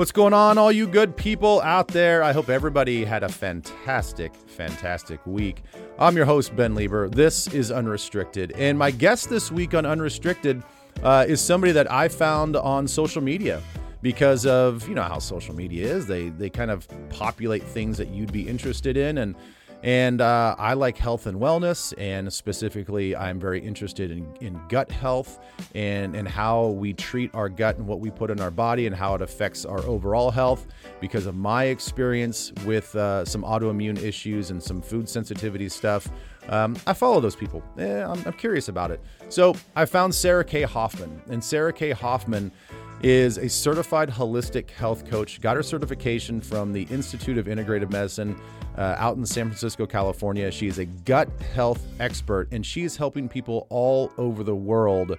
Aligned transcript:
What's 0.00 0.12
going 0.12 0.32
on, 0.32 0.56
all 0.56 0.72
you 0.72 0.86
good 0.86 1.14
people 1.14 1.60
out 1.60 1.88
there? 1.88 2.22
I 2.22 2.32
hope 2.32 2.48
everybody 2.48 3.04
had 3.04 3.22
a 3.22 3.28
fantastic, 3.28 4.34
fantastic 4.46 5.20
week. 5.26 5.62
I'm 5.98 6.16
your 6.16 6.24
host, 6.24 6.56
Ben 6.56 6.74
Leber. 6.74 7.14
This 7.14 7.48
is 7.48 7.70
Unrestricted. 7.70 8.52
And 8.52 8.78
my 8.78 8.92
guest 8.92 9.28
this 9.28 9.52
week 9.52 9.74
on 9.74 9.84
Unrestricted 9.84 10.62
uh, 11.02 11.26
is 11.28 11.38
somebody 11.38 11.74
that 11.74 11.92
I 11.92 12.08
found 12.08 12.56
on 12.56 12.88
social 12.88 13.20
media 13.20 13.60
because 14.00 14.46
of, 14.46 14.88
you 14.88 14.94
know, 14.94 15.02
how 15.02 15.18
social 15.18 15.54
media 15.54 15.92
is. 15.94 16.06
They, 16.06 16.30
they 16.30 16.48
kind 16.48 16.70
of 16.70 16.88
populate 17.10 17.62
things 17.62 17.98
that 17.98 18.08
you'd 18.08 18.32
be 18.32 18.48
interested 18.48 18.96
in. 18.96 19.18
And 19.18 19.36
and 19.82 20.20
uh, 20.20 20.54
I 20.58 20.74
like 20.74 20.98
health 20.98 21.26
and 21.26 21.40
wellness, 21.40 21.94
and 21.96 22.30
specifically, 22.32 23.16
I'm 23.16 23.40
very 23.40 23.60
interested 23.60 24.10
in, 24.10 24.36
in 24.40 24.60
gut 24.68 24.90
health 24.90 25.38
and, 25.74 26.14
and 26.14 26.28
how 26.28 26.68
we 26.68 26.92
treat 26.92 27.34
our 27.34 27.48
gut 27.48 27.78
and 27.78 27.86
what 27.86 28.00
we 28.00 28.10
put 28.10 28.30
in 28.30 28.40
our 28.40 28.50
body 28.50 28.86
and 28.86 28.94
how 28.94 29.14
it 29.14 29.22
affects 29.22 29.64
our 29.64 29.80
overall 29.84 30.30
health. 30.30 30.66
Because 31.00 31.26
of 31.26 31.34
my 31.34 31.64
experience 31.64 32.52
with 32.66 32.94
uh, 32.94 33.24
some 33.24 33.42
autoimmune 33.42 34.02
issues 34.02 34.50
and 34.50 34.62
some 34.62 34.82
food 34.82 35.08
sensitivity 35.08 35.68
stuff, 35.68 36.10
um, 36.48 36.76
I 36.86 36.92
follow 36.92 37.20
those 37.20 37.36
people. 37.36 37.62
Eh, 37.78 38.04
I'm, 38.04 38.22
I'm 38.26 38.32
curious 38.34 38.68
about 38.68 38.90
it. 38.90 39.00
So 39.28 39.54
I 39.76 39.86
found 39.86 40.14
Sarah 40.14 40.44
K. 40.44 40.62
Hoffman, 40.62 41.22
and 41.30 41.42
Sarah 41.42 41.72
K. 41.72 41.92
Hoffman 41.92 42.52
is 43.02 43.38
a 43.38 43.48
certified 43.48 44.10
holistic 44.10 44.70
health 44.70 45.08
coach. 45.08 45.40
Got 45.40 45.56
her 45.56 45.62
certification 45.62 46.40
from 46.40 46.72
the 46.72 46.82
Institute 46.90 47.38
of 47.38 47.46
Integrative 47.46 47.90
Medicine 47.90 48.38
uh, 48.76 48.96
out 48.98 49.16
in 49.16 49.24
San 49.24 49.46
Francisco, 49.46 49.86
California. 49.86 50.50
She 50.50 50.66
is 50.66 50.78
a 50.78 50.84
gut 50.84 51.28
health 51.54 51.82
expert, 51.98 52.48
and 52.52 52.64
she 52.64 52.82
is 52.82 52.96
helping 52.96 53.28
people 53.28 53.66
all 53.70 54.12
over 54.18 54.44
the 54.44 54.54
world 54.54 55.18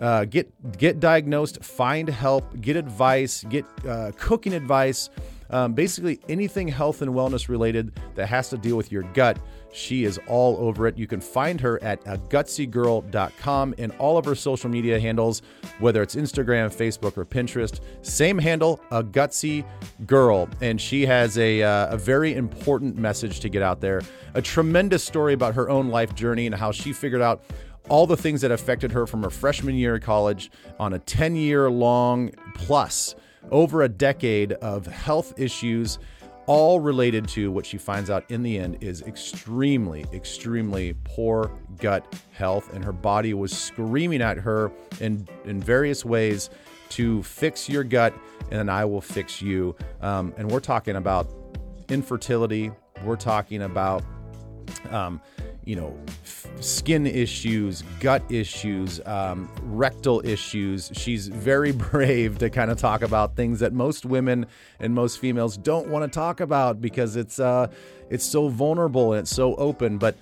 uh, 0.00 0.24
get 0.24 0.50
get 0.78 1.00
diagnosed, 1.00 1.62
find 1.62 2.08
help, 2.08 2.60
get 2.60 2.76
advice, 2.76 3.44
get 3.48 3.64
uh, 3.86 4.12
cooking 4.16 4.54
advice. 4.54 5.10
Um, 5.50 5.74
basically, 5.74 6.18
anything 6.28 6.66
health 6.66 7.02
and 7.02 7.12
wellness 7.12 7.48
related 7.48 7.92
that 8.14 8.26
has 8.26 8.48
to 8.50 8.56
deal 8.56 8.76
with 8.76 8.90
your 8.90 9.02
gut, 9.02 9.38
she 9.72 10.04
is 10.04 10.20
all 10.28 10.56
over 10.58 10.86
it. 10.86 10.96
You 10.96 11.06
can 11.06 11.20
find 11.20 11.60
her 11.60 11.82
at 11.82 12.04
agutsygirl.com 12.04 13.74
and 13.78 13.92
all 13.98 14.18
of 14.18 14.24
her 14.24 14.34
social 14.34 14.70
media 14.70 15.00
handles, 15.00 15.42
whether 15.80 16.02
it's 16.02 16.14
Instagram, 16.14 16.72
Facebook, 16.74 17.16
or 17.16 17.24
Pinterest. 17.24 17.80
Same 18.02 18.38
handle, 18.38 18.80
a 18.90 19.02
gutsy 19.02 19.64
girl. 20.06 20.48
And 20.60 20.80
she 20.80 21.06
has 21.06 21.38
a, 21.38 21.62
uh, 21.62 21.94
a 21.94 21.96
very 21.96 22.34
important 22.34 22.96
message 22.96 23.40
to 23.40 23.48
get 23.48 23.62
out 23.62 23.80
there. 23.80 24.02
A 24.34 24.42
tremendous 24.42 25.02
story 25.02 25.32
about 25.32 25.54
her 25.54 25.68
own 25.68 25.88
life 25.88 26.14
journey 26.14 26.46
and 26.46 26.54
how 26.54 26.70
she 26.70 26.92
figured 26.92 27.22
out 27.22 27.42
all 27.88 28.06
the 28.06 28.16
things 28.16 28.40
that 28.42 28.50
affected 28.50 28.92
her 28.92 29.06
from 29.06 29.22
her 29.22 29.30
freshman 29.30 29.74
year 29.74 29.96
of 29.96 30.02
college 30.02 30.50
on 30.78 30.92
a 30.92 30.98
10 30.98 31.34
year 31.34 31.70
long 31.70 32.30
plus 32.54 33.14
over 33.50 33.82
a 33.82 33.88
decade 33.88 34.52
of 34.52 34.86
health 34.86 35.38
issues, 35.38 35.98
all 36.46 36.80
related 36.80 37.28
to 37.28 37.50
what 37.50 37.64
she 37.64 37.78
finds 37.78 38.10
out 38.10 38.24
in 38.30 38.42
the 38.42 38.58
end 38.58 38.78
is 38.82 39.02
extremely, 39.02 40.04
extremely 40.12 40.94
poor 41.04 41.50
gut 41.78 42.14
health. 42.32 42.72
And 42.74 42.84
her 42.84 42.92
body 42.92 43.34
was 43.34 43.56
screaming 43.56 44.22
at 44.22 44.38
her 44.38 44.72
in, 45.00 45.28
in 45.44 45.60
various 45.60 46.04
ways 46.04 46.50
to 46.90 47.22
fix 47.22 47.68
your 47.68 47.84
gut, 47.84 48.14
and 48.50 48.70
I 48.70 48.84
will 48.84 49.00
fix 49.00 49.40
you. 49.40 49.74
Um, 50.00 50.34
and 50.36 50.50
we're 50.50 50.60
talking 50.60 50.96
about 50.96 51.30
infertility, 51.88 52.70
we're 53.04 53.16
talking 53.16 53.62
about 53.62 54.02
um, 54.90 55.20
you 55.64 55.76
know, 55.76 55.96
f- 56.24 56.48
skin 56.60 57.06
issues, 57.06 57.82
gut 58.00 58.22
issues, 58.30 59.00
um, 59.06 59.48
rectal 59.62 60.20
issues. 60.24 60.90
She's 60.94 61.28
very 61.28 61.72
brave 61.90 62.38
to 62.38 62.50
kind 62.50 62.70
of 62.70 62.78
talk 62.78 63.02
about 63.02 63.36
things 63.36 63.60
that 63.60 63.72
most 63.72 64.04
women 64.04 64.46
and 64.80 64.94
most 64.94 65.18
females 65.18 65.56
don't 65.56 65.88
want 65.88 66.10
to 66.10 66.14
talk 66.14 66.40
about 66.40 66.80
because 66.80 67.16
it's 67.16 67.38
uh, 67.38 67.68
it's 68.10 68.24
so 68.24 68.48
vulnerable 68.48 69.12
and 69.12 69.20
it's 69.20 69.34
so 69.34 69.54
open. 69.56 69.98
But 69.98 70.16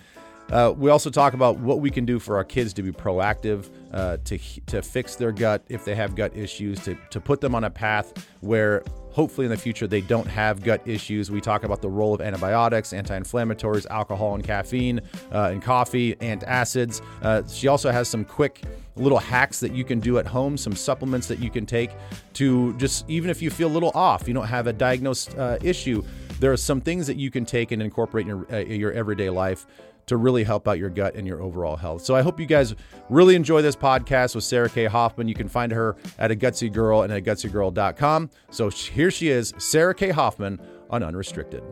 uh, 0.50 0.74
we 0.76 0.90
also 0.90 1.10
talk 1.10 1.32
about 1.32 1.58
what 1.58 1.80
we 1.80 1.90
can 1.90 2.04
do 2.04 2.18
for 2.18 2.36
our 2.36 2.44
kids 2.44 2.72
to 2.74 2.82
be 2.82 2.90
proactive, 2.90 3.70
uh, 3.92 4.18
to 4.24 4.38
to 4.66 4.82
fix 4.82 5.16
their 5.16 5.32
gut 5.32 5.64
if 5.68 5.84
they 5.84 5.94
have 5.94 6.14
gut 6.14 6.36
issues, 6.36 6.80
to 6.84 6.96
to 7.10 7.20
put 7.20 7.40
them 7.40 7.54
on 7.54 7.64
a 7.64 7.70
path 7.70 8.26
where 8.40 8.82
hopefully 9.12 9.44
in 9.44 9.50
the 9.50 9.56
future 9.56 9.86
they 9.86 10.00
don't 10.00 10.26
have 10.26 10.62
gut 10.62 10.80
issues. 10.86 11.30
We 11.30 11.40
talk 11.40 11.64
about 11.64 11.82
the 11.82 11.88
role 11.88 12.14
of 12.14 12.20
antibiotics, 12.20 12.92
anti-inflammatories, 12.92 13.86
alcohol 13.90 14.34
and 14.34 14.44
caffeine, 14.44 15.00
uh, 15.32 15.50
and 15.52 15.62
coffee, 15.62 16.14
antacids. 16.16 17.02
Uh, 17.22 17.42
she 17.46 17.68
also 17.68 17.90
has 17.90 18.08
some 18.08 18.24
quick 18.24 18.62
little 18.96 19.18
hacks 19.18 19.60
that 19.60 19.72
you 19.72 19.84
can 19.84 20.00
do 20.00 20.18
at 20.18 20.26
home, 20.26 20.56
some 20.56 20.74
supplements 20.74 21.26
that 21.28 21.38
you 21.38 21.50
can 21.50 21.64
take 21.66 21.90
to 22.34 22.76
just 22.76 23.08
even 23.08 23.30
if 23.30 23.40
you 23.42 23.50
feel 23.50 23.68
a 23.68 23.72
little 23.72 23.92
off, 23.94 24.28
you 24.28 24.34
don't 24.34 24.46
have 24.46 24.66
a 24.66 24.72
diagnosed 24.72 25.36
uh, 25.38 25.58
issue. 25.62 26.02
There 26.38 26.52
are 26.52 26.56
some 26.56 26.80
things 26.80 27.06
that 27.06 27.16
you 27.16 27.30
can 27.30 27.44
take 27.44 27.70
and 27.70 27.82
incorporate 27.82 28.26
in 28.26 28.28
your, 28.28 28.46
uh, 28.52 28.58
your 28.58 28.92
everyday 28.92 29.28
life 29.28 29.66
to 30.10 30.16
really 30.16 30.42
help 30.42 30.66
out 30.66 30.76
your 30.76 30.90
gut 30.90 31.14
and 31.14 31.24
your 31.24 31.40
overall 31.40 31.76
health. 31.76 32.02
So 32.02 32.16
I 32.16 32.22
hope 32.22 32.40
you 32.40 32.46
guys 32.46 32.74
really 33.08 33.36
enjoy 33.36 33.62
this 33.62 33.76
podcast 33.76 34.34
with 34.34 34.42
Sarah 34.42 34.68
K. 34.68 34.86
Hoffman. 34.86 35.28
You 35.28 35.36
can 35.36 35.48
find 35.48 35.70
her 35.70 35.94
at 36.18 36.32
a 36.32 36.34
gutsy 36.34 36.70
girl 36.70 37.02
and 37.02 37.12
at 37.12 37.22
gutsygirl.com. 37.22 38.28
So 38.50 38.70
here 38.70 39.12
she 39.12 39.28
is, 39.28 39.54
Sarah 39.58 39.94
K. 39.94 40.10
Hoffman 40.10 40.60
on 40.90 41.04
Unrestricted. 41.04 41.62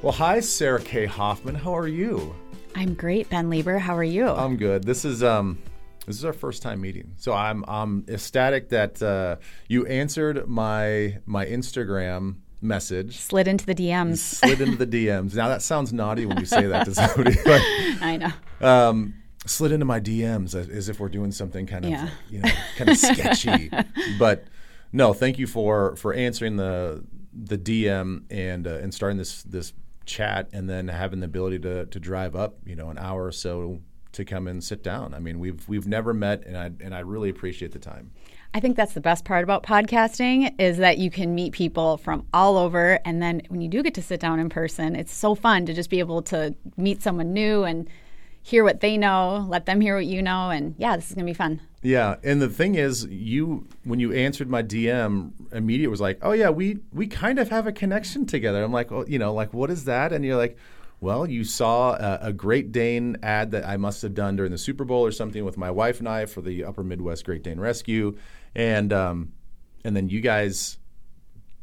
Well, 0.00 0.12
hi, 0.12 0.40
Sarah 0.40 0.80
K. 0.80 1.04
Hoffman. 1.04 1.54
How 1.54 1.76
are 1.76 1.86
you? 1.88 2.34
I'm 2.74 2.94
great, 2.94 3.30
Ben 3.30 3.50
Leber. 3.50 3.78
How 3.78 3.96
are 3.96 4.04
you? 4.04 4.28
I'm 4.28 4.56
good. 4.56 4.84
This 4.84 5.04
is 5.04 5.22
um 5.22 5.58
this 6.06 6.16
is 6.16 6.24
our 6.24 6.32
first 6.32 6.62
time 6.62 6.80
meeting. 6.80 7.14
So 7.16 7.32
I'm 7.32 7.64
I'm 7.66 8.04
ecstatic 8.08 8.68
that 8.70 9.02
uh, 9.02 9.36
you 9.68 9.86
answered 9.86 10.48
my 10.48 11.18
my 11.26 11.46
Instagram 11.46 12.36
message. 12.60 13.18
Slid 13.20 13.48
into 13.48 13.66
the 13.66 13.74
DMs. 13.74 14.18
Slid 14.18 14.60
into 14.60 14.84
the 14.84 14.86
DMs. 14.86 15.34
Now 15.34 15.48
that 15.48 15.62
sounds 15.62 15.92
naughty 15.92 16.26
when 16.26 16.38
you 16.38 16.46
say 16.46 16.66
that 16.66 16.84
to 16.86 16.94
somebody. 16.94 17.36
But, 17.44 17.60
I 18.00 18.18
know. 18.18 18.66
Um, 18.66 19.14
slid 19.46 19.72
into 19.72 19.84
my 19.84 20.00
DMs 20.00 20.54
as, 20.54 20.68
as, 20.68 20.88
if 20.88 20.98
we're 20.98 21.08
doing 21.10 21.30
something 21.30 21.66
kind 21.66 21.84
of 21.84 21.90
yeah. 21.90 22.08
you 22.30 22.40
know 22.40 22.50
kind 22.76 22.90
of 22.90 22.96
sketchy. 22.96 23.70
but 24.18 24.44
no, 24.92 25.12
thank 25.12 25.38
you 25.38 25.46
for 25.46 25.96
for 25.96 26.12
answering 26.12 26.56
the 26.56 27.04
the 27.32 27.58
DM 27.58 28.24
and 28.30 28.66
uh, 28.66 28.74
and 28.74 28.92
starting 28.92 29.18
this 29.18 29.42
this 29.42 29.72
chat 30.06 30.48
and 30.52 30.68
then 30.68 30.88
having 30.88 31.20
the 31.20 31.26
ability 31.26 31.58
to 31.60 31.86
to 31.86 32.00
drive 32.00 32.36
up, 32.36 32.56
you 32.64 32.76
know, 32.76 32.90
an 32.90 32.98
hour 32.98 33.24
or 33.24 33.32
so 33.32 33.80
to 34.12 34.24
come 34.24 34.46
and 34.46 34.62
sit 34.62 34.82
down. 34.82 35.12
I 35.14 35.18
mean, 35.18 35.38
we've 35.38 35.68
we've 35.68 35.86
never 35.86 36.14
met, 36.14 36.44
and 36.46 36.56
I 36.56 36.70
and 36.80 36.94
I 36.94 37.00
really 37.00 37.28
appreciate 37.28 37.72
the 37.72 37.78
time. 37.78 38.10
I 38.56 38.60
think 38.60 38.76
that's 38.76 38.94
the 38.94 39.00
best 39.00 39.24
part 39.24 39.42
about 39.42 39.64
podcasting 39.64 40.54
is 40.60 40.76
that 40.76 40.98
you 40.98 41.10
can 41.10 41.34
meet 41.34 41.52
people 41.52 41.96
from 41.96 42.26
all 42.32 42.56
over, 42.56 43.00
and 43.04 43.20
then 43.20 43.42
when 43.48 43.60
you 43.60 43.68
do 43.68 43.82
get 43.82 43.94
to 43.94 44.02
sit 44.02 44.20
down 44.20 44.38
in 44.38 44.48
person, 44.48 44.94
it's 44.94 45.12
so 45.12 45.34
fun 45.34 45.66
to 45.66 45.74
just 45.74 45.90
be 45.90 45.98
able 45.98 46.22
to 46.22 46.54
meet 46.76 47.02
someone 47.02 47.32
new 47.32 47.64
and 47.64 47.88
hear 48.42 48.62
what 48.62 48.80
they 48.80 48.96
know, 48.96 49.44
let 49.48 49.66
them 49.66 49.80
hear 49.80 49.96
what 49.96 50.06
you 50.06 50.22
know, 50.22 50.50
and 50.50 50.74
yeah, 50.78 50.94
this 50.96 51.08
is 51.08 51.14
gonna 51.14 51.24
be 51.24 51.34
fun. 51.34 51.60
Yeah, 51.84 52.16
and 52.24 52.40
the 52.40 52.48
thing 52.48 52.76
is, 52.76 53.04
you 53.04 53.68
when 53.84 54.00
you 54.00 54.10
answered 54.14 54.48
my 54.48 54.62
DM, 54.62 55.32
immediate 55.52 55.90
was 55.90 56.00
like, 56.00 56.18
"Oh 56.22 56.32
yeah, 56.32 56.48
we 56.48 56.78
we 56.94 57.06
kind 57.06 57.38
of 57.38 57.50
have 57.50 57.66
a 57.66 57.72
connection 57.72 58.24
together." 58.24 58.64
I'm 58.64 58.72
like, 58.72 58.90
"Oh, 58.90 59.04
you 59.06 59.18
know, 59.18 59.34
like 59.34 59.52
what 59.52 59.70
is 59.70 59.84
that?" 59.84 60.10
And 60.10 60.24
you're 60.24 60.38
like, 60.38 60.56
"Well, 61.00 61.28
you 61.28 61.44
saw 61.44 61.92
a, 61.92 62.28
a 62.28 62.32
Great 62.32 62.72
Dane 62.72 63.18
ad 63.22 63.50
that 63.50 63.66
I 63.66 63.76
must 63.76 64.00
have 64.00 64.14
done 64.14 64.34
during 64.34 64.50
the 64.50 64.56
Super 64.56 64.86
Bowl 64.86 65.04
or 65.04 65.12
something 65.12 65.44
with 65.44 65.58
my 65.58 65.70
wife 65.70 65.98
and 65.98 66.08
I 66.08 66.24
for 66.24 66.40
the 66.40 66.64
Upper 66.64 66.82
Midwest 66.82 67.26
Great 67.26 67.42
Dane 67.42 67.60
Rescue, 67.60 68.16
and 68.54 68.90
um, 68.90 69.32
and 69.84 69.94
then 69.94 70.08
you 70.08 70.20
guys." 70.22 70.78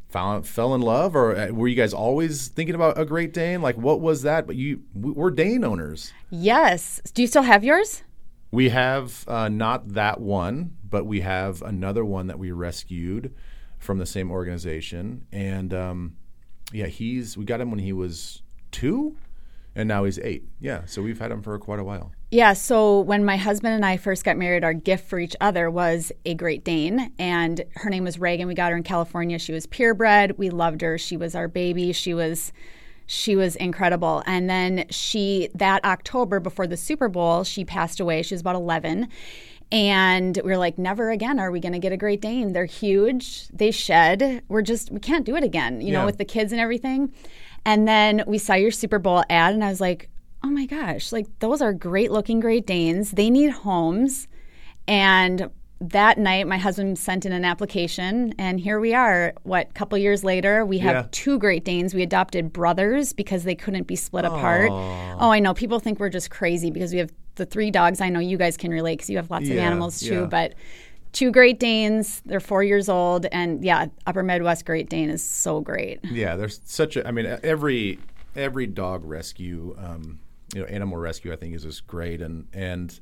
Found, 0.09 0.45
fell 0.45 0.75
in 0.75 0.81
love, 0.81 1.15
or 1.15 1.37
uh, 1.37 1.47
were 1.51 1.69
you 1.69 1.75
guys 1.77 1.93
always 1.93 2.49
thinking 2.49 2.75
about 2.75 2.99
a 2.99 3.05
Great 3.05 3.31
Dane? 3.31 3.61
Like, 3.61 3.77
what 3.77 4.01
was 4.01 4.23
that? 4.23 4.45
But 4.45 4.57
you, 4.57 4.81
we're 4.93 5.31
Dane 5.31 5.63
owners. 5.63 6.11
Yes. 6.29 6.99
Do 7.13 7.21
you 7.21 7.29
still 7.29 7.43
have 7.43 7.63
yours? 7.63 8.03
We 8.51 8.69
have 8.69 9.23
uh, 9.27 9.49
not 9.49 9.93
that 9.93 10.19
one, 10.19 10.75
but 10.87 11.05
we 11.05 11.21
have 11.21 11.61
another 11.61 12.03
one 12.03 12.27
that 12.27 12.37
we 12.37 12.51
rescued 12.51 13.33
from 13.79 13.97
the 13.97 14.05
same 14.05 14.29
organization. 14.29 15.25
And 15.31 15.73
um, 15.73 16.17
yeah, 16.71 16.87
he's 16.87 17.37
we 17.37 17.45
got 17.45 17.61
him 17.61 17.71
when 17.71 17.79
he 17.79 17.93
was 17.93 18.43
two, 18.71 19.15
and 19.75 19.87
now 19.87 20.03
he's 20.03 20.19
eight. 20.19 20.43
Yeah, 20.59 20.85
so 20.85 21.01
we've 21.01 21.19
had 21.19 21.31
him 21.31 21.41
for 21.41 21.57
quite 21.59 21.79
a 21.79 21.83
while. 21.83 22.11
Yeah, 22.29 22.53
so 22.53 23.01
when 23.01 23.25
my 23.25 23.35
husband 23.35 23.73
and 23.73 23.85
I 23.85 23.97
first 23.97 24.23
got 24.23 24.37
married, 24.37 24.63
our 24.63 24.73
gift 24.73 25.09
for 25.09 25.19
each 25.19 25.35
other 25.41 25.69
was 25.69 26.13
a 26.25 26.33
Great 26.33 26.63
Dane, 26.63 27.11
and 27.19 27.61
her 27.75 27.89
name 27.89 28.05
was 28.05 28.19
Reagan. 28.19 28.47
We 28.47 28.53
got 28.53 28.71
her 28.71 28.77
in 28.77 28.83
California. 28.83 29.37
She 29.37 29.51
was 29.51 29.65
purebred. 29.65 30.37
We 30.37 30.49
loved 30.49 30.81
her. 30.81 30.97
She 30.97 31.17
was 31.17 31.35
our 31.35 31.49
baby. 31.49 31.91
She 31.91 32.13
was 32.13 32.53
she 33.11 33.35
was 33.35 33.57
incredible. 33.57 34.23
And 34.25 34.49
then 34.49 34.85
she, 34.89 35.49
that 35.55 35.83
October 35.83 36.39
before 36.39 36.65
the 36.65 36.77
Super 36.77 37.09
Bowl, 37.09 37.43
she 37.43 37.65
passed 37.65 37.99
away. 37.99 38.21
She 38.21 38.33
was 38.33 38.39
about 38.39 38.55
11. 38.55 39.09
And 39.69 40.39
we 40.45 40.51
are 40.53 40.57
like, 40.57 40.77
never 40.77 41.11
again 41.11 41.37
are 41.37 41.51
we 41.51 41.59
going 41.59 41.73
to 41.73 41.79
get 41.79 41.91
a 41.91 41.97
Great 41.97 42.21
Dane. 42.21 42.53
They're 42.53 42.63
huge. 42.65 43.49
They 43.49 43.71
shed. 43.71 44.43
We're 44.47 44.61
just, 44.61 44.91
we 44.91 45.01
can't 45.01 45.25
do 45.25 45.35
it 45.35 45.43
again, 45.43 45.81
you 45.81 45.91
Yeah. 45.91 45.99
know, 45.99 46.05
with 46.05 46.19
the 46.19 46.25
kids 46.25 46.53
and 46.53 46.61
everything. 46.61 47.13
And 47.65 47.85
then 47.85 48.23
we 48.27 48.37
saw 48.37 48.53
your 48.53 48.71
Super 48.71 48.97
Bowl 48.97 49.23
ad, 49.29 49.53
and 49.53 49.63
I 49.63 49.69
was 49.69 49.81
like, 49.81 50.09
oh 50.41 50.49
my 50.49 50.65
gosh, 50.65 51.11
like 51.11 51.27
those 51.39 51.61
are 51.61 51.73
great 51.73 52.11
looking 52.11 52.39
Great 52.39 52.65
Danes. 52.65 53.11
They 53.11 53.29
need 53.29 53.51
homes. 53.51 54.29
And 54.87 55.49
that 55.81 56.17
night, 56.17 56.47
my 56.47 56.57
husband 56.57 56.97
sent 56.99 57.25
in 57.25 57.31
an 57.31 57.43
application, 57.43 58.33
and 58.37 58.59
here 58.59 58.79
we 58.79 58.93
are. 58.93 59.33
What, 59.43 59.73
couple 59.73 59.97
years 59.97 60.23
later, 60.23 60.65
we 60.65 60.77
have 60.77 60.95
Yeah. 60.95 61.07
two 61.11 61.39
Great 61.39 61.65
Danes. 61.65 61.93
We 61.93 62.03
adopted 62.03 62.53
brothers 62.53 63.13
because 63.13 63.43
they 63.43 63.55
couldn't 63.55 63.87
be 63.87 63.95
split 63.95 64.23
apart. 64.25 64.69
Oh, 64.71 65.31
I 65.31 65.39
know. 65.39 65.53
People 65.53 65.79
think 65.79 65.99
we're 65.99 66.09
just 66.09 66.29
crazy 66.29 66.69
because 66.69 66.93
we 66.93 66.99
have 66.99 67.11
the 67.35 67.45
three 67.45 67.71
dogs. 67.71 67.99
I 67.99 68.09
know 68.09 68.19
you 68.19 68.37
guys 68.37 68.57
can 68.57 68.71
relate 68.71 68.97
because 68.97 69.09
you 69.09 69.17
have 69.17 69.31
lots 69.31 69.49
of 69.49 69.57
animals 69.57 69.99
too, 69.99 70.21
yeah. 70.21 70.25
but. 70.25 70.53
Two 71.13 71.29
Great 71.29 71.59
Danes. 71.59 72.21
They're 72.25 72.39
four 72.39 72.63
years 72.63 72.87
old, 72.87 73.25
and 73.33 73.65
yeah, 73.65 73.87
Upper 74.07 74.23
Midwest 74.23 74.65
Great 74.65 74.89
Dane 74.89 75.09
is 75.09 75.21
so 75.21 75.59
great. 75.59 75.99
Yeah, 76.05 76.37
there's 76.37 76.61
such 76.63 76.95
a. 76.95 77.05
I 77.05 77.11
mean, 77.11 77.25
every 77.43 77.99
every 78.33 78.65
dog 78.65 79.03
rescue, 79.03 79.75
um, 79.77 80.19
you 80.55 80.61
know, 80.61 80.67
animal 80.67 80.97
rescue, 80.97 81.33
I 81.33 81.35
think 81.35 81.53
is 81.53 81.63
just 81.63 81.85
great, 81.85 82.21
and 82.21 82.47
and 82.53 82.97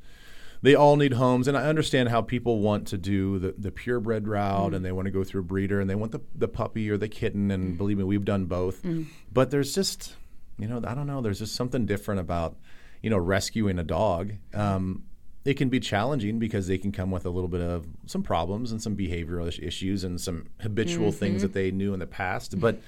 they 0.61 0.75
all 0.75 0.95
need 0.95 1.13
homes. 1.13 1.47
And 1.47 1.57
I 1.57 1.63
understand 1.63 2.09
how 2.09 2.21
people 2.21 2.59
want 2.59 2.87
to 2.87 2.97
do 2.97 3.39
the 3.39 3.55
the 3.57 3.71
purebred 3.71 4.27
route, 4.27 4.73
and 4.73 4.81
mm. 4.81 4.83
they 4.83 4.91
want 4.91 5.05
to 5.05 5.11
go 5.11 5.23
through 5.23 5.41
a 5.41 5.45
breeder, 5.45 5.79
and 5.79 5.89
they 5.89 5.95
want 5.95 6.11
the 6.11 6.21
the 6.35 6.47
puppy 6.47 6.89
or 6.89 6.97
the 6.97 7.07
kitten. 7.07 7.51
And 7.51 7.73
mm. 7.73 7.77
believe 7.77 7.97
me, 7.97 8.03
we've 8.03 8.25
done 8.25 8.45
both. 8.45 8.83
Mm. 8.83 9.07
But 9.31 9.51
there's 9.51 9.73
just, 9.73 10.15
you 10.57 10.67
know, 10.67 10.81
I 10.85 10.93
don't 10.93 11.07
know. 11.07 11.21
There's 11.21 11.39
just 11.39 11.55
something 11.55 11.85
different 11.85 12.19
about, 12.19 12.57
you 13.01 13.09
know, 13.09 13.17
rescuing 13.17 13.79
a 13.79 13.83
dog. 13.83 14.33
Um, 14.53 15.03
it 15.45 15.53
can 15.55 15.69
be 15.69 15.79
challenging 15.79 16.37
because 16.37 16.67
they 16.67 16.77
can 16.77 16.91
come 16.91 17.11
with 17.11 17.25
a 17.25 17.29
little 17.29 17.47
bit 17.47 17.61
of 17.61 17.87
some 18.05 18.21
problems 18.21 18.71
and 18.71 18.81
some 18.81 18.95
behavioral 18.95 19.47
issues 19.63 20.03
and 20.03 20.19
some 20.19 20.47
habitual 20.59 21.09
mm-hmm. 21.09 21.17
things 21.17 21.41
that 21.41 21.53
they 21.53 21.71
knew 21.71 21.93
in 21.93 21.99
the 21.99 22.07
past. 22.07 22.59
But 22.59 22.81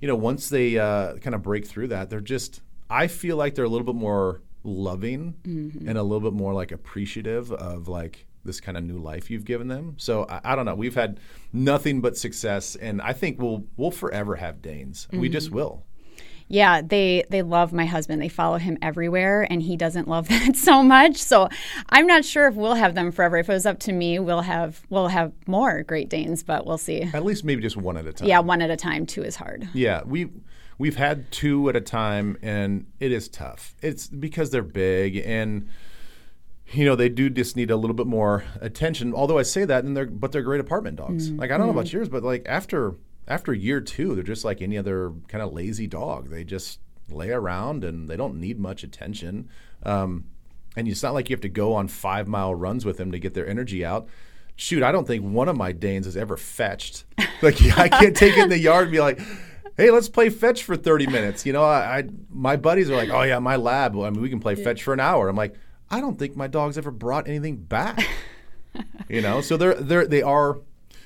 you 0.00 0.08
know, 0.08 0.16
once 0.16 0.48
they 0.48 0.78
uh, 0.78 1.14
kind 1.18 1.34
of 1.34 1.42
break 1.42 1.66
through 1.66 1.88
that, 1.88 2.10
they're 2.10 2.20
just. 2.20 2.60
I 2.90 3.06
feel 3.06 3.38
like 3.38 3.54
they're 3.54 3.64
a 3.64 3.70
little 3.70 3.86
bit 3.86 3.94
more 3.94 4.42
loving 4.64 5.34
mm-hmm. 5.42 5.88
and 5.88 5.98
a 5.98 6.02
little 6.02 6.20
bit 6.20 6.32
more 6.32 6.54
like 6.54 6.72
appreciative 6.72 7.52
of 7.52 7.88
like 7.88 8.26
this 8.44 8.60
kind 8.60 8.76
of 8.76 8.84
new 8.84 8.98
life 8.98 9.30
you've 9.30 9.44
given 9.44 9.68
them. 9.68 9.94
So 9.98 10.26
I, 10.28 10.40
I 10.44 10.56
don't 10.56 10.66
know. 10.66 10.74
We've 10.74 10.94
had 10.94 11.20
nothing 11.52 12.00
but 12.00 12.16
success, 12.16 12.76
and 12.76 13.00
I 13.00 13.12
think 13.12 13.40
we'll 13.40 13.64
we'll 13.76 13.90
forever 13.90 14.36
have 14.36 14.62
Danes. 14.62 15.08
We 15.12 15.28
just 15.28 15.48
mm-hmm. 15.48 15.56
will. 15.56 15.84
Yeah, 16.48 16.82
they 16.82 17.24
they 17.30 17.40
love 17.40 17.72
my 17.72 17.86
husband. 17.86 18.20
They 18.20 18.28
follow 18.28 18.58
him 18.58 18.76
everywhere, 18.82 19.46
and 19.48 19.62
he 19.62 19.76
doesn't 19.76 20.06
love 20.06 20.28
that 20.28 20.56
so 20.56 20.82
much. 20.82 21.16
So 21.16 21.48
I'm 21.88 22.06
not 22.06 22.24
sure 22.24 22.46
if 22.46 22.54
we'll 22.54 22.74
have 22.74 22.94
them 22.94 23.10
forever. 23.10 23.38
If 23.38 23.48
it 23.48 23.52
was 23.52 23.66
up 23.66 23.78
to 23.80 23.92
me, 23.92 24.18
we'll 24.18 24.42
have 24.42 24.82
we'll 24.90 25.08
have 25.08 25.32
more 25.46 25.82
Great 25.82 26.08
Danes, 26.08 26.42
but 26.42 26.66
we'll 26.66 26.78
see. 26.78 27.02
At 27.02 27.24
least 27.24 27.44
maybe 27.44 27.62
just 27.62 27.76
one 27.76 27.96
at 27.96 28.06
a 28.06 28.12
time. 28.12 28.28
Yeah, 28.28 28.40
one 28.40 28.60
at 28.60 28.70
a 28.70 28.76
time. 28.76 29.06
Two 29.06 29.22
is 29.22 29.36
hard. 29.36 29.68
Yeah, 29.72 30.02
we 30.04 30.28
we've 30.82 30.96
had 30.96 31.30
two 31.30 31.68
at 31.68 31.76
a 31.76 31.80
time, 31.80 32.36
and 32.42 32.86
it 32.98 33.12
is 33.12 33.28
tough. 33.28 33.76
It's 33.82 34.08
because 34.08 34.50
they're 34.50 34.64
big, 34.64 35.16
and 35.16 35.68
you 36.72 36.84
know 36.84 36.96
they 36.96 37.08
do 37.08 37.30
just 37.30 37.54
need 37.54 37.70
a 37.70 37.76
little 37.76 37.94
bit 37.94 38.08
more 38.08 38.42
attention. 38.60 39.14
Although 39.14 39.38
I 39.38 39.44
say 39.44 39.64
that, 39.64 39.84
and 39.84 39.96
they're 39.96 40.06
but 40.06 40.32
they're 40.32 40.42
great 40.42 40.60
apartment 40.60 40.96
dogs. 40.96 41.30
Like 41.38 41.52
I 41.52 41.56
don't 41.56 41.68
know 41.68 41.72
about 41.72 41.92
yours, 41.92 42.08
but 42.08 42.24
like 42.24 42.42
after 42.46 42.96
after 43.28 43.54
year 43.54 43.80
two, 43.80 44.16
they're 44.16 44.24
just 44.24 44.44
like 44.44 44.60
any 44.60 44.76
other 44.76 45.12
kind 45.28 45.40
of 45.40 45.52
lazy 45.52 45.86
dog. 45.86 46.30
They 46.30 46.42
just 46.42 46.80
lay 47.08 47.30
around 47.30 47.84
and 47.84 48.10
they 48.10 48.16
don't 48.16 48.40
need 48.40 48.58
much 48.58 48.82
attention. 48.82 49.48
Um, 49.84 50.24
and 50.76 50.88
it's 50.88 51.02
not 51.02 51.14
like 51.14 51.30
you 51.30 51.34
have 51.34 51.42
to 51.42 51.48
go 51.48 51.74
on 51.74 51.86
five 51.86 52.26
mile 52.26 52.56
runs 52.56 52.84
with 52.84 52.96
them 52.96 53.12
to 53.12 53.20
get 53.20 53.34
their 53.34 53.46
energy 53.46 53.84
out. 53.84 54.08
Shoot, 54.56 54.82
I 54.82 54.90
don't 54.90 55.06
think 55.06 55.24
one 55.24 55.48
of 55.48 55.56
my 55.56 55.70
Danes 55.70 56.06
has 56.06 56.16
ever 56.16 56.36
fetched. 56.36 57.04
Like 57.40 57.60
I 57.78 57.88
can't 57.88 58.16
take 58.16 58.36
it 58.36 58.40
in 58.40 58.48
the 58.48 58.58
yard 58.58 58.84
and 58.84 58.92
be 58.92 59.00
like, 59.00 59.20
"Hey, 59.76 59.90
let's 59.90 60.08
play 60.08 60.30
fetch 60.30 60.64
for 60.64 60.76
thirty 60.76 61.06
minutes." 61.06 61.44
You 61.46 61.52
know, 61.52 61.64
I, 61.64 61.98
I 61.98 62.04
my 62.30 62.56
buddies 62.56 62.90
are 62.90 62.96
like, 62.96 63.10
"Oh 63.10 63.22
yeah, 63.22 63.38
my 63.38 63.56
lab. 63.56 63.96
I 63.98 64.10
mean, 64.10 64.20
we 64.22 64.30
can 64.30 64.40
play 64.40 64.54
fetch 64.54 64.82
for 64.82 64.92
an 64.92 65.00
hour." 65.00 65.28
I'm 65.28 65.36
like, 65.36 65.54
I 65.90 66.00
don't 66.00 66.18
think 66.18 66.36
my 66.36 66.46
dog's 66.48 66.78
ever 66.78 66.90
brought 66.90 67.28
anything 67.28 67.56
back. 67.56 68.06
you 69.08 69.20
know, 69.20 69.40
so 69.40 69.56
they're 69.56 69.74
they're 69.74 70.06
they 70.06 70.22
are 70.22 70.58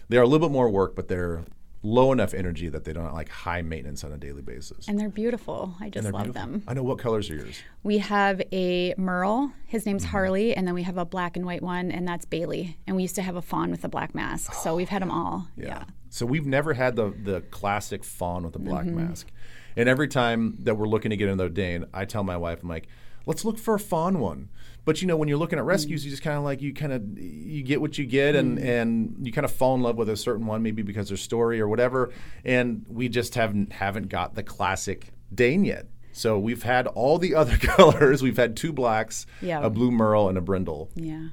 they 0.08 0.16
are 0.16 0.22
a 0.22 0.26
little 0.26 0.48
bit 0.48 0.52
more 0.52 0.68
work, 0.70 0.94
but 0.94 1.08
they're 1.08 1.44
low 1.82 2.10
enough 2.10 2.34
energy 2.34 2.68
that 2.68 2.84
they 2.84 2.92
don't 2.92 3.14
like 3.14 3.28
high 3.28 3.62
maintenance 3.62 4.02
on 4.02 4.12
a 4.12 4.16
daily 4.16 4.42
basis. 4.42 4.88
And 4.88 4.98
they're 4.98 5.08
beautiful. 5.08 5.74
I 5.80 5.88
just 5.88 6.10
love 6.10 6.24
beautiful. 6.24 6.32
them. 6.32 6.62
I 6.66 6.74
know 6.74 6.82
what 6.82 6.98
colors 6.98 7.30
are 7.30 7.36
yours. 7.36 7.56
We 7.84 7.98
have 7.98 8.42
a 8.52 8.92
Merle. 8.96 9.52
His 9.66 9.82
Mm-hmm. 9.82 9.90
name's 9.90 10.04
Harley, 10.04 10.54
and 10.56 10.66
then 10.66 10.74
we 10.74 10.82
have 10.82 10.98
a 10.98 11.04
black 11.04 11.36
and 11.36 11.46
white 11.46 11.62
one, 11.62 11.92
and 11.92 12.06
that's 12.08 12.24
Bailey. 12.24 12.76
And 12.88 12.96
we 12.96 13.02
used 13.02 13.14
to 13.16 13.22
have 13.22 13.36
a 13.36 13.42
fawn 13.42 13.70
with 13.70 13.84
a 13.84 13.88
black 13.88 14.14
mask, 14.16 14.52
so 14.54 14.74
we've 14.74 14.88
had 14.88 15.00
them 15.02 15.10
all. 15.12 15.46
Yeah. 15.56 15.84
So 16.10 16.24
we've 16.26 16.46
never 16.46 16.74
had 16.74 16.96
the 16.96 17.10
the 17.10 17.40
classic 17.50 18.04
fawn 18.04 18.44
with 18.44 18.52
the 18.52 18.58
black 18.58 18.86
Mm-hmm. 18.86 19.08
mask. 19.08 19.28
And 19.76 19.88
every 19.88 20.08
time 20.08 20.56
that 20.60 20.74
we're 20.76 20.86
looking 20.88 21.10
to 21.10 21.16
get 21.16 21.28
another 21.28 21.50
Dane, 21.50 21.84
I 21.92 22.06
tell 22.06 22.24
my 22.24 22.36
wife, 22.38 22.62
I'm 22.62 22.68
like, 22.68 22.86
let's 23.26 23.44
look 23.44 23.58
for 23.58 23.74
a 23.74 23.78
fawn 23.78 24.20
one. 24.20 24.48
But 24.86 25.02
you 25.02 25.08
know, 25.08 25.16
when 25.16 25.28
you're 25.28 25.36
looking 25.36 25.58
at 25.58 25.64
rescues, 25.64 26.04
you 26.04 26.10
just 26.10 26.22
kind 26.22 26.38
of 26.38 26.44
like 26.44 26.62
you 26.62 26.72
kind 26.72 26.92
of 26.92 27.18
you 27.18 27.62
get 27.62 27.80
what 27.80 27.98
you 27.98 28.06
get, 28.06 28.36
and 28.36 28.58
and 28.58 29.16
you 29.26 29.32
kind 29.32 29.44
of 29.44 29.50
fall 29.52 29.74
in 29.74 29.82
love 29.82 29.96
with 29.96 30.08
a 30.08 30.16
certain 30.16 30.46
one, 30.46 30.62
maybe 30.62 30.82
because 30.82 31.08
their 31.08 31.16
story 31.18 31.60
or 31.60 31.68
whatever. 31.68 32.10
And 32.44 32.86
we 32.88 33.08
just 33.08 33.34
haven't 33.34 33.72
haven't 33.72 34.08
got 34.08 34.34
the 34.34 34.42
classic 34.44 35.08
Dane 35.34 35.64
yet. 35.64 35.86
So 36.12 36.38
we've 36.38 36.62
had 36.62 36.86
all 36.86 37.18
the 37.18 37.34
other 37.40 37.56
colors. 37.58 38.22
We've 38.22 38.36
had 38.36 38.56
two 38.56 38.72
blacks, 38.72 39.26
Yeah. 39.42 39.60
a 39.62 39.68
blue 39.68 39.90
merle, 39.90 40.28
and 40.30 40.38
a 40.38 40.40
brindle. 40.40 40.88
Yeah. 40.94 41.28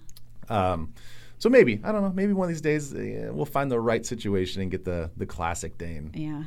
Um, 0.49 0.93
so 1.43 1.49
maybe 1.49 1.81
I 1.83 1.91
don't 1.91 2.01
know. 2.01 2.13
Maybe 2.15 2.31
one 2.31 2.45
of 2.45 2.55
these 2.55 2.61
days 2.61 2.93
uh, 2.93 3.29
we'll 3.33 3.43
find 3.43 3.69
the 3.69 3.77
right 3.77 4.05
situation 4.05 4.61
and 4.61 4.71
get 4.71 4.85
the 4.85 5.11
the 5.17 5.25
classic 5.25 5.77
Dane. 5.77 6.09
Yeah. 6.13 6.43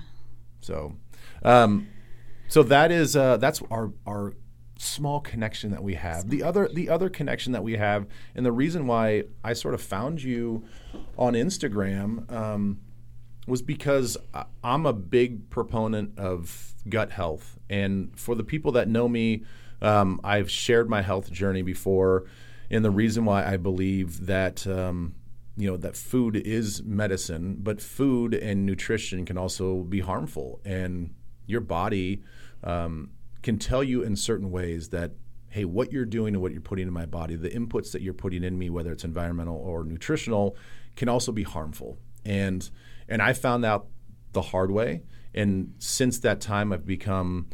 So, 0.62 0.94
um, 1.43 1.88
so 2.48 2.62
that 2.62 2.90
is 2.90 3.14
uh, 3.14 3.37
that's 3.37 3.60
our 3.70 3.93
our 4.06 4.32
small 4.78 5.20
connection 5.20 5.72
that 5.72 5.82
we 5.82 5.96
have. 5.96 6.31
The 6.31 6.43
other 6.43 6.70
the 6.72 6.88
other 6.88 7.10
connection 7.10 7.52
that 7.52 7.62
we 7.62 7.75
have, 7.75 8.06
and 8.34 8.46
the 8.46 8.52
reason 8.52 8.87
why 8.87 9.25
I 9.44 9.52
sort 9.52 9.75
of 9.75 9.82
found 9.82 10.22
you 10.22 10.64
on 11.19 11.34
Instagram 11.34 12.32
um, 12.32 12.81
was 13.46 13.60
because 13.60 14.16
I'm 14.64 14.87
a 14.87 14.94
big 14.94 15.50
proponent 15.50 16.19
of 16.19 16.72
gut 16.88 17.10
health, 17.10 17.58
and 17.69 18.19
for 18.19 18.34
the 18.34 18.44
people 18.44 18.72
that 18.72 18.88
know 18.88 19.10
me, 19.10 19.44
um, 19.82 20.22
I've 20.24 20.50
shared 20.50 20.88
my 20.88 21.03
health 21.03 21.31
journey 21.31 21.60
before, 21.60 22.24
and 22.70 22.85
the 22.85 22.91
reason 22.91 23.25
why 23.25 23.44
I 23.46 23.56
believe 23.56 24.27
that. 24.27 24.67
Um, 24.67 25.15
you 25.58 25.70
know 25.70 25.79
that 25.79 25.96
food 25.96 26.37
is 26.37 26.82
medicine, 26.82 27.56
but 27.61 27.81
food 27.81 28.35
and 28.35 28.67
nutrition 28.67 29.25
can 29.25 29.39
also 29.39 29.85
be 29.85 30.01
harmful, 30.01 30.61
and 30.67 31.15
your 31.46 31.63
body 31.63 32.23
um, 32.63 33.11
can 33.43 33.58
tell 33.58 33.82
you 33.82 34.03
in 34.03 34.17
certain 34.17 34.51
ways 34.51 34.91
that 34.91 35.13
hey, 35.49 35.65
what 35.65 35.91
you're 35.91 36.05
doing 36.05 36.35
and 36.35 36.43
what 36.43 36.53
you're 36.53 36.61
putting 36.61 36.87
in 36.87 36.93
my 36.93 37.06
body, 37.06 37.35
the 37.35 37.49
inputs 37.49 37.91
that 37.93 38.03
you're 38.03 38.13
putting 38.13 38.44
in 38.44 38.58
me, 38.58 38.69
whether 38.69 38.93
it's 38.93 39.05
environmental 39.05 39.56
or 39.56 39.85
nutritional, 39.85 40.55
can 40.94 41.08
also 41.08 41.32
be 41.32 41.44
harmful. 41.44 41.96
And 42.27 42.69
and 43.08 43.23
I 43.23 43.32
found 43.32 43.65
out 43.65 43.87
the 44.32 44.43
hard 44.43 44.70
way, 44.70 45.05
and 45.32 45.73
since 45.79 46.19
that 46.19 46.43
time, 46.43 46.70
I've 46.70 46.85
become 46.85 47.49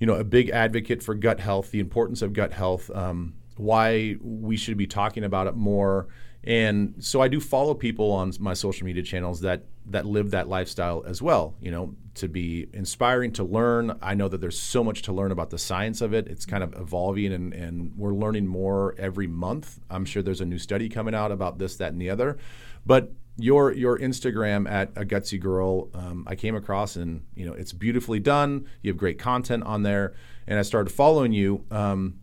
you 0.00 0.06
know, 0.06 0.14
a 0.14 0.24
big 0.24 0.50
advocate 0.50 1.02
for 1.02 1.14
gut 1.14 1.40
health, 1.40 1.70
the 1.70 1.80
importance 1.80 2.22
of 2.22 2.32
gut 2.32 2.52
health, 2.52 2.90
um, 2.94 3.34
why 3.58 4.16
we 4.20 4.56
should 4.56 4.76
be 4.76 4.86
talking 4.86 5.24
about 5.24 5.46
it 5.46 5.54
more. 5.54 6.08
And 6.44 6.94
so 7.00 7.20
I 7.20 7.28
do 7.28 7.40
follow 7.40 7.74
people 7.74 8.12
on 8.12 8.32
my 8.38 8.54
social 8.54 8.86
media 8.86 9.02
channels 9.02 9.40
that 9.40 9.64
that 9.86 10.04
live 10.06 10.30
that 10.32 10.48
lifestyle 10.48 11.02
as 11.06 11.20
well. 11.20 11.56
You 11.60 11.70
know, 11.70 11.94
to 12.14 12.28
be 12.28 12.68
inspiring 12.72 13.32
to 13.32 13.44
learn. 13.44 13.98
I 14.00 14.14
know 14.14 14.28
that 14.28 14.40
there's 14.40 14.58
so 14.58 14.84
much 14.84 15.02
to 15.02 15.12
learn 15.12 15.32
about 15.32 15.50
the 15.50 15.58
science 15.58 16.00
of 16.00 16.14
it. 16.14 16.28
It's 16.28 16.46
kind 16.46 16.62
of 16.62 16.74
evolving, 16.78 17.32
and 17.32 17.52
and 17.52 17.92
we're 17.96 18.14
learning 18.14 18.46
more 18.46 18.94
every 18.98 19.26
month. 19.26 19.80
I'm 19.90 20.04
sure 20.04 20.22
there's 20.22 20.40
a 20.40 20.46
new 20.46 20.58
study 20.58 20.88
coming 20.88 21.14
out 21.14 21.32
about 21.32 21.58
this, 21.58 21.76
that, 21.76 21.92
and 21.92 22.00
the 22.00 22.10
other. 22.10 22.38
But 22.86 23.12
your 23.36 23.72
your 23.72 23.98
Instagram 23.98 24.70
at 24.70 24.90
a 24.96 25.04
gutsy 25.04 25.40
girl, 25.40 25.90
um, 25.94 26.24
I 26.26 26.34
came 26.34 26.56
across, 26.56 26.96
and 26.96 27.24
you 27.34 27.46
know 27.46 27.52
it's 27.52 27.72
beautifully 27.72 28.20
done. 28.20 28.66
You 28.82 28.90
have 28.90 28.98
great 28.98 29.18
content 29.18 29.62
on 29.64 29.82
there, 29.82 30.14
and 30.46 30.58
I 30.58 30.62
started 30.62 30.90
following 30.90 31.32
you, 31.32 31.64
um, 31.70 32.18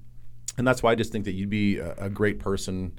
and 0.58 0.68
that's 0.68 0.82
why 0.82 0.92
I 0.92 0.96
just 0.96 1.12
think 1.12 1.26
that 1.26 1.34
you'd 1.34 1.50
be 1.50 1.78
a, 1.78 1.94
a 1.98 2.10
great 2.10 2.40
person 2.40 2.98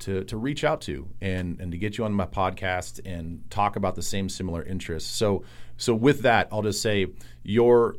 to 0.00 0.24
to 0.24 0.36
reach 0.36 0.64
out 0.64 0.80
to 0.82 1.08
and 1.20 1.60
and 1.60 1.72
to 1.72 1.78
get 1.78 1.98
you 1.98 2.04
on 2.04 2.12
my 2.12 2.26
podcast 2.26 3.00
and 3.04 3.42
talk 3.50 3.76
about 3.76 3.94
the 3.94 4.02
same 4.02 4.28
similar 4.28 4.62
interests. 4.62 5.10
So 5.10 5.44
so 5.76 5.94
with 5.94 6.22
that, 6.22 6.48
I'll 6.52 6.62
just 6.62 6.82
say 6.82 7.06
your 7.42 7.96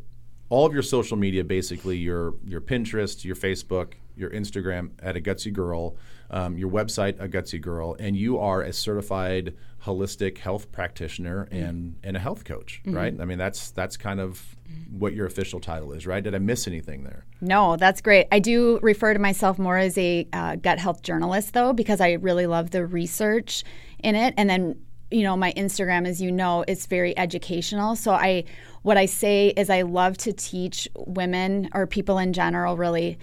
all 0.50 0.66
of 0.66 0.74
your 0.74 0.84
social 0.84 1.18
media, 1.18 1.44
basically 1.44 1.98
your 1.98 2.36
your 2.46 2.62
Pinterest, 2.62 3.24
your 3.24 3.36
Facebook, 3.36 3.94
your 4.16 4.30
Instagram 4.30 4.92
at 5.02 5.16
a 5.16 5.22
gutsy 5.22 5.52
girl, 5.52 5.96
um, 6.30 6.58
your 6.58 6.70
website 6.70 7.20
a 7.20 7.28
gutsy 7.28 7.60
girl, 7.62 7.96
and 8.00 8.16
you 8.16 8.38
are 8.40 8.62
a 8.62 8.74
certified 8.74 9.54
holistic 9.86 10.40
health 10.40 10.72
practitioner 10.72 11.46
Mm-hmm. 11.46 11.64
and 11.64 11.96
and 12.04 12.18
a 12.18 12.20
health 12.20 12.44
coach, 12.44 12.82
right? 12.86 13.14
I 13.20 13.26
mean, 13.26 13.38
that's 13.38 13.72
that's 13.72 13.96
kind 13.98 14.20
of 14.20 14.56
what 14.92 15.14
your 15.14 15.26
official 15.26 15.60
title 15.60 15.94
is, 15.94 16.06
right? 16.06 16.24
Did 16.24 16.36
I 16.36 16.40
miss 16.40 16.68
anything 16.68 17.04
there? 17.04 17.26
No, 17.40 17.78
that's 17.78 18.02
great. 18.02 18.28
I 18.32 18.40
do 18.40 18.80
refer 18.82 19.14
to 19.14 19.20
myself 19.20 19.58
more 19.58 19.78
as 19.78 19.98
a 19.98 20.28
uh, 20.34 20.56
gut 20.58 20.80
health 20.80 21.04
journalist, 21.04 21.54
though, 21.54 21.72
because 21.74 22.02
I 22.02 22.14
really 22.14 22.48
love 22.48 22.72
the 22.72 22.86
research 22.86 23.64
in 24.04 24.16
it. 24.16 24.34
And 24.38 24.50
then, 24.50 24.76
you 25.10 25.24
know, 25.24 25.38
my 25.38 25.54
Instagram, 25.54 26.06
as 26.06 26.22
you 26.22 26.32
know, 26.32 26.66
is 26.68 26.86
very 26.86 27.18
educational. 27.18 27.96
So 27.96 28.12
I, 28.12 28.44
what 28.82 28.98
I 28.98 29.06
say 29.06 29.50
is, 29.56 29.70
I 29.70 29.84
love 29.84 30.18
to 30.20 30.34
teach 30.34 30.88
women 30.96 31.70
or 31.74 31.88
people 31.88 32.18
in 32.18 32.34
general, 32.34 32.76
really, 32.76 33.18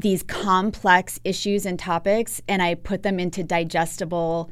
these 0.00 0.22
complex 0.22 1.20
issues 1.24 1.66
and 1.66 1.78
topics, 1.78 2.40
and 2.48 2.62
I 2.62 2.74
put 2.74 3.02
them 3.02 3.20
into 3.20 3.42
digestible 3.44 4.50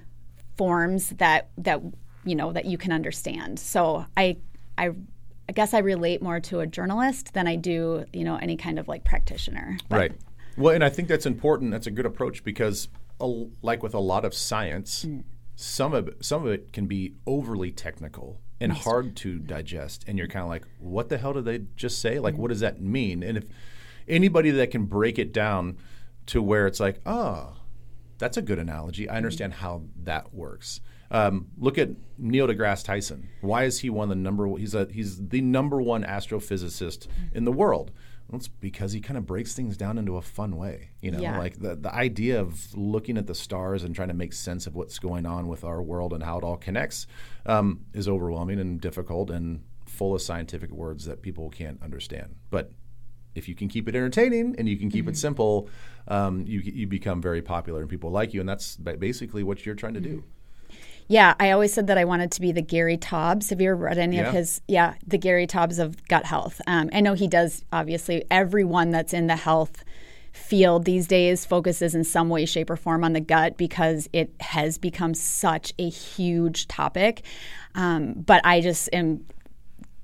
forms 0.57 1.11
that 1.11 1.51
that 1.59 1.81
you 2.25 2.35
know 2.35 2.53
that 2.53 2.65
you 2.67 2.79
can 2.79 2.93
understand. 2.93 3.59
So 3.59 4.05
I 4.17 4.37
I 4.77 4.91
I 5.49 5.53
guess 5.53 5.73
I 5.73 5.79
relate 5.79 6.21
more 6.21 6.41
to 6.41 6.61
a 6.61 6.67
journalist 6.67 7.33
than 7.33 7.47
I 7.47 7.57
do, 7.57 8.05
you 8.13 8.23
know, 8.25 8.37
any 8.37 8.57
kind 8.57 8.79
of 8.79 8.87
like 8.87 9.05
practitioner. 9.05 9.79
But- 9.89 9.97
Right. 9.99 10.13
Well, 10.59 10.75
and 10.75 10.85
I 10.85 10.91
think 10.91 11.09
that's 11.09 11.25
important. 11.25 11.71
That's 11.71 11.87
a 11.87 11.91
good 11.93 12.05
approach 12.05 12.43
because, 12.43 12.89
a, 13.21 13.27
like 13.63 13.81
with 13.83 13.95
a 13.95 14.01
lot 14.01 14.25
of 14.25 14.35
science, 14.35 15.05
Mm. 15.05 15.23
some 15.55 15.95
of 15.95 16.09
it, 16.09 16.25
some 16.25 16.45
of 16.45 16.53
it 16.53 16.73
can 16.73 16.87
be 16.87 17.15
overly 17.27 17.71
technical 17.71 18.41
and 18.61 18.73
hard 18.73 19.15
to 19.19 19.39
digest, 19.39 20.05
and 20.09 20.19
you're 20.19 20.27
kind 20.27 20.43
of 20.43 20.49
like, 20.49 20.65
"What 20.81 21.09
the 21.11 21.17
hell 21.19 21.33
did 21.33 21.45
they 21.45 21.61
just 21.77 22.01
say? 22.01 22.17
Mm. 22.17 22.23
Like, 22.23 22.37
what 22.37 22.49
does 22.49 22.59
that 22.61 22.81
mean?" 22.83 23.23
And 23.23 23.39
if 23.39 23.45
anybody 24.09 24.51
that 24.53 24.71
can 24.71 24.85
break 24.87 25.19
it 25.19 25.33
down 25.33 25.77
to 26.27 26.43
where 26.43 26.67
it's 26.67 26.81
like, 26.81 27.01
"Oh, 27.07 27.57
that's 28.19 28.37
a 28.37 28.43
good 28.43 28.59
analogy. 28.59 29.09
I 29.09 29.17
understand 29.17 29.55
how 29.55 29.83
that 30.05 30.35
works." 30.35 30.81
Um, 31.11 31.47
look 31.57 31.79
at 31.79 31.89
Neil 32.19 32.47
deGrasse 32.47 32.85
Tyson. 32.85 33.29
Why 33.41 33.65
is 33.65 33.79
he 33.81 33.89
one 33.91 34.05
of 34.05 34.09
the 34.11 34.15
number? 34.23 34.47
He's 34.59 34.75
a 34.75 34.87
he's 34.93 35.29
the 35.29 35.41
number 35.41 35.81
one 35.81 36.05
astrophysicist 36.05 37.07
in 37.33 37.45
the 37.45 37.53
world. 37.53 37.91
Well, 38.29 38.37
it's 38.37 38.49
because 38.49 38.93
he 38.93 39.01
kind 39.01 39.17
of 39.17 39.25
breaks 39.25 39.55
things 39.55 39.79
down 39.79 39.97
into 39.97 40.19
a 40.19 40.23
fun 40.23 40.57
way. 40.57 40.91
You 41.01 41.13
know, 41.13 41.21
Yeah. 41.21 41.39
like 41.39 41.61
the 41.61 41.77
the 41.77 41.95
idea 41.95 42.39
of 42.39 42.77
looking 42.77 43.17
at 43.17 43.27
the 43.27 43.35
stars 43.35 43.83
and 43.85 43.95
trying 43.95 44.09
to 44.09 44.15
make 44.15 44.35
sense 44.35 44.67
of 44.67 44.75
what's 44.75 44.99
going 44.99 45.25
on 45.25 45.49
with 45.49 45.65
our 45.65 45.81
world 45.83 46.13
and 46.13 46.23
how 46.23 46.37
it 46.37 46.45
all 46.45 46.59
connects 46.59 47.07
um, 47.47 47.87
is 47.95 48.07
overwhelming 48.07 48.59
and 48.61 48.79
difficult 48.81 49.31
and 49.31 49.63
full 49.87 50.15
of 50.15 50.21
scientific 50.21 50.71
words 50.71 51.07
that 51.07 51.23
people 51.23 51.49
can't 51.49 51.83
understand. 51.83 52.35
But 52.51 52.71
if 53.39 53.49
you 53.49 53.55
can 53.55 53.69
keep 53.69 53.89
it 53.89 53.95
entertaining 53.95 54.55
and 54.59 54.69
you 54.69 54.77
can 54.77 54.91
keep 54.91 55.09
it 55.09 55.17
simple, 55.17 55.69
um, 56.09 56.45
you 56.47 56.61
you 56.61 56.87
become 56.87 57.23
very 57.23 57.41
popular 57.41 57.81
and 57.81 57.89
people 57.89 58.11
like 58.11 58.35
you, 58.35 58.41
and 58.41 58.49
that's 58.49 58.77
basically 58.77 59.43
what 59.43 59.65
you're 59.65 59.75
trying 59.75 59.95
to 59.95 60.01
do. 60.01 60.25
Yeah, 61.11 61.35
I 61.41 61.53
always 61.53 61.73
said 61.73 61.87
that 61.87 61.97
I 61.97 62.05
wanted 62.05 62.31
to 62.33 62.41
be 62.43 62.53
the 62.53 62.61
Gary 62.61 62.99
Taubes. 62.99 63.49
Have 63.49 63.63
you 63.63 63.71
ever 63.71 63.77
read 63.85 63.97
any 63.97 64.17
Yeah. 64.17 64.29
of 64.29 64.35
his? 64.35 64.61
Yeah, 64.69 64.95
the 65.07 65.17
Gary 65.17 65.47
Taubes 65.47 65.79
of 65.79 66.07
gut 66.09 66.27
health. 66.27 66.61
Um, 66.67 66.91
I 66.93 67.01
know 67.01 67.15
he 67.15 67.27
does. 67.27 67.65
Obviously, 67.73 68.25
everyone 68.31 68.91
that's 68.91 69.15
in 69.15 69.27
the 69.27 69.37
health 69.37 69.85
field 70.33 70.85
these 70.85 71.07
days 71.07 71.45
focuses 71.47 71.95
in 71.95 72.05
some 72.05 72.29
way, 72.29 72.45
shape, 72.45 72.69
or 72.69 72.77
form 72.77 73.03
on 73.05 73.15
the 73.15 73.21
gut 73.21 73.57
because 73.57 74.09
it 74.13 74.31
has 74.41 74.77
become 74.79 75.15
such 75.15 75.73
a 75.79 75.89
huge 75.89 76.69
topic. 76.69 77.23
Um, 77.75 78.13
but 78.13 78.41
I 78.45 78.61
just 78.61 78.89
am 78.93 79.25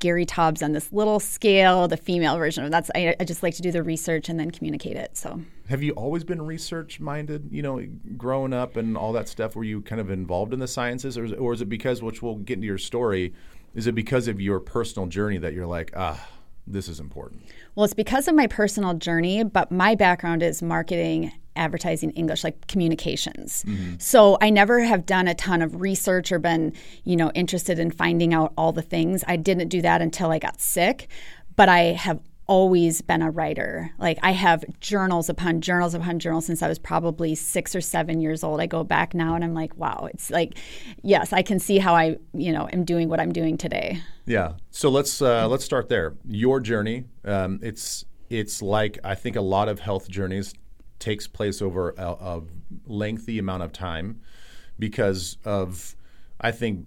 Gary 0.04 0.26
Taubes 0.26 0.62
on 0.62 0.72
this 0.72 0.92
little 0.92 1.18
scale, 1.18 1.88
the 1.88 1.96
female 1.96 2.36
version 2.36 2.62
of 2.62 2.70
that's. 2.70 2.90
I, 2.94 3.16
I 3.18 3.24
just 3.24 3.42
like 3.42 3.54
to 3.54 3.62
do 3.62 3.72
the 3.72 3.82
research 3.82 4.28
and 4.28 4.38
then 4.38 4.50
communicate 4.50 4.96
it. 4.96 5.16
So. 5.16 5.40
Have 5.70 5.82
you 5.82 5.92
always 5.92 6.24
been 6.24 6.42
research 6.42 7.00
minded? 7.00 7.48
You 7.50 7.62
know, 7.62 7.86
growing 8.18 8.52
up 8.52 8.76
and 8.76 8.98
all 8.98 9.14
that 9.14 9.28
stuff. 9.28 9.56
Were 9.56 9.64
you 9.64 9.80
kind 9.80 10.02
of 10.02 10.10
involved 10.10 10.52
in 10.52 10.58
the 10.58 10.68
sciences, 10.68 11.16
or 11.16 11.24
is, 11.24 11.32
or 11.32 11.54
is 11.54 11.62
it 11.62 11.70
because, 11.70 12.02
which 12.02 12.20
we'll 12.20 12.34
get 12.34 12.56
into 12.56 12.66
your 12.66 12.76
story, 12.76 13.32
is 13.74 13.86
it 13.86 13.94
because 13.94 14.28
of 14.28 14.42
your 14.42 14.60
personal 14.60 15.08
journey 15.08 15.38
that 15.38 15.54
you're 15.54 15.66
like, 15.66 15.90
ah, 15.96 16.28
this 16.66 16.86
is 16.86 17.00
important? 17.00 17.40
Well, 17.74 17.84
it's 17.84 17.94
because 17.94 18.28
of 18.28 18.34
my 18.34 18.46
personal 18.46 18.92
journey, 18.92 19.42
but 19.42 19.72
my 19.72 19.94
background 19.94 20.42
is 20.42 20.60
marketing, 20.60 21.32
advertising, 21.56 22.10
English, 22.10 22.44
like 22.44 22.66
communications. 22.66 23.64
So 23.98 24.38
I 24.40 24.50
never 24.50 24.80
have 24.80 25.06
done 25.06 25.28
a 25.28 25.34
ton 25.34 25.62
of 25.62 25.80
research 25.80 26.32
or 26.32 26.38
been, 26.38 26.72
you 27.04 27.16
know, 27.16 27.30
interested 27.34 27.78
in 27.78 27.90
finding 27.90 28.34
out 28.34 28.52
all 28.56 28.72
the 28.72 28.82
things. 28.82 29.24
I 29.26 29.36
didn't 29.36 29.68
do 29.68 29.82
that 29.82 30.02
until 30.02 30.30
I 30.30 30.38
got 30.38 30.60
sick, 30.60 31.08
but 31.56 31.68
I 31.68 31.92
have 31.92 32.20
always 32.46 33.00
been 33.00 33.22
a 33.22 33.30
writer. 33.30 33.90
Like 33.98 34.18
I 34.22 34.32
have 34.32 34.64
journals 34.80 35.28
upon 35.28 35.60
journals 35.60 35.94
upon 35.94 36.18
journals 36.18 36.46
since 36.46 36.62
I 36.62 36.68
was 36.68 36.78
probably 36.78 37.34
6 37.34 37.74
or 37.74 37.80
7 37.80 38.20
years 38.20 38.44
old. 38.44 38.60
I 38.60 38.66
go 38.66 38.84
back 38.84 39.14
now 39.14 39.34
and 39.34 39.42
I'm 39.42 39.54
like, 39.54 39.76
wow, 39.76 40.08
it's 40.12 40.30
like 40.30 40.58
yes, 41.02 41.32
I 41.32 41.42
can 41.42 41.58
see 41.58 41.78
how 41.78 41.94
I, 41.94 42.16
you 42.32 42.52
know, 42.52 42.68
am 42.72 42.84
doing 42.84 43.08
what 43.08 43.20
I'm 43.20 43.32
doing 43.32 43.56
today. 43.56 44.00
Yeah. 44.26 44.54
So 44.70 44.88
let's 44.88 45.22
uh, 45.22 45.48
let's 45.48 45.64
start 45.64 45.88
there. 45.88 46.14
Your 46.26 46.60
journey. 46.60 47.04
Um, 47.24 47.60
it's 47.62 48.04
it's 48.30 48.62
like 48.62 48.98
I 49.04 49.14
think 49.14 49.36
a 49.36 49.40
lot 49.40 49.68
of 49.68 49.80
health 49.80 50.08
journeys 50.08 50.54
takes 50.98 51.26
place 51.26 51.60
over 51.60 51.90
a, 51.96 52.10
a 52.12 52.42
lengthy 52.86 53.38
amount 53.38 53.62
of 53.62 53.72
time 53.72 54.20
because 54.78 55.36
of 55.44 55.96
I 56.40 56.50
think 56.50 56.86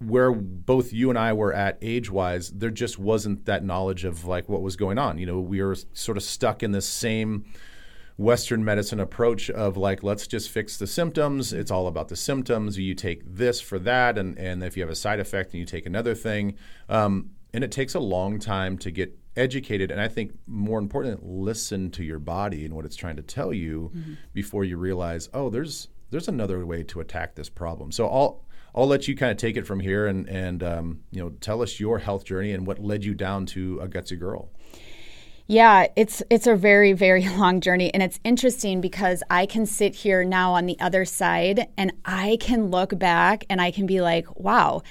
where 0.00 0.32
both 0.32 0.92
you 0.92 1.08
and 1.10 1.18
I 1.18 1.32
were 1.32 1.52
at 1.52 1.78
age 1.80 2.10
wise, 2.10 2.50
there 2.50 2.70
just 2.70 2.98
wasn't 2.98 3.46
that 3.46 3.64
knowledge 3.64 4.04
of 4.04 4.24
like 4.24 4.48
what 4.48 4.62
was 4.62 4.76
going 4.76 4.98
on. 4.98 5.18
You 5.18 5.26
know, 5.26 5.40
we 5.40 5.62
were 5.62 5.76
sort 5.92 6.16
of 6.16 6.22
stuck 6.22 6.62
in 6.62 6.72
this 6.72 6.88
same 6.88 7.44
Western 8.16 8.64
medicine 8.64 9.00
approach 9.00 9.50
of 9.50 9.76
like, 9.76 10.02
let's 10.02 10.26
just 10.26 10.50
fix 10.50 10.76
the 10.76 10.86
symptoms. 10.86 11.52
It's 11.52 11.70
all 11.70 11.86
about 11.86 12.08
the 12.08 12.16
symptoms. 12.16 12.78
You 12.78 12.94
take 12.94 13.22
this 13.24 13.60
for 13.60 13.78
that, 13.80 14.18
and, 14.18 14.38
and 14.38 14.62
if 14.62 14.76
you 14.76 14.82
have 14.82 14.90
a 14.90 14.96
side 14.96 15.20
effect, 15.20 15.52
and 15.52 15.60
you 15.60 15.66
take 15.66 15.86
another 15.86 16.14
thing. 16.14 16.56
Um, 16.88 17.30
and 17.52 17.64
it 17.64 17.72
takes 17.72 17.94
a 17.94 18.00
long 18.00 18.38
time 18.38 18.78
to 18.78 18.90
get 18.90 19.18
educated. 19.36 19.90
And 19.90 20.00
I 20.00 20.08
think 20.08 20.32
more 20.46 20.78
important, 20.78 21.24
listen 21.24 21.90
to 21.92 22.04
your 22.04 22.18
body 22.18 22.64
and 22.64 22.74
what 22.74 22.84
it's 22.84 22.96
trying 22.96 23.16
to 23.16 23.22
tell 23.22 23.52
you 23.52 23.90
before 24.32 24.64
you 24.64 24.76
realize, 24.76 25.28
oh, 25.34 25.50
there's 25.50 25.88
there's 26.10 26.28
another 26.28 26.64
way 26.64 26.82
to 26.84 27.00
attack 27.00 27.34
this 27.34 27.48
problem. 27.48 27.90
So 27.90 28.06
I'll 28.06 28.44
I'll 28.74 28.86
let 28.86 29.06
you 29.08 29.16
kind 29.16 29.30
of 29.30 29.36
take 29.38 29.56
it 29.56 29.66
from 29.66 29.80
here 29.80 30.06
and 30.06 30.28
and 30.28 30.62
um, 30.62 31.00
you 31.10 31.22
know 31.22 31.30
tell 31.40 31.62
us 31.62 31.78
your 31.80 31.98
health 31.98 32.24
journey 32.24 32.52
and 32.52 32.66
what 32.66 32.78
led 32.78 33.04
you 33.04 33.14
down 33.14 33.46
to 33.46 33.80
a 33.80 33.88
gutsy 33.88 34.18
girl. 34.18 34.50
Yeah, 35.46 35.88
it's 35.96 36.22
it's 36.30 36.46
a 36.46 36.56
very 36.56 36.92
very 36.92 37.28
long 37.36 37.60
journey 37.60 37.92
and 37.92 38.02
it's 38.02 38.20
interesting 38.24 38.80
because 38.80 39.22
I 39.30 39.46
can 39.46 39.66
sit 39.66 39.94
here 39.94 40.24
now 40.24 40.54
on 40.54 40.66
the 40.66 40.78
other 40.80 41.04
side 41.04 41.68
and 41.76 41.92
I 42.04 42.38
can 42.40 42.70
look 42.70 42.98
back 42.98 43.44
and 43.50 43.60
I 43.60 43.70
can 43.70 43.86
be 43.86 44.00
like, 44.00 44.38
"Wow, 44.38 44.82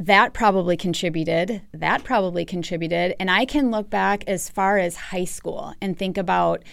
that 0.00 0.32
probably 0.32 0.76
contributed. 0.76 1.62
That 1.72 2.04
probably 2.04 2.44
contributed." 2.44 3.14
And 3.20 3.30
I 3.30 3.44
can 3.44 3.70
look 3.70 3.90
back 3.90 4.24
as 4.26 4.48
far 4.48 4.78
as 4.78 4.96
high 4.96 5.24
school 5.24 5.74
and 5.80 5.96
think 5.96 6.18
about 6.18 6.64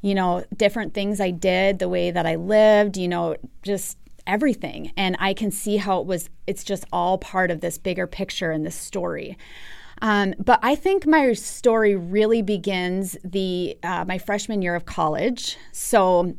you 0.00 0.14
know, 0.14 0.44
different 0.56 0.94
things 0.94 1.20
I 1.20 1.30
did, 1.30 1.78
the 1.78 1.88
way 1.88 2.10
that 2.10 2.24
I 2.24 2.36
lived, 2.36 2.96
you 2.96 3.08
know, 3.08 3.36
just 3.62 3.98
everything. 4.26 4.92
And 4.96 5.16
I 5.18 5.34
can 5.34 5.50
see 5.50 5.78
how 5.78 6.00
it 6.00 6.06
was, 6.06 6.30
it's 6.46 6.62
just 6.62 6.84
all 6.92 7.18
part 7.18 7.50
of 7.50 7.60
this 7.60 7.78
bigger 7.78 8.06
picture 8.06 8.50
and 8.50 8.64
this 8.64 8.76
story. 8.76 9.36
Um, 10.00 10.34
but 10.38 10.60
I 10.62 10.76
think 10.76 11.06
my 11.06 11.32
story 11.32 11.96
really 11.96 12.42
begins 12.42 13.16
the 13.24 13.76
uh, 13.82 14.04
my 14.06 14.18
freshman 14.18 14.62
year 14.62 14.76
of 14.76 14.86
college. 14.86 15.56
So, 15.72 16.34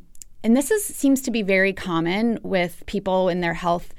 and 0.45 0.55
this 0.55 0.71
is 0.71 0.85
seems 0.85 1.21
to 1.23 1.31
be 1.31 1.41
very 1.41 1.73
common 1.73 2.39
with 2.41 2.85
people 2.85 3.27
in 3.27 3.41
their 3.41 3.55
health 3.55 3.93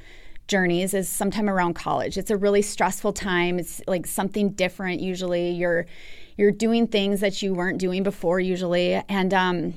journeys 0.50 0.92
is 0.92 1.08
sometime 1.08 1.48
around 1.48 1.74
college. 1.74 2.18
It's 2.18 2.30
a 2.30 2.36
really 2.36 2.60
stressful 2.60 3.12
time. 3.14 3.58
It's 3.58 3.80
like 3.86 4.06
something 4.06 4.50
different. 4.50 5.00
Usually, 5.00 5.50
you're 5.52 5.86
you're 6.36 6.50
doing 6.50 6.86
things 6.86 7.20
that 7.20 7.40
you 7.40 7.54
weren't 7.54 7.78
doing 7.78 8.02
before. 8.02 8.40
Usually, 8.40 8.94
and 9.08 9.32
um, 9.32 9.74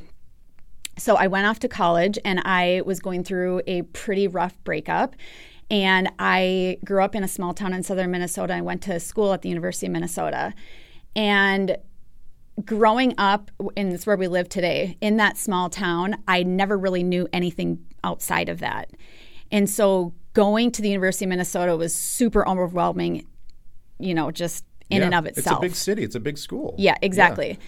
so 0.97 1.15
I 1.15 1.27
went 1.27 1.45
off 1.47 1.59
to 1.59 1.69
college, 1.69 2.19
and 2.25 2.41
I 2.43 2.81
was 2.85 2.99
going 2.99 3.23
through 3.23 3.61
a 3.67 3.83
pretty 3.83 4.27
rough 4.27 4.61
breakup. 4.63 5.15
And 5.71 6.11
I 6.19 6.77
grew 6.83 7.03
up 7.03 7.15
in 7.15 7.23
a 7.23 7.27
small 7.27 7.53
town 7.53 7.73
in 7.73 7.83
southern 7.83 8.11
Minnesota. 8.11 8.53
I 8.53 8.61
went 8.61 8.83
to 8.83 8.99
school 8.99 9.31
at 9.33 9.41
the 9.41 9.49
University 9.49 9.87
of 9.87 9.93
Minnesota. 9.93 10.53
And 11.15 11.77
growing 12.65 13.15
up, 13.17 13.49
and 13.77 13.91
this 13.91 14.05
where 14.05 14.17
we 14.17 14.27
live 14.27 14.49
today, 14.49 14.97
in 15.01 15.17
that 15.17 15.37
small 15.37 15.69
town, 15.69 16.17
I 16.27 16.43
never 16.43 16.77
really 16.77 17.01
knew 17.01 17.27
anything 17.31 17.85
outside 18.03 18.49
of 18.49 18.59
that. 18.59 18.91
And 19.51 19.69
so 19.69 20.13
going 20.33 20.71
to 20.71 20.81
the 20.81 20.89
University 20.89 21.25
of 21.25 21.29
Minnesota 21.29 21.75
was 21.77 21.95
super 21.95 22.47
overwhelming, 22.47 23.25
you 23.99 24.13
know, 24.13 24.31
just 24.31 24.65
in 24.89 24.99
Yeah, 24.99 25.05
and 25.05 25.15
of 25.15 25.25
itself. 25.25 25.45
It's 25.45 25.57
a 25.57 25.61
big 25.61 25.75
city. 25.75 26.03
It's 26.03 26.15
a 26.15 26.19
big 26.19 26.37
school. 26.37 26.75
Yeah, 26.77 26.95
exactly. 27.01 27.59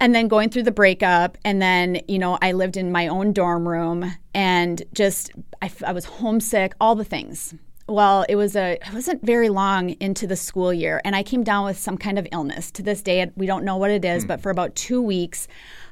And 0.00 0.14
then 0.14 0.28
going 0.28 0.48
through 0.50 0.62
the 0.62 0.72
breakup, 0.72 1.36
and 1.44 1.60
then, 1.60 2.00
you 2.06 2.18
know, 2.18 2.38
I 2.40 2.52
lived 2.52 2.76
in 2.76 2.92
my 2.92 3.08
own 3.08 3.32
dorm 3.32 3.68
room 3.68 4.14
and 4.32 4.82
just, 4.92 5.32
I 5.60 5.92
was 5.92 6.04
homesick, 6.04 6.74
all 6.80 6.94
the 6.94 7.04
things. 7.04 7.54
well, 7.88 8.24
it 8.28 8.36
was 8.36 8.54
a 8.54 8.72
it 8.74 8.92
wasn't 8.92 9.24
very 9.24 9.48
long 9.48 9.90
into 9.98 10.26
the 10.26 10.36
school 10.36 10.72
year, 10.72 11.00
and 11.04 11.16
I 11.16 11.22
came 11.22 11.42
down 11.42 11.64
with 11.64 11.78
some 11.78 11.96
kind 11.96 12.18
of 12.18 12.28
illness. 12.32 12.70
To 12.72 12.82
this 12.82 13.02
day, 13.02 13.30
we 13.34 13.46
don't 13.46 13.64
know 13.64 13.76
what 13.76 13.90
it 13.90 14.04
is, 14.04 14.22
hmm. 14.22 14.28
but 14.28 14.40
for 14.40 14.50
about 14.50 14.74
two 14.74 15.00
weeks, 15.00 15.48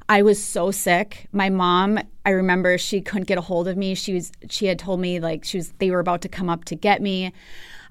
I 0.09 0.23
was 0.23 0.43
so 0.43 0.71
sick. 0.71 1.29
My 1.33 1.51
mom, 1.51 1.99
I 2.25 2.31
remember 2.31 2.79
she 2.79 3.01
couldn't 3.01 3.27
get 3.27 3.39
a 3.39 3.43
hold 3.43 3.67
of 3.69 3.77
me. 3.77 3.95
She 3.95 4.15
was 4.15 4.33
she 4.49 4.67
had 4.67 4.79
told 4.79 5.01
me 5.01 5.21
like 5.21 5.45
she 5.45 5.59
was 5.59 5.73
they 5.79 5.91
were 5.91 6.01
about 6.01 6.23
to 6.23 6.29
come 6.29 6.49
up 6.49 6.65
to 6.67 6.75
get 6.75 7.03
me. 7.03 7.33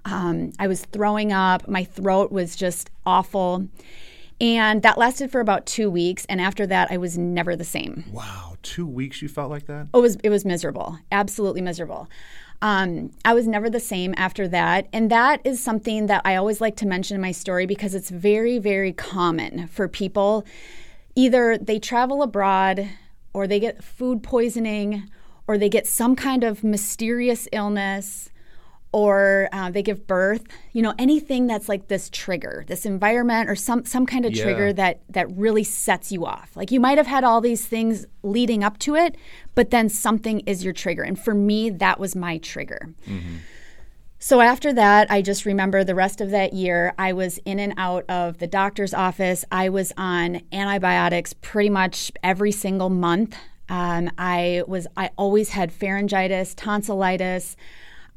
Um, 0.05 0.51
I 0.60 0.67
was 0.67 0.86
throwing 0.86 1.34
up. 1.34 1.67
My 1.67 1.84
throat 1.84 2.31
was 2.31 2.55
just 2.55 2.89
awful. 3.05 3.67
And 4.39 4.81
that 4.84 4.98
lasted 4.98 5.31
for 5.31 5.39
about 5.39 5.65
two 5.65 5.89
weeks. 5.89 6.25
And 6.27 6.41
after 6.41 6.67
that, 6.67 6.91
I 6.91 6.98
was 6.98 7.17
never 7.17 7.55
the 7.55 7.63
same. 7.63 8.03
Wow, 8.12 8.57
two 8.63 8.86
weeks 8.86 9.22
you 9.22 9.29
felt 9.29 9.50
like 9.50 9.65
that? 9.67 9.88
It 9.93 9.98
was 9.98 10.17
it 10.24 10.29
was 10.29 10.45
miserable, 10.45 11.00
absolutely 11.12 11.62
miserable. 11.62 12.10
Um, 12.62 13.12
I 13.25 13.34
was 13.34 13.48
never 13.48 13.69
the 13.69 13.81
same 13.81 14.13
after 14.17 14.48
that, 14.48 14.88
and 14.93 15.12
that 15.12 15.41
is 15.43 15.62
something 15.62 16.07
that 16.07 16.22
I 16.24 16.36
always 16.36 16.62
like 16.62 16.77
to 16.77 16.88
mention 16.88 17.15
in 17.15 17.22
my 17.22 17.31
story 17.31 17.65
because 17.65 17.93
it's 17.93 18.10
very 18.10 18.57
very 18.60 18.93
common 18.93 19.67
for 19.67 19.88
people. 19.88 20.45
Either 21.15 21.57
they 21.57 21.79
travel 21.79 22.22
abroad, 22.22 22.89
or 23.34 23.48
they 23.48 23.60
get 23.60 23.84
food 23.84 24.22
poisoning, 24.24 25.10
or 25.48 25.57
they 25.57 25.69
get 25.69 25.88
some 25.88 26.15
kind 26.15 26.43
of 26.43 26.63
mysterious 26.63 27.48
illness, 27.51 28.29
or 28.91 29.50
uh, 29.51 29.69
they 29.69 29.84
give 29.84 30.07
birth 30.07 30.43
you 30.72 30.81
know 30.81 30.93
anything 30.98 31.48
that's 31.48 31.67
like 31.67 31.89
this 31.89 32.10
trigger 32.10 32.63
this 32.67 32.86
environment 32.86 33.50
or 33.50 33.55
some 33.55 33.84
some 33.84 34.05
kind 34.05 34.25
of 34.25 34.34
Yeah. 34.34 34.43
trigger 34.43 34.72
that 34.74 35.01
that 35.10 35.29
really 35.36 35.65
sets 35.65 36.13
you 36.13 36.25
off. 36.25 36.55
Like 36.55 36.72
you 36.72 36.79
might 36.79 36.98
have 36.98 37.07
had 37.07 37.25
all 37.25 37.41
these 37.41 37.65
things 37.65 38.05
leading 38.24 38.63
up 38.63 38.77
to 38.79 38.95
it 38.95 39.17
but 39.53 39.69
then 39.69 39.89
something 39.89 40.39
is 40.41 40.63
your 40.63 40.72
trigger. 40.74 41.03
And 41.03 41.19
for 41.19 41.34
me 41.34 41.69
that 41.72 42.00
was 42.00 42.15
my 42.15 42.38
trigger 42.38 42.93
so 44.19 44.41
after 44.41 44.74
that, 44.74 45.12
I 45.12 45.22
just 45.22 45.45
remember 45.45 45.84
the 45.84 45.95
rest 45.95 46.22
of 46.22 46.31
that 46.31 46.53
year, 46.53 46.93
I 46.98 47.13
was 47.13 47.38
in 47.39 47.60
and 47.60 47.74
out 47.77 48.05
of 48.10 48.39
the 48.39 48.48
doctor's 48.48 48.93
office. 48.93 49.45
I 49.51 49.69
was 49.69 49.91
on 49.98 50.41
antibiotics 50.51 51.34
pretty 51.34 51.69
much 51.69 52.12
every 52.24 52.51
single 52.51 52.89
month. 52.89 53.36
Um, 53.69 54.10
I 54.17 54.63
was 54.67 54.88
I 54.95 55.10
always 55.17 55.50
had 55.50 55.72
pharyngitis, 55.72 56.53
tonsillitis. 56.55 57.55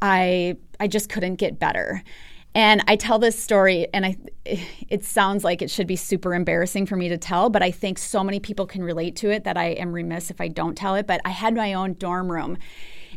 I 0.00 0.56
I 0.78 0.86
just 0.86 1.08
couldn't 1.08 1.36
get 1.36 1.58
better. 1.58 2.02
And 2.54 2.82
I 2.88 2.96
tell 2.96 3.18
this 3.18 3.40
story, 3.40 3.86
and 3.92 4.06
I, 4.06 4.16
it 4.44 5.04
sounds 5.04 5.44
like 5.44 5.62
it 5.62 5.70
should 5.70 5.86
be 5.86 5.96
super 5.96 6.34
embarrassing 6.34 6.86
for 6.86 6.96
me 6.96 7.08
to 7.08 7.18
tell, 7.18 7.50
but 7.50 7.62
I 7.62 7.70
think 7.70 7.98
so 7.98 8.24
many 8.24 8.40
people 8.40 8.66
can 8.66 8.82
relate 8.82 9.16
to 9.16 9.30
it 9.30 9.44
that 9.44 9.56
I 9.56 9.66
am 9.66 9.92
remiss 9.92 10.30
if 10.30 10.40
I 10.40 10.48
don't 10.48 10.74
tell 10.74 10.94
it. 10.94 11.06
But 11.06 11.20
I 11.24 11.30
had 11.30 11.54
my 11.54 11.74
own 11.74 11.94
dorm 11.94 12.32
room, 12.32 12.58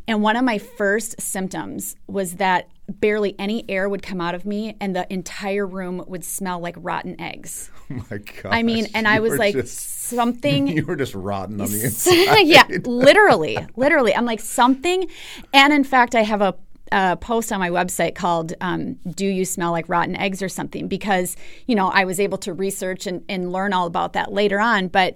and 0.08 0.22
one 0.22 0.36
of 0.36 0.44
my 0.44 0.58
first 0.58 1.20
symptoms 1.22 1.96
was 2.08 2.36
that 2.36 2.68
barely 3.00 3.36
any 3.40 3.64
air 3.70 3.88
would 3.88 4.04
come 4.04 4.20
out 4.20 4.36
of 4.36 4.46
me, 4.46 4.76
and 4.82 4.96
the 4.96 5.12
entire 5.12 5.66
room 5.66 6.04
would 6.08 6.24
smell 6.26 6.60
like 6.60 6.76
rotten 6.78 7.20
eggs. 7.20 7.70
Oh 7.92 8.06
my 8.10 8.20
god. 8.20 8.54
I 8.54 8.64
mean, 8.64 8.88
and 8.94 9.06
I 9.06 9.20
was 9.20 9.38
like, 9.38 9.68
something 9.68 10.68
you 10.78 10.86
were 10.86 10.96
just 10.96 11.14
rotten 11.14 11.60
on 11.60 11.70
the 11.70 11.84
inside. 11.84 12.48
yeah, 12.48 12.64
literally, 12.86 13.58
literally. 13.76 14.16
I'm 14.16 14.24
like 14.24 14.40
something, 14.40 15.10
and 15.54 15.74
in 15.74 15.84
fact, 15.84 16.16
I 16.16 16.22
have 16.22 16.42
a, 16.42 16.56
a 16.94 17.18
post 17.18 17.52
on 17.52 17.60
my 17.60 17.70
website 17.70 18.16
called 18.16 18.54
um, 18.62 18.94
"Do 18.94 19.26
You 19.26 19.44
Smell 19.44 19.74
Like 19.74 19.90
Rotten 19.90 20.16
Eggs" 20.16 20.42
or 20.42 20.48
something 20.48 20.88
because 20.88 21.36
you 21.68 21.76
know 21.76 21.90
I 21.90 22.06
was 22.06 22.22
able 22.22 22.38
to 22.38 22.54
research 22.54 23.08
and, 23.08 23.26
and 23.28 23.52
learn 23.52 23.74
all 23.74 23.88
about 23.88 24.14
that 24.14 24.32
later 24.32 24.62
on. 24.62 24.88
But 24.88 25.16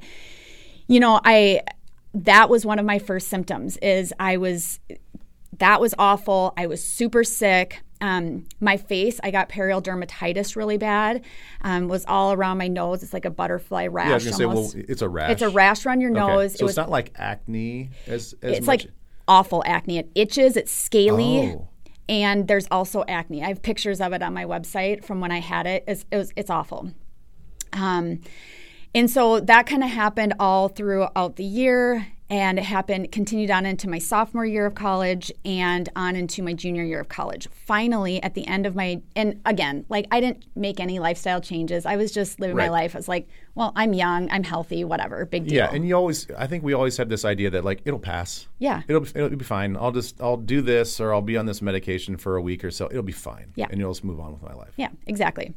you 0.88 1.00
know, 1.00 1.22
I 1.24 1.62
that 2.16 2.50
was 2.50 2.66
one 2.66 2.80
of 2.80 2.86
my 2.86 3.00
first 3.00 3.28
symptoms. 3.28 3.78
Is 3.78 4.14
I 4.20 4.38
was 4.38 4.80
that 5.60 5.80
was 5.80 5.94
awful. 6.00 6.54
I 6.58 6.68
was 6.68 6.84
super 6.84 7.24
sick. 7.24 7.82
Um, 8.02 8.46
my 8.60 8.76
face, 8.76 9.20
I 9.24 9.32
got 9.32 9.48
perioral 9.48 9.82
dermatitis 9.82 10.56
really 10.56 10.78
bad. 10.78 11.24
Um, 11.62 11.88
was 11.88 12.06
all 12.08 12.34
around 12.34 12.58
my 12.58 12.68
nose. 12.68 13.04
It's 13.04 13.14
like 13.14 13.26
a 13.26 13.30
butterfly 13.30 13.88
rash. 13.88 14.08
Yeah, 14.08 14.12
I 14.12 14.16
was 14.16 14.24
gonna 14.26 14.36
say, 14.36 14.46
well, 14.46 14.72
it's 14.76 15.02
a 15.02 15.10
rash. 15.10 15.32
It's 15.32 15.42
a 15.42 15.50
rash 15.50 15.86
around 15.86 16.02
your 16.02 16.12
Okay. 16.12 16.20
nose. 16.20 16.54
So 16.56 16.64
it 16.64 16.64
was 16.64 16.72
it's 16.72 16.78
not 16.78 16.90
like 16.90 17.12
acne 17.16 17.90
as 18.08 18.36
as 18.42 18.58
it's 18.58 18.68
much. 18.68 18.86
like 18.86 18.94
awful 19.28 19.64
acne. 19.66 20.00
It 20.00 20.12
itches, 20.16 20.58
it's 20.58 20.72
scaly. 20.72 21.54
Oh. 21.56 21.68
And 22.08 22.48
there's 22.48 22.68
also 22.70 23.04
acne. 23.08 23.44
I 23.44 23.48
have 23.48 23.64
pictures 23.64 24.00
of 24.00 24.14
it 24.14 24.22
on 24.22 24.34
my 24.34 24.46
website 24.46 25.04
from 25.04 25.22
when 25.22 25.32
I 25.32 25.40
had 25.40 25.66
it. 25.66 25.84
It's, 25.88 26.06
it 26.12 26.18
was, 26.18 26.32
it's 26.36 26.52
awful. 26.52 26.92
Um, 27.74 28.22
and 28.96 29.12
so 29.12 29.40
that 29.42 29.68
kind 29.68 29.84
of 29.84 29.90
happened 29.92 30.34
all 30.40 30.70
throughout 30.70 31.36
the 31.36 31.44
year. 31.44 32.08
And 32.28 32.58
it 32.58 32.64
happened, 32.64 33.12
continued 33.12 33.52
on 33.52 33.68
into 33.68 33.88
my 33.88 34.00
sophomore 34.00 34.48
year 34.48 34.66
of 34.66 34.74
college 34.74 35.32
and 35.46 35.88
on 35.96 36.16
into 36.16 36.42
my 36.42 36.54
junior 36.54 36.84
year 36.84 37.00
of 37.00 37.08
college. 37.08 37.48
Finally, 37.52 38.22
at 38.24 38.34
the 38.34 38.48
end 38.48 38.66
of 38.66 38.74
my, 38.76 39.04
and 39.16 39.40
again, 39.46 39.86
like 39.90 40.08
I 40.10 40.22
didn't 40.22 40.44
make 40.56 40.80
any 40.80 40.98
lifestyle 40.98 41.40
changes. 41.40 41.86
I 41.86 41.98
was 41.98 42.12
just 42.12 42.40
living 42.40 42.58
my 42.58 42.70
life. 42.70 42.96
I 42.96 42.98
was 42.98 43.08
like, 43.08 43.28
well, 43.54 43.74
I'm 43.76 43.94
young, 43.94 44.28
I'm 44.32 44.44
healthy, 44.44 44.84
whatever, 44.84 45.24
big 45.26 45.46
deal. 45.46 45.54
Yeah, 45.54 45.70
and 45.72 45.88
you 45.88 45.94
always, 45.94 46.28
I 46.32 46.48
think 46.48 46.64
we 46.64 46.74
always 46.74 46.98
have 46.98 47.10
this 47.10 47.26
idea 47.26 47.52
that 47.52 47.64
like 47.64 47.84
it'll 47.86 48.00
pass. 48.00 48.48
Yeah. 48.58 48.82
it'll 48.88 49.04
it'll 49.04 49.30
be 49.30 49.46
fine. 49.46 49.78
I'll 49.78 49.92
just 49.92 50.20
I'll 50.20 50.36
do 50.36 50.64
this 50.64 51.00
or 51.00 51.14
I'll 51.14 51.22
be 51.22 51.38
on 51.38 51.46
this 51.46 51.62
medication 51.62 52.18
for 52.18 52.38
a 52.38 52.42
week 52.42 52.64
or 52.64 52.72
so. 52.72 52.88
It'll 52.88 53.04
be 53.04 53.12
fine. 53.12 53.54
Yeah. 53.56 53.68
and 53.70 53.80
you'll 53.80 53.94
just 53.94 54.04
move 54.04 54.20
on 54.20 54.32
with 54.34 54.42
my 54.42 54.54
life. 54.56 54.74
Yeah, 54.78 54.90
exactly. 55.06 55.54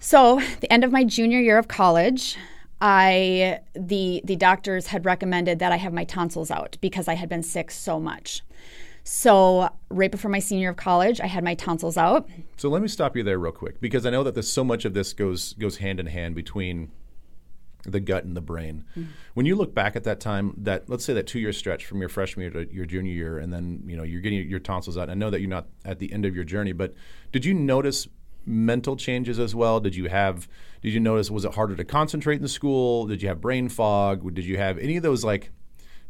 So, 0.00 0.40
the 0.60 0.72
end 0.72 0.84
of 0.84 0.92
my 0.92 1.04
junior 1.04 1.40
year 1.40 1.58
of 1.58 1.68
college, 1.68 2.36
I 2.80 3.60
the 3.74 4.20
the 4.24 4.36
doctors 4.36 4.86
had 4.86 5.04
recommended 5.04 5.58
that 5.58 5.72
I 5.72 5.76
have 5.76 5.92
my 5.92 6.04
tonsils 6.04 6.50
out 6.50 6.76
because 6.80 7.08
I 7.08 7.14
had 7.14 7.28
been 7.28 7.42
sick 7.42 7.70
so 7.70 7.98
much. 7.98 8.42
So, 9.02 9.70
right 9.88 10.10
before 10.10 10.30
my 10.30 10.38
senior 10.38 10.62
year 10.62 10.70
of 10.70 10.76
college, 10.76 11.20
I 11.20 11.26
had 11.26 11.42
my 11.42 11.54
tonsils 11.54 11.96
out. 11.96 12.28
So 12.56 12.68
let 12.68 12.82
me 12.82 12.88
stop 12.88 13.16
you 13.16 13.22
there 13.22 13.38
real 13.38 13.52
quick 13.52 13.80
because 13.80 14.04
I 14.04 14.10
know 14.10 14.22
that 14.22 14.34
there's 14.34 14.52
so 14.52 14.62
much 14.62 14.84
of 14.84 14.94
this 14.94 15.12
goes 15.12 15.54
goes 15.54 15.78
hand 15.78 15.98
in 15.98 16.06
hand 16.06 16.34
between 16.34 16.92
the 17.84 18.00
gut 18.00 18.24
and 18.24 18.36
the 18.36 18.40
brain. 18.40 18.84
Mm-hmm. 18.90 19.10
When 19.34 19.46
you 19.46 19.56
look 19.56 19.74
back 19.74 19.96
at 19.96 20.04
that 20.04 20.20
time, 20.20 20.54
that 20.58 20.88
let's 20.88 21.04
say 21.04 21.14
that 21.14 21.26
two 21.26 21.38
year 21.40 21.52
stretch 21.52 21.86
from 21.86 22.00
your 22.00 22.08
freshman 22.08 22.42
year 22.42 22.64
to 22.64 22.72
your 22.72 22.86
junior 22.86 23.12
year, 23.12 23.38
and 23.38 23.52
then 23.52 23.82
you 23.86 23.96
know 23.96 24.02
you're 24.04 24.20
getting 24.20 24.48
your 24.48 24.60
tonsils 24.60 24.96
out. 24.96 25.10
I 25.10 25.14
know 25.14 25.30
that 25.30 25.40
you're 25.40 25.50
not 25.50 25.66
at 25.84 25.98
the 25.98 26.12
end 26.12 26.24
of 26.24 26.36
your 26.36 26.44
journey, 26.44 26.72
but 26.72 26.94
did 27.32 27.44
you 27.44 27.54
notice 27.54 28.06
mental 28.48 28.96
changes 28.96 29.38
as 29.38 29.54
well? 29.54 29.80
Did 29.80 29.94
you 29.94 30.08
have? 30.08 30.48
Did 30.82 30.92
you 30.92 31.00
notice? 31.00 31.30
Was 31.30 31.44
it 31.44 31.54
harder 31.54 31.76
to 31.76 31.84
concentrate 31.84 32.40
in 32.40 32.48
school? 32.48 33.06
Did 33.06 33.22
you 33.22 33.28
have 33.28 33.40
brain 33.40 33.68
fog? 33.68 34.34
Did 34.34 34.44
you 34.44 34.56
have 34.56 34.78
any 34.78 34.96
of 34.96 35.02
those 35.02 35.24
like 35.24 35.50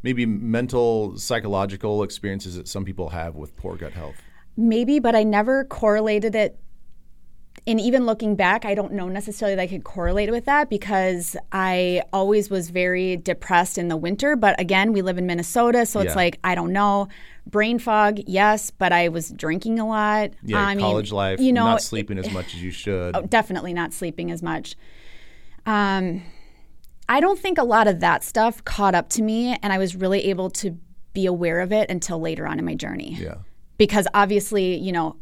maybe 0.01 0.25
mental 0.25 1.17
psychological 1.17 2.03
experiences 2.03 2.55
that 2.55 2.67
some 2.67 2.85
people 2.85 3.09
have 3.09 3.35
with 3.35 3.55
poor 3.55 3.75
gut 3.75 3.93
health? 3.93 4.15
Maybe, 4.57 4.99
but 4.99 5.15
I 5.15 5.23
never 5.23 5.65
correlated 5.65 6.35
it. 6.35 6.59
And 7.69 7.79
even 7.79 8.07
looking 8.07 8.35
back, 8.35 8.65
I 8.65 8.73
don't 8.73 8.93
know 8.93 9.09
necessarily 9.09 9.55
that 9.55 9.61
I 9.61 9.67
could 9.67 9.83
correlate 9.83 10.31
with 10.31 10.45
that 10.45 10.71
because 10.71 11.37
I 11.51 12.01
always 12.11 12.49
was 12.49 12.71
very 12.71 13.15
depressed 13.15 13.77
in 13.77 13.89
the 13.89 13.95
winter. 13.95 14.35
But 14.35 14.59
again, 14.59 14.91
we 14.91 15.03
live 15.03 15.19
in 15.19 15.27
Minnesota, 15.27 15.85
so 15.85 15.99
it's 15.99 16.15
like, 16.15 16.39
I 16.43 16.55
don't 16.55 16.73
know. 16.73 17.09
Brain 17.45 17.77
fog, 17.77 18.21
yes, 18.25 18.71
but 18.71 18.91
I 18.91 19.09
was 19.09 19.29
drinking 19.29 19.77
a 19.77 19.87
lot. 19.87 20.31
Yeah, 20.41 20.57
I 20.57 20.73
mean, 20.73 20.83
college 20.83 21.11
life, 21.11 21.39
you 21.39 21.53
know, 21.53 21.65
not 21.65 21.83
sleeping 21.83 22.17
as 22.17 22.31
much 22.31 22.55
as 22.55 22.63
you 22.63 22.71
should. 22.71 23.29
definitely 23.29 23.73
not 23.73 23.93
sleeping 23.93 24.31
as 24.31 24.41
much. 24.41 24.75
Um, 25.67 26.23
I 27.07 27.19
don't 27.19 27.37
think 27.37 27.59
a 27.59 27.63
lot 27.63 27.87
of 27.87 27.99
that 27.99 28.23
stuff 28.23 28.65
caught 28.65 28.95
up 28.95 29.09
to 29.09 29.21
me, 29.21 29.55
and 29.61 29.71
I 29.71 29.77
was 29.77 29.95
really 29.95 30.25
able 30.25 30.49
to 30.51 30.75
be 31.13 31.27
aware 31.27 31.59
of 31.59 31.71
it 31.71 31.91
until 31.91 32.19
later 32.19 32.47
on 32.47 32.57
in 32.57 32.65
my 32.65 32.73
journey. 32.73 33.15
Yeah. 33.19 33.35
Because 33.77 34.07
obviously, 34.15 34.75
you 34.75 34.91
know, 34.91 35.17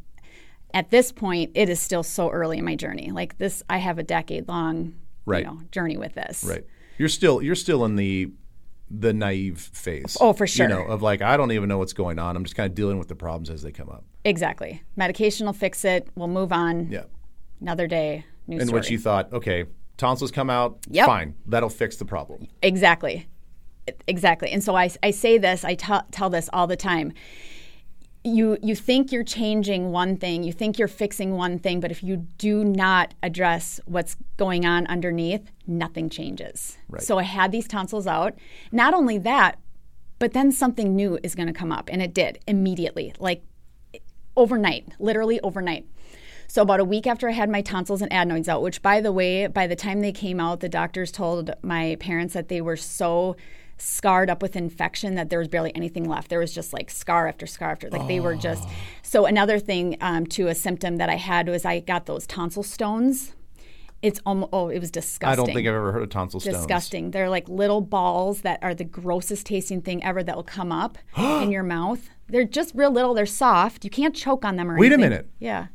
at 0.73 0.89
this 0.91 1.11
point, 1.11 1.51
it 1.55 1.69
is 1.69 1.79
still 1.79 2.03
so 2.03 2.29
early 2.29 2.57
in 2.57 2.65
my 2.65 2.75
journey. 2.75 3.11
Like 3.11 3.37
this, 3.37 3.63
I 3.69 3.77
have 3.77 3.97
a 3.99 4.03
decade 4.03 4.47
long, 4.47 4.93
Right. 5.25 5.43
you 5.45 5.51
know, 5.51 5.61
journey 5.71 5.97
with 5.97 6.13
this. 6.13 6.43
Right. 6.43 6.65
You're 6.97 7.09
still 7.09 7.41
you're 7.41 7.55
still 7.55 7.85
in 7.85 7.95
the 7.95 8.31
the 8.89 9.13
naive 9.13 9.59
phase. 9.59 10.15
Oh, 10.21 10.31
for 10.33 10.47
sure. 10.47 10.67
You 10.69 10.73
know, 10.75 10.83
of 10.83 11.01
like 11.01 11.21
I 11.21 11.35
don't 11.37 11.51
even 11.51 11.67
know 11.69 11.77
what's 11.77 11.93
going 11.93 12.19
on. 12.19 12.35
I'm 12.35 12.43
just 12.43 12.55
kind 12.55 12.69
of 12.69 12.75
dealing 12.75 12.97
with 12.97 13.07
the 13.07 13.15
problems 13.15 13.49
as 13.49 13.61
they 13.61 13.71
come 13.71 13.89
up. 13.89 14.03
Exactly. 14.23 14.81
Medication 14.95 15.45
will 15.45 15.53
fix 15.53 15.83
it. 15.85 16.07
We'll 16.15 16.27
move 16.29 16.51
on. 16.51 16.89
Yeah. 16.91 17.03
Another 17.61 17.87
day, 17.87 18.23
new 18.47 18.57
In 18.59 18.67
story. 18.67 18.79
which 18.79 18.89
you 18.89 18.97
thought, 18.99 19.31
okay, 19.33 19.65
tonsils 19.97 20.31
come 20.31 20.49
out, 20.49 20.77
Yep. 20.89 21.05
fine, 21.07 21.35
that'll 21.47 21.69
fix 21.69 21.97
the 21.97 22.05
problem. 22.05 22.47
Exactly. 22.61 23.27
Exactly. 24.07 24.51
And 24.51 24.63
so 24.63 24.75
I, 24.75 24.89
I 25.01 25.11
say 25.11 25.37
this, 25.37 25.63
I 25.63 25.75
tell 25.75 26.03
tell 26.11 26.29
this 26.29 26.49
all 26.53 26.67
the 26.67 26.75
time. 26.75 27.13
You, 28.27 28.57
you 28.61 28.75
think 28.75 29.11
you're 29.11 29.23
changing 29.23 29.91
one 29.91 30.17
thing, 30.17 30.43
you 30.43 30.51
think 30.51 30.77
you're 30.77 30.89
fixing 30.89 31.33
one 31.37 31.59
thing, 31.59 31.79
but 31.79 31.91
if 31.91 32.03
you 32.03 32.17
do 32.37 32.63
not 32.63 33.13
address 33.23 33.79
what's 33.85 34.17
going 34.35 34.65
on 34.65 34.85
underneath, 34.87 35.49
nothing 35.65 36.09
changes. 36.09 36.77
Right. 36.89 37.01
So 37.01 37.17
I 37.17 37.23
had 37.23 37.51
these 37.51 37.67
tonsils 37.67 38.05
out. 38.05 38.35
Not 38.71 38.93
only 38.93 39.17
that, 39.19 39.59
but 40.19 40.33
then 40.33 40.51
something 40.51 40.95
new 40.95 41.17
is 41.23 41.35
going 41.35 41.47
to 41.47 41.53
come 41.53 41.71
up. 41.71 41.89
And 41.91 42.01
it 42.01 42.13
did 42.13 42.39
immediately, 42.47 43.13
like 43.17 43.43
overnight, 44.35 44.89
literally 44.99 45.39
overnight. 45.41 45.85
So 46.47 46.61
about 46.61 46.79
a 46.79 46.85
week 46.85 47.07
after 47.07 47.27
I 47.29 47.33
had 47.33 47.49
my 47.49 47.61
tonsils 47.61 48.01
and 48.01 48.11
adenoids 48.11 48.47
out, 48.47 48.61
which 48.61 48.81
by 48.81 49.01
the 49.01 49.11
way, 49.11 49.47
by 49.47 49.67
the 49.67 49.75
time 49.75 50.01
they 50.01 50.11
came 50.13 50.39
out, 50.39 50.59
the 50.59 50.69
doctors 50.69 51.11
told 51.11 51.51
my 51.61 51.97
parents 51.99 52.33
that 52.33 52.47
they 52.47 52.61
were 52.61 52.77
so 52.77 53.35
scarred 53.77 54.29
up 54.29 54.41
with 54.41 54.55
infection 54.55 55.15
that 55.15 55.29
there 55.29 55.39
was 55.39 55.47
barely 55.47 55.75
anything 55.75 56.07
left. 56.07 56.29
There 56.29 56.39
was 56.39 56.53
just 56.53 56.73
like 56.73 56.89
scar 56.89 57.27
after 57.27 57.45
scar 57.45 57.71
after, 57.71 57.89
like 57.89 58.07
they 58.07 58.19
were 58.19 58.35
just. 58.35 58.63
Oh. 58.65 58.71
So 59.03 59.25
another 59.25 59.59
thing 59.59 59.97
um, 60.01 60.25
to 60.27 60.47
a 60.47 60.55
symptom 60.55 60.97
that 60.97 61.09
I 61.09 61.15
had 61.15 61.47
was 61.47 61.65
I 61.65 61.79
got 61.79 62.05
those 62.05 62.25
tonsil 62.27 62.63
stones. 62.63 63.33
It's 64.01 64.19
almost 64.25 64.49
oh, 64.53 64.69
it 64.69 64.79
was 64.79 64.91
disgusting. 64.91 65.31
I 65.31 65.35
don't 65.35 65.53
think 65.53 65.67
I've 65.67 65.73
ever 65.73 65.91
heard 65.91 66.03
of 66.03 66.09
tonsil 66.09 66.39
stones. 66.39 66.57
disgusting. 66.57 67.11
They're 67.11 67.29
like 67.29 67.49
little 67.49 67.81
balls 67.81 68.41
that 68.41 68.59
are 68.61 68.75
the 68.75 68.83
grossest 68.83 69.47
tasting 69.47 69.81
thing 69.81 70.03
ever 70.03 70.23
that 70.23 70.35
will 70.35 70.43
come 70.43 70.71
up 70.71 70.97
in 71.17 71.51
your 71.51 71.63
mouth. 71.63 72.09
They're 72.27 72.45
just 72.45 72.75
real 72.75 72.91
little. 72.91 73.13
They're 73.13 73.25
soft. 73.25 73.83
You 73.83 73.89
can't 73.89 74.15
choke 74.15 74.45
on 74.45 74.55
them 74.55 74.69
or 74.69 74.75
anything. 74.75 74.91
Wait 74.91 74.95
a 74.95 75.09
minute. 75.09 75.29
Yeah. 75.39 75.67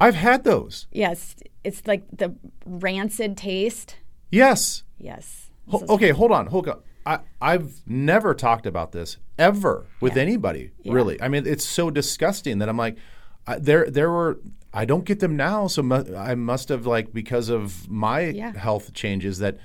I've 0.00 0.14
had 0.14 0.44
those. 0.44 0.86
Yes. 0.92 1.36
It's 1.64 1.86
like 1.86 2.04
the 2.12 2.34
rancid 2.64 3.36
taste. 3.36 3.96
Yes. 4.30 4.82
Yes. 4.98 5.50
Ho- 5.68 5.84
okay, 5.88 6.10
hold 6.10 6.32
on, 6.32 6.46
hold 6.46 6.68
on. 6.68 6.80
I, 7.08 7.20
I've 7.40 7.80
never 7.86 8.34
talked 8.34 8.66
about 8.66 8.92
this 8.92 9.16
ever 9.38 9.86
with 9.98 10.18
anybody, 10.18 10.72
really. 10.84 11.20
I 11.22 11.28
mean, 11.28 11.46
it's 11.46 11.64
so 11.64 11.90
disgusting 11.90 12.58
that 12.58 12.68
I'm 12.68 12.76
like, 12.76 12.98
I, 13.46 13.58
there, 13.58 13.90
there 13.90 14.10
were. 14.10 14.40
I 14.74 14.84
don't 14.84 15.06
get 15.06 15.20
them 15.20 15.34
now, 15.34 15.66
so 15.68 15.82
mu- 15.82 16.14
I 16.14 16.34
must 16.34 16.68
have 16.68 16.86
like 16.86 17.14
because 17.14 17.48
of 17.48 17.88
my 17.88 18.20
Yeah. 18.20 18.52
health 18.52 18.92
changes 18.92 19.38
that 19.38 19.56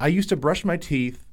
I 0.00 0.08
used 0.08 0.28
to 0.30 0.36
brush 0.36 0.64
my 0.64 0.76
teeth, 0.76 1.24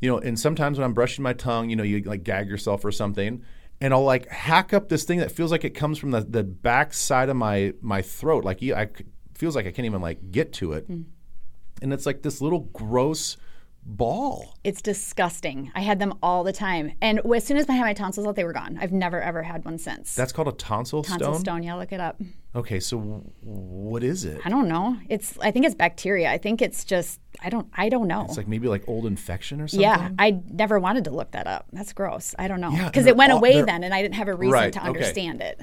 you 0.00 0.10
know, 0.10 0.18
and 0.18 0.40
sometimes 0.40 0.78
when 0.78 0.86
I'm 0.86 0.94
brushing 0.94 1.22
my 1.22 1.34
tongue, 1.34 1.68
you 1.68 1.76
know, 1.76 1.82
you 1.82 2.00
like 2.00 2.24
gag 2.24 2.48
yourself 2.48 2.82
or 2.86 2.90
something, 2.90 3.42
and 3.82 3.92
I'll 3.92 4.02
like 4.04 4.26
hack 4.30 4.72
up 4.72 4.88
this 4.88 5.04
thing 5.04 5.18
that 5.18 5.30
feels 5.30 5.50
like 5.50 5.64
it 5.64 5.74
comes 5.74 5.98
from 5.98 6.12
the, 6.12 6.22
the 6.22 6.42
back 6.42 6.94
side 6.94 7.28
of 7.28 7.36
my 7.36 7.74
my 7.82 8.00
throat, 8.00 8.42
like 8.44 8.62
I 8.62 8.88
feels 9.34 9.54
like 9.54 9.66
I 9.66 9.72
can't 9.72 9.84
even 9.84 10.00
like 10.00 10.30
get 10.30 10.54
to 10.54 10.72
it, 10.72 10.86
hmm. 10.86 11.02
and 11.82 11.92
it's 11.92 12.06
like 12.06 12.22
this 12.22 12.40
little 12.40 12.60
gross 12.60 13.36
ball. 13.86 14.56
It's 14.64 14.80
disgusting. 14.80 15.70
I 15.74 15.80
had 15.80 15.98
them 15.98 16.14
all 16.22 16.42
the 16.44 16.52
time. 16.52 16.92
And 17.02 17.20
as 17.34 17.44
soon 17.44 17.56
as 17.58 17.68
I 17.68 17.72
had 17.74 17.82
my 17.82 17.92
tonsils 17.92 18.26
out, 18.26 18.34
they 18.36 18.44
were 18.44 18.52
gone. 18.52 18.78
I've 18.80 18.92
never, 18.92 19.20
ever 19.20 19.42
had 19.42 19.64
one 19.64 19.78
since. 19.78 20.14
That's 20.14 20.32
called 20.32 20.48
a 20.48 20.52
tonsil, 20.52 21.02
Tonsil 21.02 21.34
stone. 21.34 21.40
stone. 21.40 21.62
Yeah, 21.62 21.74
look 21.74 21.92
it 21.92 22.00
up. 22.00 22.20
Okay, 22.56 22.80
so 22.80 22.98
what 23.42 24.02
is 24.02 24.24
it? 24.24 24.40
I 24.44 24.48
don't 24.48 24.68
know. 24.68 24.96
It's. 25.08 25.36
I 25.40 25.50
think 25.50 25.66
it's 25.66 25.74
bacteria. 25.74 26.30
I 26.30 26.38
think 26.38 26.62
it's 26.62 26.84
just. 26.84 27.20
I 27.42 27.50
don't. 27.50 27.66
I 27.74 27.88
don't 27.88 28.06
know. 28.08 28.24
It's 28.28 28.36
like 28.36 28.48
maybe 28.48 28.68
like 28.68 28.88
old 28.88 29.06
infection 29.06 29.60
or 29.60 29.68
something. 29.68 29.82
yeah, 29.82 30.10
I 30.18 30.40
never 30.50 30.78
wanted 30.78 31.04
to 31.04 31.10
look 31.10 31.32
that 31.32 31.46
up. 31.46 31.66
That's 31.72 31.92
gross. 31.92 32.34
I 32.38 32.46
don't 32.48 32.60
know 32.60 32.70
Yeah, 32.70 32.86
because 32.86 33.06
it 33.06 33.16
went 33.16 33.32
all- 33.32 33.38
away 33.38 33.60
then, 33.62 33.82
and 33.84 33.92
I 33.92 34.00
didn't 34.02 34.14
have 34.14 34.28
a 34.28 34.34
reason 34.34 34.52
Right, 34.52 34.72
to 34.72 34.78
okay. 34.78 34.88
understand 34.88 35.42
it. 35.42 35.60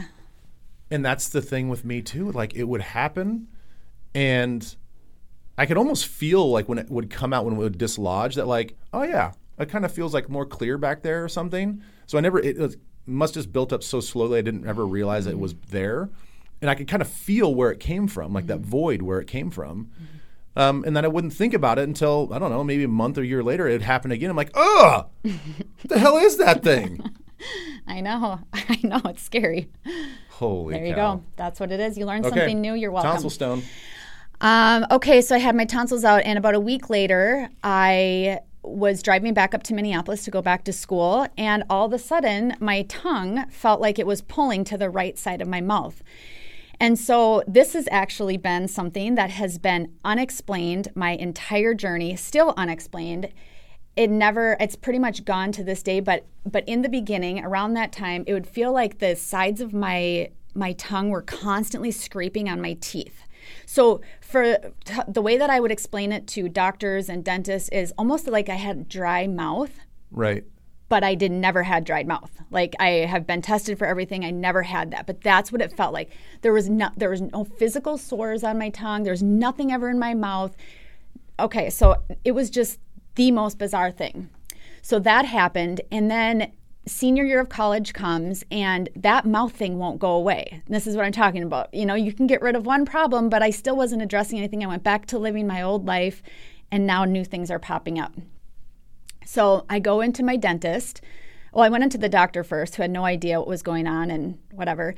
And 0.91 1.05
that's 1.05 1.29
the 1.29 1.41
thing 1.41 1.69
with 1.69 1.85
me 1.85 2.01
too. 2.01 2.31
Like 2.33 2.53
it 2.55 2.65
would 2.65 2.81
happen, 2.81 3.47
and 4.13 4.75
I 5.61 5.67
could 5.67 5.77
almost 5.77 6.07
feel 6.07 6.49
like 6.49 6.67
when 6.67 6.79
it 6.79 6.89
would 6.89 7.11
come 7.11 7.33
out 7.33 7.45
when 7.45 7.53
it 7.53 7.57
would 7.57 7.77
dislodge 7.77 8.33
that 8.33 8.47
like, 8.47 8.75
oh 8.93 9.03
yeah, 9.03 9.33
it 9.59 9.69
kind 9.69 9.85
of 9.85 9.91
feels 9.91 10.11
like 10.11 10.27
more 10.27 10.43
clear 10.43 10.75
back 10.75 11.03
there 11.03 11.23
or 11.23 11.29
something. 11.29 11.83
So 12.07 12.17
I 12.17 12.21
never 12.21 12.39
it 12.39 12.57
was, 12.57 12.77
must 13.05 13.35
just 13.35 13.53
built 13.53 13.71
up 13.71 13.83
so 13.83 13.99
slowly 13.99 14.39
I 14.39 14.41
didn't 14.41 14.65
ever 14.65 14.87
realize 14.87 15.25
that 15.25 15.31
it 15.33 15.39
was 15.39 15.53
mm-hmm. 15.53 15.71
there, 15.71 16.09
and 16.61 16.69
I 16.71 16.73
could 16.73 16.87
kind 16.87 17.03
of 17.03 17.07
feel 17.07 17.53
where 17.53 17.69
it 17.69 17.79
came 17.79 18.07
from, 18.07 18.33
like 18.33 18.47
that 18.47 18.61
mm-hmm. 18.61 18.71
void 18.71 19.01
where 19.03 19.19
it 19.19 19.27
came 19.27 19.51
from. 19.51 19.85
Mm-hmm. 19.85 20.59
Um, 20.59 20.83
and 20.83 20.97
then 20.97 21.05
I 21.05 21.09
wouldn't 21.09 21.33
think 21.33 21.53
about 21.53 21.77
it 21.77 21.83
until 21.83 22.31
I 22.33 22.39
don't 22.39 22.49
know, 22.49 22.63
maybe 22.63 22.85
a 22.85 22.87
month 22.87 23.19
or 23.19 23.23
year 23.23 23.43
later, 23.43 23.67
it 23.67 23.83
happened 23.83 24.13
again. 24.13 24.31
I'm 24.31 24.35
like, 24.35 24.55
what 24.55 25.11
the 25.85 25.99
hell 25.99 26.17
is 26.17 26.37
that 26.37 26.63
thing? 26.63 27.07
I 27.85 28.01
know. 28.01 28.39
I 28.53 28.79
know. 28.81 29.01
It's 29.05 29.21
scary. 29.21 29.69
Holy 30.31 30.73
There 30.73 30.87
you 30.87 30.95
go. 30.95 31.23
That's 31.35 31.59
what 31.59 31.71
it 31.71 31.79
is. 31.79 31.99
You 31.99 32.07
learn 32.07 32.25
Okay. 32.25 32.35
something 32.35 32.61
new. 32.61 32.73
You're 32.73 32.91
welcome. 32.91 33.11
Tonsil 33.11 33.29
stone. 33.29 33.61
Um, 34.41 34.87
okay, 34.89 35.21
so 35.21 35.35
I 35.35 35.37
had 35.37 35.55
my 35.55 35.65
tonsils 35.65 36.03
out, 36.03 36.23
and 36.25 36.39
about 36.39 36.55
a 36.55 36.59
week 36.59 36.89
later, 36.89 37.47
I 37.63 38.39
was 38.63 39.03
driving 39.03 39.35
back 39.35 39.53
up 39.53 39.61
to 39.63 39.73
Minneapolis 39.75 40.23
to 40.25 40.31
go 40.31 40.41
back 40.41 40.63
to 40.63 40.73
school, 40.73 41.27
and 41.37 41.63
all 41.69 41.85
of 41.85 41.93
a 41.93 41.99
sudden, 41.99 42.55
my 42.59 42.81
tongue 42.83 43.47
felt 43.51 43.79
like 43.79 43.99
it 43.99 44.07
was 44.07 44.23
pulling 44.23 44.63
to 44.63 44.79
the 44.79 44.89
right 44.89 45.15
side 45.15 45.41
of 45.41 45.47
my 45.47 45.61
mouth. 45.61 46.01
And 46.79 46.97
so, 46.97 47.43
this 47.47 47.73
has 47.73 47.87
actually 47.91 48.37
been 48.37 48.67
something 48.67 49.13
that 49.13 49.29
has 49.29 49.59
been 49.59 49.93
unexplained 50.03 50.87
my 50.95 51.11
entire 51.11 51.75
journey, 51.75 52.15
still 52.15 52.55
unexplained. 52.57 53.29
It 53.95 54.09
never, 54.09 54.57
it's 54.59 54.75
pretty 54.75 54.97
much 54.97 55.23
gone 55.23 55.51
to 55.51 55.63
this 55.63 55.83
day, 55.83 55.99
but 55.99 56.25
but 56.51 56.67
in 56.67 56.81
the 56.81 56.89
beginning, 56.89 57.45
around 57.45 57.75
that 57.75 57.91
time, 57.91 58.23
it 58.25 58.33
would 58.33 58.47
feel 58.47 58.71
like 58.71 58.97
the 58.97 59.15
sides 59.15 59.61
of 59.61 59.71
my 59.71 60.31
my 60.55 60.73
tongue 60.73 61.09
were 61.09 61.21
constantly 61.21 61.91
scraping 61.91 62.49
on 62.49 62.59
my 62.59 62.75
teeth. 62.81 63.27
So, 63.65 64.01
for 64.21 64.57
t- 64.85 64.93
the 65.07 65.21
way 65.21 65.37
that 65.37 65.49
I 65.49 65.59
would 65.59 65.71
explain 65.71 66.11
it 66.11 66.27
to 66.27 66.47
doctors 66.49 67.09
and 67.09 67.23
dentists 67.23 67.69
is 67.69 67.93
almost 67.97 68.27
like 68.27 68.49
I 68.49 68.55
had 68.55 68.87
dry 68.89 69.27
mouth, 69.27 69.71
Right. 70.11 70.43
but 70.89 71.03
I 71.03 71.15
did 71.15 71.31
never 71.31 71.63
had 71.63 71.83
dried 71.83 72.07
mouth. 72.07 72.31
Like 72.49 72.75
I 72.79 72.89
have 73.07 73.25
been 73.27 73.41
tested 73.41 73.77
for 73.77 73.85
everything, 73.87 74.25
I 74.25 74.31
never 74.31 74.63
had 74.63 74.91
that. 74.91 75.05
But 75.07 75.21
that's 75.21 75.51
what 75.51 75.61
it 75.61 75.71
felt 75.75 75.93
like. 75.93 76.11
There 76.41 76.53
was 76.53 76.69
no 76.69 76.89
there 76.97 77.09
was 77.09 77.21
no 77.21 77.43
physical 77.45 77.97
sores 77.97 78.43
on 78.43 78.57
my 78.57 78.69
tongue. 78.69 79.03
There 79.03 79.13
was 79.13 79.23
nothing 79.23 79.71
ever 79.71 79.89
in 79.89 79.99
my 79.99 80.13
mouth. 80.13 80.55
Okay, 81.39 81.69
so 81.69 81.95
it 82.23 82.31
was 82.33 82.49
just 82.49 82.79
the 83.15 83.31
most 83.31 83.57
bizarre 83.57 83.91
thing. 83.91 84.29
So 84.81 84.99
that 84.99 85.25
happened, 85.25 85.81
and 85.91 86.09
then 86.09 86.51
senior 86.87 87.23
year 87.23 87.39
of 87.39 87.49
college 87.49 87.93
comes, 87.93 88.43
and 88.49 88.89
that 88.95 89.25
mouth 89.25 89.53
thing 89.53 89.77
won't 89.77 89.99
go 89.99 90.11
away. 90.11 90.63
This 90.67 90.87
is 90.87 90.95
what 90.95 91.05
I'm 91.05 91.11
talking 91.11 91.43
about. 91.43 91.73
You 91.73 91.85
know, 91.85 91.95
you 91.95 92.11
can 92.11 92.27
get 92.27 92.41
rid 92.41 92.55
of 92.55 92.65
one 92.65 92.85
problem, 92.85 93.29
but 93.29 93.43
I 93.43 93.51
still 93.51 93.75
wasn't 93.75 94.01
addressing 94.01 94.39
anything. 94.39 94.63
I 94.63 94.67
went 94.67 94.83
back 94.83 95.05
to 95.07 95.19
living 95.19 95.47
my 95.47 95.61
old 95.61 95.85
life, 95.85 96.23
and 96.71 96.87
now 96.87 97.05
new 97.05 97.23
things 97.23 97.51
are 97.51 97.59
popping 97.59 97.99
up. 97.99 98.13
So 99.25 99.65
I 99.69 99.79
go 99.79 100.01
into 100.01 100.23
my 100.23 100.35
dentist. 100.35 101.01
Well, 101.53 101.63
I 101.63 101.69
went 101.69 101.83
into 101.83 101.97
the 101.97 102.09
doctor 102.09 102.43
first, 102.43 102.75
who 102.75 102.81
had 102.81 102.91
no 102.91 103.05
idea 103.05 103.39
what 103.39 103.47
was 103.47 103.61
going 103.61 103.87
on 103.87 104.09
and 104.09 104.39
whatever. 104.51 104.95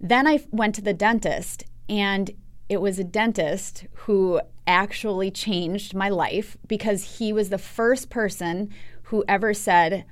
Then 0.00 0.26
I 0.26 0.40
went 0.50 0.74
to 0.76 0.82
the 0.82 0.94
dentist, 0.94 1.64
and 1.88 2.30
it 2.68 2.80
was 2.80 2.98
a 2.98 3.04
dentist 3.04 3.86
who 3.92 4.40
actually 4.66 5.30
changed 5.30 5.94
my 5.94 6.08
life 6.08 6.56
because 6.66 7.18
he 7.18 7.32
was 7.32 7.50
the 7.50 7.58
first 7.58 8.10
person 8.10 8.70
who 9.04 9.24
ever 9.28 9.54
said, 9.54 10.04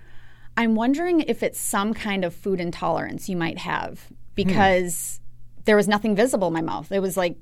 I'm 0.57 0.75
wondering 0.75 1.21
if 1.21 1.43
it's 1.43 1.59
some 1.61 1.95
kind 1.95 2.25
of 2.25 2.35
food 2.35 2.61
intolerance 2.61 3.29
you 3.29 3.37
might 3.37 3.59
have 3.59 4.09
because 4.35 5.21
there 5.65 5.77
was 5.77 5.89
nothing 5.89 6.15
visible 6.15 6.49
in 6.49 6.55
my 6.55 6.61
mouth. 6.61 6.93
It 6.93 7.01
was 7.01 7.17
like 7.17 7.37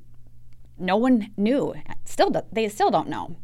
no 0.78 0.96
one 0.96 1.30
knew. 1.36 1.74
Still, 2.04 2.32
they 2.52 2.68
still 2.68 2.90
don't 2.90 3.08
know. 3.08 3.36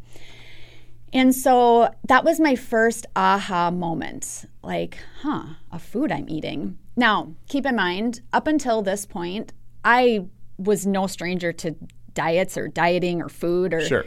And 1.12 1.34
so 1.34 1.94
that 2.06 2.24
was 2.24 2.38
my 2.38 2.54
first 2.54 3.06
aha 3.16 3.70
moment 3.70 4.44
like, 4.62 4.98
huh, 5.22 5.54
a 5.72 5.78
food 5.78 6.12
I'm 6.12 6.28
eating. 6.28 6.78
Now, 6.96 7.34
keep 7.48 7.64
in 7.64 7.76
mind, 7.76 8.20
up 8.32 8.46
until 8.46 8.82
this 8.82 9.06
point, 9.06 9.52
I 9.84 10.26
was 10.58 10.86
no 10.86 11.06
stranger 11.06 11.52
to 11.52 11.76
diets 12.12 12.58
or 12.58 12.68
dieting 12.68 13.22
or 13.22 13.28
food 13.28 13.72
or. 13.72 13.80
Sure. 13.86 14.04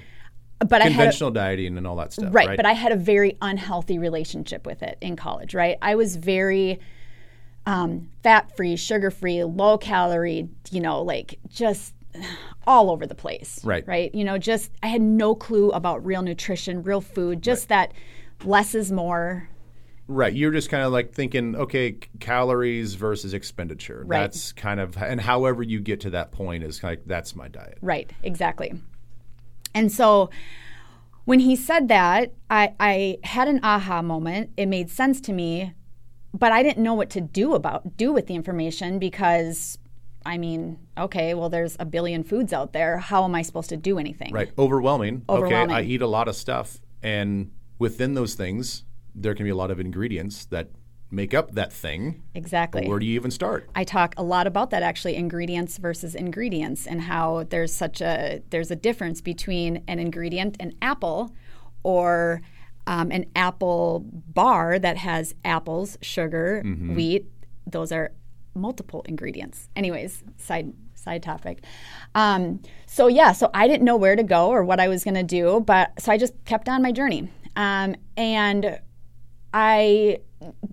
But 0.67 0.81
I 0.81 0.85
had. 0.85 0.91
a- 0.91 0.95
Conventional 0.95 1.31
dieting 1.31 1.77
and 1.77 1.87
all 1.87 1.95
that 1.97 2.13
stuff. 2.13 2.33
Right, 2.33 2.49
Right. 2.49 2.57
but 2.57 2.65
I 2.65 2.73
had 2.73 2.91
a 2.91 2.95
very 2.95 3.37
unhealthy 3.41 3.97
relationship 3.99 4.65
with 4.65 4.83
it 4.83 4.97
in 5.01 5.15
college, 5.15 5.53
right? 5.55 5.77
I 5.81 5.95
was 5.95 6.15
very 6.15 6.79
um, 7.65 8.09
fat 8.23 8.55
free, 8.55 8.75
sugar 8.75 9.11
free, 9.11 9.43
low 9.43 9.77
calorie, 9.77 10.49
you 10.71 10.79
know, 10.81 11.01
like 11.01 11.39
just 11.49 11.93
all 12.67 12.89
over 12.91 13.05
the 13.07 13.15
place. 13.15 13.63
Right. 13.63 13.87
Right. 13.87 14.13
You 14.13 14.23
know, 14.23 14.37
just 14.37 14.71
I 14.83 14.87
had 14.87 15.01
no 15.01 15.35
clue 15.35 15.69
about 15.71 16.05
real 16.05 16.21
nutrition, 16.23 16.83
real 16.83 17.01
food, 17.01 17.41
just 17.41 17.69
that 17.69 17.93
less 18.43 18.73
is 18.75 18.91
more. 18.91 19.47
Right. 20.07 20.33
You're 20.33 20.51
just 20.51 20.69
kind 20.69 20.83
of 20.83 20.91
like 20.91 21.13
thinking, 21.13 21.55
okay, 21.55 21.97
calories 22.19 22.95
versus 22.95 23.33
expenditure. 23.33 24.03
Right. 24.05 24.21
That's 24.21 24.51
kind 24.51 24.79
of, 24.79 24.97
and 24.97 25.21
however 25.21 25.63
you 25.63 25.79
get 25.79 26.01
to 26.01 26.09
that 26.09 26.31
point 26.31 26.63
is 26.63 26.83
like, 26.83 27.03
that's 27.05 27.35
my 27.35 27.47
diet. 27.47 27.77
Right, 27.81 28.11
exactly. 28.23 28.73
And 29.73 29.91
so 29.91 30.29
when 31.25 31.39
he 31.39 31.55
said 31.55 31.87
that, 31.87 32.33
I, 32.49 32.73
I 32.79 33.17
had 33.23 33.47
an 33.47 33.59
aha 33.63 34.01
moment. 34.01 34.51
It 34.57 34.67
made 34.67 34.89
sense 34.89 35.21
to 35.21 35.33
me, 35.33 35.73
but 36.33 36.51
I 36.51 36.63
didn't 36.63 36.83
know 36.83 36.93
what 36.93 37.09
to 37.11 37.21
do 37.21 37.53
about 37.53 37.97
do 37.97 38.11
with 38.13 38.27
the 38.27 38.35
information 38.35 38.99
because 38.99 39.77
I 40.25 40.37
mean, 40.37 40.77
okay, 40.97 41.33
well 41.33 41.49
there's 41.49 41.75
a 41.79 41.85
billion 41.85 42.23
foods 42.23 42.53
out 42.53 42.73
there. 42.73 42.97
How 42.97 43.23
am 43.23 43.35
I 43.35 43.41
supposed 43.41 43.69
to 43.69 43.77
do 43.77 43.97
anything? 43.97 44.33
Right. 44.33 44.51
Overwhelming. 44.57 45.23
Overwhelming. 45.29 45.75
Okay. 45.75 45.85
I 45.85 45.87
eat 45.87 46.01
a 46.01 46.07
lot 46.07 46.27
of 46.27 46.35
stuff. 46.35 46.79
And 47.01 47.51
within 47.79 48.13
those 48.13 48.35
things, 48.35 48.83
there 49.15 49.35
can 49.35 49.43
be 49.43 49.49
a 49.49 49.55
lot 49.55 49.71
of 49.71 49.79
ingredients 49.79 50.45
that 50.45 50.69
make 51.11 51.33
up 51.33 51.51
that 51.55 51.71
thing. 51.73 52.23
Exactly. 52.33 52.87
Where 52.87 52.97
do 52.99 53.05
you 53.05 53.15
even 53.15 53.31
start? 53.31 53.69
I 53.75 53.83
talk 53.83 54.13
a 54.17 54.23
lot 54.23 54.47
about 54.47 54.69
that 54.71 54.81
actually 54.81 55.15
ingredients 55.15 55.77
versus 55.77 56.15
ingredients 56.15 56.87
and 56.87 57.01
how 57.01 57.43
there's 57.49 57.73
such 57.73 58.01
a 58.01 58.41
there's 58.49 58.71
a 58.71 58.75
difference 58.75 59.21
between 59.21 59.83
an 59.87 59.99
ingredient 59.99 60.55
an 60.59 60.73
apple 60.81 61.35
or 61.83 62.41
um, 62.87 63.11
an 63.11 63.25
apple 63.35 64.05
bar 64.09 64.79
that 64.79 64.97
has 64.97 65.35
apples 65.45 65.97
sugar 66.01 66.61
wheat 66.95 67.25
those 67.67 67.91
are 67.91 68.11
multiple 68.55 69.03
ingredients 69.07 69.69
anyways 69.75 70.23
side 70.37 70.73
side 70.95 71.21
topic 71.23 71.63
um, 72.15 72.59
so 72.85 73.07
yeah 73.07 73.31
so 73.31 73.49
i 73.53 73.67
didn't 73.67 73.83
know 73.85 73.95
where 73.97 74.15
to 74.15 74.23
go 74.23 74.49
or 74.49 74.63
what 74.63 74.79
i 74.79 74.87
was 74.87 75.03
going 75.03 75.13
to 75.15 75.23
do 75.23 75.59
but 75.61 75.91
so 75.99 76.11
i 76.11 76.17
just 76.17 76.33
kept 76.45 76.67
on 76.69 76.81
my 76.81 76.91
journey 76.91 77.29
Um, 77.55 77.95
and 78.17 78.79
I 79.53 80.19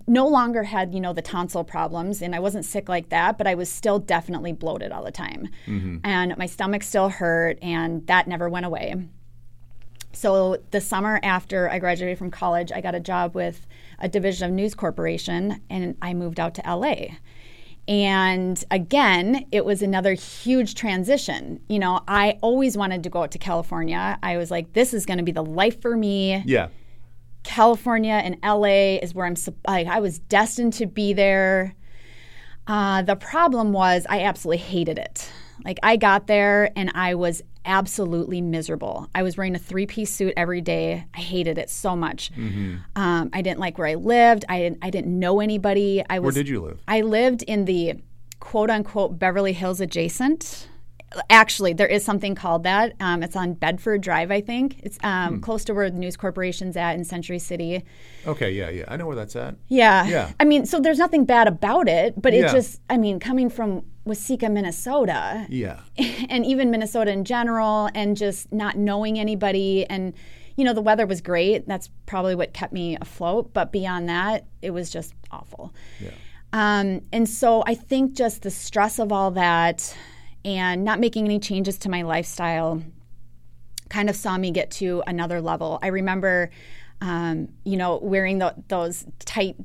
no 0.07 0.27
longer 0.27 0.63
had, 0.63 0.93
you 0.93 0.99
know, 0.99 1.13
the 1.13 1.21
tonsil 1.21 1.63
problems 1.63 2.21
and 2.21 2.35
I 2.35 2.39
wasn't 2.39 2.65
sick 2.65 2.89
like 2.89 3.09
that, 3.09 3.37
but 3.37 3.47
I 3.47 3.55
was 3.55 3.69
still 3.69 3.99
definitely 3.99 4.51
bloated 4.51 4.91
all 4.91 5.03
the 5.03 5.11
time. 5.11 5.49
Mm-hmm. 5.67 5.97
And 6.03 6.37
my 6.37 6.45
stomach 6.45 6.83
still 6.83 7.09
hurt 7.09 7.59
and 7.61 8.05
that 8.07 8.27
never 8.27 8.49
went 8.49 8.65
away. 8.65 8.95
So 10.11 10.57
the 10.71 10.81
summer 10.81 11.19
after 11.23 11.69
I 11.69 11.79
graduated 11.79 12.17
from 12.17 12.31
college, 12.31 12.71
I 12.71 12.81
got 12.81 12.95
a 12.95 12.99
job 12.99 13.35
with 13.35 13.67
a 13.99 14.09
division 14.09 14.49
of 14.49 14.55
News 14.55 14.73
Corporation 14.73 15.61
and 15.69 15.95
I 16.01 16.13
moved 16.13 16.39
out 16.39 16.55
to 16.55 16.63
LA. 16.65 17.17
And 17.87 18.63
again, 18.69 19.47
it 19.51 19.65
was 19.65 19.81
another 19.81 20.13
huge 20.13 20.75
transition. 20.75 21.59
You 21.67 21.79
know, 21.79 22.01
I 22.07 22.37
always 22.41 22.77
wanted 22.77 23.03
to 23.03 23.09
go 23.09 23.23
out 23.23 23.31
to 23.31 23.39
California. 23.39 24.17
I 24.21 24.37
was 24.37 24.51
like, 24.51 24.73
this 24.73 24.93
is 24.93 25.05
going 25.05 25.17
to 25.17 25.23
be 25.23 25.31
the 25.31 25.43
life 25.43 25.81
for 25.81 25.97
me. 25.97 26.43
Yeah. 26.45 26.67
California 27.43 28.13
and 28.23 28.37
LA 28.43 28.97
is 29.01 29.13
where 29.13 29.25
I'm 29.25 29.35
like 29.67 29.87
I 29.87 29.99
was 29.99 30.19
destined 30.19 30.73
to 30.73 30.85
be 30.85 31.13
there. 31.13 31.75
Uh, 32.67 33.01
the 33.01 33.15
problem 33.15 33.71
was 33.71 34.05
I 34.09 34.21
absolutely 34.21 34.57
hated 34.57 34.97
it. 34.99 35.31
Like 35.65 35.79
I 35.83 35.97
got 35.97 36.27
there 36.27 36.71
and 36.75 36.91
I 36.93 37.15
was 37.15 37.41
absolutely 37.65 38.41
miserable. 38.41 39.09
I 39.13 39.23
was 39.23 39.37
wearing 39.37 39.55
a 39.55 39.59
three 39.59 39.85
piece 39.85 40.11
suit 40.13 40.33
every 40.37 40.61
day. 40.61 41.05
I 41.13 41.19
hated 41.19 41.57
it 41.57 41.69
so 41.69 41.95
much. 41.95 42.31
Um, 42.95 43.29
I 43.33 43.41
didn't 43.41 43.59
like 43.59 43.77
where 43.77 43.87
I 43.87 43.95
lived. 43.95 44.45
I 44.47 44.59
didn't. 44.59 44.77
I 44.81 44.89
didn't 44.89 45.17
know 45.17 45.39
anybody. 45.39 46.03
I 46.09 46.19
was, 46.19 46.35
Where 46.35 46.43
did 46.43 46.49
you 46.49 46.61
live? 46.61 46.79
I 46.87 47.01
lived 47.01 47.43
in 47.43 47.65
the 47.65 47.95
quote 48.39 48.69
unquote 48.69 49.19
Beverly 49.19 49.53
Hills 49.53 49.81
adjacent. 49.81 50.67
Actually, 51.29 51.73
there 51.73 51.87
is 51.87 52.05
something 52.05 52.35
called 52.35 52.63
that. 52.63 52.93
Um, 52.99 53.23
it's 53.23 53.35
on 53.35 53.53
Bedford 53.53 54.01
Drive, 54.01 54.29
I 54.31 54.41
think. 54.41 54.79
It's 54.83 54.97
um, 55.03 55.35
Hmm. 55.35 55.39
close 55.41 55.63
to 55.65 55.73
where 55.73 55.89
the 55.89 55.97
News 55.97 56.15
Corporation's 56.15 56.77
at 56.77 56.95
in 56.95 57.03
Century 57.03 57.39
City. 57.39 57.83
Okay, 58.27 58.51
yeah, 58.51 58.69
yeah. 58.69 58.85
I 58.87 58.95
know 58.97 59.07
where 59.07 59.15
that's 59.15 59.35
at. 59.35 59.55
Yeah. 59.69 60.05
Yeah. 60.07 60.31
I 60.39 60.45
mean, 60.45 60.65
so 60.65 60.79
there's 60.79 60.99
nothing 60.99 61.25
bad 61.25 61.47
about 61.47 61.87
it, 61.89 62.21
but 62.21 62.33
it 62.33 62.41
Yeah. 62.41 62.51
just, 62.53 62.79
I 62.89 62.97
mean, 62.97 63.19
coming 63.19 63.49
from 63.49 63.83
Waseca, 64.05 64.51
Minnesota, 64.51 65.45
Yeah. 65.49 65.79
and 66.29 66.45
even 66.45 66.69
Minnesota 66.69 67.11
in 67.11 67.23
general, 67.25 67.89
and 67.95 68.15
just 68.15 68.51
not 68.53 68.77
knowing 68.77 69.17
anybody. 69.19 69.85
And, 69.89 70.13
you 70.57 70.63
know, 70.63 70.73
the 70.73 70.81
weather 70.81 71.07
was 71.07 71.21
great. 71.21 71.67
That's 71.67 71.89
probably 72.05 72.35
what 72.35 72.53
kept 72.53 72.71
me 72.73 72.97
afloat. 73.01 73.51
But 73.53 73.71
beyond 73.71 74.09
that, 74.09 74.45
it 74.61 74.71
was 74.71 74.89
just 74.91 75.13
awful. 75.31 75.73
Yeah. 75.99 76.11
Um, 76.53 77.01
and 77.13 77.29
so 77.29 77.63
I 77.67 77.75
think 77.75 78.13
just 78.13 78.41
the 78.43 78.51
stress 78.51 78.99
of 78.99 79.11
all 79.11 79.31
that 79.31 79.95
and 80.45 80.83
not 80.83 80.99
making 80.99 81.25
any 81.25 81.39
changes 81.39 81.77
to 81.79 81.89
my 81.89 82.01
lifestyle 82.01 82.81
kind 83.89 84.09
of 84.09 84.15
saw 84.15 84.37
me 84.37 84.51
get 84.51 84.71
to 84.71 85.03
another 85.07 85.41
level. 85.41 85.79
I 85.81 85.87
remember, 85.87 86.51
um, 87.01 87.49
you 87.63 87.77
know, 87.77 87.97
wearing 88.01 88.39
the, 88.39 88.53
those 88.67 89.05
tight 89.25 89.55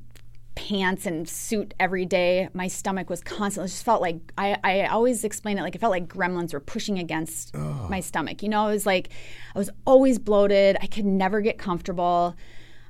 pants 0.54 1.04
and 1.04 1.28
suit 1.28 1.74
every 1.78 2.06
day. 2.06 2.48
My 2.54 2.68
stomach 2.68 3.10
was 3.10 3.20
constantly, 3.20 3.66
it 3.66 3.70
just 3.70 3.84
felt 3.84 4.00
like, 4.00 4.16
I, 4.38 4.56
I 4.64 4.86
always 4.86 5.24
explain 5.24 5.58
it 5.58 5.62
like 5.62 5.74
it 5.74 5.80
felt 5.80 5.90
like 5.90 6.08
gremlins 6.08 6.52
were 6.52 6.60
pushing 6.60 6.98
against 6.98 7.54
my 7.90 8.00
stomach. 8.00 8.42
You 8.42 8.48
know, 8.48 8.68
it 8.68 8.72
was 8.72 8.86
like 8.86 9.10
I 9.54 9.58
was 9.58 9.70
always 9.86 10.18
bloated. 10.18 10.76
I 10.80 10.86
could 10.86 11.04
never 11.04 11.40
get 11.40 11.58
comfortable. 11.58 12.34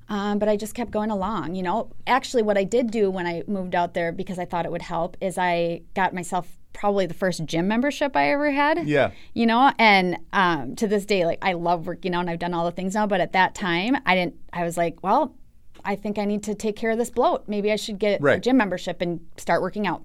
Um, 0.08 0.38
but 0.38 0.50
I 0.50 0.56
just 0.56 0.74
kept 0.74 0.90
going 0.90 1.10
along. 1.10 1.54
You 1.54 1.62
know, 1.62 1.90
actually, 2.06 2.42
what 2.42 2.58
I 2.58 2.64
did 2.64 2.90
do 2.90 3.10
when 3.10 3.26
I 3.26 3.42
moved 3.46 3.74
out 3.74 3.94
there 3.94 4.12
because 4.12 4.38
I 4.38 4.44
thought 4.44 4.66
it 4.66 4.72
would 4.72 4.82
help 4.82 5.16
is 5.22 5.38
I 5.38 5.80
got 5.94 6.12
myself 6.12 6.46
probably 6.74 7.06
the 7.06 7.14
first 7.14 7.42
gym 7.46 7.66
membership 7.66 8.14
I 8.14 8.30
ever 8.32 8.50
had. 8.50 8.86
Yeah. 8.86 9.12
You 9.32 9.46
know, 9.46 9.72
and 9.78 10.18
um, 10.34 10.76
to 10.76 10.86
this 10.86 11.06
day, 11.06 11.24
like 11.24 11.38
I 11.40 11.54
love 11.54 11.86
working 11.86 12.14
out 12.14 12.20
and 12.20 12.30
I've 12.30 12.38
done 12.38 12.52
all 12.52 12.66
the 12.66 12.72
things 12.72 12.94
now. 12.94 13.06
But 13.06 13.22
at 13.22 13.32
that 13.32 13.54
time, 13.54 13.96
I 14.04 14.14
didn't. 14.14 14.34
I 14.52 14.64
was 14.64 14.76
like, 14.76 15.02
well, 15.02 15.34
I 15.84 15.96
think 15.96 16.18
I 16.18 16.26
need 16.26 16.42
to 16.42 16.54
take 16.54 16.76
care 16.76 16.90
of 16.90 16.98
this 16.98 17.10
bloat. 17.10 17.44
Maybe 17.48 17.72
I 17.72 17.76
should 17.76 17.98
get 17.98 18.22
a 18.22 18.38
gym 18.38 18.58
membership 18.58 19.00
and 19.00 19.20
start 19.38 19.62
working 19.62 19.86
out. 19.86 20.02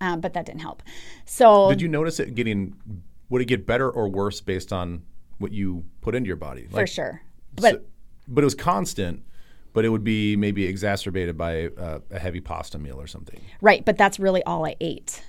Um, 0.00 0.20
but 0.20 0.32
that 0.34 0.46
didn't 0.46 0.60
help. 0.60 0.82
So 1.26 1.68
Did 1.68 1.82
you 1.82 1.88
notice 1.88 2.20
it 2.20 2.34
getting? 2.34 2.74
Would 3.28 3.42
it 3.42 3.46
get 3.46 3.66
better 3.66 3.90
or 3.90 4.08
worse 4.08 4.40
based 4.40 4.72
on 4.72 5.02
what 5.38 5.52
you 5.52 5.84
put 6.00 6.14
into 6.14 6.26
your 6.28 6.36
body? 6.36 6.66
for 6.70 6.86
sure. 6.86 7.22
But 7.56 7.74
so- 7.74 7.80
but 8.28 8.42
it 8.42 8.44
was 8.44 8.54
constant. 8.54 9.24
But 9.72 9.84
it 9.84 9.88
would 9.90 10.02
be 10.02 10.34
maybe 10.34 10.66
exacerbated 10.66 11.38
by 11.38 11.66
uh, 11.68 12.00
a 12.10 12.18
heavy 12.18 12.40
pasta 12.40 12.76
meal 12.76 13.00
or 13.00 13.06
something. 13.06 13.40
right, 13.60 13.84
but 13.84 13.96
that's 13.96 14.18
really 14.18 14.42
all 14.42 14.66
I 14.66 14.74
ate. 14.80 15.22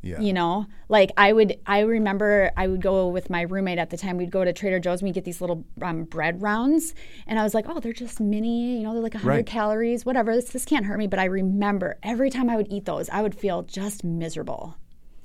Yeah. 0.00 0.20
you 0.20 0.32
know 0.32 0.66
like 0.88 1.10
i 1.16 1.32
would 1.32 1.58
i 1.66 1.80
remember 1.80 2.52
i 2.56 2.68
would 2.68 2.80
go 2.80 3.08
with 3.08 3.30
my 3.30 3.42
roommate 3.42 3.78
at 3.78 3.90
the 3.90 3.96
time 3.96 4.16
we'd 4.16 4.30
go 4.30 4.44
to 4.44 4.52
trader 4.52 4.78
joe's 4.78 5.00
and 5.00 5.08
we'd 5.08 5.14
get 5.14 5.24
these 5.24 5.40
little 5.40 5.64
um, 5.82 6.04
bread 6.04 6.40
rounds 6.40 6.94
and 7.26 7.36
i 7.38 7.42
was 7.42 7.52
like 7.52 7.64
oh 7.68 7.80
they're 7.80 7.92
just 7.92 8.20
mini 8.20 8.76
you 8.78 8.84
know 8.84 8.92
they're 8.92 9.02
like 9.02 9.14
100 9.14 9.28
Right. 9.28 9.44
calories 9.46 10.06
whatever 10.06 10.34
this, 10.36 10.50
this 10.50 10.64
can't 10.64 10.86
hurt 10.86 10.98
me 10.98 11.08
but 11.08 11.18
i 11.18 11.24
remember 11.24 11.98
every 12.04 12.30
time 12.30 12.48
i 12.48 12.54
would 12.56 12.68
eat 12.72 12.84
those 12.84 13.08
i 13.10 13.20
would 13.20 13.34
feel 13.34 13.62
just 13.62 14.04
miserable 14.04 14.76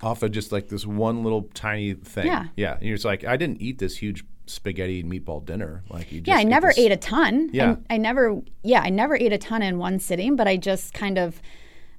Off 0.02 0.22
of 0.24 0.32
just 0.32 0.52
like 0.52 0.68
this 0.68 0.86
one 0.86 1.24
little 1.24 1.44
tiny 1.54 1.94
thing. 1.94 2.26
Yeah. 2.26 2.48
Yeah. 2.58 2.74
And 2.74 2.82
you're 2.84 2.98
just 2.98 3.06
like, 3.06 3.24
I 3.24 3.38
didn't 3.38 3.62
eat 3.62 3.80
this 3.80 3.96
huge 3.96 4.26
spaghetti 4.48 5.00
and 5.00 5.10
meatball 5.10 5.46
dinner. 5.46 5.82
Like 5.90 6.12
you. 6.12 6.20
Just 6.20 6.28
yeah 6.28 6.42
i 6.42 6.44
never 6.44 6.68
this- 6.68 6.78
ate 6.80 6.92
a 6.92 6.98
ton 6.98 7.50
Yeah. 7.54 7.78
I, 7.90 7.94
I 7.94 7.98
never 7.98 8.42
yeah 8.64 8.82
i 8.82 8.90
never 8.90 9.16
ate 9.16 9.32
a 9.32 9.38
ton 9.38 9.62
in 9.62 9.78
one 9.78 10.00
sitting 10.00 10.36
but 10.36 10.46
i 10.46 10.58
just 10.58 10.94
kind 10.94 11.18
of 11.18 11.42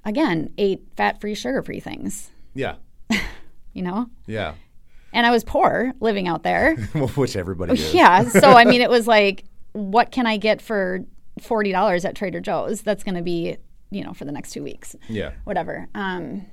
again 0.04 0.52
ate 0.58 0.82
fat 0.96 1.18
free 1.20 1.34
sugar 1.34 1.62
free 1.62 1.80
things 1.80 2.30
Yeah. 2.54 2.76
you 3.72 3.82
know 3.82 4.08
Yeah. 4.26 4.54
and 5.12 5.26
i 5.26 5.30
was 5.30 5.42
poor 5.44 5.92
living 6.00 6.28
out 6.28 6.42
there 6.42 6.76
Which 7.16 7.36
everybody 7.36 7.72
is. 7.74 7.94
Yeah. 8.00 8.24
So 8.28 8.52
I 8.52 8.64
mean, 8.64 8.80
it 8.80 8.90
was 8.90 9.06
like, 9.06 9.44
what 9.72 10.10
can 10.12 10.26
I 10.26 10.36
get 10.36 10.62
for 10.62 11.04
forty 11.40 11.72
dollars 11.72 12.04
at 12.04 12.14
Trader 12.14 12.40
Joe's? 12.40 12.82
That's 12.82 13.02
going 13.02 13.16
to 13.16 13.22
be, 13.22 13.56
you 13.90 14.04
know, 14.04 14.12
for 14.14 14.24
the 14.24 14.30
next 14.32 14.52
two 14.52 14.62
weeks, 14.62 14.94
Yeah. 15.08 15.32
whatever. 15.44 15.88
Um, 15.94 16.46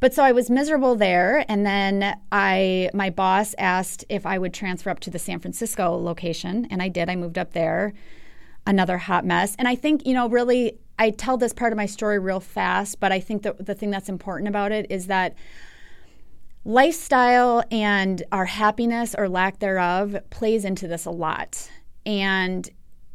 but 0.00 0.12
so 0.14 0.22
I 0.22 0.32
was 0.32 0.50
miserable 0.50 0.94
there, 0.96 1.44
and 1.48 1.64
then 1.64 2.16
I, 2.32 2.90
my 2.92 3.08
boss 3.10 3.54
asked 3.58 4.04
if 4.10 4.26
I 4.26 4.36
would 4.38 4.52
transfer 4.52 4.90
up 4.90 5.00
to 5.00 5.10
the 5.10 5.18
San 5.18 5.40
Francisco 5.40 5.96
location, 5.96 6.66
and 6.70 6.82
I 6.82 6.88
did. 6.88 7.08
I 7.08 7.16
moved 7.16 7.38
up 7.38 7.52
there. 7.52 7.92
Another 8.66 8.98
hot 8.98 9.24
mess, 9.24 9.54
and 9.58 9.68
I 9.68 9.74
think 9.76 10.04
you 10.06 10.12
know, 10.14 10.28
really, 10.28 10.78
I 10.98 11.10
tell 11.10 11.36
this 11.36 11.52
part 11.52 11.72
of 11.72 11.76
my 11.76 11.86
story 11.86 12.18
real 12.18 12.40
fast, 12.40 13.00
but 13.00 13.12
I 13.12 13.20
think 13.20 13.42
that 13.42 13.64
the 13.64 13.74
thing 13.74 13.90
that's 13.90 14.08
important 14.08 14.48
about 14.48 14.72
it 14.72 14.86
is 14.90 15.06
that 15.08 15.34
lifestyle 16.64 17.62
and 17.70 18.22
our 18.32 18.46
happiness 18.46 19.14
or 19.16 19.28
lack 19.28 19.58
thereof 19.58 20.16
plays 20.30 20.64
into 20.64 20.88
this 20.88 21.04
a 21.04 21.10
lot. 21.10 21.70
And 22.04 22.68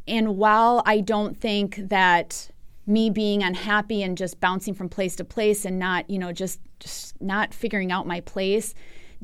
and 0.08 0.36
while 0.36 0.82
I 0.84 1.00
don't 1.00 1.38
think 1.38 1.76
that 1.88 2.50
me 2.86 3.10
being 3.10 3.42
unhappy 3.42 4.02
and 4.02 4.18
just 4.18 4.40
bouncing 4.40 4.74
from 4.74 4.88
place 4.88 5.14
to 5.16 5.24
place 5.24 5.64
and 5.64 5.78
not, 5.78 6.08
you 6.10 6.18
know, 6.18 6.32
just 6.32 6.60
just 6.80 7.20
not 7.20 7.54
figuring 7.54 7.92
out 7.92 8.06
my 8.06 8.20
place 8.20 8.74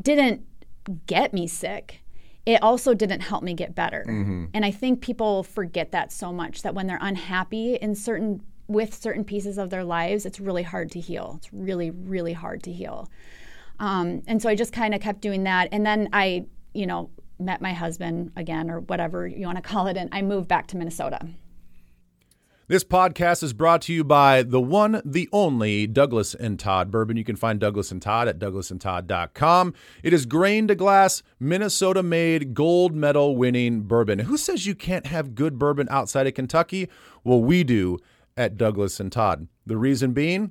didn't 0.01 0.45
get 1.07 1.33
me 1.33 1.47
sick. 1.47 2.03
It 2.49 2.63
also 2.63 2.95
didn't 2.95 3.21
help 3.21 3.43
me 3.43 3.53
get 3.53 3.75
better. 3.75 4.05
And 4.55 4.65
I 4.65 4.71
think 4.71 5.03
people 5.03 5.43
forget 5.43 5.93
that 5.93 6.11
so 6.11 6.33
much 6.33 6.63
that 6.63 6.75
when 6.75 6.87
they're 6.87 6.99
unhappy 7.03 7.75
in 7.75 7.95
certain 7.95 8.43
with 8.69 8.95
certain 8.95 9.23
pieces 9.23 9.59
of 9.59 9.69
their 9.69 9.85
lives, 9.85 10.25
it's 10.25 10.41
really 10.41 10.63
hard 10.63 10.91
to 10.93 11.01
heal. 11.01 11.35
It's 11.37 11.53
really, 11.53 11.91
really 11.91 12.33
hard 12.33 12.63
to 12.63 12.73
heal. 12.73 13.11
Um, 13.79 14.23
and 14.27 14.41
so 14.41 14.49
I 14.49 14.55
just 14.55 14.73
kind 14.73 14.95
of 14.95 15.01
kept 15.03 15.21
doing 15.21 15.45
that. 15.45 15.69
And 15.73 15.85
then 15.85 16.09
I, 16.15 16.47
you 16.73 16.87
know, 16.87 17.11
met 17.39 17.61
my 17.61 17.75
husband 17.75 18.33
again, 18.35 18.71
or 18.71 18.81
whatever 18.81 19.27
you 19.27 19.45
want 19.45 19.57
to 19.57 19.63
call 19.63 19.87
it, 19.87 19.97
and 19.99 20.09
I 20.11 20.23
moved 20.23 20.49
back 20.49 20.69
to 20.69 20.77
Minnesota. 20.77 21.21
This 22.69 22.85
podcast 22.85 23.43
is 23.43 23.55
brought 23.55 23.81
to 23.83 23.95
you 23.95 24.05
by 24.05 24.43
the 24.43 24.61
one, 24.61 25.01
the 25.03 25.27
only 25.33 25.87
Douglas 25.87 26.35
and 26.35 26.61
Todd 26.61 26.91
bourbon. 26.91 27.17
You 27.17 27.25
can 27.25 27.35
find 27.35 27.59
Douglas 27.59 27.91
and 27.91 28.03
Todd 28.03 28.29
at 28.29 28.39
douglasandtodd.com. 28.39 29.73
It 30.03 30.13
is 30.13 30.27
grain 30.27 30.69
to 30.69 30.75
glass, 30.75 31.23
Minnesota 31.41 32.03
made, 32.03 32.53
gold 32.53 32.95
medal 32.95 33.37
winning 33.37 33.85
bourbon. 33.85 34.19
Who 34.19 34.37
says 34.37 34.67
you 34.67 34.75
can't 34.75 35.07
have 35.07 35.35
good 35.35 35.59
bourbon 35.59 35.89
outside 35.91 36.27
of 36.27 36.35
Kentucky? 36.35 36.91
Well, 37.25 37.41
we 37.41 37.65
do 37.65 38.01
at 38.37 38.59
Douglas 38.59 39.01
and 39.01 39.11
Todd. 39.11 39.49
The 39.65 39.79
reason 39.79 40.13
being, 40.13 40.51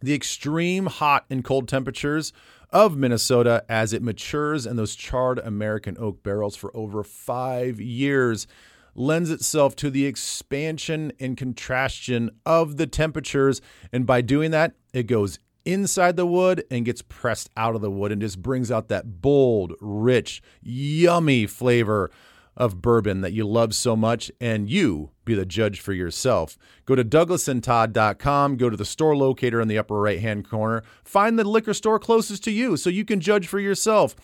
the 0.00 0.14
extreme 0.14 0.86
hot 0.86 1.26
and 1.28 1.44
cold 1.44 1.68
temperatures 1.68 2.32
of 2.70 2.96
Minnesota 2.96 3.62
as 3.68 3.92
it 3.92 4.02
matures 4.02 4.64
in 4.64 4.76
those 4.76 4.96
charred 4.96 5.38
American 5.40 5.98
oak 6.00 6.22
barrels 6.22 6.56
for 6.56 6.74
over 6.74 7.04
five 7.04 7.78
years 7.78 8.46
lends 8.94 9.30
itself 9.30 9.74
to 9.76 9.90
the 9.90 10.06
expansion 10.06 11.12
and 11.18 11.36
contraction 11.36 12.30
of 12.44 12.76
the 12.76 12.86
temperatures. 12.86 13.60
And 13.92 14.06
by 14.06 14.20
doing 14.20 14.50
that, 14.50 14.74
it 14.92 15.04
goes 15.04 15.38
inside 15.64 16.16
the 16.16 16.26
wood 16.26 16.64
and 16.70 16.84
gets 16.84 17.02
pressed 17.02 17.50
out 17.56 17.74
of 17.74 17.80
the 17.80 17.90
wood 17.90 18.12
and 18.12 18.20
just 18.20 18.42
brings 18.42 18.70
out 18.70 18.88
that 18.88 19.20
bold, 19.20 19.74
rich, 19.80 20.42
yummy 20.62 21.46
flavor 21.46 22.10
of 22.56 22.82
bourbon 22.82 23.22
that 23.22 23.32
you 23.32 23.46
love 23.46 23.74
so 23.74 23.96
much, 23.96 24.30
and 24.40 24.68
you 24.68 25.10
be 25.24 25.34
the 25.34 25.46
judge 25.46 25.80
for 25.80 25.92
yourself. 25.92 26.58
Go 26.84 26.94
to 26.94 27.04
douglasandtodd.com, 27.04 28.56
go 28.56 28.68
to 28.68 28.76
the 28.76 28.84
store 28.84 29.16
locator 29.16 29.60
in 29.60 29.68
the 29.68 29.78
upper 29.78 29.98
right 29.98 30.20
hand 30.20 30.48
corner, 30.48 30.82
find 31.02 31.38
the 31.38 31.44
liquor 31.44 31.72
store 31.72 31.98
closest 31.98 32.44
to 32.44 32.50
you 32.50 32.76
so 32.76 32.90
you 32.90 33.04
can 33.04 33.20
judge 33.20 33.46
for 33.46 33.58
yourself. 33.58 34.14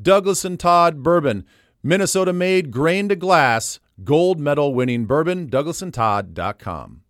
Douglas 0.00 0.44
and 0.44 0.58
Todd 0.58 1.02
Bourbon, 1.02 1.44
Minnesota 1.82 2.32
made, 2.32 2.70
grain 2.70 3.08
to 3.10 3.16
glass, 3.16 3.78
gold 4.02 4.40
medal 4.40 4.74
winning 4.74 5.06
bourbon, 5.06 5.48
douglasandtodd.com. 5.48 7.02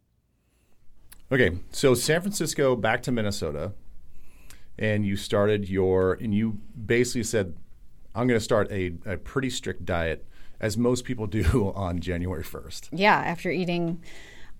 Okay, 1.32 1.58
so 1.70 1.94
San 1.94 2.20
Francisco 2.20 2.76
back 2.76 3.02
to 3.04 3.12
Minnesota, 3.12 3.72
and 4.78 5.06
you 5.06 5.16
started 5.16 5.68
your, 5.68 6.14
and 6.14 6.34
you 6.34 6.60
basically 6.86 7.24
said, 7.24 7.56
I'm 8.14 8.26
going 8.28 8.38
to 8.38 8.44
start 8.44 8.70
a, 8.70 8.92
a 9.06 9.16
pretty 9.16 9.50
strict 9.50 9.84
diet, 9.84 10.26
as 10.60 10.76
most 10.76 11.04
people 11.04 11.26
do 11.26 11.72
on 11.76 12.00
January 12.00 12.44
1st. 12.44 12.88
Yeah, 12.92 13.16
after 13.16 13.50
eating 13.50 14.02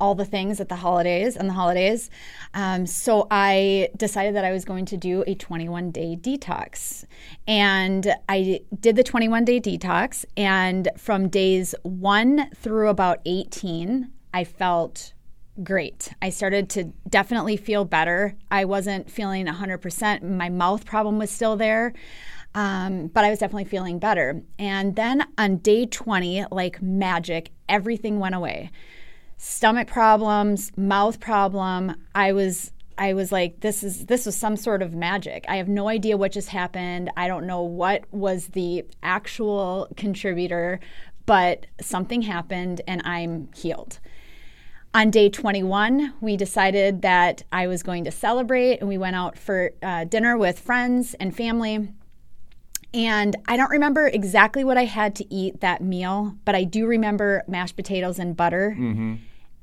all 0.04 0.14
the 0.14 0.24
things 0.26 0.60
at 0.60 0.68
the 0.68 0.76
holidays 0.76 1.34
and 1.34 1.48
the 1.48 1.54
holidays. 1.54 2.10
Um, 2.52 2.84
so 2.84 3.26
I 3.30 3.88
decided 3.96 4.34
that 4.34 4.44
I 4.44 4.52
was 4.52 4.66
going 4.66 4.84
to 4.86 4.98
do 4.98 5.24
a 5.26 5.34
21 5.34 5.92
day 5.92 6.14
detox. 6.20 7.06
And 7.48 8.14
I 8.28 8.60
did 8.78 8.96
the 8.96 9.02
21 9.02 9.46
day 9.46 9.60
detox. 9.62 10.26
And 10.36 10.90
from 10.98 11.28
days 11.28 11.74
one 11.84 12.50
through 12.54 12.88
about 12.88 13.20
18, 13.24 14.10
I 14.34 14.44
felt 14.44 15.14
great. 15.62 16.12
I 16.20 16.28
started 16.28 16.68
to 16.70 16.84
definitely 17.08 17.56
feel 17.56 17.86
better. 17.86 18.36
I 18.50 18.66
wasn't 18.66 19.10
feeling 19.10 19.46
100%. 19.46 20.22
My 20.22 20.50
mouth 20.50 20.84
problem 20.84 21.18
was 21.18 21.30
still 21.30 21.56
there. 21.56 21.94
Um, 22.54 23.06
but 23.06 23.24
I 23.24 23.30
was 23.30 23.38
definitely 23.38 23.64
feeling 23.64 23.98
better. 23.98 24.42
And 24.58 24.96
then 24.96 25.26
on 25.38 25.56
day 25.56 25.86
20, 25.86 26.44
like 26.50 26.82
magic, 26.82 27.52
everything 27.70 28.20
went 28.20 28.34
away 28.34 28.70
stomach 29.36 29.88
problems, 29.88 30.72
mouth 30.76 31.20
problem. 31.20 31.94
I 32.14 32.32
was 32.32 32.72
I 32.96 33.14
was 33.14 33.32
like 33.32 33.60
this 33.60 33.82
is 33.82 34.06
this 34.06 34.26
was 34.26 34.36
some 34.36 34.56
sort 34.56 34.82
of 34.82 34.94
magic. 34.94 35.44
I 35.48 35.56
have 35.56 35.68
no 35.68 35.88
idea 35.88 36.16
what 36.16 36.32
just 36.32 36.48
happened. 36.48 37.10
I 37.16 37.28
don't 37.28 37.46
know 37.46 37.62
what 37.62 38.04
was 38.12 38.48
the 38.48 38.84
actual 39.02 39.88
contributor, 39.96 40.80
but 41.26 41.66
something 41.80 42.22
happened 42.22 42.80
and 42.86 43.02
I'm 43.04 43.48
healed. 43.54 43.98
On 44.94 45.10
day 45.10 45.28
21, 45.28 46.14
we 46.20 46.36
decided 46.36 47.02
that 47.02 47.42
I 47.50 47.66
was 47.66 47.82
going 47.82 48.04
to 48.04 48.12
celebrate 48.12 48.78
and 48.78 48.88
we 48.88 48.96
went 48.96 49.16
out 49.16 49.36
for 49.36 49.72
uh, 49.82 50.04
dinner 50.04 50.38
with 50.38 50.60
friends 50.60 51.14
and 51.14 51.36
family. 51.36 51.88
And 52.94 53.34
I 53.48 53.56
don't 53.56 53.70
remember 53.70 54.06
exactly 54.06 54.62
what 54.62 54.78
I 54.78 54.84
had 54.84 55.16
to 55.16 55.34
eat 55.34 55.60
that 55.60 55.82
meal, 55.82 56.36
but 56.44 56.54
I 56.54 56.62
do 56.62 56.86
remember 56.86 57.42
mashed 57.48 57.74
potatoes 57.74 58.20
and 58.20 58.36
butter. 58.36 58.76
Mm-hmm. 58.78 59.14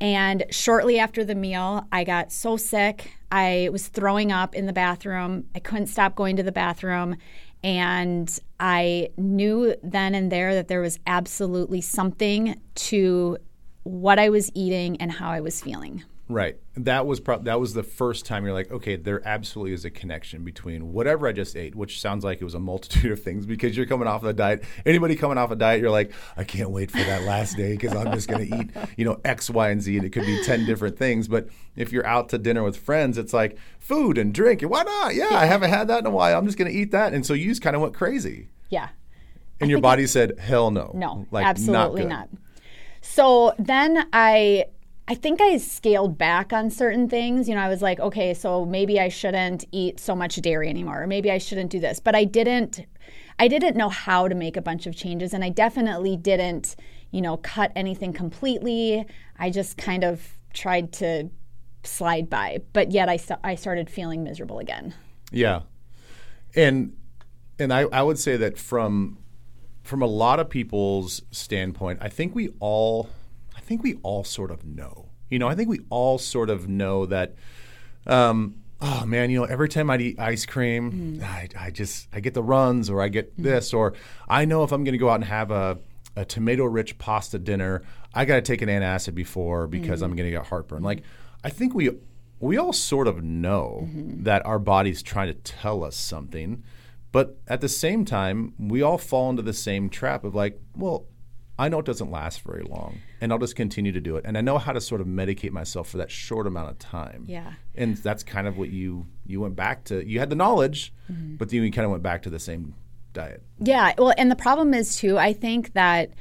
And 0.01 0.45
shortly 0.49 0.99
after 0.99 1.23
the 1.23 1.35
meal, 1.35 1.87
I 1.93 2.03
got 2.03 2.33
so 2.33 2.57
sick. 2.57 3.13
I 3.31 3.69
was 3.71 3.87
throwing 3.87 4.33
up 4.33 4.53
in 4.53 4.65
the 4.65 4.73
bathroom. 4.73 5.45
I 5.55 5.59
couldn't 5.59 5.87
stop 5.87 6.15
going 6.15 6.35
to 6.35 6.43
the 6.43 6.51
bathroom. 6.51 7.15
And 7.63 8.37
I 8.59 9.09
knew 9.15 9.75
then 9.81 10.13
and 10.13 10.31
there 10.31 10.53
that 10.55 10.67
there 10.67 10.81
was 10.81 10.99
absolutely 11.07 11.79
something 11.79 12.59
to 12.75 13.37
what 13.83 14.19
I 14.19 14.29
was 14.29 14.51
eating 14.53 14.97
and 14.97 15.11
how 15.11 15.29
I 15.29 15.39
was 15.39 15.61
feeling. 15.61 16.03
Right. 16.31 16.57
That 16.77 17.05
was 17.05 17.19
pro- 17.19 17.39
that 17.39 17.59
was 17.59 17.73
the 17.73 17.83
first 17.83 18.25
time 18.25 18.45
you're 18.45 18.53
like, 18.53 18.71
okay, 18.71 18.95
there 18.95 19.21
absolutely 19.27 19.73
is 19.73 19.83
a 19.83 19.89
connection 19.89 20.45
between 20.45 20.93
whatever 20.93 21.27
I 21.27 21.33
just 21.33 21.57
ate, 21.57 21.75
which 21.75 21.99
sounds 21.99 22.23
like 22.23 22.39
it 22.39 22.45
was 22.45 22.53
a 22.53 22.59
multitude 22.59 23.11
of 23.11 23.21
things 23.21 23.45
because 23.45 23.75
you're 23.75 23.85
coming 23.85 24.07
off 24.07 24.23
of 24.23 24.29
a 24.29 24.33
diet. 24.33 24.63
Anybody 24.85 25.17
coming 25.17 25.37
off 25.37 25.51
a 25.51 25.57
diet, 25.57 25.81
you're 25.81 25.91
like, 25.91 26.13
I 26.37 26.45
can't 26.45 26.71
wait 26.71 26.89
for 26.89 26.99
that 26.99 27.23
last 27.23 27.57
day 27.57 27.73
because 27.73 27.93
I'm 27.93 28.13
just 28.13 28.29
going 28.29 28.49
to 28.49 28.57
eat, 28.57 28.69
you 28.95 29.03
know, 29.03 29.19
X, 29.25 29.49
Y, 29.49 29.69
and 29.69 29.81
Z, 29.81 29.97
and 29.97 30.05
it 30.05 30.11
could 30.11 30.25
be 30.25 30.41
ten 30.43 30.65
different 30.65 30.97
things. 30.97 31.27
But 31.27 31.49
if 31.75 31.91
you're 31.91 32.05
out 32.05 32.29
to 32.29 32.37
dinner 32.37 32.63
with 32.63 32.77
friends, 32.77 33.17
it's 33.17 33.33
like 33.33 33.57
food 33.79 34.17
and 34.17 34.33
drink. 34.33 34.61
Why 34.61 34.83
not? 34.83 35.13
Yeah, 35.13 35.29
I 35.31 35.45
haven't 35.45 35.69
had 35.69 35.89
that 35.89 35.99
in 35.99 36.05
a 36.05 36.11
while. 36.11 36.37
I'm 36.37 36.45
just 36.45 36.57
going 36.57 36.71
to 36.71 36.77
eat 36.77 36.91
that, 36.91 37.13
and 37.13 37.25
so 37.25 37.33
you 37.33 37.49
just 37.49 37.61
kind 37.61 37.75
of 37.75 37.81
went 37.81 37.93
crazy. 37.93 38.47
Yeah. 38.69 38.87
And 39.59 39.69
your 39.69 39.81
body 39.81 40.07
said, 40.07 40.39
hell 40.39 40.71
no. 40.71 40.91
No, 40.95 41.27
like, 41.29 41.45
absolutely 41.45 42.05
not, 42.05 42.31
not. 42.31 42.41
So 43.01 43.53
then 43.59 44.07
I 44.13 44.65
I 45.11 45.15
think 45.15 45.41
I 45.41 45.57
scaled 45.57 46.17
back 46.17 46.53
on 46.53 46.69
certain 46.69 47.09
things. 47.09 47.49
You 47.49 47.55
know, 47.55 47.59
I 47.59 47.67
was 47.67 47.81
like, 47.81 47.99
okay, 47.99 48.33
so 48.33 48.65
maybe 48.65 48.97
I 48.97 49.09
shouldn't 49.09 49.65
eat 49.73 49.99
so 49.99 50.15
much 50.15 50.37
dairy 50.37 50.69
anymore, 50.69 51.03
or 51.03 51.07
maybe 51.07 51.29
I 51.29 51.37
shouldn't 51.37 51.69
do 51.69 51.81
this. 51.81 51.99
But 51.99 52.15
I 52.15 52.23
didn't 52.23 52.85
I 53.37 53.49
didn't 53.49 53.75
know 53.75 53.89
how 53.89 54.29
to 54.29 54.35
make 54.35 54.55
a 54.55 54.61
bunch 54.61 54.87
of 54.87 54.95
changes 54.95 55.33
and 55.33 55.43
I 55.43 55.49
definitely 55.49 56.15
didn't, 56.15 56.77
you 57.11 57.19
know, 57.19 57.35
cut 57.35 57.73
anything 57.75 58.13
completely. 58.13 59.05
I 59.37 59.49
just 59.49 59.77
kind 59.77 60.05
of 60.05 60.25
tried 60.53 60.93
to 60.93 61.29
slide 61.83 62.29
by, 62.29 62.61
but 62.71 62.93
yet 62.93 63.09
I 63.09 63.19
I 63.43 63.55
started 63.55 63.89
feeling 63.89 64.23
miserable 64.23 64.59
again. 64.59 64.93
Yeah. 65.29 65.63
And 66.55 66.95
and 67.59 67.73
I, 67.73 67.81
I 67.81 68.01
would 68.01 68.17
say 68.17 68.37
that 68.37 68.57
from 68.57 69.17
from 69.83 70.01
a 70.01 70.07
lot 70.07 70.39
of 70.39 70.49
people's 70.49 71.21
standpoint, 71.31 71.99
I 72.01 72.07
think 72.07 72.33
we 72.33 72.53
all 72.61 73.09
I 73.61 73.63
think 73.63 73.83
we 73.83 73.99
all 74.01 74.23
sort 74.23 74.51
of 74.51 74.65
know. 74.65 75.00
You 75.31 75.39
know, 75.39 75.47
I 75.47 75.55
think 75.55 75.69
we 75.69 75.79
all 75.89 76.19
sort 76.19 76.51
of 76.51 76.69
know 76.69 77.07
that. 77.07 77.33
Um, 78.05 78.57
oh 78.81 79.05
man, 79.05 79.29
you 79.29 79.39
know, 79.39 79.45
every 79.45 79.69
time 79.69 79.89
I 79.89 79.97
eat 79.97 80.19
ice 80.19 80.45
cream, 80.45 81.19
mm. 81.19 81.23
I, 81.23 81.47
I, 81.57 81.71
just 81.71 82.07
I 82.13 82.19
get 82.19 82.33
the 82.33 82.43
runs, 82.43 82.89
or 82.89 83.01
I 83.01 83.09
get 83.09 83.37
mm. 83.39 83.43
this, 83.43 83.73
or 83.73 83.93
I 84.27 84.45
know 84.45 84.63
if 84.63 84.71
I'm 84.71 84.83
going 84.83 84.93
to 84.93 84.99
go 84.99 85.09
out 85.09 85.15
and 85.15 85.25
have 85.25 85.49
a 85.49 85.79
a 86.15 86.25
tomato 86.25 86.65
rich 86.65 86.97
pasta 86.97 87.39
dinner, 87.39 87.83
I 88.13 88.25
got 88.25 88.35
to 88.35 88.41
take 88.41 88.61
an 88.61 88.69
antacid 88.69 89.15
before 89.15 89.67
because 89.67 90.01
mm. 90.01 90.05
I'm 90.05 90.15
going 90.15 90.27
to 90.27 90.31
get 90.31 90.47
heartburn. 90.47 90.83
Like, 90.83 91.03
I 91.43 91.49
think 91.49 91.73
we 91.73 91.89
we 92.39 92.57
all 92.57 92.73
sort 92.73 93.07
of 93.07 93.23
know 93.23 93.81
mm-hmm. 93.83 94.23
that 94.23 94.45
our 94.45 94.59
body's 94.59 95.01
trying 95.03 95.27
to 95.27 95.33
tell 95.35 95.83
us 95.83 95.95
something, 95.95 96.63
but 97.11 97.37
at 97.47 97.61
the 97.61 97.69
same 97.69 98.03
time, 98.03 98.53
we 98.57 98.81
all 98.81 98.97
fall 98.97 99.29
into 99.29 99.43
the 99.43 99.53
same 99.53 99.89
trap 99.89 100.23
of 100.23 100.33
like, 100.33 100.59
well, 100.75 101.05
I 101.61 101.69
know 101.69 101.77
it 101.77 101.85
doesn't 101.85 102.09
last 102.09 102.41
very 102.41 102.63
long, 102.63 102.97
and 103.21 103.31
I'll 103.31 103.37
just 103.37 103.55
continue 103.55 103.91
to 103.91 104.01
do 104.01 104.15
it. 104.15 104.25
And 104.25 104.35
I 104.35 104.41
know 104.41 104.57
how 104.57 104.71
to 104.71 104.81
sort 104.81 104.99
of 104.99 105.05
medicate 105.05 105.51
myself 105.51 105.87
for 105.87 105.97
that 105.97 106.09
short 106.09 106.47
amount 106.47 106.71
of 106.71 106.79
time. 106.79 107.25
Yeah. 107.27 107.53
And 107.75 107.97
that's 107.97 108.23
kind 108.23 108.47
of 108.47 108.57
what 108.57 108.69
you 108.69 109.05
you 109.27 109.41
went 109.41 109.55
back 109.55 109.83
to. 109.85 110.03
You 110.03 110.17
had 110.19 110.31
the 110.31 110.35
knowledge, 110.35 110.91
mm-hmm. 111.11 111.35
but 111.35 111.49
then 111.49 111.61
you 111.61 111.71
kind 111.71 111.85
of 111.85 111.91
went 111.91 112.01
back 112.01 112.23
to 112.23 112.31
the 112.31 112.39
same 112.39 112.73
diet. 113.13 113.43
Yeah. 113.59 113.93
Well, 113.95 114.13
and 114.17 114.31
the 114.31 114.35
problem 114.35 114.73
is 114.73 114.97
too. 114.97 115.19
I 115.19 115.33
think 115.33 115.73
that 115.73 116.11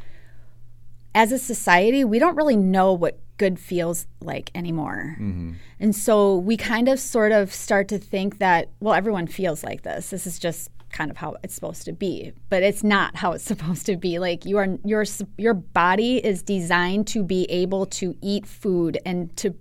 as 1.14 1.32
a 1.32 1.38
society, 1.38 2.04
we 2.04 2.18
don't 2.18 2.36
really 2.36 2.56
know 2.56 2.92
what 2.92 3.18
good 3.38 3.58
feels 3.58 4.06
like 4.20 4.50
anymore. 4.54 5.16
Mm-hmm. 5.18 5.52
And 5.80 5.96
so 5.96 6.36
we 6.36 6.58
kind 6.58 6.86
of 6.86 7.00
sort 7.00 7.32
of 7.32 7.50
start 7.50 7.88
to 7.88 7.98
think 7.98 8.38
that, 8.40 8.68
well, 8.80 8.92
everyone 8.92 9.26
feels 9.26 9.64
like 9.64 9.82
this. 9.82 10.10
This 10.10 10.26
is 10.26 10.38
just 10.38 10.70
kind 10.90 11.10
of 11.10 11.16
how 11.16 11.36
it's 11.42 11.54
supposed 11.54 11.84
to 11.84 11.92
be 11.92 12.32
but 12.48 12.62
it's 12.62 12.82
not 12.82 13.16
how 13.16 13.32
it's 13.32 13.44
supposed 13.54 13.86
to 13.86 13.96
be 13.96 14.18
like 14.18 14.44
you 14.44 14.56
are 14.56 14.78
your 14.84 15.04
your 15.36 15.54
body 15.54 16.24
is 16.24 16.42
designed 16.42 17.06
to 17.06 17.22
be 17.22 17.44
able 17.44 17.86
to 17.86 18.16
eat 18.20 18.46
food 18.46 18.98
and 19.04 19.34
to 19.36 19.54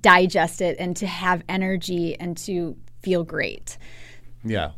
digest 0.00 0.60
it 0.60 0.76
and 0.78 0.96
to 0.96 1.06
have 1.06 1.42
energy 1.48 2.18
and 2.18 2.36
to 2.36 2.76
feel 3.02 3.24
great 3.24 3.76
yeah 4.44 4.70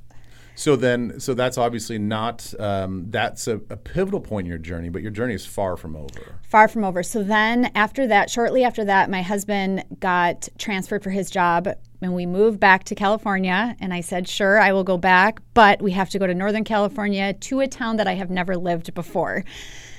so 0.60 0.76
then, 0.76 1.18
so 1.20 1.32
that's 1.32 1.56
obviously 1.56 1.98
not 1.98 2.52
um, 2.60 3.06
that's 3.08 3.48
a, 3.48 3.56
a, 3.70 3.78
pivotal 3.78 4.20
point 4.20 4.44
in 4.44 4.50
your 4.50 4.58
journey, 4.58 4.90
but 4.90 5.00
your 5.00 5.10
journey 5.10 5.32
is 5.32 5.46
far 5.46 5.78
from 5.78 5.96
over. 5.96 6.36
Far 6.50 6.68
from 6.68 6.84
over. 6.84 7.02
So 7.02 7.22
then, 7.22 7.70
after 7.74 8.06
that, 8.08 8.28
shortly 8.28 8.62
after 8.62 8.84
that, 8.84 9.08
my 9.08 9.22
husband 9.22 9.84
got 10.00 10.50
transferred 10.58 11.02
for 11.02 11.08
his 11.08 11.30
job, 11.30 11.66
and 12.02 12.14
we 12.14 12.26
moved 12.26 12.60
back 12.60 12.84
to 12.84 12.94
California. 12.94 13.76
And 13.80 13.92
I 13.92 14.00
said, 14.00 14.28
"Sure, 14.28 14.60
I 14.60 14.72
will 14.72 14.84
go 14.84 14.96
back, 14.96 15.40
but 15.54 15.82
we 15.82 15.92
have 15.92 16.10
to 16.10 16.18
go 16.18 16.26
to 16.26 16.34
Northern 16.34 16.64
California 16.64 17.32
to 17.32 17.60
a 17.60 17.66
town 17.66 17.96
that 17.96 18.08
I 18.08 18.14
have 18.14 18.30
never 18.30 18.56
lived 18.56 18.94
before." 18.94 19.44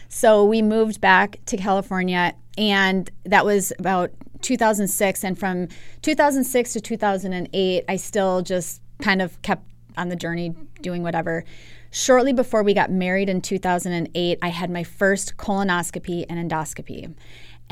So 0.09 0.43
we 0.43 0.61
moved 0.61 0.99
back 0.99 1.39
to 1.45 1.57
California, 1.57 2.33
and 2.57 3.09
that 3.23 3.45
was 3.45 3.71
about 3.79 4.11
2006. 4.41 5.23
And 5.23 5.37
from 5.37 5.67
2006 6.01 6.73
to 6.73 6.81
2008, 6.81 7.85
I 7.87 7.95
still 7.95 8.41
just 8.41 8.81
kind 9.01 9.21
of 9.21 9.41
kept 9.41 9.63
on 9.97 10.09
the 10.09 10.15
journey 10.15 10.53
doing 10.81 11.03
whatever. 11.03 11.43
Shortly 11.91 12.31
before 12.31 12.63
we 12.63 12.73
got 12.73 12.89
married 12.89 13.29
in 13.29 13.41
2008, 13.41 14.39
I 14.41 14.47
had 14.47 14.69
my 14.69 14.83
first 14.83 15.35
colonoscopy 15.37 16.25
and 16.29 16.49
endoscopy. 16.49 17.13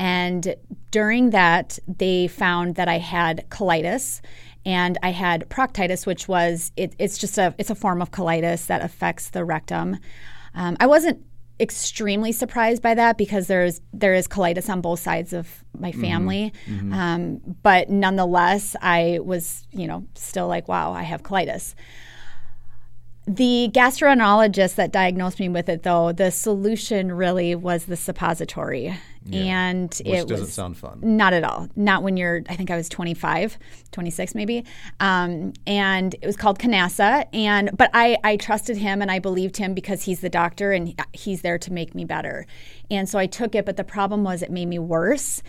And 0.00 0.54
during 0.90 1.28
that, 1.30 1.78
they 1.86 2.26
found 2.26 2.76
that 2.76 2.88
I 2.88 2.96
had 2.96 3.44
colitis 3.50 4.22
and 4.64 4.96
I 5.02 5.10
had 5.10 5.46
proctitis, 5.50 6.06
which 6.06 6.26
was 6.26 6.72
it, 6.74 6.94
it's 6.98 7.18
just 7.18 7.36
a 7.36 7.54
it's 7.58 7.68
a 7.68 7.74
form 7.74 8.00
of 8.00 8.10
colitis 8.10 8.66
that 8.68 8.80
affects 8.80 9.28
the 9.28 9.44
rectum. 9.44 9.98
Um, 10.54 10.78
I 10.80 10.86
wasn't 10.86 11.22
extremely 11.60 12.32
surprised 12.32 12.80
by 12.80 12.94
that 12.94 13.18
because 13.18 13.46
there's 13.46 13.82
there 13.92 14.14
is 14.14 14.26
colitis 14.26 14.70
on 14.70 14.80
both 14.80 15.00
sides 15.00 15.34
of 15.34 15.62
my 15.78 15.90
mm-hmm. 15.90 16.00
family, 16.00 16.52
mm-hmm. 16.66 16.94
um, 16.94 17.40
but 17.62 17.90
nonetheless, 17.90 18.74
I 18.80 19.18
was 19.22 19.66
you 19.70 19.86
know 19.86 20.06
still 20.14 20.48
like 20.48 20.66
wow 20.66 20.92
I 20.92 21.02
have 21.02 21.22
colitis 21.22 21.74
The 23.32 23.70
gastroenterologist 23.72 24.74
that 24.74 24.90
diagnosed 24.90 25.38
me 25.38 25.48
with 25.48 25.68
it, 25.68 25.84
though, 25.84 26.10
the 26.10 26.32
solution 26.32 27.12
really 27.12 27.54
was 27.54 27.84
the 27.84 27.96
suppository. 27.96 28.98
Yeah. 29.24 29.40
And 29.40 29.94
Which 30.04 30.18
it 30.18 30.26
doesn't 30.26 30.48
sound 30.48 30.76
fun. 30.76 30.98
not 31.00 31.32
at 31.32 31.44
all. 31.44 31.68
Not 31.76 32.02
when 32.02 32.16
you're, 32.16 32.42
I 32.48 32.56
think 32.56 32.72
I 32.72 32.76
was 32.76 32.88
25, 32.88 33.56
26 33.92 34.34
maybe. 34.34 34.64
Um, 34.98 35.52
and 35.64 36.14
it 36.20 36.26
was 36.26 36.36
called 36.36 36.58
Canasa. 36.58 37.26
And, 37.32 37.70
but 37.76 37.90
I, 37.94 38.16
I 38.24 38.36
trusted 38.36 38.76
him 38.78 39.00
and 39.00 39.12
I 39.12 39.20
believed 39.20 39.58
him 39.58 39.74
because 39.74 40.02
he's 40.02 40.22
the 40.22 40.30
doctor 40.30 40.72
and 40.72 41.00
he's 41.12 41.42
there 41.42 41.58
to 41.58 41.72
make 41.72 41.94
me 41.94 42.04
better. 42.04 42.46
And 42.90 43.08
so 43.08 43.16
I 43.16 43.26
took 43.26 43.54
it, 43.54 43.64
but 43.64 43.76
the 43.76 43.84
problem 43.84 44.24
was 44.24 44.42
it 44.42 44.50
made 44.50 44.66
me 44.66 44.80
worse. 44.80 45.40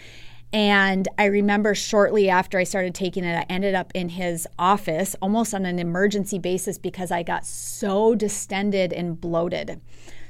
And 0.53 1.07
I 1.17 1.25
remember 1.25 1.73
shortly 1.73 2.29
after 2.29 2.57
I 2.57 2.65
started 2.65 2.93
taking 2.93 3.23
it, 3.23 3.37
I 3.37 3.45
ended 3.49 3.73
up 3.73 3.91
in 3.95 4.09
his 4.09 4.47
office 4.59 5.15
almost 5.21 5.53
on 5.53 5.65
an 5.65 5.79
emergency 5.79 6.39
basis 6.39 6.77
because 6.77 7.09
I 7.09 7.23
got 7.23 7.45
so 7.45 8.15
distended 8.15 8.91
and 8.91 9.19
bloated. 9.19 9.79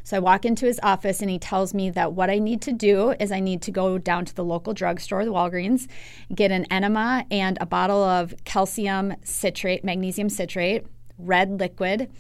So 0.04 0.18
I 0.18 0.20
walk 0.20 0.46
into 0.46 0.66
his 0.66 0.80
office 0.84 1.22
and 1.22 1.30
he 1.30 1.40
tells 1.40 1.74
me 1.74 1.90
that 1.92 2.14
what 2.14 2.30
I 2.30 2.40
need 2.40 2.62
to 2.64 2.72
do 2.72 3.12
is 3.20 3.32
I 3.32 3.40
need 3.40 3.62
to 3.64 3.72
go 3.72 3.98
down 3.98 4.26
to 4.26 4.36
the 4.36 4.44
local 4.44 4.74
drugstore, 4.74 5.26
the 5.26 5.32
Walgreens, 5.32 5.88
get 6.34 6.52
an 6.52 6.66
enema 6.72 7.26
and 7.30 7.58
a 7.62 7.66
bottle 7.66 8.04
of 8.04 8.34
calcium 8.44 9.16
citrate, 9.24 9.84
magnesium 9.84 10.30
citrate, 10.30 10.86
red 11.18 11.60
liquid. 11.60 12.12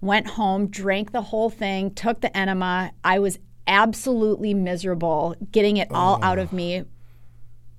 Went 0.00 0.26
home, 0.26 0.66
drank 0.66 1.12
the 1.12 1.22
whole 1.22 1.48
thing, 1.48 1.92
took 1.92 2.20
the 2.20 2.36
enema. 2.36 2.92
I 3.04 3.18
was 3.20 3.38
absolutely 3.66 4.52
miserable 4.52 5.36
getting 5.52 5.76
it 5.76 5.88
all 5.92 6.22
out 6.22 6.38
of 6.38 6.52
oh. 6.52 6.56
me. 6.56 6.84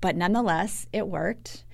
But 0.04 0.16
nonetheless, 0.16 0.86
it 0.92 1.08
worked. 1.08 1.64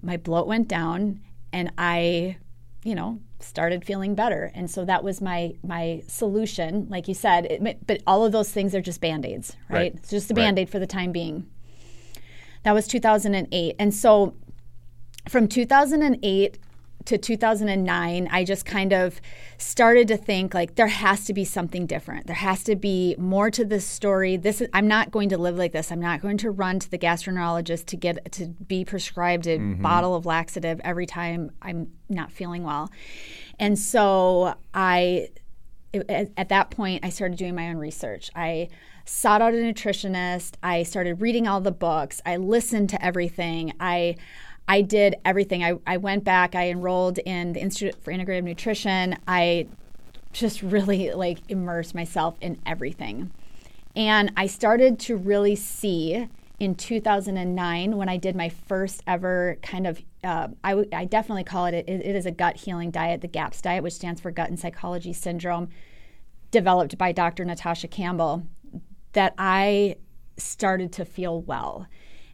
My 0.00 0.16
bloat 0.16 0.46
went 0.46 0.68
down 0.68 1.20
and 1.52 1.70
I, 1.76 2.38
you 2.82 2.94
know, 2.94 3.20
started 3.40 3.84
feeling 3.84 4.14
better. 4.14 4.50
And 4.54 4.70
so 4.70 4.86
that 4.86 5.04
was 5.04 5.20
my 5.20 5.56
my 5.62 6.02
solution. 6.08 6.86
Like 6.88 7.08
you 7.08 7.14
said, 7.14 7.44
it, 7.44 7.86
but 7.86 8.02
all 8.06 8.24
of 8.24 8.32
those 8.32 8.50
things 8.50 8.74
are 8.74 8.80
just 8.80 9.02
band-aids, 9.02 9.54
right? 9.68 9.78
Right. 9.78 9.94
It's 9.96 10.08
just 10.08 10.30
a 10.30 10.34
Right. 10.34 10.44
band-aid 10.44 10.70
for 10.70 10.78
the 10.78 10.86
time 10.86 11.12
being. 11.12 11.46
That 12.62 12.72
was 12.72 12.88
2008. 12.88 13.76
And 13.78 13.92
so 13.92 14.32
from 15.28 15.46
2008 15.46 16.58
to 17.06 17.18
2009, 17.18 18.28
I 18.30 18.44
just 18.44 18.64
kind 18.64 18.92
of 18.92 19.20
started 19.58 20.08
to 20.08 20.16
think 20.16 20.54
like 20.54 20.74
there 20.76 20.88
has 20.88 21.24
to 21.26 21.34
be 21.34 21.44
something 21.44 21.86
different. 21.86 22.26
There 22.26 22.36
has 22.36 22.64
to 22.64 22.76
be 22.76 23.14
more 23.18 23.50
to 23.50 23.64
this 23.64 23.86
story. 23.86 24.36
This 24.36 24.60
is, 24.60 24.68
I'm 24.72 24.88
not 24.88 25.10
going 25.10 25.28
to 25.30 25.38
live 25.38 25.56
like 25.56 25.72
this. 25.72 25.92
I'm 25.92 26.00
not 26.00 26.22
going 26.22 26.38
to 26.38 26.50
run 26.50 26.78
to 26.80 26.90
the 26.90 26.98
gastroenterologist 26.98 27.86
to 27.86 27.96
get 27.96 28.32
to 28.32 28.46
be 28.46 28.84
prescribed 28.84 29.46
a 29.46 29.58
mm-hmm. 29.58 29.82
bottle 29.82 30.14
of 30.14 30.26
laxative 30.26 30.80
every 30.84 31.06
time 31.06 31.50
I'm 31.60 31.92
not 32.08 32.32
feeling 32.32 32.64
well. 32.64 32.90
And 33.58 33.78
so 33.78 34.54
I 34.72 35.28
it- 35.92 36.10
at, 36.10 36.30
at 36.36 36.48
that 36.48 36.70
point, 36.70 37.04
I 37.04 37.10
started 37.10 37.38
doing 37.38 37.54
my 37.54 37.68
own 37.68 37.76
research. 37.76 38.30
I 38.34 38.68
sought 39.04 39.42
out 39.42 39.54
a 39.54 39.56
nutritionist. 39.56 40.54
I 40.62 40.82
started 40.82 41.20
reading 41.20 41.46
all 41.46 41.60
the 41.60 41.72
books. 41.72 42.20
I 42.26 42.36
listened 42.36 42.90
to 42.90 43.04
everything. 43.04 43.72
I 43.78 44.16
I 44.66 44.80
did 44.80 45.16
everything. 45.24 45.62
I, 45.62 45.78
I 45.86 45.98
went 45.98 46.24
back. 46.24 46.54
I 46.54 46.70
enrolled 46.70 47.18
in 47.18 47.52
the 47.52 47.60
Institute 47.60 48.02
for 48.02 48.12
Integrative 48.12 48.44
Nutrition. 48.44 49.16
I 49.28 49.66
just 50.32 50.62
really 50.62 51.12
like 51.12 51.38
immersed 51.48 51.94
myself 51.94 52.36
in 52.40 52.60
everything. 52.66 53.30
And 53.96 54.32
I 54.36 54.46
started 54.46 54.98
to 55.00 55.16
really 55.16 55.54
see 55.54 56.28
in 56.58 56.74
2009 56.74 57.96
when 57.96 58.08
I 58.08 58.16
did 58.16 58.36
my 58.36 58.48
first 58.48 59.02
ever 59.06 59.58
kind 59.62 59.86
of, 59.86 60.02
uh, 60.22 60.48
I, 60.62 60.70
w- 60.70 60.88
I 60.92 61.04
definitely 61.04 61.44
call 61.44 61.66
it, 61.66 61.74
it, 61.74 61.88
it 61.88 62.16
is 62.16 62.26
a 62.26 62.30
gut 62.30 62.56
healing 62.56 62.90
diet, 62.90 63.20
the 63.20 63.28
GAPS 63.28 63.60
diet, 63.60 63.82
which 63.82 63.94
stands 63.94 64.20
for 64.20 64.30
Gut 64.30 64.48
and 64.48 64.58
Psychology 64.58 65.12
Syndrome, 65.12 65.68
developed 66.50 66.96
by 66.96 67.12
Dr. 67.12 67.44
Natasha 67.44 67.88
Campbell, 67.88 68.44
that 69.12 69.34
I 69.38 69.96
started 70.36 70.92
to 70.92 71.04
feel 71.04 71.40
well. 71.42 71.86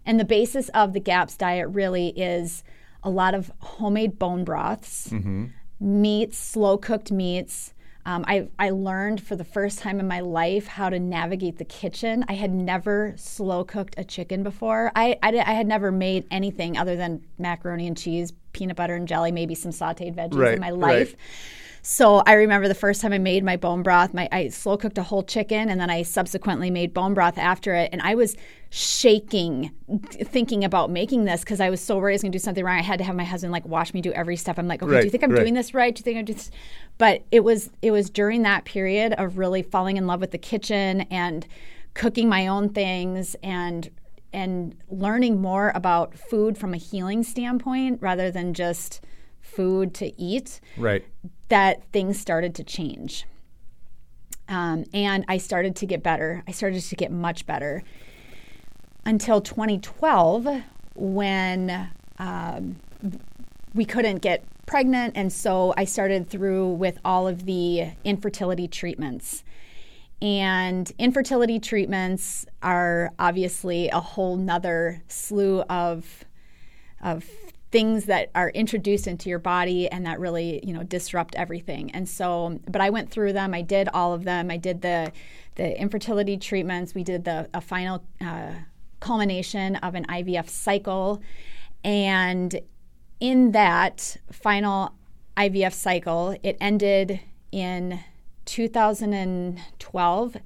And 0.06 0.18
the 0.18 0.24
basis 0.24 0.68
of 0.70 0.92
the 0.92 1.00
GAPS 1.00 1.36
diet 1.36 1.68
really 1.68 2.08
is 2.08 2.64
a 3.02 3.10
lot 3.10 3.34
of 3.34 3.50
homemade 3.60 4.18
bone 4.18 4.44
broths, 4.44 5.12
meats, 5.78 6.38
slow 6.38 6.76
cooked 6.78 7.10
meats. 7.12 7.74
Um, 8.06 8.24
I, 8.26 8.48
I 8.58 8.70
learned 8.70 9.22
for 9.22 9.36
the 9.36 9.44
first 9.44 9.78
time 9.78 10.00
in 10.00 10.08
my 10.08 10.20
life 10.20 10.66
how 10.66 10.88
to 10.88 10.98
navigate 10.98 11.58
the 11.58 11.66
kitchen. 11.66 12.24
I 12.28 12.32
had 12.34 12.50
never 12.50 13.14
slow 13.16 13.62
cooked 13.62 13.94
a 13.98 14.04
chicken 14.04 14.42
before. 14.42 14.90
I, 14.96 15.18
I, 15.22 15.36
I 15.38 15.52
had 15.52 15.66
never 15.66 15.92
made 15.92 16.26
anything 16.30 16.78
other 16.78 16.96
than 16.96 17.22
macaroni 17.38 17.86
and 17.86 17.96
cheese, 17.96 18.32
peanut 18.52 18.76
butter 18.76 18.94
and 18.94 19.06
jelly, 19.06 19.32
maybe 19.32 19.54
some 19.54 19.70
sauteed 19.70 20.14
veggies 20.16 20.34
Right, 20.34 20.54
in 20.54 20.60
my 20.60 20.70
right. 20.70 21.14
So 21.82 22.22
I 22.26 22.34
remember 22.34 22.68
the 22.68 22.74
first 22.74 23.00
time 23.00 23.12
I 23.12 23.18
made 23.18 23.42
my 23.42 23.56
bone 23.56 23.82
broth, 23.82 24.12
my 24.12 24.28
I 24.30 24.48
slow 24.48 24.76
cooked 24.76 24.98
a 24.98 25.02
whole 25.02 25.22
chicken 25.22 25.70
and 25.70 25.80
then 25.80 25.90
I 25.90 26.02
subsequently 26.02 26.70
made 26.70 26.92
bone 26.92 27.14
broth 27.14 27.38
after 27.38 27.74
it 27.74 27.90
and 27.92 28.02
I 28.02 28.14
was 28.14 28.36
shaking 28.68 29.72
thinking 30.10 30.62
about 30.62 30.90
making 30.90 31.24
this 31.24 31.40
because 31.40 31.60
I 31.60 31.70
was 31.70 31.80
so 31.80 31.98
worried 31.98 32.12
I 32.12 32.16
was 32.16 32.22
going 32.22 32.32
to 32.32 32.38
do 32.38 32.42
something 32.42 32.64
wrong. 32.64 32.78
I 32.78 32.82
had 32.82 32.98
to 32.98 33.04
have 33.04 33.16
my 33.16 33.24
husband 33.24 33.52
like 33.52 33.64
watch 33.66 33.94
me 33.94 34.00
do 34.00 34.12
every 34.12 34.36
step. 34.36 34.58
I'm 34.58 34.68
like, 34.68 34.82
"Okay, 34.82 34.98
do 35.00 35.04
you 35.04 35.10
think 35.10 35.24
I'm 35.24 35.30
right. 35.30 35.40
doing 35.40 35.54
this 35.54 35.74
right? 35.74 35.94
Do 35.94 36.00
you 36.00 36.04
think 36.04 36.18
I'm 36.18 36.24
doing 36.24 36.36
this?" 36.36 36.50
But 36.98 37.22
it 37.30 37.44
was 37.44 37.70
it 37.82 37.90
was 37.90 38.10
during 38.10 38.42
that 38.42 38.64
period 38.64 39.14
of 39.14 39.38
really 39.38 39.62
falling 39.62 39.96
in 39.96 40.06
love 40.06 40.20
with 40.20 40.30
the 40.30 40.38
kitchen 40.38 41.02
and 41.10 41.46
cooking 41.94 42.28
my 42.28 42.46
own 42.46 42.68
things 42.68 43.36
and 43.42 43.90
and 44.32 44.76
learning 44.88 45.40
more 45.40 45.72
about 45.74 46.14
food 46.14 46.56
from 46.56 46.74
a 46.74 46.76
healing 46.76 47.22
standpoint 47.22 48.00
rather 48.00 48.30
than 48.30 48.54
just 48.54 49.00
food 49.40 49.92
to 49.94 50.20
eat 50.20 50.60
Right. 50.76 51.04
That 51.50 51.84
things 51.92 52.18
started 52.18 52.54
to 52.56 52.64
change. 52.64 53.26
Um, 54.48 54.84
and 54.92 55.24
I 55.28 55.38
started 55.38 55.76
to 55.76 55.86
get 55.86 56.02
better. 56.02 56.42
I 56.48 56.50
started 56.50 56.82
to 56.82 56.96
get 56.96 57.12
much 57.12 57.46
better 57.46 57.84
until 59.04 59.40
2012 59.40 60.62
when 60.94 61.90
um, 62.18 62.76
we 63.74 63.84
couldn't 63.84 64.18
get 64.18 64.44
pregnant. 64.66 65.16
And 65.16 65.32
so 65.32 65.74
I 65.76 65.84
started 65.84 66.28
through 66.28 66.68
with 66.70 66.98
all 67.04 67.28
of 67.28 67.44
the 67.44 67.90
infertility 68.04 68.68
treatments. 68.68 69.44
And 70.22 70.92
infertility 70.98 71.58
treatments 71.58 72.44
are 72.62 73.10
obviously 73.18 73.88
a 73.88 74.00
whole 74.00 74.36
nother 74.36 75.02
slew 75.08 75.62
of 75.62 76.24
of 77.02 77.24
things 77.70 78.06
that 78.06 78.30
are 78.34 78.50
introduced 78.50 79.06
into 79.06 79.28
your 79.28 79.38
body 79.38 79.88
and 79.88 80.04
that 80.04 80.18
really 80.18 80.60
you 80.64 80.72
know 80.72 80.82
disrupt 80.82 81.36
everything. 81.36 81.90
And 81.92 82.08
so 82.08 82.58
but 82.68 82.80
i 82.80 82.90
went 82.90 83.10
through 83.10 83.32
them. 83.32 83.54
I 83.54 83.62
did 83.62 83.88
all 83.94 84.12
of 84.12 84.24
them. 84.24 84.50
I 84.50 84.56
did 84.56 84.82
the 84.82 85.12
the 85.54 85.80
infertility 85.80 86.36
treatments. 86.36 86.94
We 86.94 87.04
did 87.04 87.24
the 87.24 87.48
a 87.54 87.60
final 87.60 88.02
uh, 88.20 88.52
culmination 89.00 89.76
of 89.76 89.94
an 89.94 90.04
ivf 90.06 90.48
cycle. 90.48 91.22
And 91.84 92.60
in 93.20 93.52
that 93.52 94.16
final 94.30 94.94
ivf 95.36 95.72
cycle 95.72 96.36
it 96.42 96.56
ended 96.60 97.20
in 97.52 98.00
2012 98.46 100.36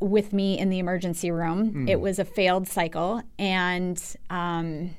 with 0.00 0.32
me 0.32 0.58
in 0.58 0.70
the 0.70 0.78
emergency 0.78 1.30
room. 1.30 1.86
It 1.88 2.00
was 2.00 2.18
a 2.18 2.24
failed 2.24 2.66
cycle, 2.66 3.22
and 3.38 4.02
um, 4.30 4.96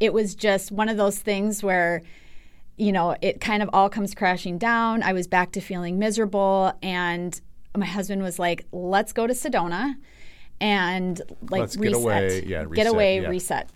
it 0.00 0.12
was 0.12 0.34
just 0.34 0.72
one 0.72 0.88
of 0.88 0.96
those 0.96 1.18
things 1.18 1.62
where, 1.62 2.02
you 2.76 2.92
know, 2.92 3.16
it 3.20 3.40
kind 3.40 3.62
of 3.62 3.70
all 3.72 3.88
comes 3.88 4.14
crashing 4.14 4.58
down. 4.58 5.02
I 5.02 5.12
was 5.12 5.26
back 5.26 5.52
to 5.52 5.60
feeling 5.60 5.98
miserable, 5.98 6.72
and 6.82 7.40
my 7.76 7.86
husband 7.86 8.22
was 8.22 8.38
like, 8.38 8.66
"Let's 8.72 9.12
go 9.12 9.26
to 9.26 9.34
Sedona." 9.34 9.94
And 10.60 11.20
like 11.50 11.60
Let's 11.60 11.76
get 11.76 11.88
reset, 11.88 12.02
away. 12.02 12.44
Yeah, 12.46 12.64
get 12.64 12.86
away, 12.86 13.20
yeah. 13.20 13.28
reset. 13.28 13.70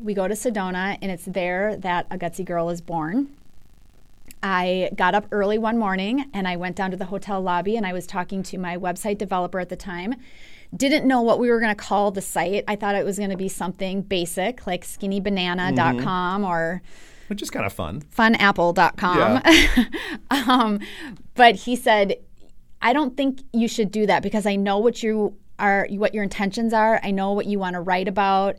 We 0.00 0.14
go 0.14 0.28
to 0.28 0.34
Sedona, 0.34 0.96
and 1.02 1.10
it's 1.10 1.24
there 1.24 1.76
that 1.76 2.06
a 2.10 2.16
gutsy 2.16 2.44
girl 2.44 2.70
is 2.70 2.80
born. 2.80 3.28
I 4.42 4.90
got 4.94 5.14
up 5.14 5.26
early 5.32 5.58
one 5.58 5.78
morning 5.78 6.30
and 6.32 6.48
I 6.48 6.56
went 6.56 6.76
down 6.76 6.90
to 6.92 6.96
the 6.96 7.06
hotel 7.06 7.40
lobby 7.40 7.76
and 7.76 7.86
I 7.86 7.92
was 7.92 8.06
talking 8.06 8.42
to 8.44 8.58
my 8.58 8.76
website 8.76 9.18
developer 9.18 9.60
at 9.60 9.68
the 9.68 9.76
time. 9.76 10.14
Didn't 10.74 11.06
know 11.06 11.22
what 11.22 11.38
we 11.38 11.50
were 11.50 11.58
going 11.58 11.74
to 11.74 11.82
call 11.82 12.10
the 12.10 12.22
site. 12.22 12.64
I 12.68 12.76
thought 12.76 12.94
it 12.94 13.04
was 13.04 13.18
going 13.18 13.30
to 13.30 13.36
be 13.36 13.48
something 13.48 14.02
basic 14.02 14.66
like 14.66 14.84
skinnybanana.com 14.84 16.44
or 16.44 16.80
Which 17.28 17.42
is 17.42 17.50
kind 17.50 17.66
of 17.66 17.72
fun. 17.72 18.02
funapple.com. 18.16 19.42
um, 20.48 20.80
but 21.34 21.54
he 21.56 21.74
said, 21.76 22.16
I 22.82 22.92
don't 22.92 23.16
think 23.16 23.42
you 23.52 23.68
should 23.68 23.90
do 23.90 24.06
that 24.06 24.22
because 24.22 24.46
I 24.46 24.56
know 24.56 24.78
what 24.78 25.02
you 25.02 25.36
are, 25.58 25.86
what 25.90 26.14
your 26.14 26.22
intentions 26.22 26.72
are. 26.72 27.00
I 27.02 27.10
know 27.10 27.32
what 27.32 27.46
you 27.46 27.58
want 27.58 27.74
to 27.74 27.80
write 27.80 28.08
about. 28.08 28.56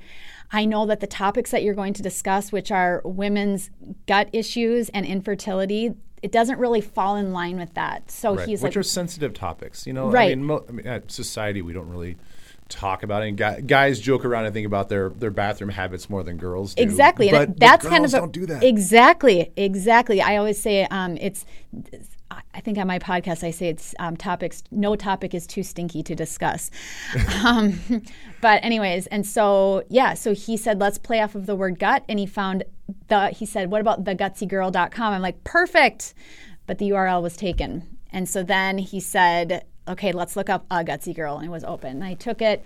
I 0.51 0.66
know 0.66 0.86
that 0.88 0.99
the 0.99 1.07
topics 1.07 1.51
that 1.51 1.64
you're 1.64 1.74
going 1.74 1.93
to 1.93 2.03
discuss, 2.03 2.51
which 2.51 2.72
are 2.72 3.01
women's 3.05 3.70
gut 4.05 4.30
issues 4.34 4.89
and 4.89 5.05
infertility, 5.05 5.93
it 6.22 6.32
doesn't 6.32 6.59
really 6.59 6.82
fall 6.82 7.15
in 7.15 7.34
line 7.34 7.57
with 7.57 7.74
that. 7.74 8.11
So 8.11 8.36
Right. 8.36 8.47
he's 8.47 8.61
Which 8.61 8.76
like, 8.76 8.78
are 8.80 8.84
sensitive 8.84 9.34
topics. 9.34 9.88
You 9.88 9.93
know, 9.93 10.09
I 10.09 10.11
Right. 10.11 10.38
mean, 10.38 10.45
mo- 10.45 10.65
I 10.67 10.72
mean, 10.72 10.88
at 10.88 11.11
society, 11.11 11.61
we 11.61 11.74
don't 11.74 11.89
really 11.89 12.17
talk 12.69 13.03
about 13.03 13.24
it. 13.24 13.28
And 13.30 13.38
guy, 13.38 13.59
guys 13.61 13.99
joke 13.99 14.24
around, 14.24 14.45
and 14.45 14.53
think, 14.53 14.65
about 14.67 14.88
their 14.89 15.09
their 15.09 15.32
bathroom 15.32 15.72
habits 15.72 16.09
more 16.09 16.24
than 16.24 16.38
girls 16.38 16.74
do. 16.76 16.84
Exactly, 16.84 17.30
but, 17.30 17.47
and 17.49 17.57
that's 17.57 17.84
but 17.84 17.89
kind 17.89 18.05
of 18.05 18.13
a- 18.13 18.17
don't 18.17 18.32
do 18.32 18.45
that. 18.45 18.63
Exactly, 18.63 19.51
exactly. 19.57 20.22
I 20.22 20.38
always 20.38 20.59
say 20.61 20.86
um, 20.86 21.17
it's. 21.17 21.45
I 22.54 22.62
think 22.62 22.78
on 22.78 22.88
my 22.88 22.99
podcast 22.99 23.43
I 23.43 23.52
say 23.52 23.70
it's 23.70 23.95
um, 23.99 24.18
topics. 24.18 24.64
No 24.72 24.95
topic 24.95 25.34
is 25.34 25.47
too 25.47 25.64
stinky 25.64 26.04
to 26.04 26.16
discuss. 26.16 26.70
um, 27.45 27.80
but 28.41 28.64
anyways, 28.64 29.08
and 29.08 29.26
so 29.26 29.84
yeah, 29.89 30.14
so 30.14 30.34
he 30.34 30.58
said 30.58 30.80
let's 30.80 30.97
play 30.97 31.22
off 31.22 31.36
of 31.36 31.45
the 31.45 31.56
word 31.56 31.80
gut, 31.80 32.04
and 32.10 32.20
he 32.20 32.26
found 32.26 32.64
the. 33.08 33.30
He 33.30 33.45
said, 33.45 33.72
what 33.72 33.82
about 33.82 34.04
thegutsygirl.com? 34.04 35.14
I'm 35.14 35.22
like 35.22 35.43
perfect, 35.43 36.14
but 36.68 36.78
the 36.78 36.89
URL 36.89 37.22
was 37.22 37.38
taken, 37.38 37.97
and 38.12 38.28
so 38.28 38.43
then 38.43 38.78
he 38.78 38.99
said, 38.99 39.66
okay, 39.88 40.12
let's 40.12 40.36
look 40.36 40.49
up 40.49 40.66
a 40.70 40.84
gutsy 40.84 41.16
girl, 41.16 41.38
and 41.38 41.45
it 41.45 41.52
was 41.52 41.64
open. 41.64 41.91
And 41.91 42.04
I 42.04 42.14
took 42.16 42.41
it 42.41 42.64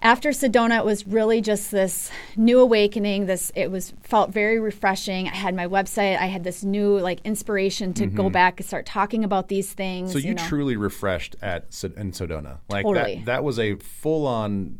after 0.00 0.30
Sedona, 0.30 0.78
it 0.78 0.84
was 0.84 1.06
really 1.06 1.40
just 1.40 1.70
this 1.70 2.10
new 2.36 2.60
awakening. 2.60 3.26
This 3.26 3.50
it 3.54 3.70
was 3.70 3.94
felt 4.02 4.30
very 4.30 4.60
refreshing. 4.60 5.26
I 5.28 5.34
had 5.34 5.54
my 5.54 5.66
website. 5.66 6.18
I 6.18 6.26
had 6.26 6.44
this 6.44 6.62
new 6.62 6.98
like 6.98 7.20
inspiration 7.24 7.92
to 7.94 8.06
go 8.06 8.30
back 8.30 8.60
and 8.60 8.66
start 8.66 8.86
talking 8.86 9.24
about 9.24 9.48
these 9.48 9.72
things. 9.72 10.10
Mm-hmm. 10.10 10.18
So 10.18 10.28
you, 10.28 10.34
know. 10.34 10.46
truly 10.46 10.76
refreshed 10.76 11.36
at 11.42 11.64
in 11.96 12.12
Sedona. 12.12 12.58
Like 12.68 12.84
Totally. 12.84 13.16
that 13.16 13.24
that 13.26 13.44
was 13.44 13.58
a 13.58 13.74
full 13.76 14.26
on 14.26 14.78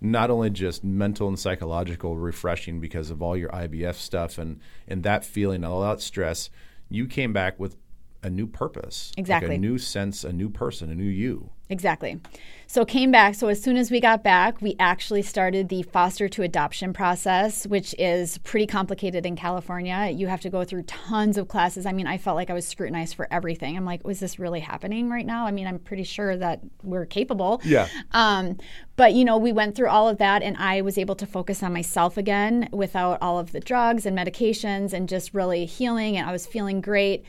not 0.00 0.30
only 0.30 0.50
just 0.50 0.84
mental 0.84 1.28
and 1.28 1.38
psychological 1.38 2.16
refreshing 2.16 2.80
because 2.80 3.10
of 3.10 3.22
all 3.22 3.36
your 3.36 3.50
IVF 3.50 3.94
stuff 3.94 4.38
and 4.38 4.60
and 4.88 5.02
that 5.02 5.24
feeling 5.24 5.64
all 5.64 5.82
that 5.82 6.00
stress, 6.00 6.48
you 6.88 7.06
came 7.06 7.32
back 7.32 7.58
with 7.58 7.76
a 8.24 8.30
new 8.30 8.46
purpose. 8.46 9.12
like 9.12 9.20
Exactly. 9.20 9.54
a 9.54 9.58
new 9.58 9.78
sense, 9.78 10.24
a 10.24 10.32
new 10.32 10.48
person, 10.48 10.90
a 10.90 10.94
new 10.94 11.04
you. 11.04 11.50
Exactly. 11.70 12.20
So 12.66 12.84
came 12.84 13.10
back. 13.10 13.34
So 13.34 13.48
as 13.48 13.62
soon 13.62 13.76
as 13.76 13.90
we 13.90 13.98
got 13.98 14.22
back, 14.22 14.60
we 14.60 14.76
actually 14.78 15.22
started 15.22 15.68
the 15.70 15.82
foster 15.82 16.28
to 16.28 16.42
adoption 16.42 16.92
process, 16.92 17.66
which 17.66 17.94
is 17.98 18.36
pretty 18.38 18.66
complicated 18.66 19.24
in 19.24 19.34
California. 19.34 20.10
You 20.14 20.26
have 20.26 20.42
to 20.42 20.50
go 20.50 20.64
through 20.64 20.82
tons 20.82 21.38
of 21.38 21.48
classes. 21.48 21.86
I 21.86 21.92
mean, 21.92 22.06
I 22.06 22.18
felt 22.18 22.36
like 22.36 22.50
I 22.50 22.52
was 22.52 22.66
scrutinized 22.66 23.14
for 23.14 23.28
everything. 23.30 23.76
I'm 23.76 23.84
like, 23.86 24.04
was 24.04 24.20
this 24.20 24.38
really 24.38 24.60
happening 24.60 25.08
right 25.08 25.24
now? 25.24 25.46
I 25.46 25.52
mean, 25.52 25.66
I'm 25.66 25.78
pretty 25.78 26.04
sure 26.04 26.36
that 26.36 26.60
we're 26.82 27.06
capable. 27.06 27.62
Yeah. 27.64 27.88
Um, 28.12 28.58
but 28.96 29.14
you 29.14 29.24
know, 29.24 29.38
we 29.38 29.52
went 29.52 29.74
through 29.74 29.88
all 29.88 30.08
of 30.08 30.18
that, 30.18 30.42
and 30.42 30.56
I 30.58 30.82
was 30.82 30.98
able 30.98 31.14
to 31.16 31.26
focus 31.26 31.62
on 31.62 31.72
myself 31.72 32.16
again 32.16 32.68
without 32.72 33.18
all 33.22 33.38
of 33.38 33.52
the 33.52 33.60
drugs 33.60 34.04
and 34.04 34.16
medications, 34.16 34.92
and 34.92 35.08
just 35.08 35.32
really 35.32 35.64
healing. 35.64 36.16
And 36.16 36.28
I 36.28 36.32
was 36.32 36.46
feeling 36.46 36.80
great. 36.80 37.24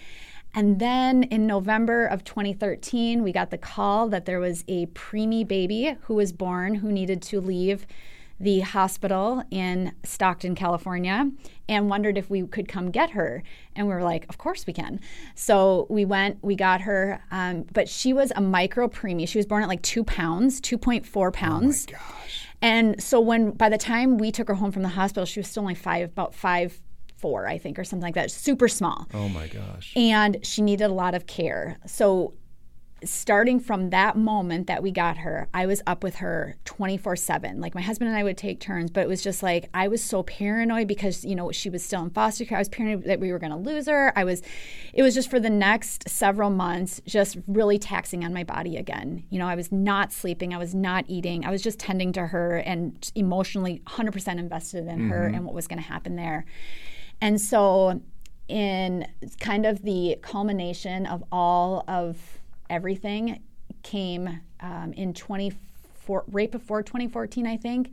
And 0.56 0.80
then 0.80 1.24
in 1.24 1.46
November 1.46 2.06
of 2.06 2.24
2013, 2.24 3.22
we 3.22 3.34
got 3.34 3.52
the 3.52 3.58
call 3.58 4.08
that 4.08 4.26
there 4.26 4.40
was 4.40 4.64
a 4.70 4.86
preemie 4.88 5.46
baby 5.46 5.98
who 6.04 6.16
was 6.16 6.32
born 6.32 6.76
who 6.76 6.94
needed 6.94 7.22
to 7.24 7.42
leave 7.42 7.86
the 8.40 8.62
hospital 8.62 9.44
in 9.52 9.94
Stockton, 10.04 10.56
California, 10.56 11.30
and 11.70 11.90
wondered 11.90 12.18
if 12.18 12.30
we 12.30 12.46
could 12.48 12.68
come 12.68 12.92
get 12.92 13.12
her. 13.12 13.44
And 13.76 13.88
we 13.88 13.94
were 13.94 14.04
like, 14.04 14.26
Of 14.30 14.38
course 14.38 14.66
we 14.66 14.74
can. 14.74 15.00
So 15.36 15.88
we 15.90 16.06
went, 16.06 16.40
we 16.42 16.56
got 16.56 16.82
her, 16.82 17.22
um, 17.32 17.66
but 17.74 17.88
she 17.88 18.14
was 18.14 18.32
a 18.36 18.42
micro 18.42 18.88
preemie. 18.88 19.28
She 19.28 19.38
was 19.38 19.46
born 19.46 19.64
at 19.64 19.70
like 19.70 19.82
two 19.82 20.04
pounds, 20.04 20.60
2.4 20.62 21.34
pounds. 21.34 21.86
Oh 21.90 21.94
my 21.94 22.00
Gosh. 22.00 22.48
And 22.62 23.04
so 23.04 23.20
when 23.20 23.52
by 23.52 23.70
the 23.70 23.78
time 23.78 24.18
we 24.18 24.32
took 24.32 24.48
her 24.48 24.56
home 24.56 24.72
from 24.72 24.84
the 24.84 24.90
hospital, 24.90 25.26
she 25.26 25.40
was 25.40 25.48
still 25.48 25.62
only 25.62 25.76
five, 25.76 26.10
about 26.10 26.34
five, 26.34 26.82
four, 27.26 27.48
I 27.48 27.58
think, 27.58 27.80
or 27.80 27.84
something 27.84 28.06
like 28.06 28.14
that, 28.14 28.30
super 28.30 28.68
small 28.68 29.08
Oh 29.12 29.28
my 29.30 29.48
gosh. 29.48 29.94
and 29.96 30.38
she 30.46 30.62
needed 30.62 30.86
a 30.86 30.94
lot 30.94 31.16
of 31.16 31.26
care. 31.26 31.80
So, 31.88 32.36
starting 33.04 33.60
from 33.60 33.90
that 33.90 34.16
moment 34.16 34.68
that 34.68 34.82
we 34.84 34.92
got 34.92 35.18
her, 35.18 35.48
I 35.54 35.66
was 35.66 35.82
up 35.88 36.04
with 36.04 36.18
her 36.18 36.56
24 36.66 37.16
7. 37.16 37.60
Like, 37.60 37.74
my 37.74 37.82
husband 37.82 38.10
and 38.10 38.18
I 38.18 38.24
would 38.24 38.38
take 38.38 38.60
turns, 38.60 38.92
but 38.92 39.02
it 39.02 39.08
was 39.08 39.24
just 39.24 39.42
like 39.42 39.70
I 39.74 39.88
was 39.88 40.04
so 40.04 40.22
paranoid 40.22 40.88
because, 40.88 41.26
you 41.26 41.36
know, 41.36 41.52
she 41.52 41.72
was 41.72 41.84
still 41.84 42.04
in 42.04 42.12
foster 42.12 42.46
care. 42.46 42.60
I 42.60 42.62
was 42.62 42.70
paranoid 42.70 43.06
that 43.06 43.20
we 43.20 43.32
were 43.32 43.40
going 43.40 43.52
to 43.52 43.58
lose 43.58 43.88
her. 43.88 44.14
I 44.16 44.24
was, 44.24 44.44
it 44.94 45.02
was 45.02 45.16
just 45.16 45.32
for 45.32 45.40
the 45.40 45.50
next 45.50 46.08
several 46.08 46.52
months, 46.52 47.02
just 47.08 47.38
really 47.48 47.80
taxing 47.80 48.24
on 48.24 48.34
my 48.34 48.44
body 48.44 48.78
again. 48.78 49.24
You 49.32 49.40
know, 49.40 49.48
I 49.48 49.56
was 49.56 49.72
not 49.72 50.14
sleeping, 50.14 50.54
I 50.54 50.60
was 50.60 50.76
not 50.76 51.06
eating, 51.08 51.44
I 51.44 51.50
was 51.50 51.64
just 51.64 51.80
tending 51.80 52.14
to 52.14 52.28
her 52.28 52.58
and 52.58 53.12
emotionally 53.16 53.82
100% 53.88 54.38
invested 54.38 54.88
in 54.88 55.10
her 55.10 55.26
mm-hmm. 55.26 55.36
and 55.36 55.46
what 55.46 55.56
was 55.56 55.68
going 55.68 55.82
to 55.82 55.88
happen 55.88 56.16
there. 56.16 56.46
And 57.22 57.40
so, 57.40 58.02
in 58.48 59.08
kind 59.40 59.66
of 59.66 59.82
the 59.82 60.18
culmination 60.22 61.06
of 61.06 61.24
all 61.32 61.84
of 61.88 62.18
everything, 62.70 63.42
came 63.84 64.42
um, 64.60 64.94
in 64.94 65.14
24, 65.14 66.26
right 66.28 66.52
before 66.52 66.84
2014, 66.84 67.48
I 67.48 67.58
think. 67.58 67.92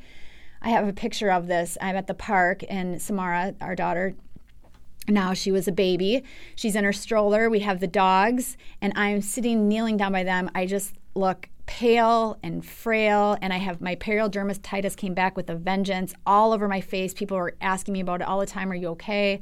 I 0.61 0.71
have 0.71 0.87
a 0.87 0.93
picture 0.93 1.31
of 1.31 1.47
this. 1.49 1.77
I'm 1.81 1.97
at 1.97 2.07
the 2.07 2.15
park, 2.15 2.63
and 2.69 3.01
Samara, 3.01 3.55
our 3.61 3.75
daughter, 3.75 4.15
now 5.09 5.35
she 5.35 5.51
was 5.51 5.67
a 5.67 5.73
baby. 5.73 6.23
She's 6.55 6.77
in 6.77 6.85
her 6.85 6.93
stroller. 6.93 7.51
We 7.51 7.61
have 7.61 7.81
the 7.81 7.87
dogs, 7.87 8.57
and 8.81 8.93
I'm 8.97 9.21
sitting, 9.21 9.69
kneeling 9.69 9.97
down 9.97 10.13
by 10.13 10.23
them. 10.23 10.51
I 10.55 10.67
just 10.67 10.95
look 11.15 11.49
pale 11.67 12.39
and 12.43 12.65
frail, 12.65 13.37
and 13.41 13.53
I 13.53 13.59
have 13.59 13.81
my 13.81 13.97
perioral 13.97 14.31
dermatitis 14.31 14.97
came 14.97 15.15
back 15.15 15.37
with 15.37 15.49
a 15.49 15.55
vengeance 15.55 16.15
all 16.27 16.53
over 16.53 16.69
my 16.69 16.81
face. 16.81 17.15
People 17.15 17.37
were 17.37 17.55
asking 17.61 17.93
me 17.93 18.01
about 18.01 18.21
it 18.21 18.29
all 18.29 18.41
the 18.41 18.47
time. 18.47 18.71
Are 18.71 18.75
you 18.75 18.89
okay? 18.89 19.41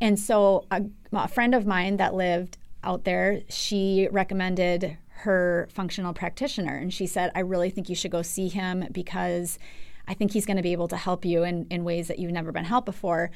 And 0.00 0.18
so 0.18 0.66
a, 0.70 0.82
a 1.12 1.28
friend 1.28 1.54
of 1.54 1.66
mine 1.66 1.96
that 1.96 2.14
lived 2.14 2.58
out 2.84 3.04
there, 3.04 3.40
she 3.48 4.08
recommended 4.12 4.98
her 5.08 5.68
functional 5.72 6.12
practitioner, 6.12 6.76
and 6.76 6.92
she 6.92 7.06
said, 7.06 7.32
"I 7.34 7.40
really 7.40 7.70
think 7.70 7.88
you 7.88 7.94
should 7.94 8.10
go 8.10 8.22
see 8.22 8.48
him 8.48 8.86
because 8.92 9.58
I 10.06 10.14
think 10.14 10.32
he's 10.32 10.46
going 10.46 10.58
to 10.58 10.62
be 10.62 10.72
able 10.72 10.88
to 10.88 10.96
help 10.96 11.24
you 11.24 11.42
in, 11.42 11.66
in 11.70 11.84
ways 11.84 12.08
that 12.08 12.18
you've 12.18 12.32
never 12.32 12.52
been 12.52 12.64
helped 12.64 12.86
before." 12.86 13.30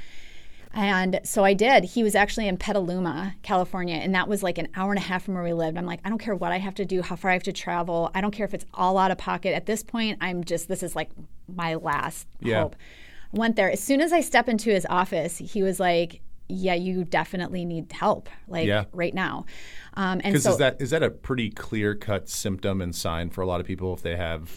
And 0.72 1.20
so 1.24 1.44
I 1.44 1.52
did. 1.54 1.82
He 1.84 2.02
was 2.04 2.14
actually 2.14 2.46
in 2.46 2.56
Petaluma, 2.56 3.34
California, 3.42 3.96
and 3.96 4.14
that 4.14 4.28
was 4.28 4.42
like 4.42 4.56
an 4.56 4.68
hour 4.76 4.92
and 4.92 4.98
a 4.98 5.02
half 5.02 5.24
from 5.24 5.34
where 5.34 5.42
we 5.42 5.52
lived. 5.52 5.76
I'm 5.76 5.86
like, 5.86 6.00
I 6.04 6.08
don't 6.08 6.18
care 6.20 6.34
what 6.34 6.52
I 6.52 6.58
have 6.58 6.74
to 6.76 6.84
do, 6.84 7.02
how 7.02 7.16
far 7.16 7.32
I 7.32 7.34
have 7.34 7.42
to 7.44 7.52
travel. 7.52 8.10
I 8.14 8.20
don't 8.20 8.30
care 8.30 8.46
if 8.46 8.54
it's 8.54 8.64
all 8.74 8.96
out 8.96 9.10
of 9.10 9.18
pocket. 9.18 9.54
At 9.54 9.66
this 9.66 9.82
point, 9.82 10.18
I'm 10.20 10.44
just, 10.44 10.68
this 10.68 10.82
is 10.82 10.94
like 10.94 11.10
my 11.52 11.74
last 11.74 12.28
Yeah. 12.40 12.62
hope. 12.62 12.76
Went 13.32 13.56
there. 13.56 13.70
As 13.70 13.80
soon 13.80 14.00
as 14.00 14.12
I 14.12 14.20
step 14.20 14.48
into 14.48 14.70
his 14.70 14.86
office, 14.88 15.38
he 15.38 15.62
was 15.62 15.80
like, 15.80 16.20
Yeah, 16.48 16.74
you 16.74 17.04
definitely 17.04 17.64
need 17.64 17.90
help, 17.92 18.28
like 18.48 18.66
Yeah. 18.66 18.84
right 18.92 19.14
now. 19.14 19.46
Um, 19.94 20.20
and 20.24 20.40
so, 20.40 20.50
is 20.50 20.58
that 20.58 20.80
is 20.80 20.90
that 20.90 21.02
a 21.02 21.10
pretty 21.10 21.50
clear 21.50 21.94
cut 21.96 22.28
symptom 22.28 22.80
and 22.80 22.94
sign 22.94 23.30
for 23.30 23.40
a 23.40 23.46
lot 23.46 23.60
of 23.60 23.66
people 23.66 23.92
if 23.94 24.02
they 24.02 24.16
have 24.16 24.50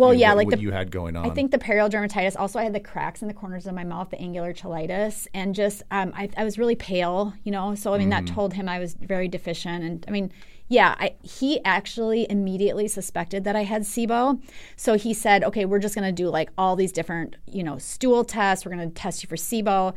Well, 0.00 0.14
yeah, 0.14 0.30
what, 0.30 0.36
like 0.38 0.46
what 0.46 0.56
the- 0.56 0.62
you 0.62 0.70
had 0.70 0.90
going 0.90 1.16
on? 1.16 1.26
I 1.26 1.30
think 1.30 1.50
the 1.50 1.58
perioral 1.58 1.90
dermatitis. 1.90 2.34
Also, 2.38 2.58
I 2.58 2.64
had 2.64 2.74
the 2.74 2.80
cracks 2.80 3.22
in 3.22 3.28
the 3.28 3.34
corners 3.34 3.66
of 3.66 3.74
my 3.74 3.84
mouth, 3.84 4.10
the 4.10 4.18
angular 4.20 4.54
cheilitis, 4.54 5.28
and 5.34 5.54
just 5.54 5.82
um, 5.90 6.12
I, 6.16 6.30
I 6.36 6.44
was 6.44 6.58
really 6.58 6.74
pale, 6.74 7.34
you 7.44 7.52
know. 7.52 7.74
So 7.74 7.92
I 7.92 7.98
mean, 7.98 8.08
that 8.10 8.26
told 8.26 8.54
him 8.54 8.68
I 8.68 8.78
was 8.78 8.94
very 8.94 9.28
deficient, 9.28 9.84
and 9.84 10.04
I 10.08 10.10
mean, 10.10 10.32
yeah, 10.68 10.94
I, 10.98 11.14
he 11.22 11.62
actually 11.64 12.26
immediately 12.30 12.88
suspected 12.88 13.44
that 13.44 13.56
I 13.56 13.64
had 13.64 13.82
SIBO. 13.82 14.40
So 14.76 14.94
he 14.94 15.12
said, 15.12 15.44
okay, 15.44 15.64
we're 15.64 15.80
just 15.80 15.94
going 15.94 16.06
to 16.06 16.12
do 16.12 16.28
like 16.28 16.50
all 16.56 16.76
these 16.76 16.92
different, 16.92 17.36
you 17.46 17.62
know, 17.62 17.76
stool 17.76 18.24
tests. 18.24 18.64
We're 18.64 18.74
going 18.74 18.88
to 18.88 18.94
test 18.94 19.22
you 19.22 19.28
for 19.28 19.36
SIBO, 19.36 19.94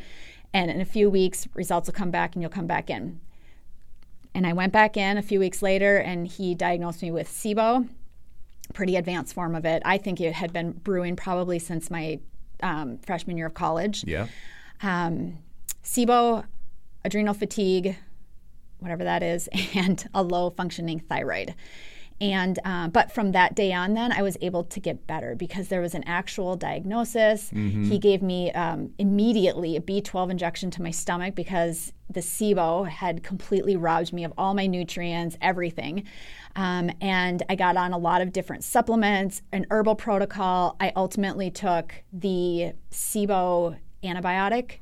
and 0.54 0.70
in 0.70 0.82
a 0.82 0.86
few 0.86 1.10
weeks, 1.10 1.48
results 1.54 1.88
will 1.88 1.94
come 1.94 2.12
back, 2.12 2.36
and 2.36 2.42
you'll 2.42 2.52
come 2.52 2.68
back 2.68 2.90
in. 2.90 3.22
And 4.36 4.46
I 4.48 4.54
went 4.54 4.74
back 4.74 4.98
in 4.98 5.18
a 5.18 5.22
few 5.22 5.40
weeks 5.40 5.62
later, 5.62 5.98
and 5.98 6.28
he 6.28 6.56
diagnosed 6.56 7.02
me 7.04 7.12
with 7.12 7.30
SIBO 7.30 7.88
pretty 8.74 8.96
advanced 8.96 9.34
form 9.34 9.56
of 9.56 9.66
it. 9.66 9.82
I 9.86 9.98
think 9.98 10.22
it 10.22 10.34
had 10.34 10.54
been 10.54 10.72
brewing 10.72 11.16
probably 11.16 11.60
since 11.60 11.92
my 11.92 12.20
um, 12.62 12.98
freshman 13.00 13.38
year 13.38 13.48
of 13.48 13.54
college. 13.54 14.04
yeah. 14.08 14.28
Um, 14.82 15.38
SIBO, 15.84 16.46
adrenal 17.06 17.34
fatigue, 17.34 17.98
whatever 18.80 19.04
that 19.04 19.24
is, 19.24 19.50
and 19.76 20.08
a 20.14 20.24
low 20.24 20.50
functioning 20.50 21.00
thyroid. 21.00 21.56
And 22.22 22.58
uh, 22.64 22.88
but 22.88 23.12
from 23.12 23.34
that 23.34 23.56
day 23.56 23.74
on, 23.74 23.96
then 23.96 24.12
I 24.12 24.22
was 24.22 24.38
able 24.40 24.64
to 24.66 24.80
get 24.80 25.08
better 25.08 25.36
because 25.36 25.68
there 25.68 25.82
was 25.82 25.94
an 25.94 26.04
actual 26.06 26.56
diagnosis. 26.56 27.50
He 27.90 28.00
gave 28.00 28.22
me 28.22 28.52
um, 28.54 28.94
immediately 28.98 29.76
a 29.76 29.82
B12 29.82 30.32
injection 30.32 30.72
to 30.72 30.82
my 30.82 30.92
stomach 30.92 31.36
because 31.36 31.92
the 32.10 32.22
SIBO 32.22 32.88
had 32.88 33.24
completely 33.24 33.76
robbed 33.76 34.14
me 34.14 34.24
of 34.24 34.32
all 34.38 34.54
my 34.54 34.68
nutrients, 34.68 35.38
everything. 35.42 36.06
Um, 36.56 36.92
and 37.02 37.42
I 37.50 37.56
got 37.56 37.78
on 37.78 37.94
a 37.94 37.98
lot 37.98 38.22
of 38.22 38.32
different 38.32 38.64
supplements, 38.64 39.42
an 39.52 39.66
herbal 39.72 39.96
protocol. 39.96 40.76
I 40.80 40.92
ultimately 40.96 41.50
took 41.50 41.94
the 42.12 42.74
SIBO 42.92 43.78
antibiotic 44.04 44.80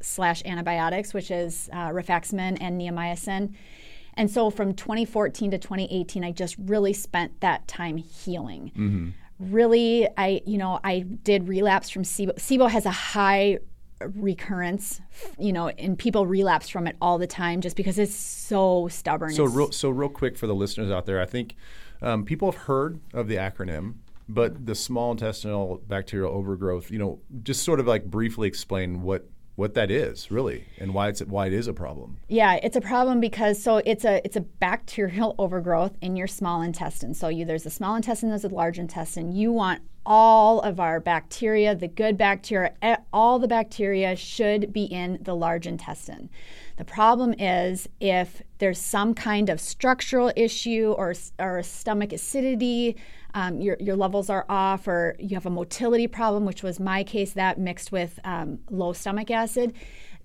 slash 0.00 0.42
antibiotics, 0.44 1.12
which 1.12 1.30
is 1.30 1.68
uh, 1.72 1.88
rifaximin 1.88 2.58
and 2.60 2.80
neomycin. 2.80 3.54
And 4.14 4.30
so 4.30 4.50
from 4.50 4.74
2014 4.74 5.52
to 5.52 5.58
2018, 5.58 6.24
I 6.24 6.32
just 6.32 6.56
really 6.58 6.92
spent 6.92 7.40
that 7.40 7.66
time 7.68 7.96
healing. 7.96 8.72
Really, 9.38 10.08
I, 10.16 10.42
you 10.46 10.58
know, 10.58 10.80
I 10.84 11.00
did 11.00 11.48
relapse 11.48 11.90
from 11.90 12.02
SIBO. 12.02 12.34
SIBO 12.36 12.70
has 12.70 12.86
a 12.86 12.90
high 12.90 13.58
recurrence, 14.14 15.00
you 15.38 15.52
know, 15.52 15.68
and 15.68 15.98
people 15.98 16.26
relapse 16.26 16.68
from 16.68 16.86
it 16.86 16.96
all 17.00 17.18
the 17.18 17.26
time 17.26 17.60
just 17.60 17.76
because 17.76 17.98
it's 17.98 18.14
so 18.14 18.88
stubborn. 18.88 19.32
So 19.32 19.44
real, 19.44 19.72
so 19.72 19.90
real 19.90 20.08
quick 20.08 20.36
for 20.36 20.46
the 20.46 20.54
listeners 20.54 20.90
out 20.90 21.06
there, 21.06 21.20
I 21.20 21.26
think 21.26 21.56
um, 22.00 22.24
people 22.24 22.50
have 22.50 22.62
heard 22.62 23.00
of 23.12 23.28
the 23.28 23.36
acronym, 23.36 23.94
but 24.28 24.66
the 24.66 24.74
small 24.74 25.12
intestinal 25.12 25.82
bacterial 25.86 26.32
overgrowth, 26.32 26.90
you 26.90 26.98
know, 26.98 27.20
just 27.42 27.62
sort 27.62 27.80
of 27.80 27.86
like 27.86 28.04
briefly 28.04 28.48
explain 28.48 29.02
what 29.02 29.28
what 29.54 29.74
that 29.74 29.90
is 29.90 30.30
really 30.30 30.64
and 30.78 30.94
why 30.94 31.08
it's 31.08 31.20
why 31.20 31.46
it 31.46 31.52
is 31.52 31.66
a 31.66 31.72
problem. 31.72 32.18
Yeah, 32.28 32.58
it's 32.62 32.76
a 32.76 32.80
problem 32.80 33.20
because 33.20 33.62
so 33.62 33.82
it's 33.84 34.04
a 34.04 34.20
it's 34.24 34.36
a 34.36 34.40
bacterial 34.40 35.34
overgrowth 35.38 35.96
in 36.00 36.16
your 36.16 36.26
small 36.26 36.62
intestine. 36.62 37.14
So 37.14 37.28
you 37.28 37.44
there's 37.44 37.66
a 37.66 37.70
small 37.70 37.94
intestine, 37.94 38.30
there's 38.30 38.44
a 38.44 38.48
large 38.48 38.78
intestine. 38.78 39.32
You 39.32 39.52
want 39.52 39.82
all 40.04 40.60
of 40.60 40.80
our 40.80 41.00
bacteria, 41.00 41.74
the 41.74 41.88
good 41.88 42.16
bacteria, 42.16 42.72
all 43.12 43.38
the 43.38 43.48
bacteria 43.48 44.16
should 44.16 44.72
be 44.72 44.84
in 44.84 45.18
the 45.22 45.34
large 45.34 45.66
intestine. 45.66 46.28
The 46.76 46.84
problem 46.84 47.34
is 47.38 47.88
if 48.00 48.42
there's 48.58 48.80
some 48.80 49.14
kind 49.14 49.48
of 49.48 49.60
structural 49.60 50.32
issue 50.34 50.94
or, 50.96 51.14
or 51.38 51.62
stomach 51.62 52.12
acidity, 52.12 52.96
um, 53.34 53.60
your, 53.60 53.76
your 53.80 53.96
levels 53.96 54.28
are 54.28 54.44
off, 54.48 54.88
or 54.88 55.16
you 55.18 55.36
have 55.36 55.46
a 55.46 55.50
motility 55.50 56.06
problem, 56.06 56.44
which 56.44 56.62
was 56.62 56.80
my 56.80 57.04
case, 57.04 57.32
that 57.32 57.58
mixed 57.58 57.92
with 57.92 58.18
um, 58.24 58.58
low 58.70 58.92
stomach 58.92 59.30
acid, 59.30 59.74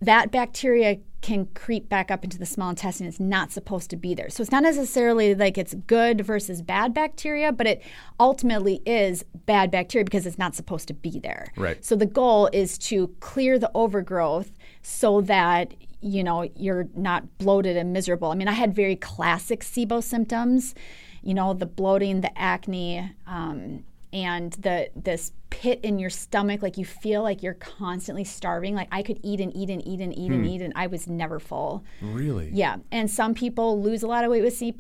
that 0.02 0.32
bacteria 0.32 0.98
can 1.22 1.48
creep 1.56 1.90
back 1.90 2.12
up 2.12 2.24
into 2.24 2.38
the 2.38 2.46
small 2.46 2.70
intestine. 2.70 3.08
It's 3.08 3.20
not 3.20 3.52
supposed 3.52 3.90
to 3.90 3.96
be 3.96 4.14
there. 4.14 4.30
So 4.30 4.42
it's 4.42 4.52
not 4.52 4.64
necessarily 4.64 5.34
like 5.34 5.58
it's 5.58 5.74
good 5.74 6.22
versus 6.22 6.62
bad 6.62 6.94
bacteria, 6.94 7.52
but 7.52 7.68
it 7.68 7.84
ultimately 8.20 8.82
is 8.86 9.26
bad 9.46 9.72
bacteria 9.72 10.06
because 10.06 10.26
it's 10.26 10.38
not 10.38 10.56
supposed 10.56 10.88
to 10.90 10.94
be 10.94 11.20
there. 11.20 11.52
Right. 11.56 11.84
So 11.84 11.96
the 11.96 12.06
goal 12.06 12.50
is 12.54 12.78
to 12.80 13.08
clear 13.20 13.58
the 13.58 13.72
overgrowth 13.74 14.52
so 14.82 15.22
that 15.22 15.74
you 16.02 16.24
know 16.24 16.48
you're 16.56 16.88
not 16.96 17.38
bloated 17.40 17.76
and 17.78 17.92
miserable. 17.92 18.30
I 18.32 18.36
mean, 18.36 18.48
I 18.48 18.54
had 18.54 18.76
very 18.76 18.96
classic 18.96 19.62
SIBO 19.62 20.04
symptoms, 20.04 20.76
you 21.24 21.34
know, 21.34 21.54
the 21.54 21.66
bloating, 21.66 22.22
the 22.22 22.38
acne, 22.38 23.12
um, 23.26 23.84
and 24.14 24.54
the 24.54 24.90
this 24.96 25.32
pit 25.50 25.80
in 25.84 26.00
your 26.00 26.10
stomach, 26.10 26.62
like 26.62 26.78
you 26.78 26.86
feel 26.86 27.24
like 27.24 27.42
you're 27.42 27.56
constantly 27.56 28.24
starving. 28.24 28.76
Like 28.76 28.88
I 28.92 29.02
could 29.04 29.20
eat 29.24 29.40
and 29.40 29.56
eat 29.56 29.70
and 29.70 29.86
eat 29.86 30.00
and 30.00 30.18
eat 30.18 30.32
and 30.32 30.46
eat, 30.46 30.62
and 30.62 30.74
I 30.76 30.88
was 30.88 31.08
never 31.08 31.40
full. 31.40 31.84
Really? 32.02 32.50
Yeah, 32.54 32.78
and 32.92 33.10
some 33.10 33.34
people 33.34 33.82
lose 33.82 34.04
a 34.04 34.08
lot 34.08 34.24
of 34.24 34.32
weight 34.32 34.44
with 34.44 34.56
C- 34.56 34.78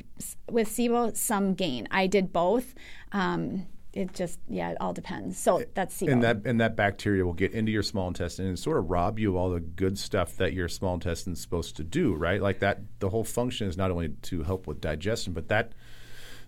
with 0.49 0.69
SIBO, 0.69 1.15
some 1.15 1.53
gain. 1.53 1.87
I 1.91 2.07
did 2.07 2.31
both. 2.31 2.73
Um, 3.11 3.65
it 3.93 4.13
just 4.13 4.39
yeah, 4.47 4.71
it 4.71 4.77
all 4.79 4.93
depends. 4.93 5.37
So 5.37 5.63
that's 5.73 5.99
SIBO. 5.99 6.11
And 6.11 6.23
that 6.23 6.41
and 6.45 6.61
that 6.61 6.75
bacteria 6.75 7.25
will 7.25 7.33
get 7.33 7.53
into 7.53 7.71
your 7.71 7.83
small 7.83 8.07
intestine 8.07 8.45
and 8.45 8.59
sort 8.59 8.77
of 8.77 8.89
rob 8.89 9.17
you 9.17 9.31
of 9.31 9.35
all 9.35 9.49
the 9.49 9.59
good 9.59 9.97
stuff 9.97 10.37
that 10.37 10.53
your 10.53 10.67
small 10.67 10.93
intestine 10.93 11.33
is 11.33 11.41
supposed 11.41 11.75
to 11.77 11.83
do, 11.83 12.13
right? 12.13 12.41
Like 12.41 12.59
that 12.59 12.81
the 12.99 13.09
whole 13.09 13.23
function 13.23 13.67
is 13.67 13.75
not 13.75 13.89
only 13.89 14.09
to 14.09 14.43
help 14.43 14.67
with 14.67 14.79
digestion, 14.79 15.33
but 15.33 15.47
that 15.47 15.73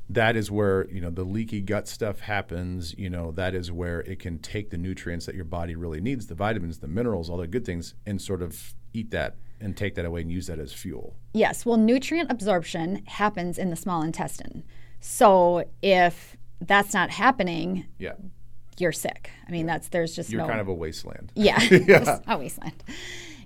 that 0.10 0.36
is 0.36 0.50
where, 0.50 0.88
you 0.90 1.00
know, 1.02 1.10
the 1.12 1.24
leaky 1.24 1.62
gut 1.62 1.88
stuff 1.88 2.22
happens, 2.22 2.96
you 2.98 3.10
know, 3.10 3.32
that 3.32 3.54
is 3.54 3.72
where 3.72 4.00
it 4.02 4.20
can 4.20 4.40
take 4.40 4.72
the 4.72 4.78
nutrients 4.78 5.26
that 5.28 5.36
your 5.36 5.46
body 5.46 5.76
really 5.76 6.02
needs, 6.02 6.28
the 6.28 6.36
vitamins, 6.36 6.80
the 6.80 6.88
minerals, 6.88 7.30
all 7.30 7.38
the 7.38 7.48
good 7.48 7.64
things 7.66 7.94
and 8.08 8.20
sort 8.22 8.42
of 8.42 8.74
eat 8.94 9.12
that 9.12 9.36
and 9.62 9.78
take 9.78 9.94
that 9.96 10.06
away 10.06 10.22
and 10.22 10.32
use 10.32 10.48
that 10.48 10.58
as 10.58 10.74
fuel. 10.74 11.16
Yes, 11.34 11.66
well, 11.66 11.78
nutrient 11.78 12.32
absorption 12.32 13.04
happens 13.06 13.58
in 13.60 13.70
the 13.70 13.76
small 13.76 14.02
intestine. 14.02 14.64
So 15.00 15.66
if 15.82 16.36
that's 16.62 16.94
not 16.94 17.12
happening, 17.12 17.86
Yeah. 18.00 18.14
you're 18.80 18.92
sick. 18.92 19.30
I 19.48 19.52
mean, 19.52 19.66
that's 19.68 19.90
there's 19.90 20.16
just 20.16 20.32
You're 20.32 20.42
no 20.42 20.48
kind 20.48 20.60
of 20.60 20.68
a 20.70 20.74
wasteland. 20.74 21.32
yeah, 21.36 21.58
It's 21.62 22.22
a 22.28 22.38
wasteland. 22.38 22.84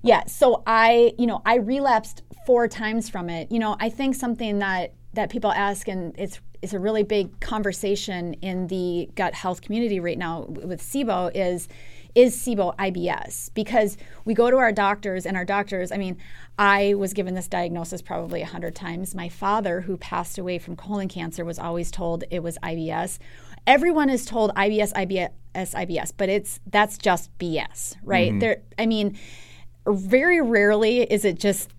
Yeah, 0.02 0.26
so 0.28 0.64
I, 0.66 1.14
you 1.18 1.26
know, 1.28 1.42
I 1.46 1.56
relapsed 1.56 2.24
four 2.46 2.68
times 2.68 3.10
from 3.10 3.30
it. 3.30 3.52
You 3.52 3.60
know, 3.60 3.76
I 3.80 3.90
think 3.90 4.16
something 4.16 4.60
that 4.60 4.94
that 5.14 5.30
people 5.30 5.52
ask, 5.52 5.88
and 5.88 6.14
it's 6.18 6.40
it's 6.64 6.74
a 6.74 6.80
really 6.80 7.04
big 7.04 7.40
conversation 7.42 8.36
in 8.36 8.68
the 8.68 9.10
gut 9.16 9.34
health 9.34 9.62
community 9.62 10.00
right 10.00 10.18
now 10.18 10.46
with 10.48 10.82
SIBO 10.82 11.30
is 11.36 11.68
is 12.16 12.38
SIBO 12.38 12.76
IBS 12.78 13.54
because 13.54 13.98
we 14.24 14.34
go 14.34 14.50
to 14.50 14.58
our 14.58 14.72
doctors 14.72 15.26
and 15.26 15.36
our 15.36 15.44
doctors. 15.44 15.92
I 15.92 15.98
mean, 15.98 16.18
I 16.60 16.94
was 16.94 17.12
given 17.12 17.34
this 17.34 17.48
diagnosis 17.48 18.02
probably 18.02 18.42
a 18.42 18.46
hundred 18.46 18.76
times. 18.76 19.14
My 19.14 19.30
father, 19.30 19.82
who 19.82 19.98
passed 19.98 20.38
away 20.38 20.58
from 20.58 20.76
colon 20.76 21.08
cancer, 21.08 21.44
was 21.44 21.60
always 21.60 21.92
told 21.92 22.24
it 22.30 22.42
was 22.42 22.58
IBS. 22.60 23.18
Everyone 23.68 24.10
is 24.10 24.26
told 24.26 24.54
IBS, 24.56 24.94
IBS, 24.94 25.32
IBS, 25.56 26.14
but 26.16 26.30
it's 26.30 26.62
that's 26.68 26.98
just 26.98 27.38
BS, 27.40 27.96
right? 28.04 28.30
Mm-hmm. 28.30 28.40
There, 28.40 28.62
I 28.80 28.86
mean 28.86 29.18
very 29.86 30.40
rarely 30.40 31.02
is 31.02 31.26
it 31.26 31.38
just 31.38 31.70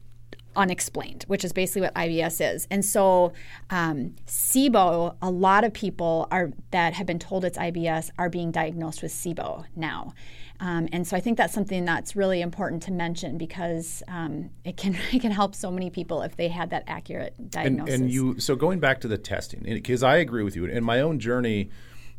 unexplained, 0.57 1.25
which 1.29 1.45
is 1.45 1.53
basically 1.53 1.83
what 1.83 1.95
IBS 1.95 2.55
is. 2.55 2.67
And 2.71 2.85
so, 2.85 3.33
um, 3.71 4.15
SIBO, 4.27 5.17
a 5.21 5.31
lot 5.31 5.65
of 5.65 5.73
people 5.73 6.29
are 6.31 6.51
that 6.71 6.95
have 6.95 7.07
been 7.07 7.19
told 7.19 7.45
it's 7.45 7.59
IBS 7.59 8.11
are 8.19 8.29
being 8.29 8.51
diagnosed 8.51 9.03
with 9.03 9.13
SIBO 9.13 9.65
now. 9.77 10.15
Um, 10.61 10.89
and 10.93 11.07
so 11.07 11.17
I 11.17 11.21
think 11.21 11.37
that's 11.37 11.53
something 11.53 11.85
that's 11.85 12.15
really 12.15 12.41
important 12.41 12.83
to 12.85 12.93
mention 12.93 13.39
because 13.39 14.03
um, 14.09 14.51
it 14.65 14.77
can 14.77 14.97
it 15.13 15.21
can 15.21 15.33
help 15.33 15.55
so 15.55 15.71
many 15.71 15.91
people 15.91 16.23
if 16.23 16.37
they 16.37 16.49
had 16.49 16.71
that 16.71 16.85
accurate 16.87 17.35
and, 17.39 17.51
diagnosis. 17.51 17.95
and 17.95 18.11
you 18.11 18.39
so 18.39 18.55
going 18.57 18.81
back 18.81 19.01
to 19.01 19.09
the 19.09 19.19
testing 19.19 19.63
because 19.63 20.03
i 20.03 20.17
agree 20.17 20.43
with 20.43 20.55
you 20.55 20.65
in 20.65 20.85
my 20.85 21.01
own 21.01 21.19
journey 21.19 21.71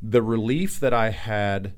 the 0.01 0.21
relief 0.21 0.79
that 0.79 0.93
i 0.93 1.09
had 1.09 1.73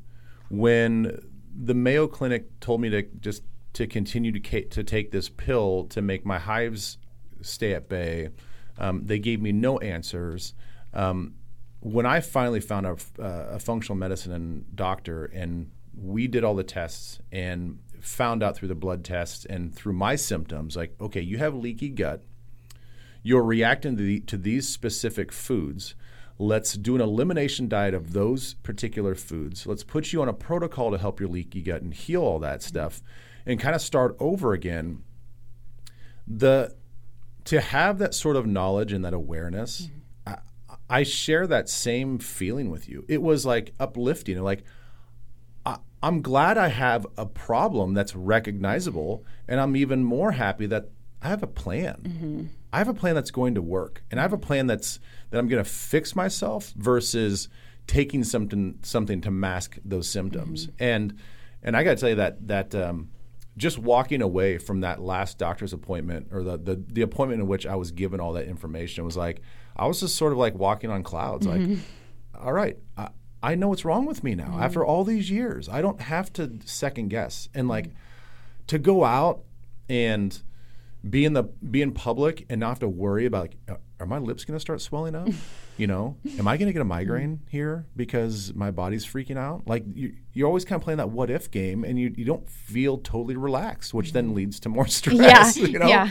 when 0.50 1.20
the 1.56 1.74
mayo 1.74 2.08
clinic 2.08 2.60
told 2.60 2.82
me 2.82 2.90
to 2.90 3.04
just 3.20 3.44
to 3.78 3.88
continue 3.88 4.32
to, 4.32 4.40
ca- 4.40 4.68
to 4.70 4.84
take 4.84 5.12
this 5.12 5.30
pill 5.30 5.86
to 5.86 6.02
make 6.02 6.26
my 6.26 6.40
hives 6.40 6.98
stay 7.42 7.74
at 7.74 7.88
bay 7.88 8.30
um, 8.78 9.06
they 9.06 9.20
gave 9.20 9.42
me 9.42 9.52
no 9.52 9.78
answers 9.80 10.54
um, 10.94 11.34
when 11.80 12.06
i 12.06 12.20
finally 12.20 12.60
found 12.60 12.86
a, 12.86 12.96
uh, 13.20 13.56
a 13.56 13.60
functional 13.60 13.96
medicine 13.96 14.66
doctor 14.76 15.26
and 15.26 15.72
we 15.96 16.28
did 16.28 16.44
all 16.44 16.56
the 16.56 16.64
tests 16.64 17.20
and 17.32 17.80
found 18.00 18.44
out 18.44 18.56
through 18.56 18.68
the 18.68 18.76
blood 18.76 19.04
tests 19.04 19.46
and 19.46 19.76
through 19.76 19.94
my 19.94 20.16
symptoms 20.16 20.76
like 20.76 20.96
okay 21.02 21.22
you 21.22 21.38
have 21.38 21.56
leaky 21.56 21.90
gut 21.90 22.24
you're 23.28 23.44
reacting 23.44 23.98
to, 23.98 24.04
the, 24.04 24.20
to 24.22 24.38
these 24.38 24.70
specific 24.70 25.34
foods. 25.34 25.96
Let's 26.40 26.76
do 26.76 26.96
an 26.96 27.02
elimination 27.02 27.68
diet 27.68 27.94
of 27.94 28.14
those 28.14 28.54
particular 28.54 29.16
foods. 29.16 29.68
Let's 29.68 29.84
put 29.84 30.14
you 30.14 30.22
on 30.22 30.30
a 30.30 30.34
protocol 30.34 30.92
to 30.92 30.98
help 30.98 31.20
your 31.20 31.28
leaky 31.28 31.62
gut 31.62 31.82
and 31.82 31.94
heal 31.94 32.22
all 32.22 32.40
that 32.40 32.64
stuff 32.64 33.02
and 33.48 33.60
kind 33.60 33.74
of 33.74 33.82
start 33.82 34.16
over 34.20 34.54
again. 34.54 35.02
The 36.28 36.76
to 37.46 37.62
have 37.62 37.98
that 38.00 38.14
sort 38.14 38.36
of 38.36 38.46
knowledge 38.46 38.92
and 38.92 39.06
that 39.06 39.14
awareness, 39.14 39.84
mm-hmm. 40.28 40.34
I, 40.70 41.00
I 41.00 41.04
share 41.04 41.48
that 41.48 41.70
same 41.70 42.20
feeling 42.20 42.70
with 42.70 42.90
you. 42.90 43.06
It 43.08 43.22
was 43.22 43.46
like 43.46 43.74
uplifting, 43.80 44.42
like 44.44 44.64
I, 45.66 45.78
I'm 46.04 46.22
glad 46.22 46.58
I 46.58 46.68
have 46.68 47.08
a 47.18 47.26
problem 47.26 47.94
that's 47.94 48.16
recognizable, 48.16 49.26
and 49.48 49.62
I'm 49.62 49.78
even 49.78 50.04
more 50.04 50.34
happy 50.34 50.66
that 50.68 50.90
I 51.22 51.30
have 51.30 51.42
a 51.42 51.48
plan. 51.48 52.02
Mm-hmm. 52.04 52.46
I 52.74 52.80
have 52.80 52.90
a 52.90 52.94
plan 52.94 53.16
that's 53.16 53.32
going 53.32 53.56
to 53.56 53.62
work, 53.62 54.04
and 54.12 54.20
I 54.20 54.24
have 54.24 54.34
a 54.34 54.38
plan 54.38 54.68
that's 54.68 55.00
that 55.30 55.40
I'm 55.40 55.48
going 55.48 55.64
to 55.64 55.70
fix 55.70 56.18
myself 56.18 56.74
versus 56.76 57.48
taking 57.88 58.26
something 58.26 58.80
something 58.82 59.22
to 59.22 59.32
mask 59.32 59.78
those 59.86 60.10
symptoms. 60.10 60.68
Mm-hmm. 60.68 60.84
And 60.84 61.18
and 61.64 61.78
I 61.78 61.86
got 61.86 61.92
to 61.92 61.96
tell 61.96 62.10
you 62.10 62.16
that 62.16 62.46
that 62.50 62.76
um, 62.76 63.10
just 63.58 63.80
walking 63.80 64.22
away 64.22 64.60
from 64.60 64.82
that 64.82 65.02
last 65.02 65.38
doctor's 65.38 65.74
appointment 65.74 66.28
or 66.32 66.44
the, 66.44 66.58
the 66.58 66.82
the 66.88 67.02
appointment 67.02 67.42
in 67.42 67.48
which 67.48 67.66
I 67.66 67.76
was 67.76 67.92
given 67.92 68.20
all 68.20 68.34
that 68.34 68.48
information 68.48 69.04
was 69.04 69.18
like 69.18 69.42
I 69.76 69.88
was 69.88 70.00
just 70.00 70.16
sort 70.16 70.32
of 70.32 70.38
like 70.38 70.56
walking 70.56 70.90
on 70.90 71.04
clouds. 71.04 71.46
Like, 71.46 71.62
mm-hmm. 71.62 72.46
all 72.46 72.54
right, 72.54 72.78
I, 72.98 73.10
I 73.44 73.56
know 73.56 73.70
what's 73.70 73.86
wrong 73.86 74.06
with 74.06 74.24
me 74.24 74.36
now. 74.36 74.46
Mm-hmm. 74.46 74.64
After 74.64 74.86
all 74.86 75.04
these 75.04 75.30
years, 75.30 75.70
I 75.70 75.82
don't 75.82 76.02
have 76.02 76.32
to 76.34 76.60
second 76.66 77.10
guess 77.10 77.50
and 77.54 77.64
mm-hmm. 77.64 77.70
like 77.72 77.86
to 78.68 78.80
go 78.80 79.04
out 79.04 79.44
and 79.90 80.42
be 81.08 81.26
in 81.26 81.34
the 81.34 81.44
be 81.44 81.82
in 81.82 81.92
public 81.92 82.46
and 82.50 82.60
not 82.60 82.70
have 82.70 82.80
to 82.80 82.90
worry 82.90 83.26
about 83.26 83.54
like 83.68 83.80
are 84.00 84.06
my 84.06 84.18
lips 84.18 84.44
going 84.46 84.56
to 84.56 84.60
start 84.60 84.82
swelling 84.82 85.16
up 85.16 85.30
you 85.78 85.88
know 85.88 86.18
am 86.38 86.48
i 86.48 86.58
going 86.58 86.68
to 86.68 86.74
get 86.74 86.80
a 86.80 86.84
mm-hmm. 86.84 86.90
migraine 86.90 87.40
here 87.50 87.86
because 87.96 88.54
my 88.56 88.72
body's 88.72 89.06
freaking 89.06 89.38
out 89.38 89.62
like 89.68 89.84
you, 89.94 90.14
you're 90.34 90.48
always 90.48 90.66
kind 90.66 90.80
of 90.80 90.84
playing 90.84 90.98
that 90.98 91.10
what 91.10 91.30
if 91.30 91.50
game 91.52 91.84
and 91.84 92.00
you, 92.00 92.14
you 92.18 92.26
don't 92.26 92.50
feel 92.50 92.98
totally 92.98 93.36
relaxed 93.36 93.94
which 93.94 94.14
then 94.14 94.28
mm-hmm. 94.28 94.36
leads 94.36 94.60
to 94.60 94.70
more 94.70 94.88
stress 94.88 95.58
yeah, 95.58 95.66
you 95.66 95.80
know 95.80 95.88
yeah, 95.88 96.10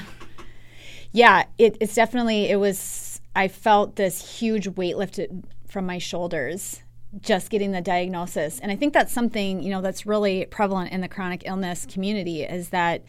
yeah. 1.17 1.45
It, 1.57 1.79
it's 1.81 1.95
definitely 1.95 2.51
it 2.51 2.57
was. 2.57 3.21
I 3.35 3.49
felt 3.49 3.97
this 3.97 4.39
huge 4.39 4.69
weight 4.69 4.97
lifted 4.97 5.45
from 5.67 5.87
my 5.87 5.99
shoulders 5.99 6.83
just 7.21 7.51
getting 7.51 7.73
the 7.73 7.81
diagnosis, 7.81 8.61
and 8.61 8.71
I 8.71 8.77
think 8.77 8.93
that's 8.93 9.12
something 9.12 9.62
you 9.62 9.71
know 9.71 9.81
that's 9.81 10.05
really 10.05 10.45
prevalent 10.47 10.93
in 10.93 11.01
the 11.01 11.09
chronic 11.09 11.43
illness 11.47 11.87
community 11.87 12.43
is 12.43 12.69
that 12.69 13.03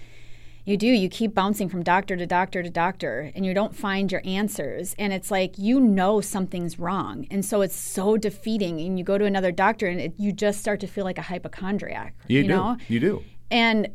you 0.67 0.77
do 0.77 0.87
you 0.87 1.09
keep 1.09 1.33
bouncing 1.33 1.67
from 1.69 1.81
doctor 1.81 2.15
to 2.15 2.27
doctor 2.27 2.61
to 2.61 2.69
doctor 2.69 3.31
and 3.33 3.45
you 3.45 3.53
don't 3.53 3.75
find 3.75 4.11
your 4.11 4.21
answers 4.25 4.93
and 4.99 5.13
it's 5.13 5.31
like 5.31 5.57
you 5.57 5.79
know 5.79 6.21
something's 6.21 6.77
wrong 6.77 7.25
and 7.31 7.43
so 7.43 7.61
it's 7.61 7.75
so 7.75 8.17
defeating 8.17 8.79
and 8.81 8.99
you 8.99 9.03
go 9.03 9.17
to 9.17 9.25
another 9.25 9.51
doctor 9.51 9.87
and 9.87 9.99
it, 9.99 10.13
you 10.17 10.31
just 10.31 10.59
start 10.59 10.79
to 10.79 10.87
feel 10.87 11.03
like 11.03 11.17
a 11.17 11.23
hypochondriac 11.23 12.13
you, 12.27 12.37
you 12.37 12.43
do 12.43 12.49
know 12.49 12.77
you 12.87 12.99
do 12.99 13.23
And 13.49 13.89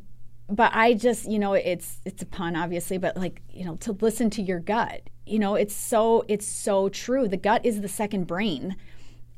but 0.49 0.73
I 0.75 0.95
just, 0.95 1.31
you 1.31 1.39
know, 1.39 1.55
it's 1.55 2.01
it's 2.05 2.23
a 2.23 2.27
pun 2.27 2.57
obviously, 2.57 2.99
but 2.99 3.17
like, 3.17 3.43
you 3.51 3.65
know, 3.65 3.77
to 3.77 3.93
listen 3.93 4.31
to 4.31 4.43
your 4.43 4.61
gut. 4.61 5.09
You 5.25 5.39
know, 5.39 5.55
it's 5.55 5.75
so 5.75 6.25
it's 6.29 6.47
so 6.47 6.89
true. 6.89 7.29
The 7.29 7.37
gut 7.37 7.65
is 7.65 7.81
the 7.81 7.89
second 7.89 8.27
brain. 8.27 8.77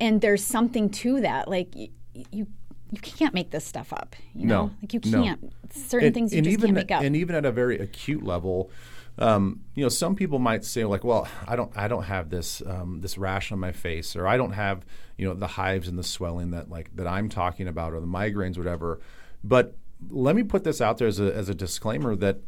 And 0.01 0.21
there's 0.21 0.43
something 0.43 0.91
to 0.91 1.21
that. 1.21 1.49
Like 1.49 1.75
you, 1.77 1.89
you 2.33 2.47
you 2.95 3.13
can't 3.13 3.35
make 3.35 3.51
this 3.51 3.65
stuff 3.65 3.93
up. 3.93 4.17
You 4.35 4.47
know, 4.47 4.67
No, 4.67 4.73
like 4.83 4.95
you 4.95 5.01
can't. 5.01 5.53
Certain 5.71 6.07
and, 6.07 6.15
things 6.15 6.33
you 6.33 6.39
and 6.39 6.45
just 6.45 6.53
even 6.55 6.69
can't 6.69 6.89
make 6.89 6.91
up. 6.91 7.03
and 7.03 7.17
even 7.17 7.35
at 7.35 7.45
a 7.45 7.53
very 7.53 7.79
acute 7.79 8.23
level 8.23 8.71
um, 9.17 9.61
you 9.75 9.83
know 9.85 9.89
some 9.89 10.17
people 10.17 10.39
might 10.41 10.65
say 10.65 10.85
like 10.85 11.05
well 11.05 11.29
i 11.47 11.55
don't 11.55 11.71
i 11.77 11.87
don't 11.87 12.03
have 12.05 12.31
this 12.31 12.63
um, 12.67 13.01
this 13.01 13.17
rash 13.17 13.53
on 13.53 13.61
my 13.61 13.71
face 13.71 14.17
or 14.17 14.27
i 14.27 14.37
don't 14.37 14.53
have 14.53 14.85
you 15.17 15.27
know 15.27 15.35
the 15.35 15.47
hives 15.47 15.87
and 15.87 15.97
the 15.99 16.03
swelling 16.03 16.51
that 16.51 16.69
like 16.69 16.95
that 16.97 17.07
i'm 17.07 17.29
talking 17.29 17.69
about 17.69 17.93
or 17.93 18.01
the 18.01 18.07
migraines 18.07 18.59
whatever 18.59 19.01
but 19.43 19.77
let 20.11 20.35
me 20.35 20.43
put 20.43 20.65
this 20.65 20.81
out 20.81 20.99
there 20.99 21.09
as 21.09 21.21
a, 21.21 21.33
as 21.35 21.49
a 21.49 21.55
disclaimer 21.55 22.17
that 22.17 22.41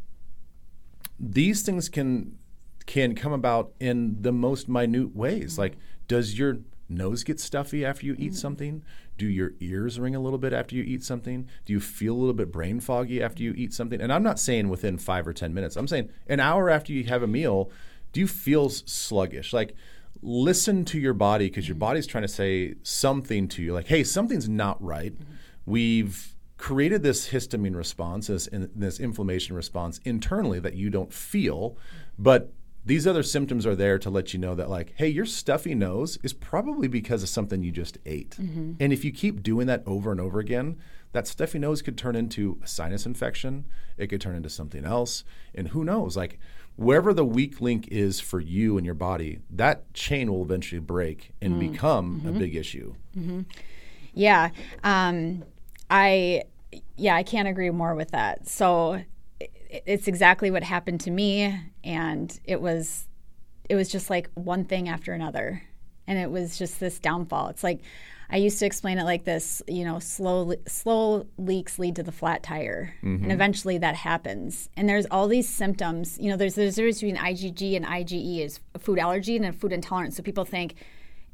these 1.18 1.62
things 1.62 1.88
can 1.88 2.36
can 2.86 3.14
come 3.14 3.32
about 3.32 3.72
in 3.80 4.22
the 4.22 4.32
most 4.32 4.68
minute 4.68 5.14
ways. 5.14 5.58
Like, 5.58 5.76
does 6.06 6.38
your 6.38 6.58
nose 6.88 7.24
get 7.24 7.40
stuffy 7.40 7.84
after 7.84 8.06
you 8.06 8.14
eat 8.18 8.32
mm-hmm. 8.32 8.34
something? 8.34 8.82
Do 9.18 9.26
your 9.26 9.52
ears 9.60 9.98
ring 9.98 10.14
a 10.14 10.20
little 10.20 10.38
bit 10.38 10.52
after 10.52 10.74
you 10.74 10.82
eat 10.82 11.02
something? 11.02 11.48
Do 11.64 11.72
you 11.72 11.80
feel 11.80 12.14
a 12.14 12.18
little 12.18 12.34
bit 12.34 12.52
brain 12.52 12.80
foggy 12.80 13.22
after 13.22 13.42
you 13.42 13.54
eat 13.56 13.72
something? 13.72 14.00
And 14.00 14.12
I'm 14.12 14.22
not 14.22 14.38
saying 14.38 14.68
within 14.68 14.98
five 14.98 15.26
or 15.26 15.32
10 15.32 15.54
minutes, 15.54 15.76
I'm 15.76 15.88
saying 15.88 16.10
an 16.26 16.40
hour 16.40 16.68
after 16.70 16.92
you 16.92 17.04
have 17.04 17.22
a 17.22 17.26
meal, 17.26 17.70
do 18.12 18.20
you 18.20 18.26
feel 18.26 18.68
sluggish? 18.68 19.52
Like, 19.52 19.74
listen 20.22 20.84
to 20.86 20.98
your 20.98 21.14
body 21.14 21.46
because 21.46 21.68
your 21.68 21.74
mm-hmm. 21.74 21.80
body's 21.80 22.06
trying 22.06 22.22
to 22.22 22.28
say 22.28 22.74
something 22.82 23.48
to 23.48 23.62
you, 23.62 23.72
like, 23.72 23.88
hey, 23.88 24.04
something's 24.04 24.48
not 24.48 24.82
right. 24.82 25.12
Mm-hmm. 25.14 25.32
We've 25.66 26.36
created 26.56 27.02
this 27.02 27.28
histamine 27.28 27.76
response, 27.76 28.28
this, 28.28 28.46
in, 28.46 28.70
this 28.74 28.98
inflammation 28.98 29.54
response 29.56 30.00
internally 30.04 30.58
that 30.60 30.74
you 30.74 30.90
don't 30.90 31.12
feel, 31.12 31.76
but 32.18 32.52
these 32.86 33.06
other 33.06 33.24
symptoms 33.24 33.66
are 33.66 33.74
there 33.74 33.98
to 33.98 34.08
let 34.08 34.32
you 34.32 34.38
know 34.38 34.54
that, 34.54 34.70
like, 34.70 34.94
hey, 34.96 35.08
your 35.08 35.26
stuffy 35.26 35.74
nose 35.74 36.18
is 36.22 36.32
probably 36.32 36.86
because 36.86 37.22
of 37.22 37.28
something 37.28 37.62
you 37.62 37.72
just 37.72 37.98
ate. 38.06 38.36
Mm-hmm. 38.40 38.74
And 38.78 38.92
if 38.92 39.04
you 39.04 39.10
keep 39.12 39.42
doing 39.42 39.66
that 39.66 39.82
over 39.86 40.12
and 40.12 40.20
over 40.20 40.38
again, 40.38 40.76
that 41.12 41.26
stuffy 41.26 41.58
nose 41.58 41.82
could 41.82 41.98
turn 41.98 42.14
into 42.14 42.58
a 42.62 42.66
sinus 42.66 43.04
infection. 43.04 43.64
It 43.98 44.06
could 44.06 44.20
turn 44.20 44.36
into 44.36 44.48
something 44.48 44.84
else. 44.84 45.24
And 45.52 45.68
who 45.68 45.84
knows? 45.84 46.16
Like, 46.16 46.38
wherever 46.76 47.12
the 47.12 47.24
weak 47.24 47.60
link 47.60 47.88
is 47.90 48.20
for 48.20 48.38
you 48.38 48.76
and 48.76 48.86
your 48.86 48.94
body, 48.94 49.40
that 49.50 49.92
chain 49.92 50.30
will 50.30 50.42
eventually 50.42 50.80
break 50.80 51.32
and 51.42 51.54
mm. 51.54 51.72
become 51.72 52.22
a 52.24 52.28
mm-hmm. 52.28 52.38
big 52.38 52.54
issue. 52.54 52.94
Mm-hmm. 53.16 53.40
Yeah. 54.14 54.50
Um, 54.84 55.42
I 55.90 56.44
yeah, 56.96 57.14
I 57.14 57.22
can't 57.22 57.48
agree 57.48 57.70
more 57.70 57.94
with 57.94 58.10
that. 58.12 58.48
So 58.48 59.02
it's 59.70 60.08
exactly 60.08 60.50
what 60.50 60.62
happened 60.62 61.00
to 61.00 61.10
me 61.10 61.58
and 61.84 62.38
it 62.44 62.60
was 62.60 63.06
it 63.68 63.74
was 63.74 63.88
just 63.88 64.10
like 64.10 64.30
one 64.34 64.64
thing 64.64 64.88
after 64.88 65.12
another. 65.12 65.62
And 66.06 66.18
it 66.18 66.30
was 66.30 66.56
just 66.56 66.78
this 66.78 66.98
downfall. 67.00 67.48
It's 67.48 67.64
like 67.64 67.80
I 68.30 68.36
used 68.36 68.58
to 68.60 68.66
explain 68.66 68.98
it 68.98 69.04
like 69.04 69.24
this, 69.24 69.62
you 69.68 69.84
know, 69.84 69.98
slow 69.98 70.54
slow 70.66 71.26
leaks 71.38 71.78
lead 71.78 71.96
to 71.96 72.02
the 72.02 72.12
flat 72.12 72.42
tire. 72.42 72.94
And 73.02 73.20
mm-hmm. 73.20 73.30
eventually 73.30 73.78
that 73.78 73.96
happens. 73.96 74.68
And 74.76 74.88
there's 74.88 75.06
all 75.10 75.28
these 75.28 75.48
symptoms. 75.48 76.18
You 76.20 76.30
know, 76.30 76.36
there's 76.36 76.54
there's 76.54 76.74
a 76.74 76.82
difference 76.82 77.00
between 77.00 77.16
IgG 77.16 77.76
and 77.76 77.84
IgE 77.84 78.40
is 78.40 78.60
a 78.74 78.78
food 78.78 78.98
allergy 78.98 79.36
and 79.36 79.54
food 79.54 79.72
intolerance. 79.72 80.16
So 80.16 80.22
people 80.22 80.44
think 80.44 80.74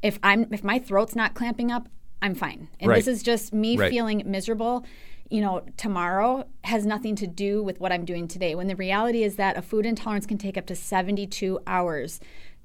if 0.02 0.18
I'm 0.22 0.52
if 0.52 0.64
my 0.64 0.78
throat's 0.78 1.14
not 1.14 1.34
clamping 1.34 1.70
up, 1.70 1.88
I'm 2.22 2.34
fine. 2.34 2.68
And 2.80 2.90
Right. 2.90 2.96
this 3.04 3.08
is 3.08 3.22
just 3.22 3.52
me 3.52 3.76
Right. 3.76 3.90
feeling 3.90 4.22
miserable. 4.24 4.84
You 5.32 5.40
know, 5.40 5.62
tomorrow 5.76 6.44
has 6.64 6.84
nothing 6.84 7.16
to 7.16 7.26
do 7.26 7.62
with 7.62 7.80
what 7.80 7.90
I'm 7.90 8.04
doing 8.04 8.28
today. 8.28 8.54
When 8.54 8.66
the 8.66 8.76
reality 8.76 9.22
is 9.22 9.36
that 9.36 9.56
a 9.56 9.62
food 9.62 9.86
intolerance 9.86 10.26
can 10.26 10.38
take 10.38 10.58
up 10.58 10.66
to 10.66 10.76
72 10.76 11.58
hours 11.66 12.20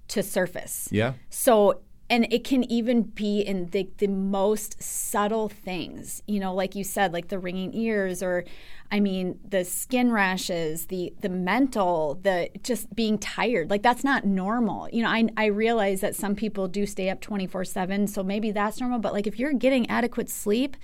to 0.10 0.22
surface. 0.22 0.90
Yeah. 0.92 1.14
So, 1.30 1.82
and 2.10 2.32
it 2.32 2.44
can 2.44 2.70
even 2.72 3.04
be 3.04 3.42
in 3.42 3.68
the, 3.68 3.90
the 3.98 4.08
most 4.08 4.82
subtle 4.82 5.50
things, 5.50 6.24
you 6.28 6.40
know, 6.40 6.54
like 6.54 6.76
you 6.76 6.84
said, 6.84 7.14
like 7.14 7.28
the 7.30 7.40
ringing 7.40 7.74
ears, 7.74 8.24
or 8.24 8.46
I 8.92 9.00
mean, 9.00 9.40
the 9.48 9.66
skin 9.66 10.12
rashes, 10.12 10.86
the 10.88 11.14
the 11.20 11.30
mental, 11.30 12.20
the 12.22 12.50
just 12.64 12.96
being 12.96 13.18
tired. 13.18 13.70
Like 13.70 13.84
that's 13.84 14.04
not 14.04 14.26
normal. 14.26 14.88
You 14.94 15.04
know, 15.04 15.10
I 15.10 15.28
I 15.36 15.46
realize 15.48 16.00
that 16.02 16.16
some 16.16 16.36
people 16.36 16.70
do 16.70 16.86
stay 16.86 17.10
up 17.10 17.20
twenty 17.20 17.48
four 17.48 17.66
seven, 17.66 18.08
so 18.08 18.24
maybe 18.24 18.52
that's 18.52 18.80
normal. 18.80 19.00
But 19.00 19.12
like 19.12 19.28
if 19.28 19.38
you're 19.38 19.54
getting 19.54 19.90
adequate 19.90 20.30
sleep, 20.30 20.78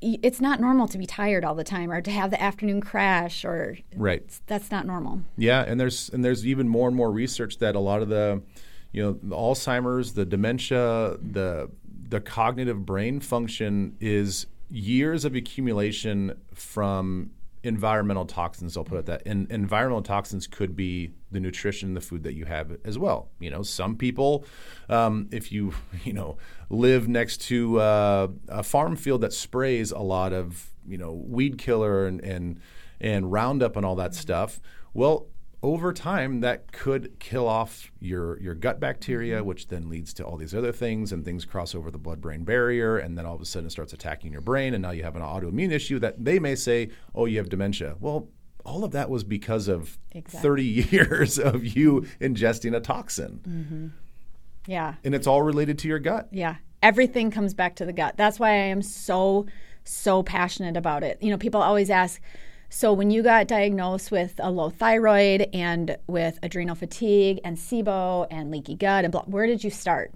it's 0.00 0.40
not 0.40 0.60
normal 0.60 0.88
to 0.88 0.98
be 0.98 1.06
tired 1.06 1.44
all 1.44 1.54
the 1.54 1.64
time 1.64 1.90
or 1.90 2.00
to 2.00 2.10
have 2.10 2.30
the 2.30 2.40
afternoon 2.42 2.80
crash 2.80 3.44
or 3.44 3.78
Right. 3.94 4.24
that's 4.46 4.70
not 4.70 4.86
normal. 4.86 5.22
Yeah, 5.36 5.62
and 5.66 5.78
there's 5.80 6.08
and 6.10 6.24
there's 6.24 6.46
even 6.46 6.68
more 6.68 6.88
and 6.88 6.96
more 6.96 7.10
research 7.10 7.58
that 7.58 7.74
a 7.74 7.80
lot 7.80 8.02
of 8.02 8.08
the, 8.08 8.42
you 8.92 9.02
know, 9.02 9.12
the 9.22 9.36
Alzheimer's, 9.36 10.12
the 10.14 10.24
dementia, 10.24 11.16
the 11.20 11.70
the 12.08 12.20
cognitive 12.20 12.86
brain 12.86 13.20
function 13.20 13.96
is 14.00 14.46
years 14.70 15.24
of 15.24 15.34
accumulation 15.34 16.38
from 16.54 17.30
environmental 17.62 18.24
toxins. 18.24 18.76
I'll 18.76 18.84
put 18.84 18.98
it 18.98 19.06
that. 19.06 19.22
And 19.26 19.50
environmental 19.50 20.02
toxins 20.02 20.46
could 20.46 20.76
be 20.76 21.12
the 21.30 21.40
nutrition, 21.40 21.94
the 21.94 22.00
food 22.00 22.22
that 22.22 22.34
you 22.34 22.44
have 22.44 22.76
as 22.84 22.98
well. 22.98 23.28
You 23.40 23.50
know, 23.50 23.62
some 23.62 23.96
people, 23.96 24.44
um, 24.88 25.28
if 25.32 25.52
you 25.52 25.74
you 26.04 26.12
know 26.12 26.36
live 26.70 27.08
next 27.08 27.38
to 27.48 27.80
uh, 27.80 28.28
a 28.48 28.62
farm 28.62 28.96
field 28.96 29.22
that 29.22 29.32
sprays 29.32 29.90
a 29.90 30.00
lot 30.00 30.32
of 30.32 30.70
you 30.86 30.98
know 30.98 31.12
weed 31.12 31.58
killer 31.58 32.06
and 32.06 32.20
and 32.22 32.60
and 33.00 33.30
Roundup 33.30 33.76
and 33.76 33.86
all 33.86 33.96
that 33.96 34.14
stuff. 34.14 34.60
Well, 34.92 35.28
over 35.62 35.92
time, 35.92 36.40
that 36.40 36.70
could 36.70 37.18
kill 37.18 37.48
off 37.48 37.90
your 38.00 38.40
your 38.40 38.54
gut 38.54 38.78
bacteria, 38.78 39.38
mm-hmm. 39.38 39.46
which 39.46 39.68
then 39.68 39.88
leads 39.88 40.14
to 40.14 40.24
all 40.24 40.36
these 40.36 40.54
other 40.54 40.72
things, 40.72 41.12
and 41.12 41.24
things 41.24 41.44
cross 41.44 41.74
over 41.74 41.90
the 41.90 41.98
blood-brain 41.98 42.44
barrier, 42.44 42.96
and 42.96 43.18
then 43.18 43.26
all 43.26 43.34
of 43.34 43.40
a 43.40 43.44
sudden 43.44 43.66
it 43.66 43.70
starts 43.70 43.92
attacking 43.92 44.32
your 44.32 44.40
brain, 44.40 44.74
and 44.74 44.82
now 44.82 44.90
you 44.90 45.02
have 45.02 45.16
an 45.16 45.22
autoimmune 45.22 45.72
issue 45.72 45.98
that 45.98 46.24
they 46.24 46.38
may 46.38 46.54
say, 46.54 46.90
"Oh, 47.14 47.26
you 47.26 47.38
have 47.38 47.48
dementia." 47.48 47.96
Well, 47.98 48.28
all 48.64 48.84
of 48.84 48.92
that 48.92 49.10
was 49.10 49.24
because 49.24 49.66
of 49.66 49.98
Exactly. 50.12 50.48
30 50.48 50.64
years 50.64 51.38
of 51.38 51.64
you 51.64 52.06
ingesting 52.20 52.76
a 52.76 52.80
toxin, 52.80 53.40
mm-hmm. 53.48 53.86
Yeah. 54.66 54.94
and 55.02 55.14
it's 55.14 55.26
all 55.26 55.42
related 55.42 55.78
to 55.80 55.88
your 55.88 55.98
gut. 55.98 56.28
Yeah. 56.30 56.56
Everything 56.82 57.30
comes 57.32 57.54
back 57.54 57.76
to 57.76 57.84
the 57.84 57.92
gut. 57.92 58.16
That's 58.16 58.38
why 58.38 58.50
I 58.50 58.66
am 58.66 58.82
so, 58.82 59.46
so 59.82 60.22
passionate 60.22 60.76
about 60.76 61.02
it. 61.02 61.20
You 61.20 61.30
know, 61.30 61.38
people 61.38 61.60
always 61.60 61.90
ask, 61.90 62.20
so 62.70 62.92
when 62.92 63.10
you 63.10 63.22
got 63.22 63.48
diagnosed 63.48 64.10
with 64.10 64.34
a 64.38 64.50
low 64.50 64.68
thyroid 64.68 65.48
and 65.54 65.96
with 66.06 66.38
adrenal 66.42 66.74
fatigue 66.74 67.40
and 67.42 67.56
SIBO 67.56 68.26
and 68.30 68.50
leaky 68.50 68.74
gut 68.74 69.04
and 69.04 69.12
blah, 69.12 69.22
where 69.22 69.46
did 69.46 69.64
you 69.64 69.70
start? 69.70 70.12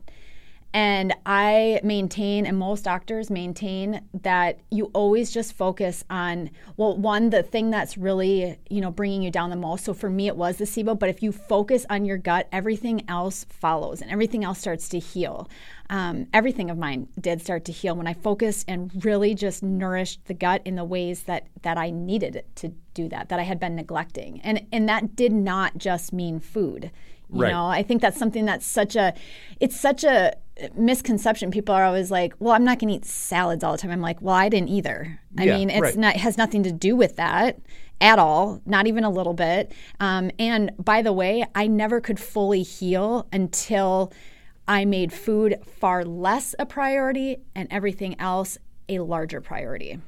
And 0.75 1.15
I 1.27 1.81
maintain, 1.85 2.47
and 2.47 2.59
most 2.59 2.85
doctors 2.85 3.31
maintain, 3.31 4.01
that 4.23 4.59
you 4.71 4.87
always 4.95 5.31
just 5.31 5.53
focus 5.53 6.03
on, 6.09 6.51
well, 6.79 6.97
one, 6.97 7.29
the 7.29 7.43
thing 7.43 7.71
that's 7.71 7.99
really, 7.99 8.59
you 8.71 8.81
know, 8.81 8.91
bringing 8.91 9.23
you 9.23 9.31
down 9.31 9.51
the 9.51 9.57
most. 9.57 9.85
So 9.85 9.93
for 9.93 10.09
me, 10.09 10.29
it 10.29 10.37
was 10.37 10.57
the 10.57 10.65
SIBO. 10.65 10.99
But 10.99 11.11
if 11.11 11.23
you 11.23 11.31
focus 11.31 11.85
on 11.91 12.07
your 12.07 12.17
gut, 12.17 12.49
everything 12.53 13.05
else 13.09 13.45
follows 13.51 14.01
and 14.01 14.11
everything 14.11 14.45
else 14.45 14.61
starts 14.61 14.89
to 14.91 14.99
heal. 14.99 15.49
Um, 15.91 16.27
everything 16.33 16.71
of 16.71 16.79
mine 16.79 17.09
did 17.21 17.43
start 17.43 17.67
to 17.67 17.73
heal 17.73 17.95
when 17.95 18.07
I 18.07 18.15
focused 18.15 18.65
and 18.67 19.05
really 19.05 19.35
just 19.35 19.63
nourished 19.63 20.25
the 20.25 20.33
gut 20.33 20.63
in 20.65 20.77
the 20.77 20.85
ways 20.85 21.25
that 21.25 21.49
that 21.63 21.77
I 21.77 21.91
needed 21.91 22.35
it 22.35 22.47
to 22.57 22.69
do 22.95 23.11
that, 23.11 23.29
that 23.29 23.39
I 23.39 23.43
had 23.43 23.61
been 23.61 23.77
neglecting. 23.77 24.41
And 24.41 24.67
and 24.73 24.89
that 24.89 25.17
did 25.17 25.33
not 25.33 25.77
just 25.77 26.15
mean 26.15 26.41
food. 26.41 26.91
You 27.31 27.43
Right. 27.43 27.51
know, 27.53 27.67
I 27.67 27.83
think 27.83 28.03
that's 28.03 28.19
something 28.19 28.45
that's 28.47 28.67
such 28.67 28.97
a 28.97 29.15
it's 29.61 29.79
such 29.79 30.05
a 30.05 30.33
misconception. 30.77 31.51
People 31.51 31.75
are 31.75 31.85
always 31.85 32.11
like, 32.11 32.35
"Well, 32.39 32.55
I'm 32.55 32.65
not 32.65 32.79
going 32.79 32.89
to 32.89 32.95
eat 32.95 33.05
salads 33.05 33.65
all 33.65 33.73
the 33.73 33.79
time." 33.79 33.91
I'm 33.91 34.01
like, 34.01 34.21
"Well, 34.21 34.35
I 34.35 34.49
didn't 34.49 34.69
either." 34.69 35.21
I 35.39 35.45
Yeah, 35.45 35.57
mean, 35.57 35.71
it's 35.71 35.81
right. 35.81 35.97
not 35.97 36.15
it 36.17 36.21
has 36.21 36.37
nothing 36.39 36.63
to 36.65 36.73
do 36.73 36.95
with 36.97 37.17
that 37.17 37.59
at 38.01 38.19
all, 38.19 38.61
not 38.67 38.87
even 38.87 39.05
a 39.05 39.11
little 39.11 39.35
bit. 39.35 39.73
Um, 40.01 40.31
and 40.39 40.73
by 40.79 41.03
the 41.03 41.13
way, 41.13 41.45
I 41.55 41.67
never 41.69 42.01
could 42.01 42.19
fully 42.19 42.63
heal 42.63 43.27
until 43.33 44.13
I 44.67 44.85
made 44.85 45.13
food 45.13 45.59
far 45.79 46.05
less 46.05 46.55
a 46.59 46.67
priority 46.67 47.39
and 47.55 47.69
everything 47.71 48.19
else 48.21 48.59
a 48.89 48.99
larger 49.01 49.41
priority. 49.41 49.99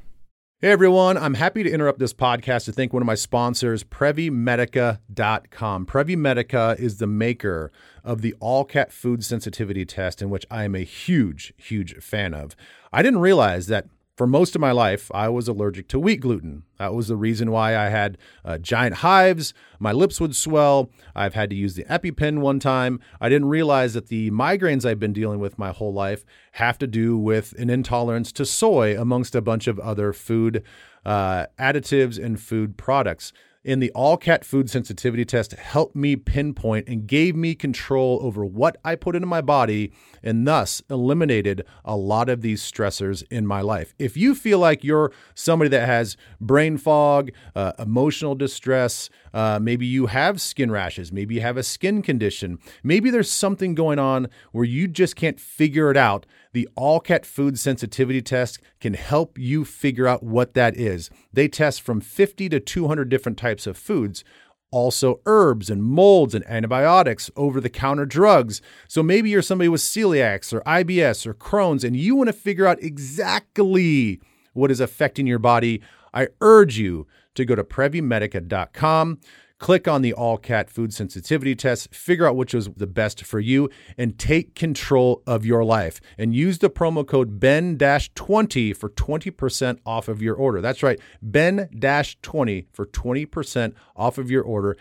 Hey 0.64 0.70
everyone, 0.70 1.18
I'm 1.18 1.34
happy 1.34 1.62
to 1.62 1.70
interrupt 1.70 1.98
this 1.98 2.14
podcast 2.14 2.64
to 2.64 2.72
thank 2.72 2.94
one 2.94 3.02
of 3.02 3.06
my 3.06 3.16
sponsors, 3.16 3.84
PreviMedica.com. 3.84 5.84
PreviMedica 5.84 6.80
is 6.80 6.96
the 6.96 7.06
maker 7.06 7.70
of 8.02 8.22
the 8.22 8.34
Alcat 8.40 8.90
food 8.90 9.22
sensitivity 9.22 9.84
test, 9.84 10.22
in 10.22 10.30
which 10.30 10.46
I 10.50 10.64
am 10.64 10.74
a 10.74 10.82
huge, 10.82 11.52
huge 11.58 12.02
fan 12.02 12.32
of. 12.32 12.56
I 12.94 13.02
didn't 13.02 13.20
realize 13.20 13.66
that 13.66 13.88
for 14.16 14.26
most 14.26 14.54
of 14.54 14.60
my 14.60 14.70
life, 14.70 15.10
I 15.12 15.28
was 15.28 15.48
allergic 15.48 15.88
to 15.88 15.98
wheat 15.98 16.20
gluten. 16.20 16.62
That 16.78 16.94
was 16.94 17.08
the 17.08 17.16
reason 17.16 17.50
why 17.50 17.76
I 17.76 17.88
had 17.88 18.16
uh, 18.44 18.58
giant 18.58 18.96
hives. 18.96 19.52
My 19.80 19.90
lips 19.90 20.20
would 20.20 20.36
swell. 20.36 20.90
I've 21.16 21.34
had 21.34 21.50
to 21.50 21.56
use 21.56 21.74
the 21.74 21.84
EpiPen 21.84 22.38
one 22.38 22.60
time. 22.60 23.00
I 23.20 23.28
didn't 23.28 23.48
realize 23.48 23.94
that 23.94 24.06
the 24.06 24.30
migraines 24.30 24.84
I've 24.84 25.00
been 25.00 25.12
dealing 25.12 25.40
with 25.40 25.58
my 25.58 25.72
whole 25.72 25.92
life 25.92 26.24
have 26.52 26.78
to 26.78 26.86
do 26.86 27.18
with 27.18 27.52
an 27.58 27.70
intolerance 27.70 28.30
to 28.32 28.46
soy, 28.46 28.98
amongst 29.00 29.34
a 29.34 29.42
bunch 29.42 29.66
of 29.66 29.80
other 29.80 30.12
food 30.12 30.62
uh, 31.04 31.46
additives, 31.58 32.22
and 32.22 32.40
food 32.40 32.76
products 32.76 33.32
in 33.64 33.80
the 33.80 33.90
Alcat 33.96 34.44
food 34.44 34.68
sensitivity 34.68 35.24
test 35.24 35.52
helped 35.52 35.96
me 35.96 36.16
pinpoint 36.16 36.86
and 36.86 37.06
gave 37.06 37.34
me 37.34 37.54
control 37.54 38.18
over 38.22 38.44
what 38.44 38.76
I 38.84 38.94
put 38.94 39.16
into 39.16 39.26
my 39.26 39.40
body 39.40 39.92
and 40.22 40.46
thus 40.46 40.82
eliminated 40.90 41.64
a 41.84 41.96
lot 41.96 42.28
of 42.28 42.42
these 42.42 42.62
stressors 42.62 43.24
in 43.30 43.46
my 43.46 43.62
life. 43.62 43.94
If 43.98 44.16
you 44.16 44.34
feel 44.34 44.58
like 44.58 44.84
you're 44.84 45.12
somebody 45.34 45.70
that 45.70 45.86
has 45.86 46.16
brain 46.40 46.76
fog, 46.76 47.30
uh, 47.56 47.72
emotional 47.78 48.34
distress, 48.34 49.08
uh, 49.32 49.58
maybe 49.60 49.86
you 49.86 50.06
have 50.06 50.40
skin 50.40 50.70
rashes, 50.70 51.10
maybe 51.10 51.36
you 51.36 51.40
have 51.40 51.56
a 51.56 51.62
skin 51.62 52.02
condition, 52.02 52.58
maybe 52.82 53.10
there's 53.10 53.30
something 53.30 53.74
going 53.74 53.98
on 53.98 54.28
where 54.52 54.64
you 54.64 54.86
just 54.86 55.16
can't 55.16 55.40
figure 55.40 55.90
it 55.90 55.96
out, 55.96 56.26
the 56.52 56.68
Alcat 56.78 57.24
Food 57.24 57.58
Sensitivity 57.58 58.22
Test 58.22 58.60
can 58.80 58.94
help 58.94 59.36
you 59.36 59.64
figure 59.64 60.06
out 60.06 60.22
what 60.22 60.54
that 60.54 60.76
is. 60.76 61.10
They 61.32 61.48
test 61.48 61.82
from 61.82 62.00
50 62.00 62.48
to 62.48 62.60
200 62.60 63.08
different 63.08 63.36
types 63.36 63.53
of 63.66 63.76
foods, 63.76 64.24
also 64.70 65.20
herbs 65.24 65.70
and 65.70 65.82
molds 65.82 66.34
and 66.34 66.44
antibiotics, 66.48 67.30
over 67.36 67.60
the 67.60 67.70
counter 67.70 68.04
drugs. 68.04 68.60
So 68.88 69.02
maybe 69.02 69.30
you're 69.30 69.42
somebody 69.42 69.68
with 69.68 69.80
celiacs 69.80 70.52
or 70.52 70.60
IBS 70.62 71.26
or 71.26 71.34
Crohn's 71.34 71.84
and 71.84 71.96
you 71.96 72.16
want 72.16 72.28
to 72.28 72.32
figure 72.32 72.66
out 72.66 72.82
exactly 72.82 74.20
what 74.52 74.70
is 74.70 74.80
affecting 74.80 75.26
your 75.26 75.38
body. 75.38 75.80
I 76.12 76.28
urge 76.40 76.78
you 76.78 77.06
to 77.34 77.44
go 77.44 77.54
to 77.54 77.64
previmedica.com 77.64 79.20
Click 79.60 79.86
on 79.86 80.02
the 80.02 80.14
Alcat 80.18 80.68
Food 80.68 80.92
Sensitivity 80.92 81.54
Test, 81.54 81.94
figure 81.94 82.26
out 82.26 82.36
which 82.36 82.54
was 82.54 82.68
the 82.76 82.86
best 82.86 83.24
for 83.24 83.38
you, 83.38 83.70
and 83.96 84.18
take 84.18 84.54
control 84.54 85.22
of 85.26 85.46
your 85.46 85.64
life. 85.64 86.00
And 86.18 86.34
use 86.34 86.58
the 86.58 86.68
promo 86.68 87.06
code 87.06 87.38
BEN-20 87.38 88.76
for 88.76 88.90
20% 88.90 89.78
off 89.86 90.08
of 90.08 90.20
your 90.20 90.34
order. 90.34 90.60
That's 90.60 90.82
right, 90.82 91.00
BEN-20 91.22 92.66
for 92.72 92.86
20% 92.86 93.74
off 93.96 94.18
of 94.18 94.30
your 94.30 94.42
order. 94.42 94.76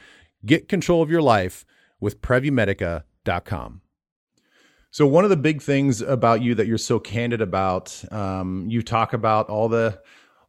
Get 0.45 0.67
control 0.67 1.01
of 1.01 1.09
your 1.09 1.21
life 1.21 1.65
with 1.99 2.21
PreviMedica.com. 2.21 3.81
So 4.91 5.07
one 5.07 5.23
of 5.23 5.29
the 5.29 5.37
big 5.37 5.61
things 5.61 6.01
about 6.01 6.41
you 6.41 6.53
that 6.55 6.67
you're 6.67 6.77
so 6.77 6.99
candid 6.99 7.41
about, 7.41 8.03
um, 8.11 8.65
you 8.69 8.83
talk 8.83 9.13
about 9.13 9.49
all 9.49 9.69
the 9.69 9.99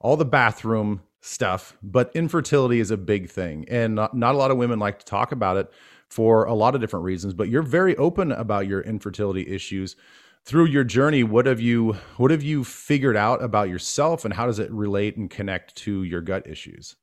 all 0.01 0.18
the 0.18 0.27
bathroom 0.27 1.01
stuff, 1.25 1.75
but 1.83 2.11
infertility 2.14 2.81
is 2.81 2.91
a 2.91 2.99
big 2.99 3.31
thing. 3.31 3.64
And 3.68 3.95
not, 3.95 4.14
not 4.14 4.35
a 4.35 4.39
lot 4.39 4.51
of 4.51 4.59
women 4.59 4.79
like 4.79 4.99
to 4.99 5.05
talk 5.07 5.33
about 5.33 5.57
it 5.57 5.72
for 6.09 6.45
a 6.45 6.53
lot 6.53 6.75
of 6.75 6.83
different 6.83 7.05
reasons, 7.05 7.33
but 7.33 7.49
you're 7.49 7.62
very 7.62 7.97
open 7.97 8.31
about 8.31 8.66
your 8.66 8.83
infertility 8.83 9.49
issues. 9.49 9.97
Through 10.45 10.66
your 10.66 10.85
journey, 10.85 11.22
what 11.22 11.47
have 11.47 11.61
you 11.61 11.95
what 12.18 12.31
have 12.31 12.43
you 12.43 12.62
figured 12.62 13.16
out 13.16 13.43
about 13.43 13.70
yourself 13.70 14.27
and 14.27 14.35
how 14.35 14.45
does 14.45 14.59
it 14.59 14.70
relate 14.70 15.16
and 15.16 15.31
connect 15.31 15.75
to 15.77 16.03
your 16.03 16.20
gut 16.20 16.47
issues? 16.47 16.97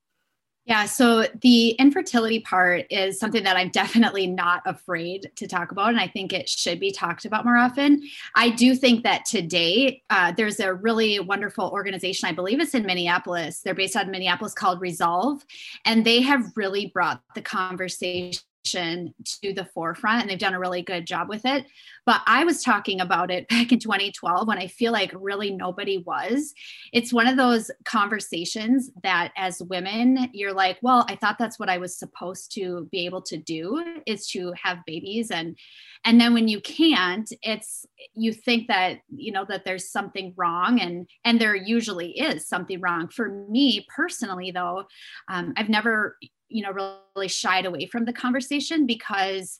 Yeah, 0.66 0.86
so 0.86 1.26
the 1.42 1.70
infertility 1.72 2.40
part 2.40 2.86
is 2.92 3.20
something 3.20 3.44
that 3.44 3.58
I'm 3.58 3.70
definitely 3.70 4.28
not 4.28 4.62
afraid 4.66 5.32
to 5.38 5.48
talk 5.48 5.72
about, 5.72 5.90
and 5.90 6.00
I 6.00 6.08
think 6.08 6.34
it 6.34 6.48
should 6.48 6.80
be 6.80 6.92
talked 6.92 7.26
about 7.26 7.46
more 7.46 7.58
often. 7.58 8.04
I 8.36 8.52
do 8.52 8.76
think 8.76 9.04
that 9.04 9.26
today 9.26 10.04
uh, 10.12 10.34
there's 10.38 10.60
a 10.60 10.72
really 10.72 11.20
wonderful 11.20 11.70
organization, 11.70 12.30
I 12.30 12.34
believe 12.34 12.60
it's 12.60 12.76
in 12.76 12.86
Minneapolis. 12.86 13.62
They're 13.62 13.74
based 13.74 13.96
out 13.96 14.06
of 14.06 14.12
Minneapolis 14.12 14.54
called 14.54 14.82
Resolve, 14.82 15.44
and 15.84 16.06
they 16.06 16.22
have 16.22 16.52
really 16.56 16.86
brought 16.88 17.24
the 17.34 17.42
conversation 17.42 18.44
to 18.64 19.54
the 19.54 19.68
forefront 19.74 20.22
and 20.22 20.30
they've 20.30 20.40
done 20.40 20.54
a 20.54 20.60
really 20.60 20.82
good 20.82 21.06
job 21.06 21.30
with 21.30 21.46
it. 21.46 21.66
But 22.06 22.22
I 22.26 22.44
was 22.44 22.64
talking 22.64 23.02
about 23.02 23.32
it 23.32 23.48
back 23.50 23.72
in 23.72 23.80
2012 23.80 24.48
when 24.48 24.58
I 24.58 24.68
feel 24.68 24.92
like 24.92 25.12
really 25.16 25.52
nobody 25.52 26.00
was. 26.00 26.54
It's 26.94 27.14
one 27.14 27.28
of 27.28 27.38
those 27.38 27.72
conversations 27.86 28.92
that 29.04 29.32
as 29.38 29.62
women, 29.64 30.30
you're 30.34 30.54
like, 30.54 30.78
well, 30.82 31.06
I 31.10 31.16
thought 31.16 31.38
that's 31.38 31.60
what 31.60 31.70
I 31.70 31.78
was 31.78 31.98
supposed 31.98 32.54
to 32.56 32.88
be 32.92 33.06
able 33.06 33.22
to 33.24 33.38
do 33.38 33.84
is 34.06 34.28
to 34.30 34.54
have 34.62 34.86
babies 34.86 35.32
and 35.32 35.58
and 36.04 36.20
then 36.20 36.34
when 36.34 36.48
you 36.48 36.60
can't 36.62 37.32
it's 37.42 37.86
you 38.14 38.34
think 38.34 38.68
that 38.68 39.00
you 39.16 39.32
know 39.32 39.46
that 39.48 39.64
there's 39.66 39.92
something 39.92 40.34
wrong 40.36 40.80
and 40.80 41.08
and 41.24 41.40
there 41.40 41.56
usually 41.56 42.12
is 42.12 42.48
something 42.48 42.80
wrong 42.82 43.08
for 43.08 43.30
me 43.50 43.86
personally 43.96 44.52
though 44.52 44.84
um, 45.30 45.54
i've 45.58 45.70
never 45.70 46.18
you 46.52 46.64
know 46.64 46.98
really 47.16 47.28
shied 47.28 47.66
away 47.66 47.86
from 47.86 48.06
the 48.06 48.14
conversation 48.14 48.86
because 48.86 49.60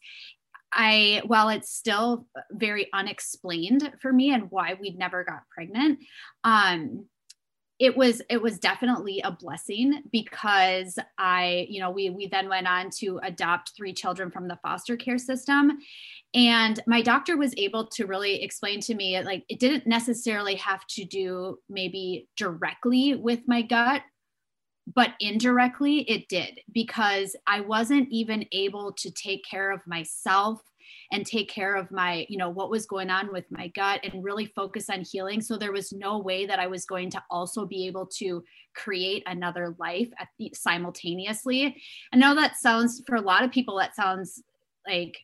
I, 0.74 1.22
while 1.26 1.50
it's 1.50 1.70
still 1.70 2.28
very 2.52 2.88
unexplained 2.94 3.92
for 4.02 4.14
me 4.14 4.34
and 4.34 4.50
why 4.52 4.78
we 4.80 4.92
never 4.92 5.24
got 5.24 5.42
pregnant, 5.54 6.00
um, 6.44 7.08
it 7.82 7.98
was 7.98 8.22
it 8.30 8.40
was 8.40 8.60
definitely 8.60 9.22
a 9.22 9.32
blessing 9.32 10.04
because 10.12 11.00
I, 11.18 11.66
you 11.68 11.80
know, 11.80 11.90
we 11.90 12.12
we 12.12 12.28
then 12.28 12.48
went 12.48 12.68
on 12.68 12.92
to 13.00 13.20
adopt 13.24 13.74
three 13.76 13.92
children 13.92 14.30
from 14.30 14.48
the 14.48 14.60
foster 14.62 14.96
care 14.96 15.18
system, 15.18 15.80
and 16.36 16.80
my 16.86 17.02
doctor 17.02 17.38
was 17.38 17.56
able 17.58 17.88
to 17.88 18.06
really 18.06 18.44
explain 18.44 18.82
to 18.82 18.94
me 18.94 19.20
like 19.24 19.46
it 19.50 19.60
didn't 19.60 19.88
necessarily 19.88 20.56
have 20.56 20.86
to 20.90 21.06
do 21.06 21.58
maybe 21.70 22.30
directly 22.38 23.16
with 23.16 23.40
my 23.48 23.64
gut 23.64 24.04
but 24.96 25.14
indirectly 25.20 26.00
it 26.10 26.28
did 26.28 26.60
because 26.72 27.36
I 27.48 27.62
wasn't 27.62 28.10
even 28.10 28.46
able 28.52 28.92
to 28.94 29.12
take 29.12 29.44
care 29.44 29.72
of 29.72 29.86
myself 29.86 30.62
and 31.12 31.26
take 31.26 31.50
care 31.50 31.76
of 31.76 31.92
my 31.92 32.26
you 32.30 32.38
know 32.38 32.50
what 32.50 32.70
was 32.70 32.86
going 32.86 33.10
on 33.10 33.32
with 33.32 33.46
my 33.52 33.68
gut 33.70 34.00
and 34.04 34.24
really 34.24 34.46
focus 34.46 34.90
on 34.90 35.02
healing. 35.02 35.42
So 35.42 35.58
there 35.58 35.72
was 35.72 35.92
no 35.92 36.20
way 36.20 36.46
that 36.46 36.60
i 36.60 36.68
was 36.68 36.86
going 36.86 37.10
to 37.12 37.24
also 37.30 37.66
be 37.66 37.88
able 37.88 38.06
to 38.18 38.44
create 38.76 39.24
another 39.26 39.76
life 39.80 40.10
the, 40.40 40.52
simultaneously. 40.56 41.76
I 42.14 42.18
know 42.18 42.36
that 42.36 42.58
sounds 42.58 43.04
for 43.06 43.16
a 43.16 43.22
lot 43.22 43.44
of 43.44 43.52
people 43.52 43.78
that 43.78 43.96
sounds 43.96 44.42
like 44.88 45.18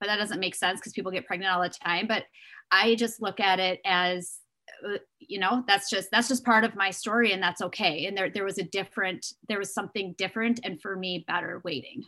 but 0.00 0.06
that 0.06 0.16
doesn't 0.16 0.40
make 0.40 0.54
sense 0.54 0.80
because 0.80 0.92
people 0.92 1.12
get 1.12 1.26
pregnant 1.26 1.52
all 1.52 1.62
the 1.62 1.68
time 1.68 2.06
but 2.06 2.24
i 2.70 2.94
just 2.94 3.22
look 3.22 3.40
at 3.40 3.60
it 3.60 3.80
as 3.84 4.38
Uh, 4.86 4.98
you 5.20 5.38
know 5.38 5.62
that's 5.66 5.90
just 5.90 6.10
that's 6.10 6.28
just 6.28 6.44
part 6.44 6.64
of 6.64 6.74
my 6.74 6.90
story 6.90 7.32
and 7.32 7.42
that's 7.42 7.60
okay. 7.62 8.06
And 8.06 8.16
there 8.16 8.30
there 8.30 8.44
was 8.44 8.58
a 8.58 8.62
different 8.62 9.34
there 9.48 9.58
was 9.58 9.72
something 9.72 10.14
different 10.16 10.60
and 10.64 10.80
for 10.80 10.96
me 10.96 11.24
better 11.26 11.60
waiting. 11.64 12.04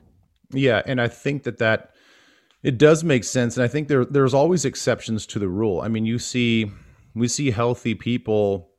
Yeah. 0.50 0.82
And 0.86 1.00
i 1.00 1.08
think 1.08 1.44
that 1.44 1.58
that 1.58 1.92
it 2.62 2.78
does 2.78 3.04
make 3.04 3.24
sense. 3.24 3.56
And 3.56 3.64
i 3.64 3.68
think 3.68 3.88
there 3.88 4.04
there's 4.04 4.34
always 4.34 4.64
exceptions 4.64 5.26
to 5.26 5.38
the 5.38 5.48
rule. 5.48 5.80
I 5.80 5.88
mean 5.88 6.06
you 6.06 6.18
see 6.18 6.70
we 7.14 7.28
see 7.28 7.50
healthy 7.50 7.94
people 7.94 8.70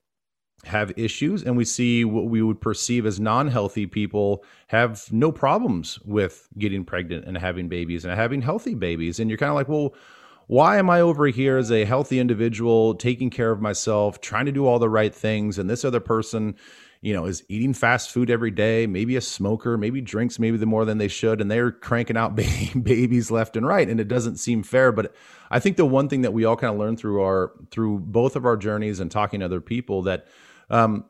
have 0.63 0.91
issues 0.95 1.43
and 1.43 1.57
we 1.57 1.65
see 1.65 2.05
what 2.05 2.25
we 2.25 2.41
would 2.41 2.61
perceive 2.61 3.05
as 3.05 3.19
non-healthy 3.19 3.87
people 3.87 4.43
have 4.67 5.11
no 5.11 5.31
problems 5.31 5.97
with 6.05 6.47
getting 6.57 6.85
pregnant 6.85 7.25
and 7.25 7.37
having 7.37 7.67
babies 7.67 8.05
and 8.05 8.13
having 8.13 8.41
healthy 8.41 8.75
babies. 8.75 9.19
And 9.19 9.29
you're 9.29 9.37
kind 9.37 9.49
of 9.49 9.55
like 9.55 9.69
well 9.69 9.95
why 10.47 10.77
am 10.77 10.89
I 10.89 11.01
over 11.01 11.27
here 11.27 11.57
as 11.57 11.71
a 11.71 11.85
healthy 11.85 12.19
individual, 12.19 12.95
taking 12.95 13.29
care 13.29 13.51
of 13.51 13.61
myself, 13.61 14.21
trying 14.21 14.45
to 14.45 14.51
do 14.51 14.65
all 14.65 14.79
the 14.79 14.89
right 14.89 15.13
things, 15.13 15.57
and 15.57 15.69
this 15.69 15.85
other 15.85 15.99
person, 15.99 16.55
you 17.01 17.13
know, 17.13 17.25
is 17.25 17.43
eating 17.49 17.73
fast 17.73 18.11
food 18.11 18.29
every 18.29 18.51
day, 18.51 18.85
maybe 18.87 19.15
a 19.15 19.21
smoker, 19.21 19.77
maybe 19.77 20.01
drinks 20.01 20.39
maybe 20.39 20.57
the 20.57 20.65
more 20.65 20.85
than 20.85 20.97
they 20.97 21.07
should, 21.07 21.41
and 21.41 21.49
they're 21.49 21.71
cranking 21.71 22.17
out 22.17 22.35
babies 22.83 23.31
left 23.31 23.55
and 23.55 23.65
right, 23.65 23.87
and 23.87 23.99
it 23.99 24.07
doesn't 24.07 24.37
seem 24.37 24.63
fair. 24.63 24.91
But 24.91 25.13
I 25.49 25.59
think 25.59 25.77
the 25.77 25.85
one 25.85 26.09
thing 26.09 26.21
that 26.21 26.33
we 26.33 26.45
all 26.45 26.57
kind 26.57 26.73
of 26.73 26.79
learn 26.79 26.97
through 26.97 27.21
our 27.21 27.53
through 27.71 27.99
both 27.99 28.35
of 28.35 28.45
our 28.45 28.57
journeys 28.57 28.99
and 28.99 29.09
talking 29.09 29.39
to 29.39 29.45
other 29.45 29.61
people 29.61 30.03
that 30.03 30.27
um, 30.69 31.05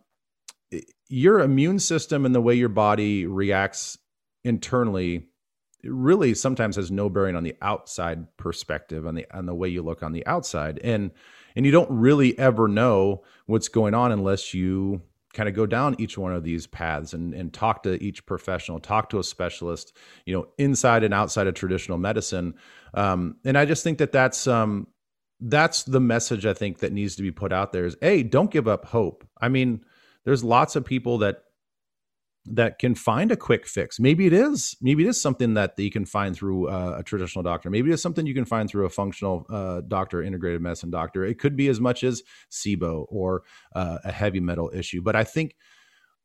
your 1.09 1.39
immune 1.39 1.79
system 1.79 2.25
and 2.25 2.33
the 2.33 2.41
way 2.41 2.55
your 2.55 2.69
body 2.69 3.25
reacts 3.25 3.97
internally 4.43 5.27
really 5.83 6.33
sometimes 6.33 6.75
has 6.75 6.91
no 6.91 7.09
bearing 7.09 7.35
on 7.35 7.43
the 7.43 7.55
outside 7.61 8.25
perspective 8.37 9.05
on 9.05 9.15
the 9.15 9.25
on 9.31 9.45
the 9.45 9.55
way 9.55 9.67
you 9.69 9.81
look 9.81 10.03
on 10.03 10.11
the 10.11 10.25
outside. 10.27 10.79
And 10.83 11.11
and 11.55 11.65
you 11.65 11.71
don't 11.71 11.89
really 11.91 12.37
ever 12.39 12.67
know 12.67 13.23
what's 13.45 13.67
going 13.67 13.93
on 13.93 14.11
unless 14.11 14.53
you 14.53 15.01
kind 15.33 15.47
of 15.47 15.55
go 15.55 15.65
down 15.65 15.95
each 15.97 16.17
one 16.17 16.33
of 16.33 16.43
these 16.43 16.67
paths 16.67 17.13
and, 17.13 17.33
and 17.33 17.53
talk 17.53 17.83
to 17.83 18.01
each 18.03 18.25
professional 18.25 18.79
talk 18.79 19.09
to 19.09 19.17
a 19.19 19.23
specialist 19.23 19.95
you 20.25 20.33
know 20.33 20.45
inside 20.57 21.03
and 21.03 21.13
outside 21.13 21.47
of 21.47 21.53
traditional 21.53 21.97
medicine. 21.97 22.53
Um, 22.93 23.37
and 23.45 23.57
i 23.57 23.65
just 23.65 23.83
think 23.83 23.99
that 23.99 24.11
that's 24.11 24.47
um, 24.47 24.87
that's 25.39 25.83
the 25.83 26.01
message 26.01 26.45
i 26.45 26.53
think 26.53 26.79
that 26.79 26.91
needs 26.91 27.15
to 27.15 27.23
be 27.23 27.31
put 27.31 27.53
out 27.53 27.71
there 27.71 27.85
is 27.85 27.95
hey 28.01 28.23
don't 28.23 28.51
give 28.51 28.67
up 28.67 28.85
hope. 28.85 29.25
I 29.39 29.49
mean 29.49 29.83
there's 30.25 30.43
lots 30.43 30.75
of 30.75 30.85
people 30.85 31.19
that 31.19 31.43
that 32.45 32.79
can 32.79 32.95
find 32.95 33.31
a 33.31 33.35
quick 33.35 33.67
fix. 33.67 33.99
Maybe 33.99 34.25
it 34.25 34.33
is. 34.33 34.75
Maybe 34.81 35.05
it 35.05 35.09
is 35.09 35.21
something 35.21 35.53
that 35.53 35.77
you 35.77 35.91
can 35.91 36.05
find 36.05 36.35
through 36.35 36.69
uh, 36.69 36.95
a 36.99 37.03
traditional 37.03 37.43
doctor. 37.43 37.69
Maybe 37.69 37.91
it's 37.91 38.01
something 38.01 38.25
you 38.25 38.33
can 38.33 38.45
find 38.45 38.67
through 38.67 38.85
a 38.85 38.89
functional 38.89 39.45
uh, 39.49 39.81
doctor, 39.87 40.23
integrated 40.23 40.61
medicine 40.61 40.89
doctor. 40.89 41.23
It 41.23 41.37
could 41.37 41.55
be 41.55 41.67
as 41.67 41.79
much 41.79 42.03
as 42.03 42.23
SIBO 42.49 43.05
or 43.09 43.43
uh, 43.75 43.99
a 44.03 44.11
heavy 44.11 44.39
metal 44.39 44.71
issue. 44.73 45.01
But 45.01 45.15
I 45.15 45.23
think, 45.23 45.55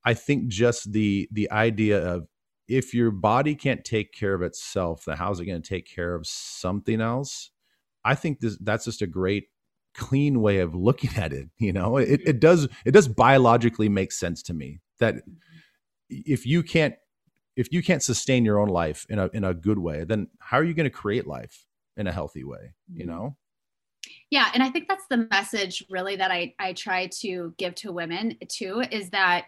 I 0.05 0.15
think 0.15 0.49
just 0.49 0.93
the 0.93 1.29
the 1.33 1.51
idea 1.51 1.99
of 1.99 2.29
if 2.69 2.95
your 2.95 3.11
body 3.11 3.55
can't 3.55 3.85
take 3.85 4.13
care 4.13 4.35
of 4.35 4.43
itself, 4.43 5.05
then 5.05 5.17
how's 5.17 5.41
it 5.41 5.47
going 5.47 5.61
to 5.61 5.69
take 5.69 5.87
care 5.87 6.15
of 6.15 6.27
something 6.27 7.01
else? 7.01 7.51
I 8.05 8.15
think 8.15 8.41
this, 8.41 8.57
that's 8.59 8.85
just 8.85 9.03
a 9.03 9.07
great 9.07 9.49
clean 9.95 10.41
way 10.41 10.61
of 10.61 10.75
looking 10.75 11.11
at 11.17 11.33
it. 11.33 11.49
You 11.59 11.73
know, 11.73 11.97
it, 11.97 12.21
it 12.25 12.41
does 12.41 12.69
it 12.85 12.93
does 12.93 13.09
biologically 13.09 13.89
make 13.89 14.13
sense 14.13 14.43
to 14.45 14.55
me 14.55 14.81
that 14.99 15.17
if 16.09 16.47
you 16.47 16.63
can't 16.63 16.95
if 17.57 17.73
you 17.73 17.83
can't 17.83 18.03
sustain 18.03 18.45
your 18.45 18.59
own 18.59 18.69
life 18.69 19.07
in 19.09 19.19
a 19.19 19.29
in 19.33 19.45
a 19.45 19.55
good 19.55 19.79
way, 19.79 20.05
then 20.05 20.29
how 20.39 20.59
are 20.59 20.65
you 20.65 20.75
going 20.75 20.85
to 20.85 20.91
create 20.91 21.27
life 21.27 21.67
in 21.97 22.07
a 22.07 22.13
healthy 22.13 22.45
way? 22.45 22.75
You 22.93 23.05
mm-hmm. 23.05 23.11
know. 23.11 23.37
Yeah, 24.31 24.51
and 24.55 24.63
I 24.63 24.71
think 24.71 24.89
that's 24.89 25.07
the 25.09 25.29
message 25.31 25.85
really 25.89 26.17
that 26.17 26.31
I 26.31 26.55
I 26.59 26.73
try 26.73 27.09
to 27.21 27.55
give 27.59 27.75
to 27.77 27.93
women 27.93 28.37
too 28.49 28.83
is 28.91 29.11
that 29.11 29.47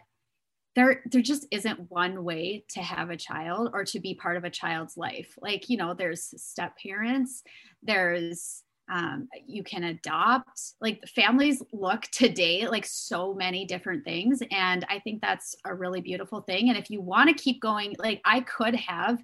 there 0.74 1.02
there 1.10 1.22
just 1.22 1.46
isn't 1.50 1.90
one 1.90 2.24
way 2.24 2.64
to 2.70 2.80
have 2.80 3.10
a 3.10 3.16
child 3.16 3.70
or 3.72 3.84
to 3.84 4.00
be 4.00 4.14
part 4.14 4.36
of 4.36 4.44
a 4.44 4.50
child's 4.50 4.96
life. 4.96 5.36
Like, 5.40 5.68
you 5.68 5.76
know, 5.76 5.94
there's 5.94 6.32
step 6.40 6.78
parents, 6.82 7.42
there's 7.82 8.62
um, 8.90 9.28
you 9.46 9.62
can 9.62 9.84
adopt 9.84 10.74
like 10.80 11.02
families 11.08 11.62
look 11.72 12.02
today 12.12 12.66
like 12.68 12.86
so 12.86 13.34
many 13.34 13.64
different 13.64 14.04
things 14.04 14.42
and 14.50 14.84
i 14.88 14.98
think 14.98 15.20
that's 15.20 15.54
a 15.64 15.74
really 15.74 16.00
beautiful 16.00 16.40
thing 16.42 16.68
and 16.68 16.78
if 16.78 16.90
you 16.90 17.00
want 17.00 17.28
to 17.28 17.42
keep 17.42 17.60
going 17.60 17.94
like 17.98 18.20
i 18.24 18.40
could 18.40 18.74
have 18.74 19.22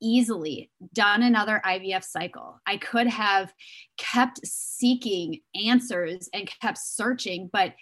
easily 0.00 0.70
done 0.92 1.22
another 1.22 1.60
ivf 1.64 2.04
cycle. 2.04 2.60
I 2.66 2.76
could 2.76 3.06
have 3.06 3.52
kept 3.96 4.46
seeking 4.46 5.40
answers 5.54 6.28
and 6.34 6.50
kept 6.60 6.78
searching 6.78 7.48
but 7.52 7.72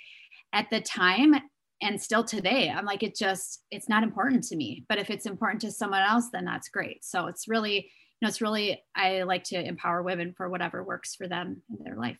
at 0.52 0.70
the 0.70 0.80
time 0.80 1.34
and 1.82 2.00
still 2.00 2.22
today 2.22 2.70
i'm 2.70 2.84
like 2.84 3.02
it 3.02 3.16
just 3.16 3.64
it's 3.72 3.88
not 3.88 4.04
important 4.04 4.44
to 4.44 4.56
me 4.56 4.84
but 4.88 4.98
if 4.98 5.10
it's 5.10 5.26
important 5.26 5.60
to 5.62 5.72
someone 5.72 6.02
else 6.02 6.28
then 6.32 6.44
that's 6.44 6.68
great. 6.68 7.04
So 7.04 7.26
it's 7.26 7.48
really 7.48 7.90
know, 8.22 8.28
it's 8.28 8.40
really, 8.40 8.82
I 8.94 9.22
like 9.22 9.44
to 9.44 9.62
empower 9.62 10.02
women 10.02 10.34
for 10.36 10.48
whatever 10.48 10.82
works 10.82 11.14
for 11.14 11.28
them 11.28 11.62
in 11.70 11.84
their 11.84 11.96
life. 11.96 12.18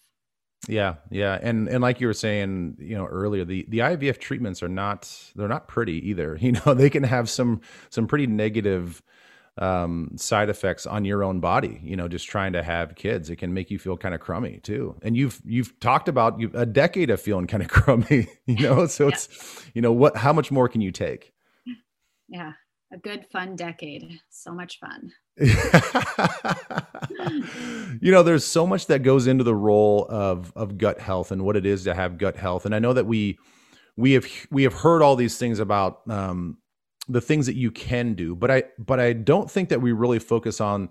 Yeah, 0.68 0.94
yeah, 1.10 1.38
and 1.42 1.68
and 1.68 1.82
like 1.82 2.00
you 2.00 2.06
were 2.06 2.14
saying, 2.14 2.76
you 2.78 2.96
know, 2.96 3.06
earlier, 3.06 3.44
the 3.44 3.66
the 3.68 3.78
IVF 3.80 4.18
treatments 4.18 4.62
are 4.62 4.68
not 4.68 5.12
they're 5.36 5.48
not 5.48 5.68
pretty 5.68 6.08
either. 6.08 6.38
You 6.44 6.52
know, 6.52 6.74
they 6.74 6.90
can 6.90 7.02
have 7.02 7.28
some 7.30 7.60
some 7.90 8.06
pretty 8.06 8.26
negative 8.26 9.02
um, 9.58 10.10
side 10.16 10.48
effects 10.48 10.86
on 10.86 11.04
your 11.04 11.22
own 11.22 11.40
body. 11.40 11.80
You 11.82 11.96
know, 11.96 12.08
just 12.08 12.28
trying 12.28 12.52
to 12.54 12.62
have 12.62 12.94
kids, 12.94 13.30
it 13.30 13.36
can 13.36 13.54
make 13.54 13.70
you 13.70 13.78
feel 13.78 13.96
kind 13.96 14.14
of 14.14 14.20
crummy 14.20 14.60
too. 14.62 14.96
And 15.02 15.16
you've 15.16 15.40
you've 15.44 15.78
talked 15.80 16.08
about 16.08 16.40
you 16.40 16.50
a 16.54 16.66
decade 16.66 17.10
of 17.10 17.20
feeling 17.20 17.46
kind 17.46 17.62
of 17.62 17.68
crummy. 17.70 18.28
You 18.46 18.68
know, 18.68 18.86
so 18.86 19.04
yeah. 19.04 19.14
it's 19.14 19.66
you 19.74 19.82
know 19.82 19.92
what 19.92 20.16
how 20.16 20.32
much 20.32 20.50
more 20.50 20.68
can 20.68 20.80
you 20.80 20.92
take? 20.92 21.32
Yeah, 22.28 22.52
a 22.92 22.98
good 22.98 23.26
fun 23.32 23.56
decade. 23.56 24.20
So 24.30 24.52
much 24.52 24.78
fun. 24.80 25.12
you 25.36 25.48
know, 28.12 28.22
there's 28.22 28.44
so 28.44 28.66
much 28.66 28.86
that 28.86 29.02
goes 29.02 29.26
into 29.26 29.42
the 29.42 29.54
role 29.54 30.06
of 30.08 30.52
of 30.54 30.78
gut 30.78 31.00
health 31.00 31.32
and 31.32 31.44
what 31.44 31.56
it 31.56 31.66
is 31.66 31.84
to 31.84 31.94
have 31.94 32.18
gut 32.18 32.36
health. 32.36 32.66
And 32.66 32.74
I 32.74 32.78
know 32.78 32.92
that 32.92 33.06
we 33.06 33.38
we 33.96 34.12
have 34.12 34.26
we 34.50 34.62
have 34.62 34.74
heard 34.74 35.02
all 35.02 35.16
these 35.16 35.36
things 35.36 35.58
about 35.58 36.08
um, 36.08 36.58
the 37.08 37.20
things 37.20 37.46
that 37.46 37.56
you 37.56 37.70
can 37.70 38.14
do, 38.14 38.36
but 38.36 38.50
I 38.50 38.64
but 38.78 39.00
I 39.00 39.12
don't 39.12 39.50
think 39.50 39.70
that 39.70 39.82
we 39.82 39.92
really 39.92 40.20
focus 40.20 40.60
on 40.60 40.88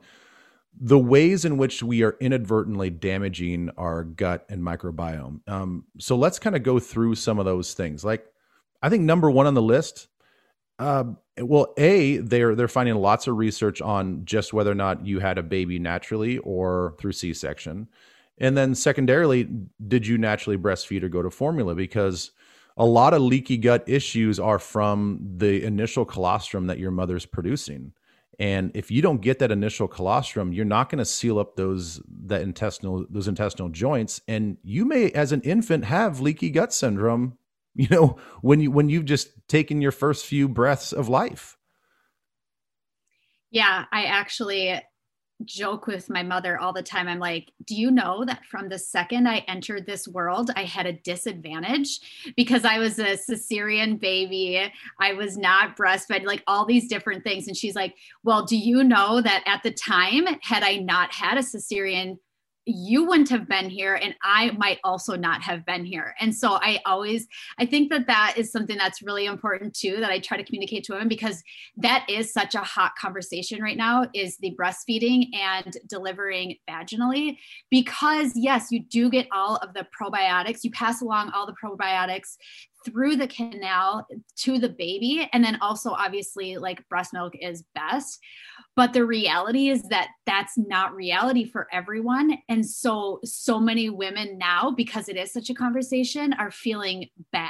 the 0.77 0.99
ways 0.99 1.45
in 1.45 1.57
which 1.57 1.83
we 1.83 2.03
are 2.03 2.17
inadvertently 2.19 2.89
damaging 2.89 3.69
our 3.77 4.03
gut 4.03 4.45
and 4.49 4.61
microbiome. 4.61 5.39
Um, 5.47 5.85
so 5.99 6.15
let's 6.17 6.39
kind 6.39 6.55
of 6.55 6.63
go 6.63 6.79
through 6.79 7.15
some 7.15 7.39
of 7.39 7.45
those 7.45 7.73
things. 7.73 8.03
Like 8.03 8.25
I 8.81 8.89
think 8.89 9.03
number 9.03 9.31
one 9.31 9.47
on 9.47 9.53
the 9.53 9.61
list 9.61 10.07
uh, 10.79 11.05
well, 11.37 11.73
a 11.77 12.17
they're 12.17 12.55
they're 12.55 12.67
finding 12.67 12.95
lots 12.95 13.27
of 13.27 13.37
research 13.37 13.81
on 13.81 14.23
just 14.25 14.53
whether 14.53 14.71
or 14.71 14.75
not 14.75 15.05
you 15.05 15.19
had 15.19 15.37
a 15.37 15.43
baby 15.43 15.79
naturally 15.79 16.37
or 16.39 16.95
through 16.99 17.13
C-section, 17.13 17.87
and 18.37 18.57
then 18.57 18.75
secondarily, 18.75 19.49
did 19.87 20.05
you 20.05 20.17
naturally 20.17 20.57
breastfeed 20.57 21.03
or 21.03 21.09
go 21.09 21.21
to 21.21 21.29
formula? 21.29 21.75
Because 21.75 22.31
a 22.77 22.85
lot 22.85 23.13
of 23.13 23.21
leaky 23.21 23.57
gut 23.57 23.83
issues 23.87 24.39
are 24.39 24.59
from 24.59 25.19
the 25.37 25.63
initial 25.63 26.05
colostrum 26.05 26.67
that 26.67 26.79
your 26.79 26.91
mother's 26.91 27.25
producing. 27.25 27.93
And 28.39 28.71
if 28.73 28.89
you 28.89 29.03
don't 29.03 29.21
get 29.21 29.37
that 29.39 29.51
initial 29.51 29.87
colostrum, 29.87 30.53
you're 30.53 30.65
not 30.65 30.89
going 30.89 30.97
to 30.97 31.05
seal 31.05 31.37
up 31.37 31.55
those 31.55 32.01
that 32.25 32.41
intestinal 32.41 33.05
those 33.09 33.27
intestinal 33.27 33.69
joints, 33.69 34.21
and 34.27 34.57
you 34.63 34.85
may, 34.85 35.11
as 35.11 35.31
an 35.31 35.41
infant, 35.41 35.85
have 35.85 36.19
leaky 36.19 36.49
gut 36.49 36.73
syndrome 36.73 37.37
you 37.75 37.87
know 37.89 38.17
when 38.41 38.59
you 38.59 38.71
when 38.71 38.89
you've 38.89 39.05
just 39.05 39.29
taken 39.47 39.81
your 39.81 39.91
first 39.91 40.25
few 40.25 40.47
breaths 40.47 40.91
of 40.93 41.09
life. 41.09 41.57
Yeah 43.51 43.85
i 43.91 44.03
actually 44.05 44.81
joke 45.45 45.87
with 45.87 46.09
my 46.09 46.23
mother 46.23 46.57
all 46.57 46.71
the 46.71 46.83
time. 46.83 47.07
I'm 47.07 47.19
like 47.19 47.51
do 47.65 47.75
you 47.75 47.91
know 47.91 48.23
that 48.25 48.45
from 48.45 48.69
the 48.69 48.79
second 48.79 49.27
i 49.27 49.39
entered 49.47 49.85
this 49.85 50.07
world 50.07 50.51
i 50.55 50.63
had 50.63 50.85
a 50.85 50.93
disadvantage? 50.93 51.99
Because 52.37 52.63
i 52.63 52.77
was 52.77 52.99
a 52.99 53.17
cesarean 53.17 53.99
baby. 53.99 54.71
I 54.99 55.13
was 55.13 55.37
not 55.37 55.75
breastfed 55.75 56.25
like 56.25 56.43
all 56.47 56.65
these 56.65 56.87
different 56.87 57.23
things. 57.23 57.47
And 57.47 57.57
she's 57.57 57.75
like 57.75 57.95
well 58.23 58.45
do 58.45 58.57
you 58.57 58.83
know 58.83 59.21
that 59.21 59.43
at 59.45 59.63
the 59.63 59.71
time 59.71 60.25
had 60.41 60.63
i 60.63 60.77
not 60.77 61.13
had 61.13 61.37
a 61.37 61.41
cesarean 61.41 62.17
you 62.65 63.05
wouldn't 63.05 63.29
have 63.29 63.47
been 63.47 63.69
here 63.69 63.95
and 63.95 64.15
i 64.23 64.51
might 64.51 64.79
also 64.83 65.15
not 65.15 65.41
have 65.41 65.65
been 65.65 65.85
here. 65.85 66.15
And 66.19 66.35
so 66.35 66.53
i 66.53 66.79
always 66.85 67.27
i 67.57 67.65
think 67.65 67.89
that 67.91 68.07
that 68.07 68.35
is 68.37 68.51
something 68.51 68.77
that's 68.77 69.01
really 69.01 69.25
important 69.25 69.73
too 69.73 69.97
that 69.99 70.11
i 70.11 70.19
try 70.19 70.37
to 70.37 70.43
communicate 70.43 70.83
to 70.85 70.93
women 70.93 71.07
because 71.07 71.43
that 71.77 72.05
is 72.09 72.31
such 72.31 72.55
a 72.55 72.59
hot 72.59 72.93
conversation 72.99 73.61
right 73.61 73.77
now 73.77 74.07
is 74.13 74.37
the 74.37 74.55
breastfeeding 74.59 75.27
and 75.35 75.77
delivering 75.87 76.55
vaginally 76.69 77.37
because 77.69 78.31
yes 78.35 78.71
you 78.71 78.83
do 78.83 79.09
get 79.09 79.27
all 79.31 79.57
of 79.57 79.73
the 79.73 79.87
probiotics. 79.97 80.63
You 80.63 80.71
pass 80.71 81.01
along 81.01 81.31
all 81.33 81.45
the 81.45 81.55
probiotics 81.63 82.37
through 82.85 83.15
the 83.15 83.27
canal 83.27 84.05
to 84.35 84.59
the 84.59 84.69
baby. 84.69 85.29
And 85.31 85.43
then 85.43 85.57
also 85.61 85.91
obviously 85.91 86.57
like 86.57 86.87
breast 86.89 87.13
milk 87.13 87.33
is 87.39 87.63
best 87.73 88.19
but 88.75 88.93
the 88.93 89.05
reality 89.05 89.69
is 89.69 89.83
that 89.83 90.09
that's 90.25 90.57
not 90.57 90.95
reality 90.95 91.45
for 91.45 91.67
everyone 91.71 92.37
and 92.49 92.65
so 92.65 93.19
so 93.23 93.59
many 93.59 93.89
women 93.89 94.37
now 94.37 94.71
because 94.71 95.09
it 95.09 95.17
is 95.17 95.31
such 95.31 95.49
a 95.49 95.53
conversation 95.53 96.33
are 96.33 96.51
feeling 96.51 97.09
bad 97.31 97.49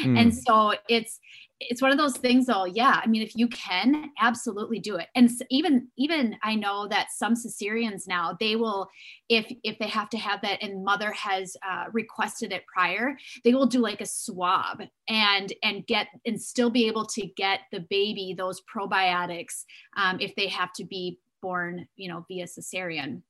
mm. 0.00 0.18
and 0.18 0.34
so 0.34 0.74
it's 0.88 1.20
it's 1.60 1.80
one 1.80 1.90
of 1.90 1.98
those 1.98 2.16
things 2.16 2.46
though 2.46 2.64
yeah 2.64 3.00
i 3.02 3.06
mean 3.06 3.22
if 3.22 3.34
you 3.34 3.48
can 3.48 4.10
absolutely 4.20 4.78
do 4.78 4.96
it. 4.96 5.08
And 5.14 5.30
even 5.50 5.88
even 5.96 6.36
i 6.42 6.54
know 6.54 6.86
that 6.88 7.10
some 7.10 7.34
cesareans 7.34 8.06
now 8.06 8.36
they 8.38 8.56
will 8.56 8.88
if 9.28 9.50
if 9.64 9.78
they 9.78 9.88
have 9.88 10.08
to 10.10 10.18
have 10.18 10.40
that 10.42 10.62
and 10.62 10.84
mother 10.84 11.12
has 11.12 11.56
uh, 11.68 11.84
requested 11.92 12.52
it 12.52 12.66
prior 12.66 13.16
they 13.44 13.54
will 13.54 13.66
do 13.66 13.80
like 13.80 14.00
a 14.00 14.06
swab 14.06 14.82
and 15.08 15.52
and 15.62 15.86
get 15.86 16.08
and 16.26 16.40
still 16.40 16.70
be 16.70 16.86
able 16.86 17.06
to 17.06 17.26
get 17.36 17.60
the 17.72 17.80
baby 17.80 18.34
those 18.36 18.62
probiotics 18.62 19.64
um, 19.96 20.18
if 20.20 20.34
they 20.34 20.48
have 20.48 20.72
to 20.74 20.84
be 20.84 21.18
born 21.40 21.86
you 21.96 22.08
know 22.08 22.24
via 22.28 22.46
cesarean. 22.46 23.22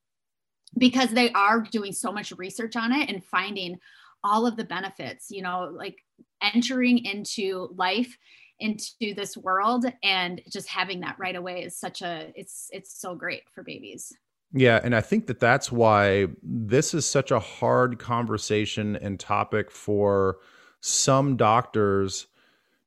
Because 0.79 1.11
they 1.11 1.31
are 1.33 1.61
doing 1.61 1.93
so 1.93 2.13
much 2.13 2.33
research 2.33 2.77
on 2.77 2.93
it 2.93 3.09
and 3.09 3.25
finding 3.25 3.79
all 4.25 4.47
of 4.47 4.57
the 4.57 4.65
benefits 4.65 5.31
you 5.31 5.43
know 5.43 5.71
like 5.75 5.97
entering 6.43 7.05
into 7.05 7.69
life 7.77 8.17
into 8.59 9.15
this 9.15 9.37
world 9.37 9.85
and 10.03 10.41
just 10.51 10.69
having 10.69 11.01
that 11.01 11.17
right 11.19 11.37
away 11.37 11.63
is 11.63 11.77
such 11.77 12.01
a 12.03 12.33
it's 12.35 12.69
it's 12.73 12.99
so 12.99 13.15
great 13.15 13.43
for 13.55 13.63
babies. 13.63 14.13
Yeah 14.53 14.81
and 14.83 14.95
i 14.95 15.01
think 15.01 15.27
that 15.27 15.41
that's 15.41 15.71
why 15.71 16.29
this 16.43 16.95
is 16.95 17.05
such 17.05 17.31
a 17.31 17.41
hard 17.41 17.99
conversation 17.99 18.97
and 18.97 19.21
topic 19.21 19.71
for 19.71 20.39
some 20.81 21.37
doctors 21.37 22.29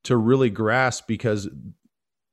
to 0.03 0.15
really 0.15 0.49
grasp 0.49 1.05
because 1.07 1.49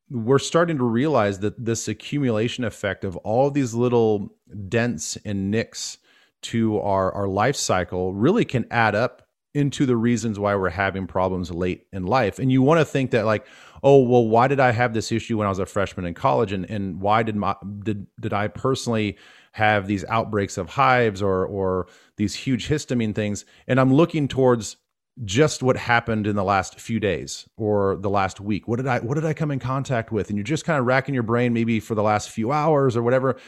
we're 0.09 0.39
starting 0.39 0.79
to 0.79 0.85
realize 0.85 1.41
that 1.41 1.63
this 1.63 1.89
accumulation 1.89 2.63
effect 2.63 3.05
of 3.05 3.17
all 3.19 3.51
these 3.51 3.75
little 3.75 4.33
dents 4.69 5.17
and 5.25 5.51
nicks 5.51 5.99
to 6.43 6.79
our 6.79 7.13
our 7.13 7.27
life 7.27 7.57
cycle 7.57 8.15
really 8.15 8.45
can 8.45 8.65
add 8.71 8.95
up 8.95 9.26
into 9.57 9.87
the 9.87 9.97
reasons 9.97 10.39
why 10.39 10.55
we're 10.55 10.69
having 10.69 11.07
problems 11.07 11.51
late 11.51 11.87
in 11.91 12.05
life. 12.05 12.39
And 12.39 12.53
you 12.53 12.61
want 12.61 12.79
to 12.79 12.85
think 12.85 13.11
that 13.13 13.25
like, 13.25 13.47
oh, 13.83 14.03
well, 14.03 14.29
why 14.29 14.49
did 14.49 14.61
I 14.61 14.71
have 14.71 14.93
this 14.93 15.11
issue 15.11 15.39
when 15.39 15.47
I 15.47 15.49
was 15.49 15.59
a 15.59 15.65
freshman 15.65 16.05
in 16.05 16.13
college? 16.13 16.53
And 16.53 16.69
and 16.71 17.01
why 17.01 17.23
did 17.23 17.37
my 17.37 17.57
did 17.83 18.07
did 18.21 18.35
I 18.35 18.49
personally 18.49 19.17
have 19.53 19.87
these 19.87 20.05
outbreaks 20.05 20.59
of 20.59 20.69
hives 20.69 21.23
or 21.23 21.47
or 21.47 21.87
these 22.17 22.35
huge 22.35 22.69
histamine 22.69 23.15
things? 23.15 23.47
And 23.67 23.81
I'm 23.81 23.95
looking 23.95 24.29
towards 24.29 24.77
just 25.25 25.63
what 25.63 25.79
happened 25.79 26.27
in 26.27 26.37
the 26.37 26.45
last 26.45 26.79
few 26.79 27.01
days 27.01 27.49
or 27.57 27.97
the 27.97 28.11
last 28.11 28.39
week. 28.39 28.69
What 28.69 28.77
did 28.77 28.87
I 28.87 28.99
what 28.99 29.15
did 29.15 29.25
I 29.25 29.33
come 29.33 29.51
in 29.51 29.59
contact 29.59 30.13
with? 30.13 30.29
And 30.29 30.37
you're 30.37 30.45
just 30.45 30.67
kind 30.67 30.79
of 30.79 30.85
racking 30.85 31.15
your 31.15 31.23
brain 31.23 31.55
maybe 31.55 31.81
for 31.81 31.95
the 31.95 32.03
last 32.03 32.29
few 32.29 32.53
hours 32.53 32.95
or 32.95 33.03
whatever. 33.03 33.39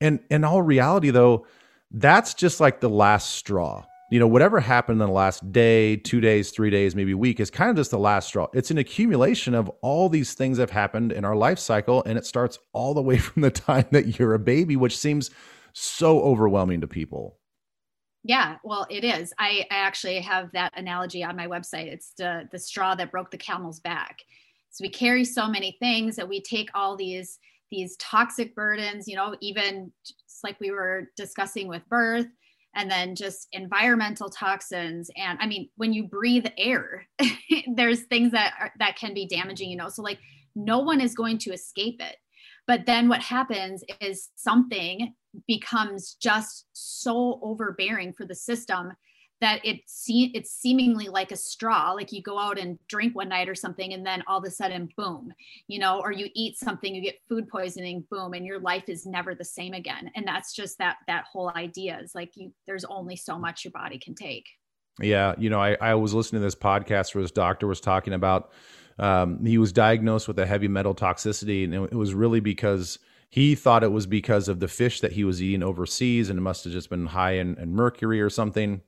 And 0.00 0.20
in 0.30 0.44
all 0.44 0.62
reality 0.62 1.10
though, 1.10 1.46
that's 1.90 2.32
just 2.34 2.60
like 2.60 2.78
the 2.78 2.88
last 2.88 3.30
straw 3.30 3.84
you 4.10 4.18
know, 4.18 4.26
whatever 4.26 4.60
happened 4.60 5.00
in 5.00 5.06
the 5.06 5.12
last 5.12 5.52
day, 5.52 5.96
two 5.96 6.20
days, 6.20 6.50
three 6.50 6.70
days, 6.70 6.94
maybe 6.94 7.12
week 7.14 7.40
is 7.40 7.50
kind 7.50 7.70
of 7.70 7.76
just 7.76 7.90
the 7.90 7.98
last 7.98 8.28
straw. 8.28 8.46
It's 8.54 8.70
an 8.70 8.78
accumulation 8.78 9.54
of 9.54 9.68
all 9.82 10.08
these 10.08 10.34
things 10.34 10.56
that 10.56 10.62
have 10.62 10.70
happened 10.70 11.12
in 11.12 11.24
our 11.24 11.36
life 11.36 11.58
cycle. 11.58 12.02
And 12.04 12.16
it 12.16 12.24
starts 12.24 12.58
all 12.72 12.94
the 12.94 13.02
way 13.02 13.18
from 13.18 13.42
the 13.42 13.50
time 13.50 13.86
that 13.90 14.18
you're 14.18 14.34
a 14.34 14.38
baby, 14.38 14.76
which 14.76 14.96
seems 14.96 15.30
so 15.74 16.20
overwhelming 16.20 16.80
to 16.80 16.86
people. 16.86 17.38
Yeah, 18.24 18.56
well, 18.64 18.86
it 18.90 19.04
is. 19.04 19.32
I, 19.38 19.64
I 19.70 19.76
actually 19.76 20.20
have 20.20 20.50
that 20.52 20.72
analogy 20.76 21.22
on 21.22 21.36
my 21.36 21.46
website. 21.46 21.86
It's 21.86 22.12
the 22.18 22.48
the 22.50 22.58
straw 22.58 22.94
that 22.96 23.12
broke 23.12 23.30
the 23.30 23.38
camel's 23.38 23.80
back. 23.80 24.18
So 24.70 24.82
we 24.82 24.90
carry 24.90 25.24
so 25.24 25.48
many 25.48 25.76
things 25.80 26.16
that 26.16 26.28
we 26.28 26.42
take 26.42 26.68
all 26.74 26.96
these 26.96 27.38
these 27.70 27.96
toxic 27.98 28.54
burdens, 28.54 29.06
you 29.06 29.14
know, 29.14 29.36
even 29.40 29.92
just 30.04 30.42
like 30.42 30.58
we 30.60 30.70
were 30.70 31.10
discussing 31.16 31.68
with 31.68 31.88
birth, 31.88 32.26
and 32.74 32.90
then 32.90 33.14
just 33.14 33.48
environmental 33.52 34.28
toxins. 34.28 35.10
And 35.16 35.38
I 35.40 35.46
mean, 35.46 35.68
when 35.76 35.92
you 35.92 36.06
breathe 36.06 36.46
air, 36.56 37.06
there's 37.74 38.02
things 38.04 38.32
that 38.32 38.54
are, 38.60 38.72
that 38.78 38.96
can 38.96 39.14
be 39.14 39.26
damaging, 39.26 39.70
you 39.70 39.76
know. 39.76 39.88
So 39.88 40.02
like, 40.02 40.18
no 40.54 40.80
one 40.80 41.00
is 41.00 41.14
going 41.14 41.38
to 41.38 41.52
escape 41.52 42.00
it. 42.00 42.16
But 42.66 42.84
then 42.86 43.08
what 43.08 43.22
happens 43.22 43.82
is 44.00 44.28
something 44.36 45.14
becomes 45.46 46.16
just 46.20 46.66
so 46.72 47.40
overbearing 47.42 48.12
for 48.12 48.26
the 48.26 48.34
system 48.34 48.92
that 49.40 49.64
it 49.64 49.80
it's 50.06 50.50
seemingly 50.50 51.08
like 51.08 51.32
a 51.32 51.36
straw 51.36 51.92
like 51.92 52.12
you 52.12 52.22
go 52.22 52.38
out 52.38 52.58
and 52.58 52.78
drink 52.88 53.14
one 53.14 53.28
night 53.28 53.48
or 53.48 53.54
something 53.54 53.92
and 53.92 54.04
then 54.04 54.22
all 54.26 54.38
of 54.38 54.44
a 54.44 54.50
sudden 54.50 54.88
boom 54.96 55.32
you 55.66 55.78
know 55.78 56.00
or 56.00 56.12
you 56.12 56.28
eat 56.34 56.56
something 56.56 56.94
you 56.94 57.00
get 57.00 57.20
food 57.28 57.48
poisoning 57.48 58.04
boom 58.10 58.34
and 58.34 58.46
your 58.46 58.58
life 58.58 58.88
is 58.88 59.06
never 59.06 59.34
the 59.34 59.44
same 59.44 59.74
again 59.74 60.10
and 60.14 60.26
that's 60.26 60.52
just 60.52 60.78
that 60.78 60.96
that 61.06 61.24
whole 61.24 61.50
idea 61.54 61.98
is 62.02 62.14
like 62.14 62.36
you 62.36 62.52
there's 62.66 62.84
only 62.86 63.16
so 63.16 63.38
much 63.38 63.64
your 63.64 63.72
body 63.72 63.98
can 63.98 64.14
take 64.14 64.46
yeah 65.00 65.34
you 65.38 65.50
know 65.50 65.60
i, 65.60 65.76
I 65.80 65.94
was 65.94 66.14
listening 66.14 66.40
to 66.40 66.46
this 66.46 66.54
podcast 66.54 67.14
where 67.14 67.22
this 67.22 67.30
doctor 67.30 67.66
was 67.66 67.80
talking 67.80 68.12
about 68.12 68.52
um, 69.00 69.44
he 69.46 69.58
was 69.58 69.72
diagnosed 69.72 70.26
with 70.26 70.40
a 70.40 70.46
heavy 70.46 70.66
metal 70.66 70.92
toxicity 70.92 71.62
and 71.62 71.72
it 71.72 71.94
was 71.94 72.14
really 72.14 72.40
because 72.40 72.98
he 73.30 73.54
thought 73.54 73.84
it 73.84 73.92
was 73.92 74.06
because 74.06 74.48
of 74.48 74.58
the 74.58 74.68
fish 74.68 75.00
that 75.00 75.12
he 75.12 75.24
was 75.24 75.42
eating 75.42 75.62
overseas 75.62 76.30
and 76.30 76.38
it 76.38 76.42
must 76.42 76.64
have 76.64 76.72
just 76.72 76.90
been 76.90 77.06
high 77.06 77.32
in, 77.32 77.56
in 77.58 77.74
mercury 77.74 78.20
or 78.20 78.30
something. 78.30 78.80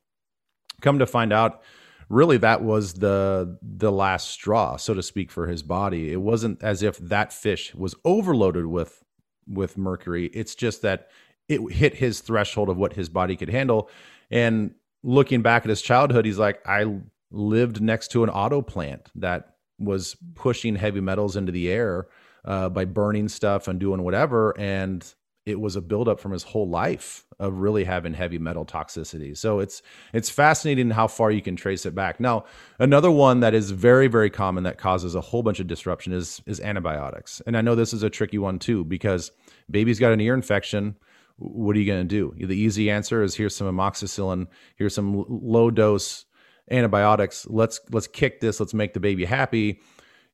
Come 0.81 0.99
to 0.99 1.07
find 1.07 1.33
out, 1.33 1.63
really 2.09 2.37
that 2.39 2.63
was 2.63 2.95
the 2.95 3.59
the 3.63 3.93
last 3.93 4.31
straw, 4.31 4.77
so 4.77 4.95
to 4.95 5.03
speak, 5.03 5.31
for 5.31 5.47
his 5.47 5.63
body. 5.63 6.13
It 6.13 6.21
wasn't 6.21 6.63
as 6.63 6.83
if 6.83 6.99
that 6.99 7.33
fish 7.33 7.75
was 7.75 7.95
overloaded 8.05 8.67
with 8.67 9.03
with 9.47 9.79
mercury. 9.79 10.27
It's 10.27 10.55
just 10.55 10.83
that 10.83 11.09
it 11.49 11.61
hit 11.73 11.95
his 11.95 12.21
threshold 12.21 12.69
of 12.69 12.77
what 12.77 12.93
his 12.93 13.09
body 13.09 13.37
could 13.37 13.51
handle. 13.51 13.91
And 14.31 14.75
looking 15.03 15.43
back 15.43 15.65
at 15.65 15.71
his 15.71 15.83
childhood, 15.83 16.25
he's 16.25 16.39
like, 16.39 16.61
I 16.67 17.01
lived 17.33 17.81
next 17.81 18.09
to 18.09 18.23
an 18.23 18.31
auto 18.31 18.63
plant 18.63 19.09
that 19.17 19.57
was 19.79 20.17
pushing 20.35 20.77
heavy 20.77 21.01
metals 21.01 21.37
into 21.37 21.53
the 21.53 21.71
air 21.71 22.07
uh, 22.45 22.69
by 22.69 22.85
burning 22.85 23.29
stuff 23.29 23.67
and 23.67 23.81
doing 23.81 24.03
whatever. 24.03 24.57
And 24.59 25.03
it 25.47 25.59
was 25.59 25.77
a 25.77 25.81
buildup 25.81 26.21
from 26.21 26.33
his 26.33 26.43
whole 26.43 26.69
life 26.69 27.25
of 27.39 27.55
really 27.55 27.85
having 27.85 28.13
heavy 28.13 28.39
metal 28.39 28.65
toxicity. 28.67 29.37
So 29.37 29.61
it's 29.61 29.83
it's 30.13 30.31
fascinating 30.31 30.91
how 30.91 31.07
far 31.07 31.31
you 31.31 31.43
can 31.43 31.57
trace 31.57 31.87
it 31.87 31.95
back. 31.95 32.21
Now, 32.21 32.45
another 32.79 33.11
one 33.11 33.41
that 33.41 33.55
is 33.55 33.71
very 33.71 34.07
very 34.07 34.31
common 34.31 34.65
that 34.65 34.79
causes 34.79 35.15
a 35.15 35.21
whole 35.21 35.43
bunch 35.43 35.61
of 35.61 35.67
disruption 35.67 36.13
is 36.13 36.43
is 36.47 36.61
antibiotics. 36.61 37.41
And 37.47 37.57
I 37.57 37.63
know 37.63 37.75
this 37.75 37.93
is 37.93 38.03
a 38.03 38.11
tricky 38.11 38.39
one 38.39 38.59
too 38.59 38.85
because 38.85 39.33
baby's 39.71 39.99
got 39.99 40.13
an 40.13 40.21
ear 40.21 40.35
infection. 40.35 40.97
What 41.37 41.75
are 41.75 41.79
you 41.79 41.87
going 41.87 42.07
to 42.07 42.37
do? 42.37 42.47
The 42.47 42.57
easy 42.57 42.91
answer 42.91 43.23
is 43.23 43.35
here's 43.35 43.57
some 43.57 43.67
amoxicillin, 43.67 44.47
here's 44.77 44.95
some 44.95 45.25
low 45.29 45.71
dose 45.71 46.27
antibiotics. 46.71 47.47
Let's 47.49 47.81
let's 47.91 48.07
kick 48.07 48.41
this. 48.41 48.61
Let's 48.61 48.75
make 48.75 48.93
the 48.93 49.01
baby 49.01 49.25
happy 49.25 49.81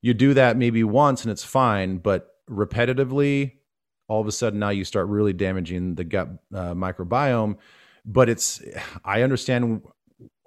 you 0.07 0.15
do 0.15 0.35
that 0.35 0.57
maybe 0.57 0.85
once 0.85 1.25
and 1.25 1.33
it's 1.33 1.43
fine, 1.43 1.99
but 1.99 2.37
repetitively, 2.49 3.56
all 4.09 4.21
of 4.21 4.27
a 4.27 4.33
sudden 4.33 4.59
now 4.59 4.71
you 4.71 4.85
start 4.85 5.09
really 5.09 5.33
damaging 5.33 5.95
the 5.95 6.05
gut 6.05 6.29
uh, 6.55 6.75
microbiome. 6.75 7.57
But 8.05 8.29
it's, 8.29 8.63
I 9.05 9.23
understand 9.23 9.83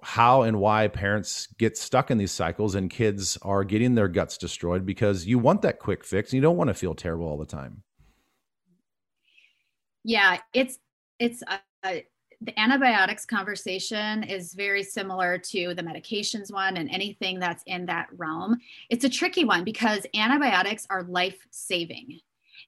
how 0.02 0.42
and 0.42 0.58
why 0.58 0.88
parents 0.88 1.46
get 1.58 1.76
stuck 1.76 2.10
in 2.10 2.16
these 2.16 2.32
cycles 2.32 2.74
and 2.74 2.88
kids 2.90 3.36
are 3.42 3.64
getting 3.64 3.94
their 3.94 4.08
guts 4.08 4.38
destroyed 4.38 4.86
because 4.86 5.26
you 5.26 5.38
want 5.38 5.60
that 5.62 5.78
quick 5.78 6.04
fix 6.04 6.30
and 6.30 6.36
you 6.36 6.40
don't 6.40 6.56
want 6.56 6.68
to 6.68 6.74
feel 6.74 6.94
terrible 6.94 7.26
all 7.26 7.36
the 7.36 7.44
time. 7.44 7.82
Yeah, 10.04 10.38
it's, 10.54 10.78
it's, 11.18 11.42
uh, 11.46 11.58
the 12.42 12.58
antibiotics 12.58 13.26
conversation 13.26 14.22
is 14.22 14.54
very 14.54 14.82
similar 14.82 15.36
to 15.36 15.74
the 15.74 15.82
medications 15.82 16.50
one 16.50 16.78
and 16.78 16.88
anything 16.90 17.38
that's 17.38 17.62
in 17.66 17.84
that 17.84 18.08
realm. 18.16 18.56
It's 18.88 19.04
a 19.04 19.10
tricky 19.10 19.44
one 19.44 19.62
because 19.62 20.06
antibiotics 20.14 20.86
are 20.88 21.02
life 21.02 21.36
saving. 21.50 22.20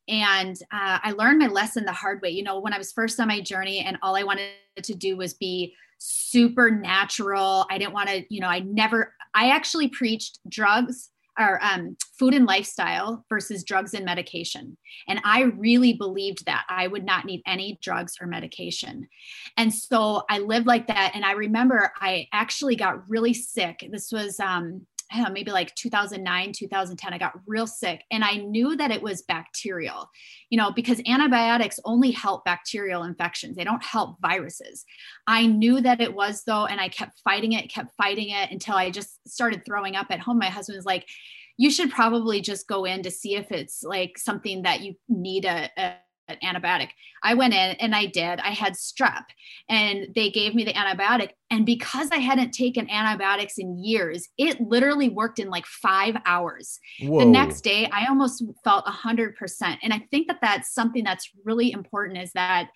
And 0.08 0.56
uh, 0.72 0.98
I 1.02 1.12
learned 1.12 1.38
my 1.38 1.46
lesson 1.46 1.84
the 1.84 1.92
hard 1.92 2.20
way. 2.22 2.30
You 2.30 2.42
know, 2.42 2.58
when 2.60 2.72
I 2.72 2.78
was 2.78 2.92
first 2.92 3.20
on 3.20 3.28
my 3.28 3.40
journey 3.40 3.80
and 3.80 3.98
all 4.02 4.16
I 4.16 4.24
wanted 4.24 4.50
to 4.82 4.94
do 4.94 5.16
was 5.16 5.34
be 5.34 5.74
supernatural, 5.98 7.66
I 7.70 7.78
didn't 7.78 7.94
want 7.94 8.08
to, 8.08 8.24
you 8.28 8.40
know, 8.40 8.48
I 8.48 8.60
never, 8.60 9.14
I 9.34 9.50
actually 9.50 9.88
preached 9.88 10.40
drugs 10.48 11.10
or 11.38 11.58
um, 11.64 11.96
food 12.18 12.34
and 12.34 12.44
lifestyle 12.44 13.24
versus 13.28 13.64
drugs 13.64 13.94
and 13.94 14.04
medication. 14.04 14.76
And 15.08 15.20
I 15.24 15.42
really 15.42 15.94
believed 15.94 16.44
that 16.44 16.64
I 16.68 16.86
would 16.88 17.04
not 17.04 17.24
need 17.24 17.42
any 17.46 17.78
drugs 17.82 18.16
or 18.20 18.26
medication. 18.26 19.08
And 19.56 19.72
so 19.72 20.24
I 20.28 20.40
lived 20.40 20.66
like 20.66 20.88
that. 20.88 21.12
And 21.14 21.24
I 21.24 21.32
remember 21.32 21.92
I 21.98 22.28
actually 22.32 22.76
got 22.76 23.08
really 23.08 23.32
sick. 23.32 23.88
This 23.90 24.12
was 24.12 24.38
um, 24.40 24.86
maybe 25.32 25.50
like 25.50 25.74
2009, 25.74 26.52
2010, 26.52 27.12
I 27.12 27.18
got 27.18 27.38
real 27.46 27.66
sick 27.66 28.04
and 28.10 28.24
I 28.24 28.36
knew 28.36 28.76
that 28.76 28.90
it 28.90 29.02
was 29.02 29.22
bacterial, 29.22 30.08
you 30.50 30.58
know, 30.58 30.70
because 30.70 31.00
antibiotics 31.06 31.78
only 31.84 32.10
help 32.10 32.44
bacterial 32.44 33.04
infections. 33.04 33.56
They 33.56 33.64
don't 33.64 33.82
help 33.82 34.16
viruses. 34.20 34.84
I 35.26 35.46
knew 35.46 35.80
that 35.80 36.00
it 36.00 36.14
was 36.14 36.44
though, 36.44 36.66
and 36.66 36.80
I 36.80 36.88
kept 36.88 37.20
fighting 37.24 37.52
it, 37.52 37.72
kept 37.72 37.94
fighting 37.96 38.30
it 38.30 38.50
until 38.50 38.76
I 38.76 38.90
just 38.90 39.26
started 39.28 39.64
throwing 39.64 39.96
up 39.96 40.06
at 40.10 40.20
home. 40.20 40.38
My 40.38 40.46
husband 40.46 40.76
was 40.76 40.86
like, 40.86 41.06
you 41.56 41.70
should 41.70 41.90
probably 41.90 42.40
just 42.40 42.66
go 42.66 42.84
in 42.84 43.02
to 43.02 43.10
see 43.10 43.36
if 43.36 43.52
it's 43.52 43.82
like 43.82 44.18
something 44.18 44.62
that 44.62 44.80
you 44.80 44.94
need 45.08 45.44
a, 45.44 45.70
a 45.76 45.94
an 46.32 46.54
antibiotic. 46.56 46.88
I 47.22 47.34
went 47.34 47.54
in 47.54 47.76
and 47.80 47.94
I 47.94 48.06
did. 48.06 48.40
I 48.40 48.50
had 48.50 48.74
strep 48.74 49.24
and 49.68 50.08
they 50.14 50.30
gave 50.30 50.54
me 50.54 50.64
the 50.64 50.72
antibiotic. 50.72 51.30
And 51.50 51.64
because 51.64 52.10
I 52.10 52.16
hadn't 52.16 52.52
taken 52.52 52.90
antibiotics 52.90 53.58
in 53.58 53.82
years, 53.82 54.28
it 54.38 54.60
literally 54.60 55.08
worked 55.08 55.38
in 55.38 55.50
like 55.50 55.66
five 55.66 56.16
hours. 56.26 56.80
Whoa. 57.00 57.20
The 57.20 57.26
next 57.26 57.62
day, 57.62 57.88
I 57.92 58.06
almost 58.06 58.42
felt 58.64 58.86
100%. 58.86 59.34
And 59.82 59.92
I 59.92 60.06
think 60.10 60.28
that 60.28 60.38
that's 60.40 60.74
something 60.74 61.04
that's 61.04 61.30
really 61.44 61.72
important 61.72 62.18
is 62.18 62.32
that 62.32 62.68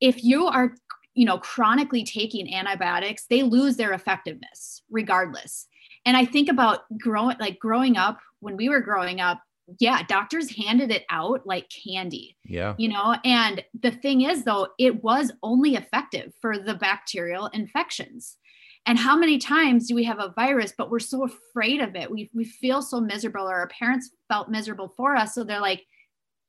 if 0.00 0.24
you 0.24 0.46
are 0.46 0.74
you 1.14 1.24
know 1.24 1.38
chronically 1.38 2.04
taking 2.04 2.52
antibiotics 2.54 3.26
they 3.28 3.42
lose 3.42 3.76
their 3.76 3.92
effectiveness 3.92 4.82
regardless 4.90 5.68
and 6.06 6.16
i 6.16 6.24
think 6.24 6.48
about 6.48 6.80
growing 6.98 7.36
like 7.38 7.58
growing 7.58 7.96
up 7.96 8.18
when 8.40 8.56
we 8.56 8.68
were 8.68 8.80
growing 8.80 9.20
up 9.20 9.42
yeah, 9.78 10.02
doctors 10.04 10.54
handed 10.56 10.90
it 10.90 11.04
out 11.10 11.46
like 11.46 11.70
candy. 11.70 12.36
Yeah. 12.44 12.74
You 12.78 12.88
know, 12.88 13.16
and 13.24 13.64
the 13.80 13.90
thing 13.90 14.22
is, 14.22 14.44
though, 14.44 14.68
it 14.78 15.02
was 15.02 15.32
only 15.42 15.76
effective 15.76 16.32
for 16.40 16.58
the 16.58 16.74
bacterial 16.74 17.46
infections. 17.48 18.36
And 18.84 18.98
how 18.98 19.16
many 19.16 19.38
times 19.38 19.86
do 19.86 19.94
we 19.94 20.04
have 20.04 20.18
a 20.18 20.32
virus, 20.34 20.74
but 20.76 20.90
we're 20.90 20.98
so 20.98 21.24
afraid 21.24 21.80
of 21.80 21.94
it? 21.94 22.10
We, 22.10 22.30
we 22.34 22.44
feel 22.44 22.82
so 22.82 23.00
miserable, 23.00 23.48
or 23.48 23.54
our 23.54 23.68
parents 23.68 24.10
felt 24.28 24.48
miserable 24.48 24.92
for 24.96 25.14
us. 25.14 25.34
So 25.34 25.44
they're 25.44 25.60
like, 25.60 25.84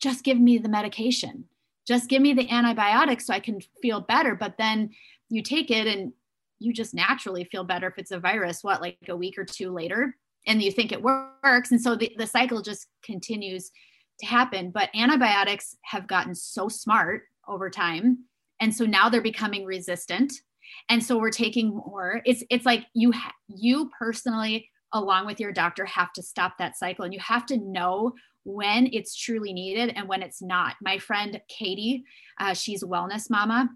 just 0.02 0.24
give 0.24 0.40
me 0.40 0.58
the 0.58 0.70
medication, 0.70 1.46
just 1.88 2.10
give 2.10 2.22
me 2.22 2.34
the 2.34 2.50
antibiotics 2.50 3.28
so 3.28 3.34
I 3.34 3.40
can 3.40 3.60
feel 3.82 4.02
better. 4.02 4.36
But 4.36 4.58
then 4.58 4.90
you 5.30 5.44
take 5.44 5.70
it 5.70 5.88
and 5.88 6.12
you 6.60 6.74
just 6.74 6.94
naturally 6.94 7.44
feel 7.44 7.64
better 7.64 7.88
if 7.88 7.98
it's 7.98 8.12
a 8.12 8.20
virus, 8.20 8.64
what, 8.64 8.82
like 8.82 8.98
a 9.08 9.16
week 9.16 9.38
or 9.38 9.46
two 9.46 9.72
later? 9.72 10.16
And 10.46 10.62
you 10.62 10.72
think 10.72 10.92
it 10.92 11.02
works. 11.02 11.72
And 11.72 11.82
so 11.82 11.96
the, 11.96 12.14
the 12.18 12.28
cycle 12.28 12.62
just 12.62 12.88
continues 13.04 13.72
to 14.20 14.26
happen. 14.26 14.72
But 14.72 14.90
antibiotics 14.96 15.76
have 15.84 16.08
gotten 16.08 16.36
so 16.36 16.68
smart 16.70 17.24
over 17.48 17.70
time. 17.70 18.26
And 18.60 18.74
so 18.74 18.86
now 18.86 19.10
they're 19.10 19.22
becoming 19.22 19.66
resistant. 19.66 20.34
And 20.90 21.04
so 21.04 21.18
we're 21.18 21.32
taking 21.32 21.70
more. 21.70 22.22
It's 22.26 22.44
it's 22.50 22.66
like 22.66 22.86
you 22.94 23.12
ha- 23.12 23.34
you 23.48 23.92
personally 23.98 24.70
along 24.94 25.26
with 25.26 25.40
your 25.40 25.52
doctor 25.52 25.86
have 25.86 26.14
to 26.14 26.22
stop 26.22 26.58
that 26.58 26.78
cycle. 26.78 27.04
And 27.04 27.14
you 27.14 27.20
have 27.20 27.46
to 27.48 27.58
know 27.58 28.14
when 28.44 28.90
it's 28.92 29.16
truly 29.16 29.54
needed 29.54 29.94
and 29.96 30.08
when 30.08 30.22
it's 30.22 30.42
not. 30.42 30.76
My 30.82 30.98
friend 31.00 31.42
katie 31.48 32.04
uh, 32.40 32.54
she's 32.54 32.84
wellness 32.84 33.30
mama. 33.30 33.70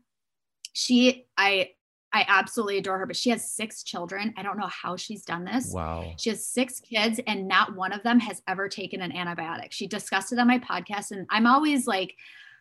She 0.74 1.26
i 1.38 1.70
I 2.14 2.26
absolutely 2.28 2.78
adore 2.78 2.98
her, 3.00 3.06
but 3.06 3.18
she 3.18 3.30
has 3.32 3.52
six 3.52 3.84
children. 3.84 4.34
I 4.38 4.44
don't 4.44 4.58
know 4.58 4.70
how 4.70 4.96
she's 4.96 5.24
done 5.24 5.44
this. 5.44 5.72
Wow. 5.74 6.14
She 6.18 6.30
has 6.30 6.48
six 6.48 6.80
kids, 6.80 7.20
and 7.28 7.48
not 7.48 7.76
one 7.76 7.92
of 7.92 8.02
them 8.04 8.20
has 8.22 8.42
ever 8.48 8.70
taken 8.70 9.02
an 9.02 9.12
antibiotic. 9.12 9.72
She 9.72 9.88
discussed 9.88 10.32
it 10.32 10.40
on 10.40 10.48
my 10.48 10.60
podcast, 10.60 11.12
and 11.12 11.28
I'm 11.30 11.46
always 11.46 11.86
like, 11.86 12.16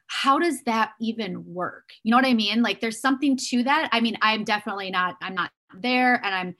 how 0.09 0.39
does 0.39 0.63
that 0.65 0.93
even 1.01 1.45
work? 1.47 1.91
You 2.03 2.11
know 2.11 2.17
what 2.17 2.27
I 2.27 2.35
mean? 2.35 2.63
Like, 2.63 2.81
there's 2.81 3.01
something 3.01 3.37
to 3.51 3.63
that. 3.65 3.89
I 3.93 4.01
mean, 4.01 4.17
I'm 4.21 4.45
definitely 4.45 4.91
not, 4.91 5.17
I'm 5.23 5.35
not 5.35 5.51
there, 5.81 6.21
and 6.25 6.35
I'm, 6.35 6.57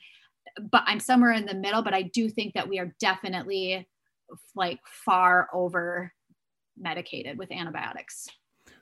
but 0.71 0.83
I'm 0.87 1.01
somewhere 1.01 1.33
in 1.33 1.47
the 1.47 1.55
middle, 1.55 1.83
but 1.83 1.95
I 1.95 2.03
do 2.03 2.29
think 2.29 2.55
that 2.55 2.69
we 2.69 2.79
are 2.79 2.95
definitely 3.01 3.89
like 4.55 4.81
far 4.87 5.49
over 5.53 6.13
medicated 6.79 7.39
with 7.39 7.51
antibiotics. 7.53 8.29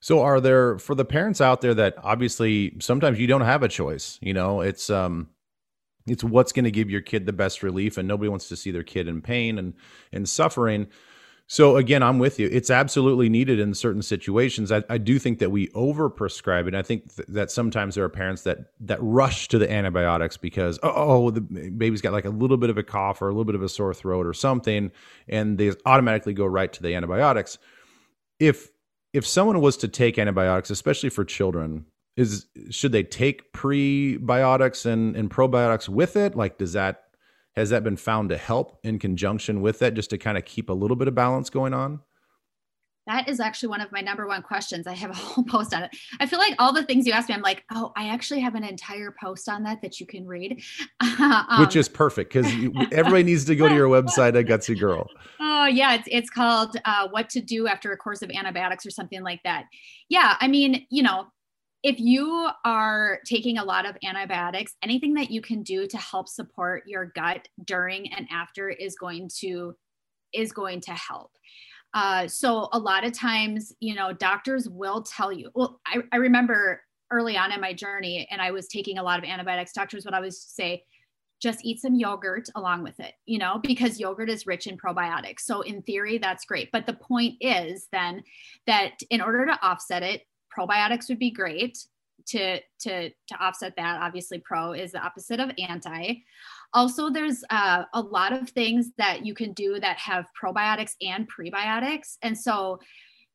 So 0.04 0.20
are 0.20 0.38
there 0.38 0.78
for 0.78 0.94
the 0.94 1.06
parents 1.06 1.40
out 1.40 1.62
there 1.62 1.72
that 1.72 1.94
obviously 2.02 2.76
sometimes 2.78 3.18
you 3.18 3.26
don't 3.26 3.40
have 3.40 3.62
a 3.62 3.68
choice, 3.68 4.18
you 4.20 4.34
know, 4.34 4.60
it's 4.60 4.90
um 4.90 5.30
it's 6.06 6.22
what's 6.22 6.52
going 6.52 6.66
to 6.66 6.70
give 6.70 6.90
your 6.90 7.00
kid 7.00 7.24
the 7.24 7.32
best 7.32 7.62
relief 7.62 7.96
and 7.96 8.06
nobody 8.06 8.28
wants 8.28 8.50
to 8.50 8.56
see 8.56 8.70
their 8.70 8.82
kid 8.82 9.08
in 9.08 9.22
pain 9.22 9.58
and 9.58 9.72
and 10.12 10.28
suffering. 10.28 10.88
So 11.46 11.78
again, 11.78 12.02
I'm 12.02 12.18
with 12.18 12.38
you. 12.38 12.50
It's 12.52 12.68
absolutely 12.68 13.30
needed 13.30 13.58
in 13.58 13.72
certain 13.72 14.02
situations. 14.02 14.70
I, 14.70 14.84
I 14.90 14.98
do 14.98 15.18
think 15.18 15.38
that 15.38 15.50
we 15.50 15.68
overprescribe 15.68 16.68
it. 16.68 16.74
I 16.74 16.82
think 16.82 17.16
th- 17.16 17.28
that 17.28 17.50
sometimes 17.50 17.94
there 17.94 18.04
are 18.04 18.10
parents 18.10 18.42
that 18.42 18.58
that 18.80 18.98
rush 19.00 19.48
to 19.48 19.58
the 19.58 19.72
antibiotics 19.72 20.36
because 20.36 20.78
oh, 20.82 20.92
oh, 20.94 21.30
the 21.30 21.40
baby's 21.40 22.02
got 22.02 22.12
like 22.12 22.26
a 22.26 22.30
little 22.30 22.58
bit 22.58 22.68
of 22.68 22.76
a 22.76 22.82
cough 22.82 23.22
or 23.22 23.28
a 23.28 23.32
little 23.32 23.46
bit 23.46 23.54
of 23.54 23.62
a 23.62 23.70
sore 23.70 23.94
throat 23.94 24.26
or 24.26 24.34
something, 24.34 24.92
and 25.28 25.56
they 25.56 25.72
automatically 25.86 26.34
go 26.34 26.44
right 26.44 26.74
to 26.74 26.82
the 26.82 26.94
antibiotics. 26.94 27.56
If 28.38 28.73
if 29.14 29.24
someone 29.26 29.60
was 29.60 29.76
to 29.78 29.88
take 29.88 30.18
antibiotics, 30.18 30.70
especially 30.70 31.08
for 31.08 31.24
children, 31.24 31.86
is 32.16 32.46
should 32.70 32.92
they 32.92 33.04
take 33.04 33.52
prebiotics 33.52 34.84
and, 34.84 35.16
and 35.16 35.30
probiotics 35.30 35.88
with 35.88 36.16
it? 36.16 36.36
Like, 36.36 36.58
does 36.58 36.74
that 36.74 37.04
has 37.54 37.70
that 37.70 37.84
been 37.84 37.96
found 37.96 38.30
to 38.30 38.36
help 38.36 38.80
in 38.82 38.98
conjunction 38.98 39.62
with 39.62 39.78
that, 39.78 39.94
just 39.94 40.10
to 40.10 40.18
kind 40.18 40.36
of 40.36 40.44
keep 40.44 40.68
a 40.68 40.72
little 40.72 40.96
bit 40.96 41.06
of 41.06 41.14
balance 41.14 41.48
going 41.48 41.72
on? 41.72 42.00
That 43.06 43.28
is 43.28 43.38
actually 43.38 43.68
one 43.68 43.80
of 43.80 43.92
my 43.92 44.00
number 44.00 44.26
one 44.26 44.42
questions. 44.42 44.86
I 44.86 44.94
have 44.94 45.10
a 45.10 45.14
whole 45.14 45.44
post 45.44 45.74
on 45.74 45.84
it. 45.84 45.96
I 46.20 46.26
feel 46.26 46.38
like 46.38 46.54
all 46.58 46.72
the 46.72 46.84
things 46.84 47.06
you 47.06 47.12
asked 47.12 47.28
me, 47.28 47.34
I'm 47.34 47.42
like, 47.42 47.64
oh, 47.72 47.92
I 47.96 48.08
actually 48.08 48.40
have 48.40 48.54
an 48.54 48.64
entire 48.64 49.14
post 49.20 49.48
on 49.48 49.62
that 49.64 49.82
that 49.82 50.00
you 50.00 50.06
can 50.06 50.26
read. 50.26 50.62
um, 51.00 51.60
Which 51.60 51.76
is 51.76 51.88
perfect 51.88 52.32
because 52.32 52.46
everybody 52.92 53.24
needs 53.24 53.44
to 53.46 53.56
go 53.56 53.68
to 53.68 53.74
your 53.74 53.88
website 53.88 54.38
at 54.38 54.46
Gutsy 54.46 54.78
Girl. 54.78 55.06
Oh, 55.46 55.66
yeah. 55.66 55.94
It's, 55.94 56.08
it's 56.10 56.30
called 56.30 56.76
uh, 56.84 57.08
What 57.08 57.30
to 57.30 57.40
Do 57.40 57.68
After 57.68 57.92
a 57.92 57.96
Course 57.96 58.22
of 58.22 58.30
Antibiotics 58.30 58.84
or 58.84 58.90
something 58.90 59.22
like 59.22 59.40
that. 59.44 59.64
Yeah. 60.08 60.36
I 60.40 60.48
mean, 60.48 60.86
you 60.90 61.02
know, 61.02 61.26
if 61.82 62.00
you 62.00 62.48
are 62.64 63.20
taking 63.26 63.58
a 63.58 63.64
lot 63.64 63.86
of 63.86 63.96
antibiotics, 64.02 64.74
anything 64.82 65.14
that 65.14 65.30
you 65.30 65.42
can 65.42 65.62
do 65.62 65.86
to 65.86 65.96
help 65.98 66.28
support 66.28 66.82
your 66.86 67.12
gut 67.14 67.46
during 67.66 68.12
and 68.12 68.26
after 68.30 68.68
is 68.68 68.96
going 68.96 69.30
to 69.40 69.74
is 70.32 70.52
going 70.52 70.80
to 70.82 70.92
help. 70.92 71.30
Uh, 71.94 72.26
so 72.26 72.68
a 72.72 72.78
lot 72.78 73.04
of 73.04 73.12
times, 73.12 73.72
you 73.80 73.94
know, 73.94 74.12
doctors 74.12 74.68
will 74.68 75.02
tell 75.02 75.32
you. 75.32 75.50
Well, 75.54 75.80
I, 75.86 76.02
I 76.12 76.16
remember 76.16 76.82
early 77.10 77.36
on 77.36 77.52
in 77.52 77.60
my 77.60 77.72
journey, 77.72 78.26
and 78.30 78.42
I 78.42 78.50
was 78.50 78.66
taking 78.66 78.98
a 78.98 79.02
lot 79.02 79.18
of 79.18 79.24
antibiotics. 79.24 79.72
Doctors 79.72 80.04
would 80.04 80.14
always 80.14 80.40
say, 80.40 80.82
just 81.40 81.64
eat 81.64 81.80
some 81.80 81.94
yogurt 81.94 82.48
along 82.56 82.82
with 82.82 82.98
it, 83.00 83.12
you 83.26 83.38
know, 83.38 83.60
because 83.62 84.00
yogurt 84.00 84.30
is 84.30 84.46
rich 84.46 84.66
in 84.66 84.76
probiotics. 84.76 85.40
So 85.40 85.60
in 85.60 85.82
theory, 85.82 86.18
that's 86.18 86.46
great. 86.46 86.70
But 86.72 86.86
the 86.86 86.94
point 86.94 87.34
is 87.40 87.86
then 87.92 88.22
that 88.66 88.94
in 89.10 89.20
order 89.20 89.46
to 89.46 89.58
offset 89.62 90.02
it, 90.02 90.22
probiotics 90.56 91.08
would 91.08 91.18
be 91.18 91.30
great 91.30 91.78
to 92.26 92.58
to 92.80 93.10
to 93.10 93.34
offset 93.38 93.74
that 93.76 94.00
obviously 94.00 94.38
pro 94.38 94.72
is 94.72 94.92
the 94.92 95.04
opposite 95.04 95.40
of 95.40 95.50
anti 95.58 96.14
also 96.74 97.08
there's 97.08 97.42
uh, 97.50 97.84
a 97.94 98.00
lot 98.00 98.32
of 98.32 98.50
things 98.50 98.90
that 98.98 99.24
you 99.24 99.34
can 99.34 99.52
do 99.52 99.80
that 99.80 99.96
have 99.98 100.26
probiotics 100.40 100.92
and 101.00 101.28
prebiotics. 101.30 102.16
And 102.22 102.36
so 102.36 102.78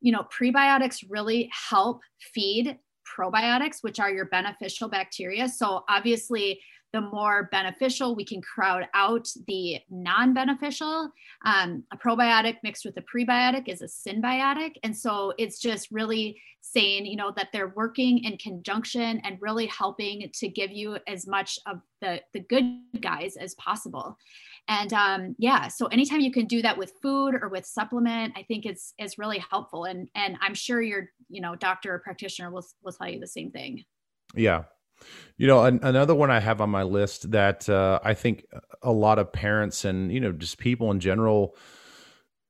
you 0.01 0.11
know 0.11 0.25
prebiotics 0.37 1.03
really 1.09 1.49
help 1.69 2.01
feed 2.33 2.77
probiotics 3.17 3.77
which 3.81 3.99
are 3.99 4.11
your 4.11 4.25
beneficial 4.25 4.87
bacteria. 4.87 5.49
So 5.49 5.83
obviously 5.89 6.59
the 6.93 7.01
more 7.01 7.49
beneficial 7.51 8.15
we 8.15 8.25
can 8.25 8.41
crowd 8.41 8.87
out 8.93 9.27
the 9.47 9.79
non 9.89 10.33
beneficial. 10.33 11.11
Um, 11.45 11.83
a 11.91 11.97
probiotic 11.97 12.57
mixed 12.63 12.85
with 12.85 12.97
a 12.97 13.01
prebiotic 13.01 13.67
is 13.67 13.81
a 13.81 13.85
synbiotic. 13.85 14.75
And 14.83 14.95
so 14.95 15.33
it's 15.37 15.59
just 15.59 15.91
really 15.91 16.41
saying, 16.61 17.05
you 17.05 17.15
know, 17.15 17.31
that 17.35 17.49
they're 17.53 17.73
working 17.75 18.23
in 18.23 18.37
conjunction 18.37 19.21
and 19.23 19.37
really 19.39 19.67
helping 19.67 20.29
to 20.33 20.47
give 20.47 20.71
you 20.71 20.97
as 21.07 21.25
much 21.27 21.59
of 21.65 21.79
the, 22.01 22.21
the 22.33 22.41
good 22.41 22.81
guys 22.99 23.37
as 23.37 23.55
possible. 23.55 24.17
And 24.67 24.93
um, 24.93 25.35
yeah, 25.39 25.67
so 25.67 25.87
anytime 25.87 26.19
you 26.19 26.31
can 26.31 26.45
do 26.45 26.61
that 26.61 26.77
with 26.77 26.93
food 27.01 27.33
or 27.41 27.49
with 27.49 27.65
supplement, 27.65 28.33
I 28.37 28.43
think 28.43 28.67
it's 28.67 28.93
it's 28.99 29.17
really 29.17 29.43
helpful. 29.49 29.85
And 29.85 30.07
and 30.13 30.37
I'm 30.41 30.53
sure 30.53 30.79
your 30.79 31.09
you 31.27 31.41
know 31.41 31.55
doctor 31.55 31.95
or 31.95 31.99
practitioner 31.99 32.51
will 32.51 32.65
will 32.83 32.91
tell 32.91 33.09
you 33.09 33.19
the 33.19 33.25
same 33.25 33.49
thing. 33.49 33.83
Yeah, 34.35 34.65
you 35.37 35.47
know, 35.47 35.63
an, 35.63 35.79
another 35.83 36.13
one 36.13 36.31
I 36.31 36.39
have 36.39 36.61
on 36.61 36.69
my 36.69 36.83
list 36.83 37.31
that 37.31 37.69
uh, 37.69 37.99
I 38.03 38.13
think 38.13 38.45
a 38.81 38.91
lot 38.91 39.19
of 39.19 39.31
parents 39.31 39.85
and 39.85 40.11
you 40.11 40.19
know 40.19 40.31
just 40.31 40.57
people 40.57 40.91
in 40.91 40.99
general 40.99 41.55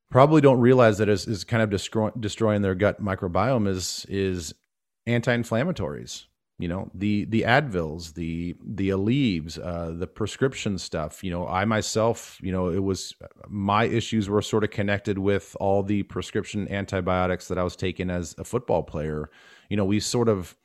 probably 0.10 0.42
don't 0.42 0.60
realize 0.60 0.98
that 0.98 1.10
is, 1.10 1.28
is 1.28 1.44
kind 1.44 1.62
of 1.62 1.70
destroy, 1.70 2.10
destroying 2.20 2.62
their 2.62 2.76
gut 2.76 3.02
microbiome 3.02 3.68
is 3.68 4.06
is 4.10 4.54
anti-inflammatories. 5.06 6.26
You 6.58 6.68
know, 6.68 6.92
the 6.94 7.24
the 7.24 7.44
Advils, 7.44 8.16
the 8.16 8.54
the 8.62 8.90
Aleve, 8.90 9.58
uh, 9.64 9.92
the 9.92 10.08
prescription 10.08 10.78
stuff. 10.78 11.24
You 11.24 11.32
know, 11.32 11.48
I 11.48 11.64
myself, 11.64 12.38
you 12.42 12.52
know, 12.52 12.68
it 12.68 12.84
was 12.84 13.14
my 13.48 13.86
issues 13.86 14.28
were 14.28 14.42
sort 14.42 14.66
of 14.66 14.70
connected 14.70 15.20
with 15.20 15.56
all 15.62 15.84
the 15.84 16.04
prescription 16.04 16.70
antibiotics 16.70 17.48
that 17.48 17.58
I 17.58 17.64
was 17.64 17.78
taking 17.78 18.10
as 18.10 18.36
a 18.38 18.44
football 18.44 18.84
player. 18.84 19.30
You 19.70 19.78
know, 19.78 19.86
we 19.86 20.02
sort 20.02 20.28
of 20.28 20.58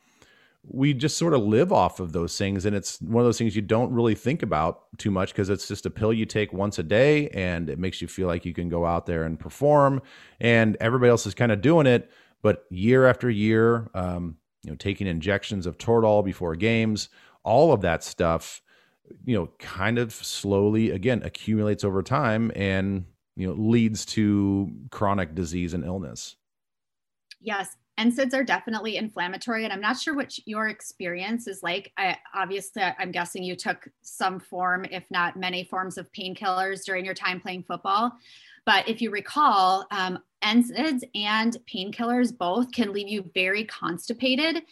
we 0.66 0.94
just 0.94 1.18
sort 1.18 1.34
of 1.34 1.42
live 1.42 1.72
off 1.72 2.00
of 2.00 2.12
those 2.12 2.36
things 2.38 2.64
and 2.64 2.74
it's 2.74 3.00
one 3.00 3.22
of 3.22 3.26
those 3.26 3.38
things 3.38 3.54
you 3.54 3.62
don't 3.62 3.92
really 3.92 4.14
think 4.14 4.42
about 4.42 4.84
too 4.98 5.10
much 5.10 5.32
because 5.32 5.50
it's 5.50 5.68
just 5.68 5.86
a 5.86 5.90
pill 5.90 6.12
you 6.12 6.24
take 6.24 6.52
once 6.52 6.78
a 6.78 6.82
day 6.82 7.28
and 7.28 7.68
it 7.68 7.78
makes 7.78 8.00
you 8.00 8.08
feel 8.08 8.26
like 8.26 8.44
you 8.44 8.54
can 8.54 8.68
go 8.68 8.86
out 8.86 9.06
there 9.06 9.24
and 9.24 9.38
perform 9.38 10.00
and 10.40 10.76
everybody 10.80 11.10
else 11.10 11.26
is 11.26 11.34
kind 11.34 11.52
of 11.52 11.60
doing 11.60 11.86
it 11.86 12.10
but 12.42 12.64
year 12.70 13.06
after 13.06 13.28
year 13.28 13.90
um, 13.94 14.36
you 14.62 14.70
know 14.70 14.76
taking 14.76 15.06
injections 15.06 15.66
of 15.66 15.76
toradol 15.76 16.24
before 16.24 16.56
games 16.56 17.08
all 17.42 17.72
of 17.72 17.82
that 17.82 18.02
stuff 18.02 18.62
you 19.24 19.36
know 19.36 19.50
kind 19.58 19.98
of 19.98 20.12
slowly 20.12 20.90
again 20.90 21.22
accumulates 21.24 21.84
over 21.84 22.02
time 22.02 22.50
and 22.56 23.04
you 23.36 23.46
know 23.46 23.52
leads 23.54 24.06
to 24.06 24.70
chronic 24.90 25.34
disease 25.34 25.74
and 25.74 25.84
illness. 25.84 26.36
Yes 27.40 27.76
NSAIDs 27.98 28.34
are 28.34 28.42
definitely 28.42 28.96
inflammatory, 28.96 29.64
and 29.64 29.72
I'm 29.72 29.80
not 29.80 29.98
sure 29.98 30.14
what 30.14 30.36
your 30.46 30.68
experience 30.68 31.46
is 31.46 31.62
like. 31.62 31.92
I, 31.96 32.16
obviously, 32.34 32.82
I'm 32.82 33.12
guessing 33.12 33.44
you 33.44 33.54
took 33.54 33.86
some 34.02 34.40
form, 34.40 34.84
if 34.90 35.04
not 35.10 35.38
many 35.38 35.64
forms 35.64 35.96
of 35.96 36.10
painkillers 36.12 36.84
during 36.84 37.04
your 37.04 37.14
time 37.14 37.40
playing 37.40 37.62
football. 37.62 38.12
But 38.66 38.88
if 38.88 39.00
you 39.02 39.10
recall, 39.10 39.86
um, 39.90 40.18
NSAIDs 40.44 41.02
and 41.14 41.56
painkillers 41.72 42.36
both 42.36 42.70
can 42.70 42.92
leave 42.92 43.08
you 43.08 43.30
very 43.34 43.64
constipated. 43.64 44.62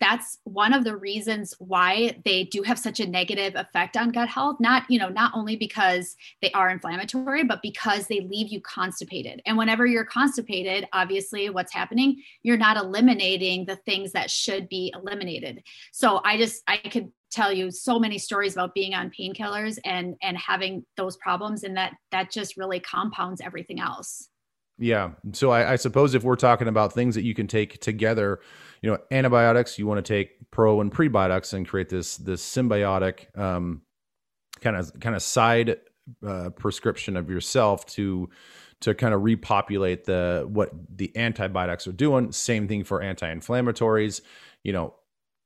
That's 0.00 0.38
one 0.44 0.72
of 0.72 0.82
the 0.84 0.96
reasons 0.96 1.54
why 1.58 2.20
they 2.24 2.44
do 2.44 2.62
have 2.62 2.78
such 2.78 2.98
a 2.98 3.06
negative 3.06 3.54
effect 3.54 3.96
on 3.96 4.10
gut 4.10 4.28
health. 4.28 4.56
Not, 4.58 4.84
you 4.90 4.98
know, 4.98 5.08
not 5.08 5.32
only 5.34 5.54
because 5.54 6.16
they 6.42 6.50
are 6.50 6.70
inflammatory, 6.70 7.44
but 7.44 7.62
because 7.62 8.08
they 8.08 8.20
leave 8.20 8.48
you 8.48 8.60
constipated. 8.60 9.40
And 9.46 9.56
whenever 9.56 9.86
you're 9.86 10.04
constipated, 10.04 10.88
obviously 10.92 11.48
what's 11.48 11.72
happening, 11.72 12.22
you're 12.42 12.56
not 12.56 12.76
eliminating 12.76 13.66
the 13.66 13.76
things 13.76 14.12
that 14.12 14.30
should 14.30 14.68
be 14.68 14.92
eliminated. 14.96 15.62
So 15.92 16.20
I 16.24 16.38
just 16.38 16.62
I 16.66 16.78
could 16.78 17.12
tell 17.30 17.52
you 17.52 17.70
so 17.70 17.98
many 17.98 18.18
stories 18.18 18.54
about 18.54 18.74
being 18.74 18.94
on 18.94 19.10
painkillers 19.10 19.78
and 19.84 20.16
and 20.22 20.36
having 20.36 20.84
those 20.96 21.16
problems 21.16 21.62
and 21.62 21.76
that 21.76 21.94
that 22.10 22.30
just 22.30 22.56
really 22.56 22.80
compounds 22.80 23.40
everything 23.40 23.80
else. 23.80 24.28
Yeah. 24.78 25.10
So 25.32 25.50
I, 25.50 25.72
I, 25.72 25.76
suppose 25.76 26.14
if 26.14 26.24
we're 26.24 26.36
talking 26.36 26.66
about 26.66 26.94
things 26.94 27.14
that 27.14 27.22
you 27.22 27.34
can 27.34 27.46
take 27.46 27.80
together 27.80 28.40
you 28.82 28.90
know 28.90 28.98
antibiotics 29.10 29.78
you 29.78 29.86
want 29.86 30.04
to 30.04 30.14
take 30.14 30.50
pro 30.50 30.80
and 30.80 30.90
prebiotics 30.90 31.52
and 31.52 31.68
create 31.68 31.88
this 31.88 32.16
this 32.16 32.42
symbiotic 32.42 33.36
um, 33.38 33.82
kind 34.60 34.76
of 34.76 34.92
kind 35.00 35.14
of 35.14 35.22
side 35.22 35.76
uh, 36.26 36.50
prescription 36.50 37.16
of 37.16 37.30
yourself 37.30 37.86
to 37.86 38.28
to 38.80 38.94
kind 38.94 39.12
of 39.12 39.22
repopulate 39.22 40.04
the 40.04 40.48
what 40.50 40.70
the 40.96 41.14
antibiotics 41.16 41.86
are 41.86 41.92
doing. 41.92 42.32
Same 42.32 42.66
thing 42.66 42.84
for 42.84 43.02
anti-inflammatories. 43.02 44.22
You 44.64 44.72
know 44.72 44.94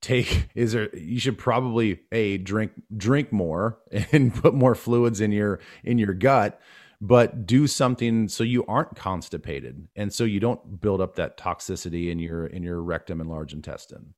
take 0.05 0.49
is 0.55 0.73
there 0.73 0.95
you 0.95 1.19
should 1.19 1.39
probably 1.39 2.01
a 2.13 2.37
drink 2.39 2.73
drink 2.97 3.33
more 3.33 3.79
and 4.13 4.35
put 4.35 4.55
more 4.55 4.75
fluids 4.75 5.21
in 5.21 5.33
your 5.33 5.59
in 5.83 5.99
your 5.99 6.13
gut 6.13 6.61
but 7.01 7.47
do 7.47 7.67
something 7.67 8.29
so 8.29 8.45
you 8.45 8.65
aren't 8.67 8.95
constipated 8.95 9.89
and 9.97 10.13
so 10.13 10.25
you 10.25 10.41
don't 10.41 10.81
build 10.81 11.01
up 11.01 11.17
that 11.17 11.39
toxicity 11.39 12.11
in 12.11 12.19
your 12.19 12.47
in 12.47 12.63
your 12.63 12.83
rectum 12.83 13.21
and 13.21 13.31
large 13.31 13.53
intestine. 13.53 14.15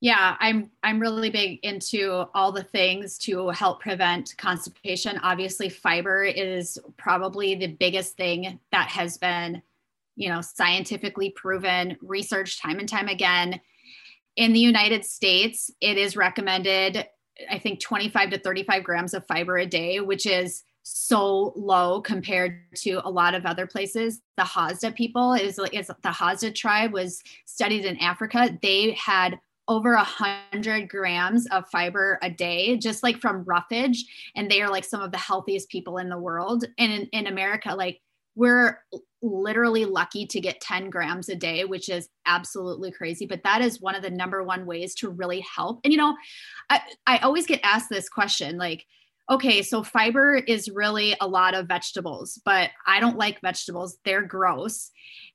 Yeah 0.00 0.36
i'm 0.38 0.70
i'm 0.84 1.00
really 1.00 1.30
big 1.30 1.58
into 1.64 2.24
all 2.34 2.52
the 2.52 2.64
things 2.64 3.18
to 3.18 3.48
help 3.48 3.80
prevent 3.80 4.34
constipation. 4.38 5.18
Obviously 5.22 5.68
fiber 5.68 6.24
is 6.24 6.78
probably 6.96 7.56
the 7.56 7.68
biggest 7.68 8.16
thing 8.16 8.60
that 8.70 8.88
has 8.88 9.18
been 9.18 9.60
you 10.16 10.28
know 10.28 10.40
scientifically 10.40 11.30
proven 11.30 11.96
researched 12.02 12.60
time 12.60 12.78
and 12.78 12.88
time 12.88 13.08
again 13.08 13.60
in 14.36 14.52
the 14.52 14.60
United 14.60 15.04
States, 15.04 15.70
it 15.80 15.98
is 15.98 16.16
recommended, 16.16 17.06
I 17.50 17.58
think, 17.58 17.80
25 17.80 18.30
to 18.30 18.38
35 18.38 18.84
grams 18.84 19.14
of 19.14 19.26
fiber 19.26 19.58
a 19.58 19.66
day, 19.66 20.00
which 20.00 20.26
is 20.26 20.64
so 20.84 21.52
low 21.54 22.00
compared 22.00 22.60
to 22.76 23.00
a 23.04 23.10
lot 23.10 23.34
of 23.34 23.46
other 23.46 23.66
places. 23.66 24.20
The 24.36 24.42
Hazda 24.42 24.94
people 24.94 25.34
is, 25.34 25.58
is 25.72 25.86
the 25.86 26.08
Hazda 26.08 26.54
tribe 26.54 26.92
was 26.92 27.22
studied 27.44 27.84
in 27.84 27.96
Africa. 27.98 28.58
They 28.62 28.92
had 28.92 29.38
over 29.68 29.92
a 29.92 30.02
hundred 30.02 30.88
grams 30.88 31.46
of 31.48 31.68
fiber 31.70 32.18
a 32.20 32.30
day, 32.30 32.76
just 32.76 33.02
like 33.02 33.20
from 33.20 33.44
roughage. 33.44 34.04
And 34.34 34.50
they 34.50 34.60
are 34.60 34.70
like 34.70 34.84
some 34.84 35.00
of 35.00 35.12
the 35.12 35.18
healthiest 35.18 35.68
people 35.68 35.98
in 35.98 36.08
the 36.08 36.18
world. 36.18 36.64
And 36.78 36.92
in, 36.92 37.06
in 37.12 37.26
America, 37.28 37.74
like 37.74 38.00
we're 38.34 38.78
literally 39.22 39.84
lucky 39.84 40.26
to 40.26 40.40
get 40.40 40.60
10 40.60 40.90
grams 40.90 41.28
a 41.28 41.36
day, 41.36 41.64
which 41.64 41.88
is 41.88 42.08
absolutely 42.26 42.90
crazy. 42.90 43.26
But 43.26 43.44
that 43.44 43.62
is 43.62 43.80
one 43.80 43.94
of 43.94 44.02
the 44.02 44.10
number 44.10 44.42
one 44.42 44.66
ways 44.66 44.94
to 44.96 45.08
really 45.08 45.40
help. 45.40 45.80
And 45.84 45.92
you 45.92 45.98
know, 45.98 46.16
I, 46.68 46.80
I 47.06 47.18
always 47.18 47.46
get 47.46 47.60
asked 47.62 47.88
this 47.88 48.08
question 48.08 48.58
like, 48.58 48.84
okay, 49.30 49.62
so 49.62 49.82
fiber 49.82 50.34
is 50.34 50.68
really 50.68 51.16
a 51.20 51.28
lot 51.28 51.54
of 51.54 51.68
vegetables, 51.68 52.40
but 52.44 52.70
I 52.86 53.00
don't 53.00 53.16
like 53.16 53.40
vegetables. 53.40 53.96
They're 54.04 54.26
gross. 54.26 54.90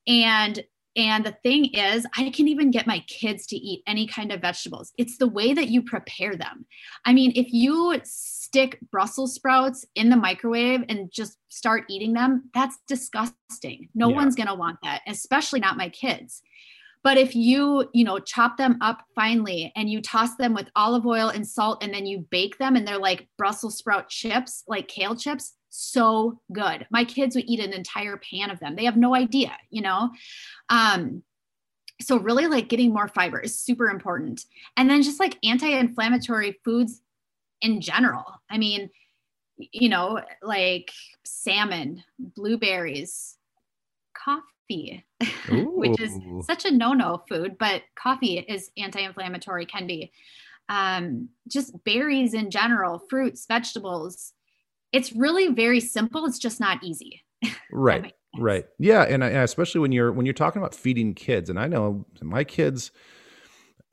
And 0.05 0.61
and 0.97 1.23
the 1.23 1.37
thing 1.43 1.65
is, 1.75 2.07
I 2.17 2.31
can 2.31 2.47
even 2.47 2.71
get 2.71 2.87
my 2.87 3.03
kids 3.07 3.45
to 3.47 3.55
eat 3.55 3.83
any 3.85 4.07
kind 4.07 4.31
of 4.31 4.41
vegetables. 4.41 4.91
It's 4.97 5.17
the 5.17 5.27
way 5.27 5.53
that 5.53 5.69
you 5.69 5.83
prepare 5.83 6.35
them. 6.35 6.65
I 7.05 7.13
mean, 7.13 7.31
if 7.35 7.53
you 7.53 8.01
stick 8.03 8.79
Brussels 8.91 9.35
sprouts 9.35 9.85
in 9.93 10.09
the 10.09 10.15
microwave 10.15 10.83
and 10.89 11.11
just 11.11 11.37
start 11.49 11.83
eating 11.87 12.13
them, 12.13 12.49
that's 12.55 12.79
disgusting. 12.87 13.89
No 13.93 14.09
yeah. 14.09 14.15
one's 14.15 14.35
going 14.35 14.47
to 14.47 14.55
want 14.55 14.79
that, 14.81 15.01
especially 15.07 15.59
not 15.59 15.77
my 15.77 15.89
kids. 15.89 16.41
But 17.03 17.17
if 17.17 17.35
you, 17.35 17.87
you 17.93 18.03
know, 18.03 18.17
chop 18.17 18.57
them 18.57 18.77
up 18.81 19.03
finely 19.13 19.71
and 19.75 19.89
you 19.89 20.01
toss 20.01 20.35
them 20.35 20.55
with 20.55 20.71
olive 20.75 21.05
oil 21.05 21.29
and 21.29 21.47
salt 21.47 21.83
and 21.83 21.93
then 21.93 22.07
you 22.07 22.25
bake 22.31 22.57
them 22.57 22.75
and 22.75 22.87
they're 22.87 22.97
like 22.97 23.27
Brussels 23.37 23.77
sprout 23.77 24.09
chips, 24.09 24.63
like 24.67 24.87
kale 24.87 25.15
chips, 25.15 25.53
so 25.77 26.39
good. 26.51 26.87
My 26.89 27.03
kids 27.03 27.35
would 27.35 27.45
eat 27.47 27.59
an 27.59 27.73
entire 27.73 28.17
pan 28.17 28.49
of 28.49 28.59
them. 28.59 28.75
They 28.75 28.85
have 28.85 28.97
no 28.97 29.15
idea, 29.15 29.51
you 29.69 29.81
know. 29.81 30.09
Um 30.69 31.23
so 32.01 32.19
really 32.19 32.45
like 32.47 32.69
getting 32.69 32.93
more 32.93 33.07
fiber 33.07 33.39
is 33.39 33.59
super 33.59 33.89
important. 33.89 34.45
And 34.75 34.89
then 34.89 35.01
just 35.01 35.19
like 35.19 35.37
anti-inflammatory 35.43 36.59
foods 36.63 37.01
in 37.59 37.81
general. 37.81 38.25
I 38.51 38.59
mean, 38.59 38.91
you 39.57 39.89
know, 39.89 40.21
like 40.43 40.91
salmon, 41.25 42.03
blueberries, 42.19 43.35
coffee 44.13 45.03
which 45.49 45.99
is 45.99 46.19
such 46.45 46.65
a 46.65 46.71
no-no 46.71 47.23
food, 47.29 47.57
but 47.57 47.81
coffee 47.95 48.39
is 48.39 48.71
anti-inflammatory, 48.77 49.65
can 49.65 49.87
be. 49.87 50.11
Um, 50.69 51.29
just 51.47 51.83
berries 51.85 52.33
in 52.33 52.51
general, 52.51 52.99
fruits, 53.09 53.45
vegetables. 53.47 54.33
It's 54.91 55.13
really 55.13 55.49
very 55.49 55.79
simple. 55.79 56.25
It's 56.25 56.39
just 56.39 56.59
not 56.59 56.83
easy. 56.83 57.23
Right. 57.69 58.13
right. 58.37 58.65
Yeah, 58.79 59.03
and, 59.03 59.23
and 59.23 59.37
especially 59.37 59.81
when 59.81 59.91
you're 59.91 60.11
when 60.11 60.25
you're 60.25 60.33
talking 60.33 60.61
about 60.61 60.73
feeding 60.73 61.13
kids, 61.13 61.49
and 61.49 61.59
I 61.59 61.67
know 61.67 62.05
my 62.21 62.43
kids 62.43 62.91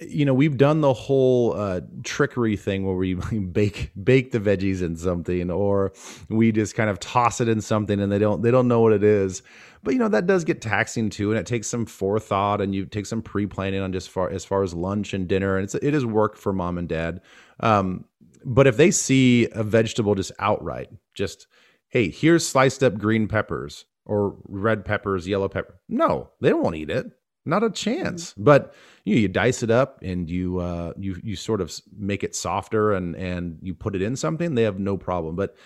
you 0.01 0.25
know 0.25 0.35
we've 0.35 0.57
done 0.57 0.81
the 0.81 0.93
whole 0.93 1.55
uh, 1.55 1.81
trickery 2.03 2.57
thing 2.57 2.85
where 2.85 2.97
we 2.97 3.15
bake 3.53 3.93
bake 4.03 4.33
the 4.33 4.41
veggies 4.41 4.83
in 4.83 4.97
something 4.97 5.51
or 5.51 5.93
we 6.29 6.51
just 6.51 6.75
kind 6.75 6.91
of 6.91 6.99
toss 6.99 7.41
it 7.41 7.49
in 7.49 7.61
something 7.61 8.01
and 8.01 8.11
they 8.11 8.19
don't 8.19 8.43
they 8.43 8.51
don't 8.51 8.67
know 8.67 8.81
what 8.81 8.93
it 8.93 9.05
is 9.05 9.43
but 9.83 9.93
you 9.93 10.01
know 10.01 10.09
that 10.09 10.27
does 10.27 10.45
get 10.45 10.61
taxing 10.61 11.11
too 11.11 11.31
and 11.31 11.39
it 11.39 11.47
takes 11.47 11.69
some 11.69 11.87
forethought 11.87 12.61
and 12.61 12.75
you 12.75 12.87
take 12.87 13.07
some 13.07 13.23
pre-planning 13.23 13.81
on 13.81 13.93
just 13.93 14.11
far 14.11 14.31
as 14.31 14.45
far 14.45 14.63
as 14.63 14.75
lunch 14.75 15.15
and 15.15 15.29
dinner 15.29 15.57
and 15.57 15.65
it's 15.65 15.75
it 15.77 15.95
is 15.95 16.05
work 16.05 16.37
for 16.37 16.53
mom 16.53 16.77
and 16.77 16.89
dad 16.89 17.21
um, 17.61 18.05
but 18.45 18.67
if 18.67 18.77
they 18.77 18.91
see 18.91 19.49
a 19.53 19.63
vegetable 19.63 20.15
just 20.15 20.33
outright 20.39 20.91
just 21.15 21.47
hey 21.89 22.11
here's 22.11 22.47
sliced 22.47 22.83
up 22.83 22.99
green 22.99 23.27
peppers 23.27 23.87
or 24.05 24.37
red 24.49 24.85
peppers 24.85 25.27
yellow 25.27 25.49
pepper 25.49 25.81
no 25.89 26.31
they 26.41 26.53
won't 26.53 26.77
eat 26.77 26.91
it 26.91 27.11
not 27.47 27.63
a 27.63 27.71
chance. 27.71 28.33
Mm-hmm. 28.33 28.45
But 28.45 28.75
you, 29.05 29.15
know, 29.15 29.21
you 29.21 29.29
dice 29.29 29.63
it 29.63 29.71
up 29.71 29.99
and 30.03 30.29
you 30.29 30.59
uh, 30.59 30.93
you 30.99 31.21
you 31.23 31.37
sort 31.37 31.61
of 31.61 31.73
make 31.97 32.25
it 32.25 32.35
softer 32.35 32.93
and 32.93 33.15
and 33.17 33.59
you 33.63 33.75
put 33.75 33.95
it 33.95 34.03
in 34.03 34.17
something. 34.17 34.55
They 34.55 34.63
have 34.63 34.79
no 34.79 34.97
problem. 34.97 35.37
But 35.37 35.57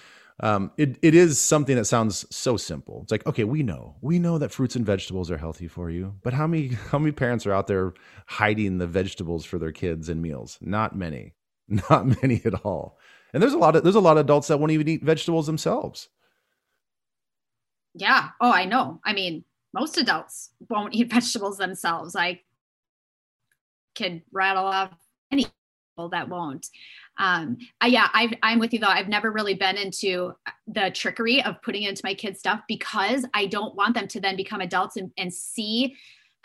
um, 0.41 0.71
it 0.77 0.99
it 1.03 1.15
is 1.15 1.41
something 1.41 1.77
that 1.77 1.85
sounds 1.85 2.25
so 2.35 2.57
simple. 2.57 3.01
It's 3.03 3.13
like 3.13 3.27
okay, 3.27 3.45
we 3.45 3.63
know 3.63 3.97
we 4.01 4.19
know 4.19 4.39
that 4.39 4.53
fruits 4.53 4.77
and 4.77 4.85
vegetables 4.85 5.31
are 5.31 5.39
healthy 5.39 5.69
for 5.69 5.91
you. 5.91 6.15
But 6.23 6.33
how 6.33 6.47
many 6.47 6.69
how 6.91 6.99
many 6.99 7.13
parents 7.13 7.47
are 7.47 7.53
out 7.53 7.67
there 7.67 7.95
hiding 8.27 8.79
the 8.79 8.87
vegetables 8.87 9.45
for 9.45 9.59
their 9.59 9.73
kids 9.73 10.09
in 10.09 10.21
meals? 10.21 10.59
Not 10.61 10.97
many, 10.97 11.35
not 11.90 12.23
many 12.23 12.43
at 12.45 12.65
all. 12.65 12.99
And 13.32 13.43
there's 13.43 13.53
a 13.53 13.59
lot 13.59 13.77
of 13.77 13.82
there's 13.82 13.95
a 13.95 14.01
lot 14.01 14.16
of 14.16 14.24
adults 14.24 14.49
that 14.49 14.59
won't 14.59 14.73
even 14.73 14.89
eat 14.89 15.03
vegetables 15.03 15.47
themselves. 15.47 16.09
Yeah. 17.95 18.31
Oh, 18.40 18.53
I 18.53 18.65
know. 18.65 19.01
I 19.05 19.12
mean, 19.12 19.45
most 19.74 19.99
adults 19.99 20.51
won't 20.69 20.95
eat 20.95 21.11
vegetables 21.12 21.59
themselves. 21.59 22.16
I 22.16 22.40
could 23.97 24.23
rattle 24.32 24.65
off 24.65 24.93
any 25.31 25.47
people 25.93 26.09
that 26.11 26.28
won't. 26.28 26.69
Um, 27.19 27.59
I, 27.81 27.89
yeah, 27.89 28.09
i 28.15 28.31
am 28.43 28.61
with 28.61 28.73
you 28.73 28.78
though. 28.78 28.86
I've 28.86 29.09
never 29.09 29.32
really 29.32 29.55
been 29.55 29.77
into 29.77 30.35
the 30.69 30.90
trickery 30.93 31.43
of 31.43 31.61
putting 31.62 31.82
into 31.82 32.01
my 32.05 32.15
kids' 32.15 32.39
stuff 32.39 32.61
because 32.69 33.27
I 33.35 33.47
don't 33.47 33.74
want 33.74 33.97
them 33.97 34.07
to 34.09 34.20
then 34.20 34.36
become 34.36 34.61
adults 34.61 34.97
and, 34.97 35.11
and 35.19 35.35
see 35.35 35.97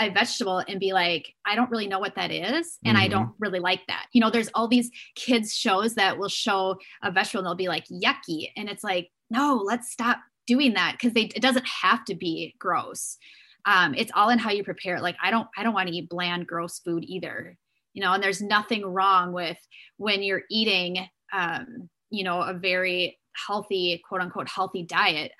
a 0.03 0.13
vegetable 0.13 0.59
and 0.67 0.80
be 0.80 0.93
like, 0.93 1.34
I 1.45 1.55
don't 1.55 1.69
really 1.69 1.88
know 1.88 1.99
what 1.99 2.15
that 2.15 2.31
is. 2.31 2.77
And 2.85 2.95
mm-hmm. 2.95 3.05
I 3.05 3.07
don't 3.07 3.31
really 3.39 3.59
like 3.59 3.81
that. 3.88 4.07
You 4.13 4.21
know, 4.21 4.30
there's 4.30 4.49
all 4.53 4.67
these 4.67 4.91
kids' 5.15 5.53
shows 5.53 5.95
that 5.95 6.17
will 6.17 6.30
show 6.30 6.77
a 7.03 7.11
vegetable 7.11 7.39
and 7.39 7.47
they'll 7.47 7.55
be 7.55 7.67
like, 7.67 7.85
yucky. 7.88 8.49
And 8.55 8.69
it's 8.69 8.84
like, 8.84 9.09
no, 9.30 9.61
let's 9.63 9.91
stop 9.91 10.19
doing 10.45 10.73
that 10.73 10.93
because 10.93 11.13
they 11.13 11.23
it 11.23 11.41
doesn't 11.41 11.67
have 11.67 12.05
to 12.05 12.15
be 12.15 12.55
gross. 12.59 13.17
Um, 13.65 13.93
it's 13.95 14.11
all 14.13 14.30
in 14.30 14.39
how 14.39 14.51
you 14.51 14.63
prepare 14.63 14.97
it. 14.97 15.03
Like 15.03 15.15
I 15.23 15.31
don't 15.31 15.47
I 15.57 15.63
don't 15.63 15.73
want 15.73 15.88
to 15.88 15.95
eat 15.95 16.09
bland, 16.09 16.47
gross 16.47 16.80
food 16.80 17.03
either. 17.05 17.57
You 17.93 18.01
know, 18.01 18.13
and 18.13 18.23
there's 18.23 18.41
nothing 18.41 18.85
wrong 18.85 19.34
with 19.34 19.57
when 19.97 20.23
you're 20.23 20.43
eating 20.49 21.07
um, 21.31 21.89
you 22.13 22.23
know, 22.23 22.41
a 22.41 22.53
very 22.53 23.19
healthy, 23.34 24.01
quote 24.07 24.21
unquote, 24.21 24.47
healthy 24.47 24.84
diet 24.84 25.31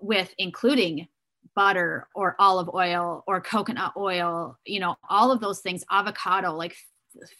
with 0.00 0.34
including 0.38 1.06
butter 1.54 2.08
or 2.14 2.36
olive 2.38 2.68
oil 2.74 3.24
or 3.26 3.40
coconut 3.40 3.92
oil, 3.96 4.58
you 4.64 4.80
know, 4.80 4.96
all 5.08 5.30
of 5.30 5.40
those 5.40 5.60
things, 5.60 5.84
avocado, 5.90 6.54
like 6.54 6.76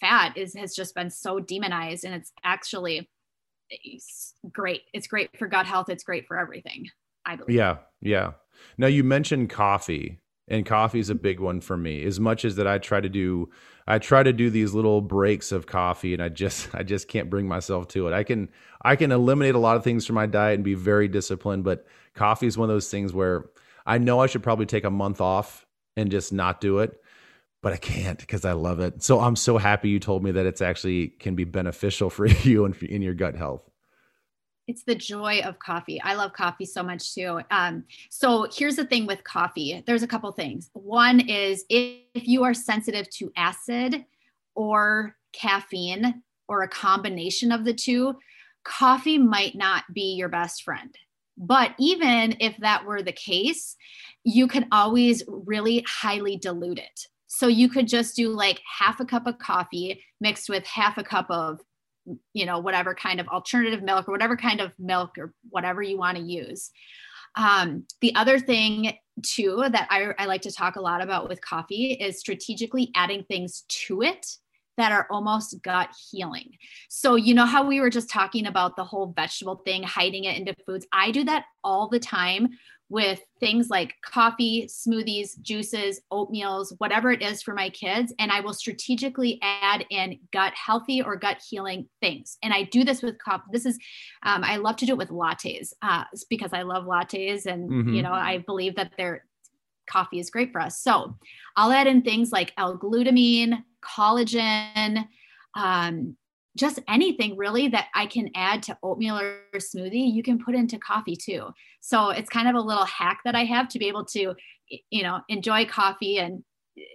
fat 0.01 0.37
is 0.37 0.55
has 0.55 0.75
just 0.75 0.95
been 0.95 1.11
so 1.11 1.41
demonized 1.41 2.05
and 2.05 2.15
it's 2.15 2.33
actually 2.45 3.09
it's 3.71 4.35
great. 4.53 4.83
It's 4.93 5.07
great 5.07 5.31
for 5.39 5.49
gut 5.49 5.67
health. 5.67 5.89
It's 5.89 6.05
great 6.05 6.27
for 6.27 6.39
everything. 6.39 6.89
I 7.27 7.37
believe. 7.37 7.57
Yeah, 7.57 7.77
yeah. 8.01 8.33
Now 8.77 8.87
you 8.87 9.03
mentioned 9.05 9.51
coffee, 9.51 10.21
and 10.49 10.67
coffee 10.67 10.99
is 10.99 11.11
a 11.11 11.15
big 11.15 11.41
one 11.41 11.61
for 11.61 11.77
me. 11.77 12.05
As 12.05 12.21
much 12.21 12.45
as 12.45 12.57
that, 12.57 12.67
I 12.67 12.79
try 12.79 13.01
to 13.01 13.09
do, 13.09 13.51
I 13.87 13.99
try 13.99 14.23
to 14.23 14.33
do 14.33 14.51
these 14.51 14.75
little 14.75 15.01
breaks 15.01 15.53
of 15.53 15.67
coffee, 15.67 16.13
and 16.13 16.23
I 16.23 16.29
just, 16.29 16.69
I 16.75 16.83
just 16.83 17.09
can't 17.09 17.31
bring 17.31 17.49
myself 17.49 17.89
to 17.89 18.07
it. 18.09 18.13
I 18.13 18.25
can, 18.25 18.51
I 18.83 18.97
can 18.97 19.13
eliminate 19.13 19.55
a 19.55 19.59
lot 19.59 19.77
of 19.77 19.85
things 19.85 20.07
from 20.07 20.15
my 20.15 20.27
diet 20.27 20.57
and 20.57 20.65
be 20.65 20.75
very 20.75 21.09
disciplined, 21.09 21.65
but 21.65 21.87
coffee 22.15 22.47
is 22.47 22.59
one 22.59 22.69
of 22.69 22.75
those 22.75 22.91
things 22.91 23.13
where 23.13 23.47
I 23.87 23.99
know 23.99 24.21
I 24.21 24.27
should 24.27 24.43
probably 24.43 24.67
take 24.67 24.85
a 24.85 24.91
month 24.91 25.21
off 25.21 25.67
and 25.97 26.11
just 26.11 26.33
not 26.33 26.61
do 26.61 26.79
it 26.79 27.01
but 27.63 27.73
I 27.73 27.79
can't 27.79 28.19
because 28.19 28.45
I 28.45 28.53
love 28.53 28.81
it. 28.81 29.03
So 29.03 29.21
I'm 29.21 29.37
so 29.37 29.57
happy 29.57 29.89
you 29.89 29.99
told 29.99 30.23
me 30.23 30.33
that 30.33 30.45
it's 30.45 30.61
actually 30.61 31.09
can 31.09 31.35
be 31.35 31.45
beneficial 31.45 32.11
for 32.17 32.27
you 32.27 32.67
and 32.67 32.77
in 32.83 33.01
your 33.01 33.15
gut 33.15 33.37
health 33.37 33.71
it's 34.67 34.85
the 34.85 34.95
joy 34.95 35.41
of 35.41 35.59
coffee. 35.59 36.01
I 36.03 36.15
love 36.15 36.33
coffee 36.33 36.65
so 36.65 36.83
much 36.83 37.15
too. 37.15 37.41
Um, 37.51 37.85
so 38.11 38.49
here's 38.53 38.77
the 38.77 38.87
thing 38.87 39.07
with 39.07 39.25
coffee. 39.25 39.83
There's 39.87 40.03
a 40.03 40.09
couple 40.09 40.31
things. 40.33 40.71
One 40.73 41.21
is 41.21 41.65
if, 41.69 42.01
if 42.15 42.27
you 42.27 42.45
are 42.45 42.55
sensitive 42.55 43.09
to 43.11 43.33
acid 43.37 44.05
or 44.55 45.17
caffeine 45.33 46.23
or 46.49 46.63
a 46.63 46.69
combination 46.69 47.53
of 47.53 47.65
the 47.65 47.75
two, 47.75 48.17
coffee 48.65 49.19
might 49.19 49.55
not 49.55 49.85
be 49.93 50.15
your 50.15 50.29
best 50.29 50.63
friend. 50.63 50.97
But 51.37 51.73
even 51.79 52.37
if 52.41 52.57
that 52.59 52.85
were 52.85 53.03
the 53.03 53.13
case, 53.13 53.77
you 54.25 54.47
can 54.47 54.67
always 54.73 55.23
really 55.27 55.85
highly 55.87 56.37
dilute 56.37 56.79
it. 56.79 57.07
So 57.27 57.49
you 57.49 57.69
could 57.69 57.89
just 57.89 58.15
do 58.15 58.29
like 58.31 58.61
half 58.79 59.01
a 59.01 59.05
cup 59.05 59.27
of 59.27 59.39
coffee 59.39 60.03
mixed 60.21 60.49
with 60.49 60.65
half 60.65 60.99
a 60.99 61.05
cup 61.05 61.27
of 61.31 61.61
you 62.33 62.47
know 62.47 62.59
whatever 62.59 62.95
kind 62.95 63.19
of 63.19 63.29
alternative 63.29 63.83
milk 63.83 64.09
or 64.09 64.13
whatever 64.13 64.37
kind 64.37 64.61
of 64.61 64.73
milk 64.79 65.17
or 65.19 65.33
whatever 65.49 65.83
you 65.83 65.97
want 65.97 66.19
to 66.19 66.23
use 66.23 66.71
um, 67.37 67.85
the 68.01 68.15
other 68.15 68.39
thing 68.39 68.93
too 69.23 69.65
that 69.73 69.89
I, 69.91 70.13
I 70.19 70.27
like 70.27 70.43
to 70.43 70.53
talk 70.53 70.77
a 70.77 70.81
lot 70.81 71.03
about 71.03 71.29
with 71.29 71.41
coffee 71.41 71.93
is 71.93 72.21
strategically 72.21 72.91
adding 72.95 73.25
things 73.25 73.65
to 73.87 74.03
it 74.03 74.37
that 74.77 74.93
are 74.93 75.07
almost 75.11 75.63
gut 75.63 75.91
healing. 76.11 76.51
So, 76.89 77.15
you 77.15 77.35
know 77.35 77.47
how 77.47 77.67
we 77.67 77.81
were 77.81 77.91
just 77.91 78.11
talking 78.11 78.47
about 78.47 78.77
the 78.77 78.85
whole 78.85 79.13
vegetable 79.15 79.63
thing, 79.65 79.83
hiding 79.83 80.25
it 80.25 80.37
into 80.37 80.55
foods? 80.67 80.87
I 80.93 81.11
do 81.11 81.25
that 81.25 81.45
all 81.63 81.89
the 81.89 82.01
time 82.01 82.51
with 82.91 83.21
things 83.41 83.71
like 83.71 83.95
coffee, 84.05 84.69
smoothies, 84.69 85.41
juices, 85.41 86.01
oatmeals, 86.13 86.75
whatever 86.79 87.11
it 87.11 87.23
is 87.23 87.43
for 87.43 87.55
my 87.55 87.71
kids. 87.71 88.13
And 88.19 88.31
I 88.31 88.41
will 88.41 88.53
strategically 88.53 89.39
add 89.43 89.87
in 89.91 90.19
gut 90.33 90.53
healthy 90.55 91.03
or 91.03 91.17
gut 91.17 91.43
healing 91.49 91.89
things. 92.01 92.37
And 92.43 92.53
I 92.53 92.65
do 92.65 92.85
this 92.85 93.03
with 93.03 93.19
coffee. 93.19 93.45
This 93.51 93.67
is, 93.67 93.79
um, 94.23 94.45
I 94.45 94.57
love 94.57 94.77
to 94.77 94.87
do 94.87 94.93
it 94.93 94.99
with 94.99 95.09
lattes 95.09 95.73
uh, 95.83 96.05
because 96.29 96.53
I 96.53 96.63
love 96.63 96.85
lattes. 96.85 97.47
And, 97.47 97.71
mm-hmm. 97.71 97.95
you 97.95 98.03
know, 98.03 98.13
I 98.13 98.39
believe 98.39 98.77
that 98.77 98.93
they're, 98.99 99.25
coffee 99.87 100.19
is 100.19 100.31
great 100.31 100.53
for 100.53 100.61
us. 100.61 100.81
So 100.81 101.17
I'll 101.57 101.73
add 101.73 101.87
in 101.87 102.03
things 102.03 102.33
like 102.33 102.53
L-glutamine, 102.57 103.63
collagen, 103.85 105.07
um, 105.55 106.17
just 106.57 106.79
anything 106.89 107.37
really 107.37 107.69
that 107.69 107.89
I 107.95 108.07
can 108.07 108.31
add 108.35 108.63
to 108.65 108.79
oatmeal 108.83 109.19
or 109.19 109.41
smoothie, 109.57 110.13
you 110.13 110.23
can 110.23 110.39
put 110.39 110.55
into 110.55 110.79
coffee 110.79 111.17
too. 111.17 111.49
So 111.81 112.11
it's 112.11 112.31
kind 112.31 112.49
of 112.49 112.55
a 112.55 112.61
little 112.61 112.85
hack 112.85 113.21
that 113.25 113.35
I 113.35 113.45
have 113.45 113.69
to 113.71 113.79
be 113.79 113.89
able 113.89 114.05
to, 114.07 114.35
you 114.91 115.03
know, 115.03 115.21
enjoy 115.29 115.67
coffee 115.67 116.19
and 116.19 116.43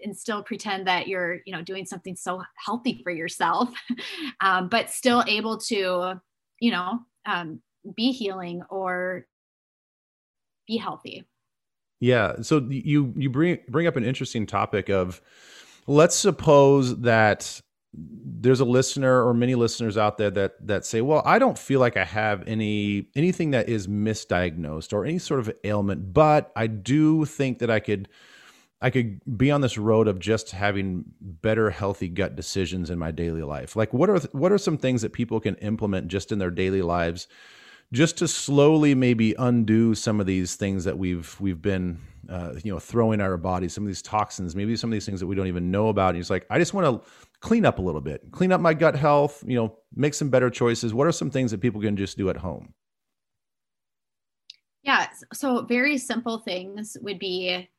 and 0.04 0.18
still 0.18 0.44
pretend 0.44 0.88
that 0.88 1.08
you're, 1.08 1.40
you 1.46 1.54
know, 1.54 1.62
doing 1.62 1.86
something 1.86 2.16
so 2.16 2.44
healthy 2.66 3.00
for 3.02 3.12
yourself, 3.12 3.70
um, 4.42 4.68
but 4.68 4.90
still 4.90 5.24
able 5.26 5.58
to, 5.58 6.20
you 6.60 6.72
know, 6.72 7.00
um, 7.26 7.62
be 7.96 8.12
healing 8.12 8.62
or 8.70 9.26
be 10.68 10.78
healthy. 10.78 11.26
Yeah. 12.00 12.42
So 12.42 12.66
you 12.70 13.14
you 13.18 13.30
bring 13.30 13.60
bring 13.68 13.88
up 13.88 13.96
an 13.96 14.06
interesting 14.06 14.46
topic 14.46 14.90
of 14.90 15.22
let's 15.90 16.16
suppose 16.16 16.98
that 17.02 17.62
there's 17.94 18.60
a 18.60 18.66
listener 18.66 19.26
or 19.26 19.34
many 19.34 19.56
listeners 19.56 19.98
out 19.98 20.18
there 20.18 20.30
that 20.30 20.68
that 20.68 20.86
say, 20.86 21.02
"Well, 21.02 21.24
I 21.26 21.40
don't 21.40 21.58
feel 21.58 21.80
like 21.80 21.98
I 21.98 22.06
have 22.06 22.48
any 22.48 23.08
anything 23.16 23.52
that 23.52 23.68
is 23.68 23.88
misdiagnosed 23.88 24.94
or 24.94 25.04
any 25.04 25.18
sort 25.18 25.40
of 25.40 25.52
ailment, 25.64 26.14
but 26.14 26.52
I 26.56 26.68
do 26.68 27.26
think 27.26 27.60
that 27.60 27.72
I 27.72 27.80
could 27.80 28.08
I 28.82 28.92
could 28.92 29.20
be 29.38 29.52
on 29.52 29.62
this 29.62 29.78
road 29.78 30.08
of 30.08 30.20
just 30.20 30.52
having 30.52 31.06
better 31.20 31.70
healthy 31.72 32.08
gut 32.08 32.36
decisions 32.36 32.90
in 32.90 33.00
my 33.00 33.12
daily 33.12 33.42
life." 33.42 33.76
Like 33.76 33.92
what 33.92 34.10
are 34.10 34.20
what 34.32 34.52
are 34.52 34.60
some 34.60 34.78
things 34.78 35.02
that 35.02 35.12
people 35.12 35.40
can 35.40 35.56
implement 35.56 36.08
just 36.08 36.32
in 36.32 36.38
their 36.38 36.52
daily 36.52 36.84
lives 36.84 37.28
just 37.92 38.18
to 38.18 38.28
slowly 38.28 38.94
maybe 38.94 39.36
undo 39.40 39.96
some 39.96 40.20
of 40.20 40.26
these 40.26 40.56
things 40.56 40.84
that 40.84 40.98
we've 40.98 41.36
we've 41.40 41.62
been 41.62 42.00
uh, 42.30 42.54
you 42.64 42.72
know 42.72 42.80
throwing 42.80 43.22
our 43.22 43.38
bodies, 43.38 43.74
some 43.74 43.84
of 43.84 43.88
these 43.88 44.02
toxins, 44.02 44.56
maybe 44.56 44.76
some 44.76 44.90
of 44.90 44.94
these 44.94 45.06
things 45.06 45.20
that 45.20 45.28
we 45.28 45.36
don't 45.36 45.48
even 45.48 45.72
know 45.72 45.90
about. 45.90 46.10
And 46.10 46.18
he's 46.18 46.30
like, 46.30 46.46
I 46.50 46.60
just 46.60 46.74
want 46.74 46.86
to 46.86 47.10
clean 47.40 47.66
up 47.66 47.80
a 47.80 47.82
little 47.82 48.02
bit, 48.02 48.32
clean 48.32 48.52
up 48.52 48.62
my 48.62 48.74
gut 48.74 48.96
health, 48.96 49.44
you 49.48 49.56
know, 49.56 49.78
make 49.96 50.14
some 50.14 50.30
better 50.30 50.50
choices. 50.50 50.94
What 50.94 51.08
are 51.08 51.12
some 51.12 51.32
things 51.32 51.52
that 51.52 51.62
people 51.62 51.82
can 51.82 51.98
just 51.98 52.18
do 52.18 52.30
at 52.30 52.38
home? 52.38 52.74
Yeah, 54.84 55.08
so 55.34 55.64
very 55.64 55.98
simple 55.98 56.40
things 56.40 56.96
would 57.02 57.20
be 57.20 57.70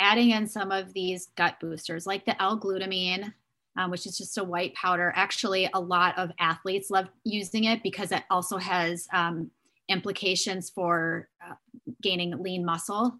adding 0.00 0.30
in 0.30 0.46
some 0.46 0.70
of 0.70 0.92
these 0.92 1.28
gut 1.36 1.58
boosters 1.60 2.06
like 2.06 2.24
the 2.24 2.40
L-glutamine, 2.40 3.32
um, 3.76 3.90
which 3.90 4.06
is 4.06 4.18
just 4.18 4.38
a 4.38 4.44
white 4.44 4.74
powder. 4.74 5.12
Actually, 5.14 5.68
a 5.72 5.80
lot 5.80 6.18
of 6.18 6.30
athletes 6.38 6.90
love 6.90 7.08
using 7.24 7.64
it 7.64 7.82
because 7.82 8.12
it 8.12 8.24
also 8.30 8.56
has 8.58 9.06
um, 9.12 9.50
implications 9.88 10.70
for 10.70 11.28
uh, 11.44 11.54
gaining 12.02 12.42
lean 12.42 12.64
muscle. 12.64 13.18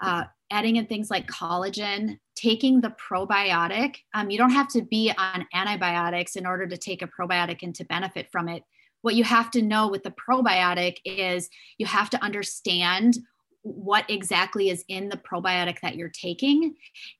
Uh, 0.00 0.24
adding 0.50 0.76
in 0.76 0.86
things 0.86 1.10
like 1.10 1.26
collagen, 1.26 2.18
taking 2.34 2.80
the 2.80 2.94
probiotic. 3.10 3.96
Um, 4.12 4.30
you 4.30 4.38
don't 4.38 4.50
have 4.50 4.68
to 4.68 4.82
be 4.82 5.12
on 5.16 5.46
antibiotics 5.54 6.36
in 6.36 6.46
order 6.46 6.66
to 6.66 6.76
take 6.76 7.02
a 7.02 7.08
probiotic 7.08 7.62
and 7.62 7.74
to 7.76 7.84
benefit 7.84 8.28
from 8.30 8.48
it. 8.48 8.62
What 9.02 9.14
you 9.14 9.24
have 9.24 9.50
to 9.52 9.62
know 9.62 9.88
with 9.88 10.02
the 10.02 10.12
probiotic 10.12 10.96
is 11.04 11.48
you 11.78 11.86
have 11.86 12.10
to 12.10 12.22
understand 12.22 13.18
what 13.64 14.08
exactly 14.10 14.68
is 14.68 14.84
in 14.88 15.08
the 15.08 15.16
probiotic 15.16 15.80
that 15.80 15.96
you're 15.96 16.10
taking 16.10 16.74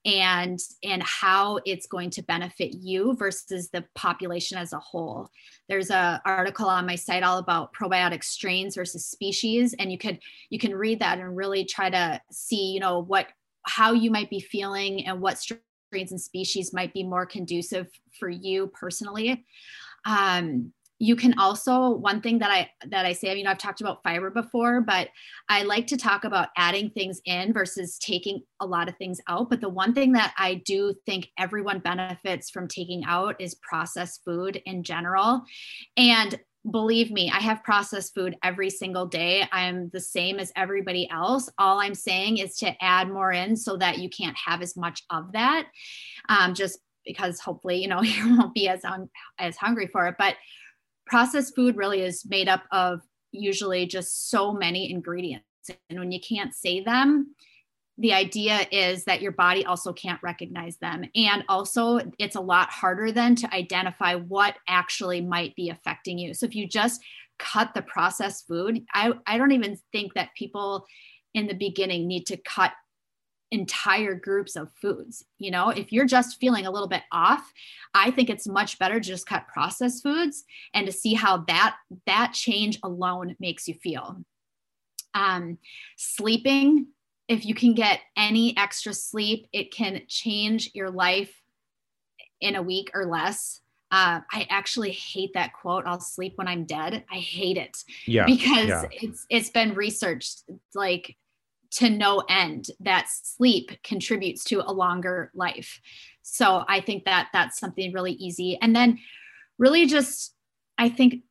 and 0.05 0.59
and 0.83 1.03
how 1.03 1.59
it's 1.65 1.87
going 1.87 2.11
to 2.11 2.23
benefit 2.23 2.75
you 2.75 3.17
versus 3.17 3.71
the 3.71 3.83
population 3.95 4.59
as 4.59 4.75
a 4.75 4.79
whole. 4.79 5.31
There's 5.71 5.89
a 5.89 6.21
article 6.27 6.69
on 6.69 6.87
my 6.87 6.97
site 6.97 7.23
all 7.23 7.39
about 7.39 7.73
probiotic 7.73 8.23
strains 8.23 8.75
versus 8.75 9.07
species 9.07 9.75
and 9.79 9.91
you 9.91 9.97
could 9.97 10.19
you 10.51 10.59
can 10.59 10.75
read 10.75 11.01
that 11.01 11.19
and 11.19 11.35
really 11.35 11.65
try 11.65 11.89
to 11.89 12.21
see 12.31 12.73
you 12.73 12.81
know 12.81 13.01
what 13.01 13.29
how 13.63 13.93
you 13.93 14.11
might 14.11 14.29
be 14.29 14.41
feeling 14.41 15.07
and 15.07 15.23
what 15.23 15.39
strains 15.39 16.11
and 16.11 16.21
species 16.21 16.75
might 16.75 16.93
be 16.93 17.03
more 17.03 17.25
conducive 17.25 17.89
for 18.19 18.29
you 18.29 18.67
personally. 18.67 19.47
Um, 20.05 20.75
you 20.99 21.17
can 21.17 21.37
also 21.39 21.91
one 21.91 22.21
thing 22.21 22.39
that 22.39 22.51
i 22.51 22.71
that 22.89 23.05
i 23.05 23.13
say 23.13 23.37
you 23.37 23.45
know 23.45 23.51
i've 23.51 23.59
talked 23.59 23.81
about 23.81 24.03
fiber 24.03 24.31
before 24.31 24.81
but 24.81 25.09
i 25.49 25.63
like 25.63 25.87
to 25.87 25.97
talk 25.97 26.25
about 26.25 26.49
adding 26.57 26.91
things 26.91 27.21
in 27.25 27.53
versus 27.53 27.99
taking 27.99 28.41
a 28.61 28.67
lot 28.67 28.89
of 28.89 28.97
things 28.97 29.21
out 29.29 29.51
but 29.51 29.61
the 29.61 29.69
one 29.69 29.93
thing 29.93 30.13
that 30.13 30.33
i 30.39 30.55
do 30.67 30.95
think 31.07 31.29
everyone 31.39 31.79
benefits 31.79 32.51
from 32.51 32.69
taking 32.69 33.05
out 33.07 33.35
is 33.41 33.57
processed 33.57 34.23
food 34.25 34.61
in 34.67 34.83
general 34.83 35.43
and 35.97 36.39
believe 36.71 37.11
me, 37.11 37.31
I 37.31 37.41
have 37.41 37.63
processed 37.63 38.15
food 38.15 38.37
every 38.43 38.71
single 38.71 39.07
day. 39.07 39.47
I'm 39.53 39.91
the 39.91 40.01
same 40.01 40.39
as 40.39 40.53
everybody 40.57 41.09
else. 41.11 41.51
All 41.59 41.79
I'm 41.79 41.95
saying 41.95 42.39
is 42.39 42.57
to 42.59 42.73
add 42.83 43.11
more 43.11 43.33
in 43.33 43.57
so 43.57 43.77
that 43.77 43.99
you 43.99 44.09
can't 44.09 44.37
have 44.37 44.63
as 44.63 44.77
much 44.77 45.03
of 45.11 45.33
that. 45.33 45.67
Um, 46.29 46.55
just 46.55 46.79
because 47.05 47.39
hopefully, 47.39 47.77
you 47.77 47.89
know, 47.89 48.03
you 48.03 48.37
won't 48.37 48.55
be 48.55 48.69
as 48.69 48.85
un- 48.85 49.11
as 49.39 49.57
hungry 49.57 49.89
for 49.89 50.07
it. 50.07 50.17
But 50.19 50.37
processed 51.07 51.55
food 51.55 51.77
really 51.77 52.01
is 52.01 52.25
made 52.27 52.49
up 52.49 52.65
of 52.73 53.01
usually 53.33 53.87
just 53.87 54.31
so 54.31 54.53
many 54.53 54.91
ingredients. 54.91 55.45
And 55.91 55.99
when 55.99 56.13
you 56.13 56.21
can't 56.21 56.55
say 56.55 56.83
them, 56.83 57.35
the 57.97 58.13
idea 58.13 58.67
is 58.73 59.05
that 59.05 59.23
your 59.23 59.33
body 59.33 59.65
also 59.65 59.93
can't 59.93 60.23
recognize 60.23 60.77
them. 60.79 61.05
And 61.15 61.45
also, 61.49 62.01
it's 62.19 62.35
a 62.35 62.41
lot 62.41 62.71
harder 62.71 63.13
then 63.13 63.37
to 63.37 63.55
identify 63.55 64.17
what 64.17 64.57
actually 64.69 65.21
might 65.21 65.55
be 65.55 65.71
affecting 65.71 66.19
you. 66.19 66.35
So, 66.35 66.47
if 66.47 66.57
you 66.57 66.67
just 66.67 67.01
cut 67.39 67.73
the 67.75 67.83
processed 67.83 68.47
food, 68.49 68.83
I, 68.93 69.13
I 69.27 69.39
don't 69.39 69.53
even 69.53 69.79
think 69.93 70.15
that 70.15 70.35
people 70.37 70.85
in 71.35 71.47
the 71.47 71.55
beginning 71.55 72.09
need 72.09 72.27
to 72.27 72.37
cut 72.37 72.73
entire 73.55 74.15
groups 74.15 74.57
of 74.57 74.69
foods. 74.81 75.25
You 75.39 75.51
know, 75.51 75.71
if 75.71 75.93
you're 75.93 76.07
just 76.07 76.41
feeling 76.41 76.67
a 76.67 76.71
little 76.71 76.89
bit 76.89 77.03
off, 77.13 77.53
I 77.95 78.11
think 78.11 78.29
it's 78.29 78.47
much 78.47 78.79
better 78.79 79.01
to 79.01 79.09
just 79.09 79.27
cut 79.27 79.47
processed 79.49 80.03
foods 80.03 80.45
and 80.75 80.87
to 80.87 80.93
see 80.93 81.15
how 81.15 81.39
that 81.49 81.77
that 82.07 82.33
change 82.33 82.79
alone 82.83 83.37
makes 83.39 83.69
you 83.69 83.75
feel. 83.75 84.23
Um, 85.15 85.59
sleeping, 85.97 86.89
if 87.29 87.47
you 87.47 87.55
can 87.55 87.75
get 87.75 88.01
any 88.17 88.57
extra 88.57 88.93
sleep, 88.93 89.47
it 89.53 89.73
can 89.73 90.03
change 90.09 90.71
your 90.75 90.91
life 90.91 91.41
in 92.41 92.57
a 92.57 92.63
week 92.63 92.91
or 92.95 93.07
less. 93.07 93.61
Uh, 93.91 94.21
I 94.33 94.47
actually 94.51 94.91
hate 94.91 95.31
that 95.35 95.53
quote. 95.53 95.85
I'll 95.87 96.01
sleep 96.01 96.33
when 96.35 96.49
I'm 96.49 96.65
dead. 96.65 97.05
I 97.11 97.17
hate 97.17 97.57
it. 97.57 97.79
Yeah. 98.07 98.27
Because 98.27 98.69
yeah. 98.69 98.85
it's 98.91 99.25
it's 99.31 99.51
been 99.51 99.75
researched 99.75 100.43
like 100.75 101.17
to 101.75 101.91
no 101.91 102.23
end 102.29 102.69
that 102.81 103.09
sleep 103.09 103.71
contributes 103.83 104.45
to 104.45 104.63
a 104.69 104.73
longer 104.73 105.31
life. 105.35 105.81
So 106.23 106.65
I 106.69 106.81
think 106.81 107.05
that 107.05 107.29
that's 107.33 107.59
something 107.59 107.93
really 107.93 108.13
easy. 108.13 108.59
And 108.61 108.75
then 108.75 108.99
really 109.59 109.87
just, 109.87 110.35
I 110.79 110.89
think, 110.89 111.23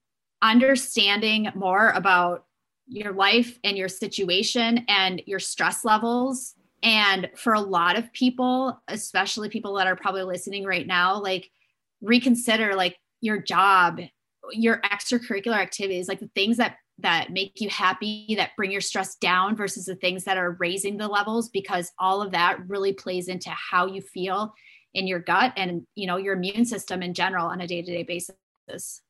understanding 0.41 1.49
more 1.56 1.90
about 1.90 2.45
your 2.88 3.14
life 3.14 3.57
and 3.64 3.78
your 3.78 3.88
situation 3.88 4.86
and 4.90 5.22
your 5.26 5.40
stress 5.40 5.86
levels. 5.86 6.56
And 6.84 7.30
for 7.36 7.53
a 7.53 7.61
lot 7.61 7.98
of 7.98 8.11
people, 8.11 8.82
especially 8.90 9.48
people 9.48 9.74
that 9.76 9.88
are 9.88 9.95
probably 9.95 10.24
listening 10.24 10.65
right 10.65 10.86
now, 10.86 11.22
like 11.22 11.49
reconsider 12.02 12.76
like 12.76 12.98
your 13.22 13.41
job, 13.41 14.02
your 14.52 14.82
extracurricular 14.82 15.56
activities, 15.56 16.10
like 16.10 16.20
the 16.20 16.30
things 16.36 16.57
that 16.57 16.76
that 16.99 17.32
make 17.32 17.60
you 17.60 17.70
happy 17.70 18.36
that 18.38 18.52
bring 18.56 18.72
your 18.72 18.82
stress 18.82 19.15
down 19.15 19.56
versus 19.56 19.86
the 19.86 19.95
things 19.95 20.24
that 20.24 20.38
are 20.38 20.52
raising 20.60 20.98
the 20.98 21.07
levels 21.07 21.49
because 21.49 21.91
all 21.99 22.22
of 22.22 22.32
that 22.32 22.57
really 22.68 22.94
plays 22.94 23.28
into 23.28 23.49
how 23.49 23.86
you 23.88 24.02
feel 24.02 24.53
in 24.94 25.07
your 25.07 25.20
gut 25.20 25.53
and 25.57 25.86
you 25.95 26.06
know 26.06 26.18
your 26.18 26.36
immune 26.36 26.65
system 26.65 27.02
in 27.02 27.14
general 27.14 27.48
on 27.48 27.61
a 27.61 27.68
day-to-day 27.68 28.03
basis 28.03 29.02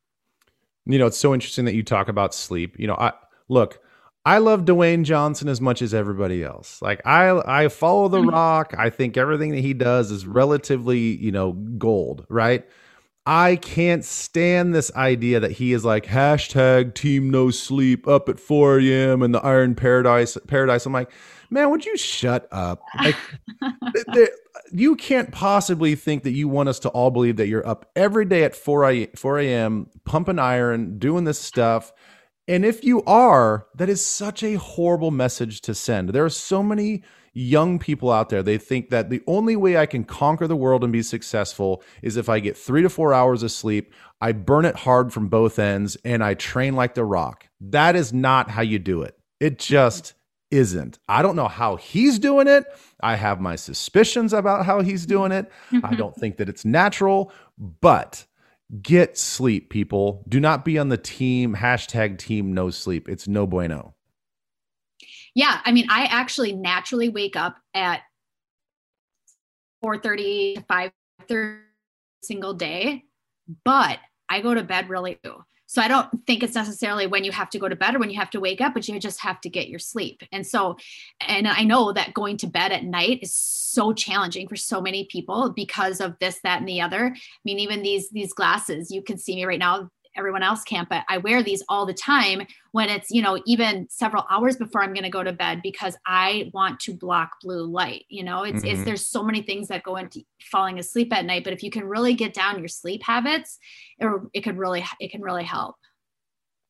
you 0.86 0.98
know 0.98 1.06
it's 1.06 1.18
so 1.18 1.34
interesting 1.34 1.66
that 1.66 1.76
you 1.76 1.84
talk 1.84 2.08
about 2.08 2.34
sleep 2.34 2.80
you 2.80 2.88
know 2.88 2.96
i 2.96 3.12
look 3.50 3.80
I 4.26 4.38
love 4.38 4.64
Dwayne 4.64 5.04
Johnson 5.04 5.50
as 5.50 5.60
much 5.60 5.82
as 5.82 5.94
everybody 5.94 6.44
else. 6.44 6.82
Like 6.82 7.06
I 7.06 7.42
I 7.46 7.68
follow 7.68 8.08
The 8.08 8.20
mm-hmm. 8.20 8.30
Rock. 8.30 8.74
I 8.78 8.90
think 8.90 9.18
everything 9.18 9.52
that 9.52 9.60
he 9.60 9.74
does 9.74 10.12
is 10.12 10.26
relatively, 10.26 11.18
you 11.18 11.32
know, 11.32 11.52
gold, 11.52 12.26
right? 12.30 12.66
I 13.26 13.58
can't 13.58 14.06
stand 14.06 14.76
this 14.76 14.91
idea 14.95 15.40
that 15.40 15.52
he 15.54 15.74
is 15.74 15.86
like 15.86 16.06
hashtag 16.06 16.94
team 16.95 17.30
no 17.32 17.52
sleep 17.52 18.08
up 18.08 18.30
at 18.30 18.40
4 18.40 18.80
a.m. 18.80 19.24
in 19.24 19.32
the 19.32 19.40
Iron 19.40 19.76
Paradise 19.76 20.38
Paradise. 20.48 20.86
I'm 20.86 20.94
like, 20.94 21.12
man, 21.50 21.70
would 21.72 21.86
you 21.86 21.98
shut 21.98 22.48
up? 22.52 22.82
Like, 23.00 23.16
you 24.74 24.95
can't 24.98 25.32
possibly 25.32 25.95
think 25.95 26.24
that 26.24 26.32
you 26.32 26.50
want 26.50 26.70
us 26.70 26.80
to 26.80 26.90
all 26.90 27.12
believe 27.12 27.38
that 27.38 27.48
you're 27.48 27.68
up 27.68 27.90
every 27.95 28.26
day 28.26 28.44
at 28.44 28.56
4 28.56 28.91
a, 28.91 29.06
4 29.16 29.40
a.m. 29.40 29.90
pumping 30.06 30.40
iron, 30.40 31.00
doing 31.00 31.24
this 31.26 31.40
stuff, 31.40 31.94
And 32.48 32.66
if 32.66 32.84
you 32.84 33.04
are, 33.06 33.68
that 33.76 33.90
is 33.90 34.06
such 34.06 34.44
a 34.44 34.56
horrible 34.56 35.12
message 35.12 35.62
to 35.62 35.76
send. 35.76 36.10
There 36.10 36.26
are 36.26 36.30
so 36.30 36.64
many 36.64 37.04
young 37.34 37.80
people 37.80 38.12
out 38.12 38.30
there. 38.30 38.44
They 38.44 38.58
think 38.58 38.90
that 38.90 39.10
the 39.10 39.22
only 39.28 39.56
way 39.56 39.78
I 39.78 39.86
can 39.86 40.04
conquer 40.04 40.48
the 40.48 40.56
world 40.56 40.84
and 40.84 40.94
be 40.94 41.02
successful 41.02 41.84
is 42.02 42.18
if 42.18 42.30
I 42.30 42.40
get 42.40 42.58
three 42.58 42.82
to 42.82 42.90
four 42.90 43.14
hours 43.14 43.44
of 43.44 43.52
sleep, 43.52 43.94
I 44.22 44.32
burn 44.32 44.66
it 44.66 44.76
hard 44.76 45.12
from 45.12 45.28
both 45.28 45.60
ends, 45.60 45.98
and 46.06 46.24
I 46.24 46.34
train 46.34 46.76
like 46.76 46.94
the 46.94 47.06
rock. 47.06 47.48
That 47.60 47.96
is 47.96 48.14
not 48.14 48.50
how 48.50 48.62
you 48.62 48.80
do 48.80 49.02
it. 49.02 49.18
It 49.40 49.60
just 49.60 50.14
isn't. 50.52 51.00
I 51.10 51.22
don't 51.22 51.36
know 51.36 51.48
how 51.48 51.76
he's 51.76 52.20
doing 52.20 52.48
it. 52.48 52.66
I 53.02 53.16
have 53.16 53.42
my 53.42 53.56
suspicions 53.56 54.32
about 54.32 54.66
how 54.66 54.82
he's 54.82 55.06
doing 55.06 55.32
it. 55.32 55.52
I 55.72 55.76
mm-hmm. 55.76 55.96
don't 55.96 56.16
think 56.16 56.38
that 56.38 56.48
it's 56.48 56.64
natural, 56.64 57.32
but 57.58 58.26
Get 58.82 59.18
sleep, 59.18 59.70
people. 59.70 60.24
Do 60.28 60.40
not 60.40 60.66
be 60.66 60.80
on 60.80 60.90
the 60.90 60.98
team 60.98 61.56
hashtag 61.56 62.18
team 62.18 62.54
no 62.54 62.72
sleep. 62.72 63.08
It's 63.08 63.28
no 63.28 63.46
bueno. 63.46 63.94
Yeah, 65.36 65.60
I 65.66 65.72
mean, 65.72 65.88
I 65.90 66.06
actually 66.06 66.54
naturally 66.54 67.10
wake 67.10 67.36
up 67.36 67.58
at 67.74 68.02
4:30 69.84 70.56
to 70.56 70.62
5:30 70.62 71.60
single 72.22 72.54
day, 72.54 73.04
but 73.66 74.00
I 74.30 74.42
go 74.42 74.54
to 74.54 74.64
bed 74.64 74.90
really 74.90 75.20
early. 75.26 75.38
So 75.66 75.82
I 75.82 75.88
don't 75.88 76.08
think 76.28 76.44
it's 76.44 76.54
necessarily 76.54 77.08
when 77.08 77.24
you 77.24 77.32
have 77.32 77.50
to 77.50 77.58
go 77.58 77.68
to 77.68 77.76
bed 77.76 77.96
or 77.96 78.00
when 78.00 78.12
you 78.12 78.20
have 78.20 78.30
to 78.32 78.40
wake 78.40 78.62
up, 78.62 78.76
but 78.76 78.88
you 78.88 79.00
just 79.00 79.22
have 79.22 79.42
to 79.42 79.50
get 79.50 79.70
your 79.70 79.80
sleep. 79.80 80.22
And 80.32 80.46
so, 80.46 80.78
and 81.28 81.48
I 81.48 81.64
know 81.64 81.92
that 81.94 82.14
going 82.14 82.38
to 82.38 82.48
bed 82.48 82.72
at 82.72 82.84
night 82.84 83.20
is 83.24 83.34
so 83.36 83.92
challenging 83.92 84.48
for 84.48 84.56
so 84.56 84.82
many 84.82 85.06
people 85.06 85.52
because 85.56 86.00
of 86.00 86.16
this, 86.20 86.40
that, 86.44 86.60
and 86.60 86.70
the 86.70 86.82
other. 86.82 87.08
I 87.08 87.20
mean, 87.44 87.58
even 87.58 87.82
these 87.82 88.12
these 88.12 88.34
glasses, 88.34 88.92
you 88.92 89.02
can 89.02 89.18
see 89.18 89.36
me 89.36 89.46
right 89.46 89.58
now 89.58 89.90
everyone 90.15 90.44
else 90.44 90.64
can't 90.64 90.90
but 90.90 91.03
i 91.10 91.18
wear 91.18 91.41
these 91.44 91.64
all 91.69 91.85
the 91.85 91.94
time 91.94 92.45
when 92.72 92.90
it's 92.90 93.10
you 93.10 93.22
know 93.22 93.41
even 93.45 93.88
several 93.90 94.26
hours 94.30 94.56
before 94.56 94.84
i'm 94.84 94.94
going 94.94 95.03
to 95.03 95.10
go 95.10 95.23
to 95.23 95.34
bed 95.34 95.61
because 95.61 95.95
i 96.06 96.49
want 96.53 96.80
to 96.80 96.94
block 96.94 97.31
blue 97.41 97.65
light 97.65 98.06
you 98.10 98.23
know? 98.23 98.44
It's, 98.44 98.64
mm-hmm. 98.64 98.68
it's 98.68 98.84
there's 98.84 99.06
so 99.06 99.23
many 99.23 99.41
things 99.41 99.68
that 99.68 99.84
go 99.84 99.98
into 99.98 100.22
falling 100.41 100.80
asleep 100.80 101.14
at 101.14 101.26
night 101.26 101.44
but 101.44 101.53
if 101.53 101.64
you 101.64 101.72
can 101.72 101.85
really 101.85 102.14
get 102.14 102.34
down 102.34 102.60
your 102.60 102.68
sleep 102.68 103.03
habits 103.03 103.60
it, 103.99 104.07
it 104.34 104.41
could 104.41 104.57
really 104.57 104.85
it 104.99 105.11
can 105.11 105.22
really 105.22 105.44
help. 105.44 105.76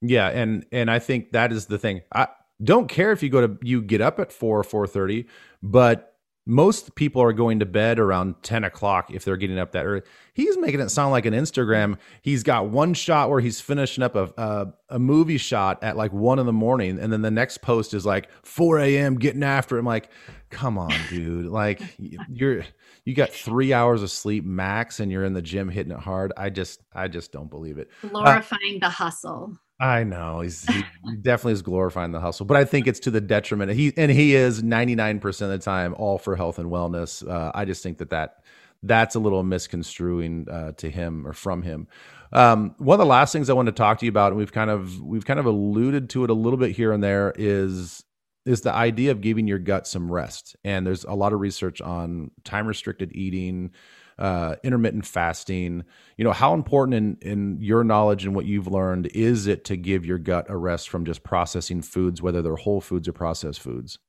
Yeah 0.02 0.30
and 0.30 0.66
and 0.72 0.92
i 0.92 1.00
think 1.00 1.32
that 1.32 1.52
is 1.52 1.66
the 1.66 1.78
thing. 1.78 2.02
I 2.14 2.28
don't 2.64 2.88
care 2.88 3.12
if 3.12 3.24
you 3.24 3.30
go 3.30 3.48
to 3.48 3.58
you 3.62 3.82
get 3.82 4.02
up 4.02 4.20
at 4.20 4.32
4 4.32 4.60
or 4.60 4.88
4.30 4.88 5.26
but 5.62 6.13
most 6.46 6.96
people 6.96 7.22
are 7.22 7.32
going 7.32 7.60
to 7.60 7.66
bed 7.66 8.00
around 8.00 8.36
10 8.44 8.66
o'clock 8.66 9.12
if 9.12 9.24
they're 9.24 9.38
getting 9.38 9.58
up 9.58 9.72
that 9.72 9.86
early. 9.86 10.02
He's 10.34 10.58
making 10.58 10.82
it 10.82 10.90
sound 10.90 11.12
like 11.12 11.26
an 11.26 11.34
Instagram. 11.34 11.98
He's 12.22 12.44
got 12.44 12.70
one 12.70 12.94
shot 12.94 13.30
where 13.30 13.40
he's 13.40 13.62
finishing 13.62 14.04
up 14.04 14.16
a, 14.16 14.34
a, 14.38 14.74
a 14.90 15.00
movie 15.00 15.38
shot 15.38 15.82
at 15.84 15.96
like 15.96 16.12
one 16.12 16.40
in 16.40 16.46
the 16.46 16.54
morning. 16.54 17.00
And 17.00 17.14
then 17.14 17.22
the 17.22 17.32
next 17.32 17.62
post 17.62 17.94
is 17.94 18.06
like 18.06 18.30
4 18.44 18.80
a.m. 18.80 19.16
getting 19.16 19.44
after 19.44 19.78
it. 19.78 19.80
I'm 19.80 19.86
like, 19.86 20.10
come 20.50 20.78
on, 20.78 20.94
dude. 21.10 21.46
Like 21.46 21.82
you're, 21.98 22.66
you 23.06 23.14
got 23.14 23.32
three 23.32 23.72
hours 23.72 24.04
of 24.04 24.12
sleep 24.12 24.44
max 24.44 25.00
and 25.00 25.12
you're 25.12 25.24
in 25.24 25.34
the 25.34 25.42
gym 25.42 25.70
hitting 25.70 25.94
it 25.94 26.00
hard. 26.00 26.34
I 26.36 26.50
just, 26.50 26.82
I 26.94 27.08
just 27.08 27.32
don't 27.32 27.50
believe 27.50 27.78
it. 27.78 27.90
Glorifying 28.02 28.80
uh, 28.82 28.88
the 28.88 28.90
hustle. 28.90 29.58
I 29.80 30.04
know 30.04 30.42
he's 30.42 30.66
he 30.70 31.16
definitely 31.22 31.54
is 31.54 31.62
glorifying 31.62 32.12
the 32.12 32.20
hustle, 32.20 32.46
but 32.46 32.58
I 32.58 32.66
think 32.66 32.88
it's 32.88 33.00
to 33.02 33.12
the 33.12 33.22
detriment. 33.22 33.72
He 33.72 33.94
and 33.98 34.12
he 34.12 34.36
is 34.36 34.64
ninety 34.64 34.96
nine 34.96 35.20
percent 35.20 35.52
of 35.52 35.60
the 35.60 35.64
time 35.64 35.94
all 35.98 36.18
for 36.18 36.36
health 36.36 36.60
and 36.60 36.72
wellness. 36.72 37.28
Uh, 37.28 37.52
I 37.54 37.66
just 37.66 37.84
think 37.84 37.98
that 37.98 38.10
that 38.12 38.44
that's 38.84 39.16
a 39.16 39.20
little 39.20 39.44
misconstruing 39.44 40.48
uh, 40.50 40.74
to 40.74 40.90
him 40.90 41.26
or 41.26 41.34
from 41.34 41.62
him. 41.62 41.88
Um, 42.34 42.76
one 42.78 42.96
of 42.96 43.00
the 43.00 43.10
last 43.10 43.32
things 43.32 43.50
I 43.50 43.54
want 43.54 43.68
to 43.68 43.72
talk 43.72 44.00
to 44.00 44.06
you 44.06 44.10
about, 44.10 44.32
and 44.32 44.38
we've 44.38 44.52
kind 44.52 44.70
of 44.70 45.02
we've 45.02 45.26
kind 45.26 45.40
of 45.40 45.46
alluded 45.46 46.10
to 46.12 46.24
it 46.24 46.30
a 46.30 46.34
little 46.34 46.58
bit 46.58 46.72
here 46.72 46.92
and 46.92 47.04
there, 47.04 47.34
is 47.38 48.04
is 48.46 48.62
the 48.62 48.74
idea 48.74 49.12
of 49.12 49.22
giving 49.22 49.48
your 49.48 49.60
gut 49.60 49.88
some 49.88 50.12
rest. 50.12 50.56
And 50.64 50.86
there's 50.86 51.06
a 51.06 51.14
lot 51.14 51.34
of 51.34 51.40
research 51.40 51.82
on 51.82 52.32
time 52.44 52.68
restricted 52.68 53.12
eating 53.16 53.72
uh, 54.20 54.56
intermittent 54.64 55.06
fasting. 55.06 55.84
You 56.18 56.24
know, 56.24 56.32
how 56.32 56.54
important 56.54 56.94
in, 56.94 57.18
in 57.22 57.58
your 57.60 57.84
knowledge 57.84 58.26
and 58.26 58.36
what 58.36 58.46
you've 58.46 58.68
learned 58.68 59.08
is 59.08 59.48
it 59.48 59.66
to 59.66 59.76
give 59.76 60.06
your 60.06 60.18
gut 60.18 60.46
a 60.50 60.58
rest 60.58 60.90
from 60.90 61.06
just 61.06 61.24
processing 61.24 61.82
foods, 61.82 62.22
whether 62.22 62.42
they're 62.42 62.56
whole 62.56 62.82
foods 62.82 63.08
or 63.08 63.14
processed 63.14 63.62
foods? 63.62 64.00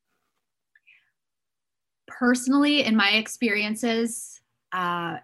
Personally, 2.07 2.85
in 2.85 2.97
my 2.97 3.11
experiences, 3.11 4.41
uh, 4.73 5.19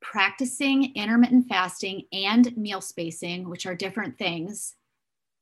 practicing 0.00 0.94
intermittent 0.94 1.48
fasting 1.48 2.02
and 2.12 2.56
meal 2.56 2.80
spacing, 2.80 3.48
which 3.48 3.66
are 3.66 3.74
different 3.74 4.18
things, 4.18 4.76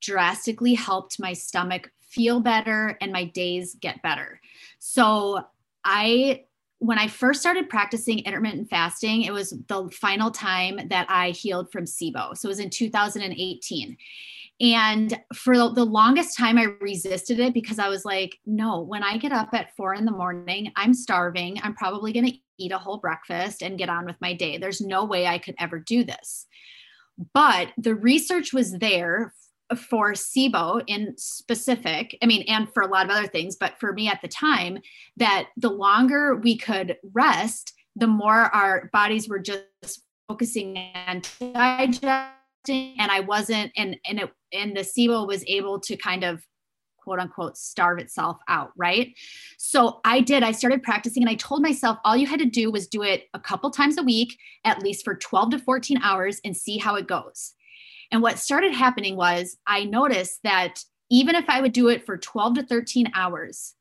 drastically 0.00 0.74
helped 0.74 1.18
my 1.18 1.32
stomach 1.32 1.90
feel 2.00 2.40
better 2.40 2.96
and 3.00 3.12
my 3.12 3.24
days 3.24 3.74
get 3.80 4.00
better. 4.02 4.40
So 4.78 5.44
I 5.84 6.44
when 6.84 6.98
I 6.98 7.08
first 7.08 7.40
started 7.40 7.70
practicing 7.70 8.18
intermittent 8.20 8.68
fasting, 8.68 9.22
it 9.22 9.32
was 9.32 9.54
the 9.68 9.88
final 9.90 10.30
time 10.30 10.88
that 10.88 11.06
I 11.08 11.30
healed 11.30 11.72
from 11.72 11.84
SIBO. 11.84 12.36
So 12.36 12.46
it 12.46 12.50
was 12.50 12.60
in 12.60 12.68
2018. 12.68 13.96
And 14.60 15.18
for 15.34 15.56
the 15.56 15.84
longest 15.84 16.36
time, 16.36 16.58
I 16.58 16.64
resisted 16.80 17.40
it 17.40 17.54
because 17.54 17.78
I 17.78 17.88
was 17.88 18.04
like, 18.04 18.38
no, 18.44 18.80
when 18.80 19.02
I 19.02 19.16
get 19.16 19.32
up 19.32 19.48
at 19.54 19.74
four 19.76 19.94
in 19.94 20.04
the 20.04 20.12
morning, 20.12 20.72
I'm 20.76 20.92
starving. 20.92 21.58
I'm 21.62 21.74
probably 21.74 22.12
going 22.12 22.26
to 22.26 22.38
eat 22.58 22.70
a 22.70 22.78
whole 22.78 22.98
breakfast 22.98 23.62
and 23.62 23.78
get 23.78 23.88
on 23.88 24.04
with 24.04 24.16
my 24.20 24.34
day. 24.34 24.58
There's 24.58 24.80
no 24.80 25.04
way 25.04 25.26
I 25.26 25.38
could 25.38 25.56
ever 25.58 25.78
do 25.78 26.04
this. 26.04 26.46
But 27.32 27.68
the 27.78 27.94
research 27.94 28.52
was 28.52 28.72
there 28.72 29.32
for 29.78 30.12
SIBO 30.12 30.82
in 30.86 31.14
specific, 31.16 32.16
I 32.22 32.26
mean, 32.26 32.44
and 32.48 32.72
for 32.72 32.82
a 32.82 32.88
lot 32.88 33.04
of 33.04 33.10
other 33.10 33.26
things, 33.26 33.56
but 33.56 33.78
for 33.78 33.92
me 33.92 34.08
at 34.08 34.20
the 34.22 34.28
time, 34.28 34.78
that 35.16 35.48
the 35.56 35.70
longer 35.70 36.36
we 36.36 36.56
could 36.56 36.96
rest, 37.12 37.72
the 37.96 38.06
more 38.06 38.54
our 38.54 38.90
bodies 38.92 39.28
were 39.28 39.38
just 39.38 40.02
focusing 40.28 40.76
on 41.06 41.22
digesting, 41.38 42.96
and 42.98 43.10
I 43.10 43.20
wasn't, 43.20 43.72
and 43.76 43.96
and 44.06 44.20
it 44.20 44.32
and 44.52 44.76
the 44.76 44.80
SIBO 44.80 45.26
was 45.26 45.44
able 45.46 45.80
to 45.80 45.96
kind 45.96 46.24
of 46.24 46.44
quote 47.04 47.20
unquote 47.20 47.56
starve 47.56 47.98
itself 47.98 48.38
out, 48.48 48.72
right? 48.76 49.14
So 49.58 50.00
I 50.04 50.20
did, 50.20 50.42
I 50.42 50.52
started 50.52 50.82
practicing 50.82 51.22
and 51.22 51.30
I 51.30 51.34
told 51.34 51.62
myself 51.62 51.98
all 52.04 52.16
you 52.16 52.26
had 52.26 52.40
to 52.40 52.46
do 52.46 52.70
was 52.70 52.88
do 52.88 53.02
it 53.02 53.24
a 53.34 53.38
couple 53.38 53.70
times 53.70 53.98
a 53.98 54.02
week, 54.02 54.38
at 54.64 54.82
least 54.82 55.04
for 55.04 55.14
12 55.14 55.50
to 55.50 55.58
14 55.58 55.98
hours, 56.02 56.40
and 56.44 56.56
see 56.56 56.78
how 56.78 56.94
it 56.94 57.06
goes. 57.06 57.52
And 58.10 58.22
what 58.22 58.38
started 58.38 58.72
happening 58.72 59.16
was 59.16 59.56
I 59.66 59.84
noticed 59.84 60.40
that 60.44 60.82
even 61.10 61.34
if 61.34 61.48
I 61.48 61.60
would 61.60 61.72
do 61.72 61.88
it 61.88 62.04
for 62.06 62.16
12 62.16 62.54
to 62.54 62.62
13 62.62 63.12
hours, 63.14 63.74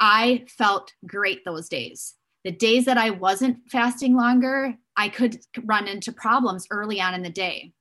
I 0.00 0.44
felt 0.48 0.92
great 1.06 1.44
those 1.44 1.68
days. 1.68 2.14
The 2.44 2.52
days 2.52 2.86
that 2.86 2.96
I 2.96 3.10
wasn't 3.10 3.58
fasting 3.70 4.16
longer, 4.16 4.74
I 4.96 5.08
could 5.08 5.38
run 5.64 5.86
into 5.86 6.12
problems 6.12 6.66
early 6.70 7.00
on 7.00 7.14
in 7.14 7.22
the 7.22 7.30
day. 7.30 7.72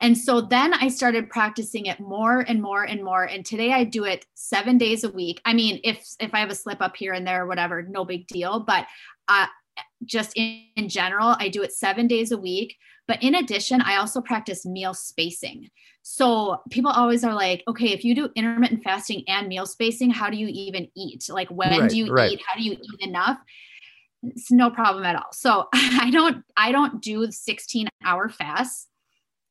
And 0.00 0.18
so 0.18 0.40
then 0.40 0.74
I 0.74 0.88
started 0.88 1.30
practicing 1.30 1.86
it 1.86 2.00
more 2.00 2.40
and 2.40 2.60
more 2.60 2.82
and 2.82 3.04
more. 3.04 3.22
And 3.22 3.46
today 3.46 3.72
I 3.72 3.84
do 3.84 4.04
it 4.04 4.26
seven 4.34 4.76
days 4.76 5.04
a 5.04 5.10
week. 5.10 5.40
I 5.44 5.54
mean, 5.54 5.80
if 5.84 6.04
if 6.18 6.34
I 6.34 6.40
have 6.40 6.50
a 6.50 6.56
slip 6.56 6.82
up 6.82 6.96
here 6.96 7.12
and 7.12 7.24
there 7.24 7.44
or 7.44 7.46
whatever, 7.46 7.82
no 7.82 8.04
big 8.04 8.26
deal. 8.26 8.60
But 8.60 8.86
uh, 9.28 9.46
just 10.04 10.32
in, 10.36 10.64
in 10.76 10.88
general, 10.88 11.36
I 11.38 11.48
do 11.48 11.62
it 11.62 11.72
seven 11.72 12.06
days 12.06 12.32
a 12.32 12.38
week. 12.38 12.76
But 13.08 13.22
in 13.22 13.34
addition, 13.34 13.80
I 13.80 13.96
also 13.96 14.20
practice 14.20 14.64
meal 14.64 14.94
spacing. 14.94 15.68
So 16.02 16.60
people 16.70 16.90
always 16.90 17.24
are 17.24 17.34
like, 17.34 17.62
okay, 17.68 17.92
if 17.92 18.04
you 18.04 18.14
do 18.14 18.28
intermittent 18.34 18.82
fasting 18.82 19.24
and 19.28 19.48
meal 19.48 19.66
spacing, 19.66 20.10
how 20.10 20.30
do 20.30 20.36
you 20.36 20.48
even 20.48 20.88
eat? 20.96 21.28
Like, 21.28 21.48
when 21.48 21.80
right, 21.80 21.90
do 21.90 21.96
you 21.96 22.12
right. 22.12 22.32
eat? 22.32 22.42
How 22.46 22.56
do 22.56 22.64
you 22.64 22.72
eat 22.72 23.06
enough? 23.06 23.38
It's 24.22 24.50
no 24.50 24.70
problem 24.70 25.04
at 25.04 25.16
all. 25.16 25.32
So 25.32 25.68
I 25.74 26.10
don't, 26.10 26.44
I 26.56 26.72
don't 26.72 27.00
do 27.00 27.30
16 27.30 27.88
hour 28.04 28.28
fasts. 28.28 28.88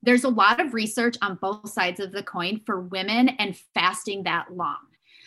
There's 0.04 0.24
a 0.24 0.30
lot 0.30 0.60
of 0.60 0.74
research 0.74 1.18
on 1.22 1.38
both 1.42 1.70
sides 1.70 2.00
of 2.00 2.12
the 2.12 2.24
coin 2.24 2.62
for 2.66 2.82
women 2.82 3.30
and 3.30 3.56
fasting 3.74 4.24
that 4.24 4.54
long. 4.54 4.80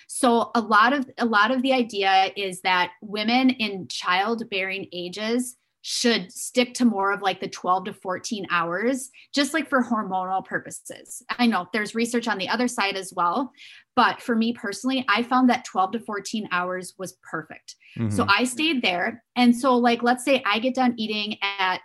So 0.09 0.51
a 0.55 0.61
lot 0.61 0.93
of 0.93 1.09
a 1.19 1.27
lot 1.27 1.51
of 1.51 1.63
the 1.63 1.73
idea 1.73 2.31
is 2.37 2.61
that 2.63 2.93
women 3.03 3.51
in 3.51 3.89
childbearing 3.89 4.89
ages 4.93 5.57
should 5.87 6.33
stick 6.33 6.73
to 6.73 6.87
more 6.87 7.13
of 7.13 7.21
like 7.21 7.41
the 7.41 7.49
12 7.49 7.85
to 7.85 7.93
14 7.93 8.47
hours, 8.51 9.11
just 9.35 9.53
like 9.53 9.69
for 9.69 9.83
hormonal 9.83 10.43
purposes. 10.43 11.23
I 11.29 11.47
know 11.47 11.69
there's 11.75 11.95
research 11.95 12.27
on 12.27 12.39
the 12.39 12.49
other 12.49 12.69
side 12.69 12.97
as 12.97 13.13
well, 13.15 13.53
but 13.95 14.23
for 14.23 14.35
me 14.35 14.55
personally, 14.55 15.05
I 15.11 15.23
found 15.23 15.51
that 15.51 15.67
12 15.67 15.93
to 15.93 16.01
14 16.01 16.49
hours 16.51 16.95
was 16.97 17.19
perfect. 17.23 17.77
Mm-hmm. 17.99 18.17
So 18.17 18.25
I 18.27 18.45
stayed 18.45 18.81
there. 18.81 19.23
And 19.37 19.55
so, 19.55 19.77
like, 19.77 20.03
let's 20.03 20.25
say 20.25 20.43
I 20.47 20.59
get 20.59 20.75
done 20.75 20.95
eating 20.97 21.37
at 21.43 21.83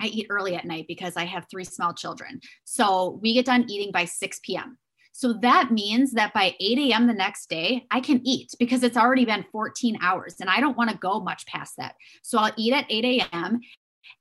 I 0.00 0.06
eat 0.06 0.26
early 0.28 0.56
at 0.56 0.64
night 0.64 0.86
because 0.88 1.16
I 1.16 1.24
have 1.24 1.46
three 1.48 1.64
small 1.64 1.94
children. 1.94 2.40
So 2.64 3.20
we 3.22 3.32
get 3.32 3.46
done 3.46 3.66
eating 3.70 3.92
by 3.92 4.06
6 4.06 4.40
p.m. 4.42 4.76
So 5.16 5.32
that 5.42 5.70
means 5.70 6.10
that 6.14 6.34
by 6.34 6.56
8 6.58 6.90
a.m. 6.90 7.06
the 7.06 7.12
next 7.12 7.48
day, 7.48 7.86
I 7.92 8.00
can 8.00 8.20
eat 8.26 8.50
because 8.58 8.82
it's 8.82 8.96
already 8.96 9.24
been 9.24 9.44
14 9.52 9.96
hours 10.02 10.34
and 10.40 10.50
I 10.50 10.58
don't 10.58 10.76
want 10.76 10.90
to 10.90 10.96
go 10.96 11.20
much 11.20 11.46
past 11.46 11.76
that. 11.78 11.94
So 12.22 12.36
I'll 12.36 12.52
eat 12.56 12.72
at 12.72 12.84
8 12.90 13.22
a.m. 13.32 13.60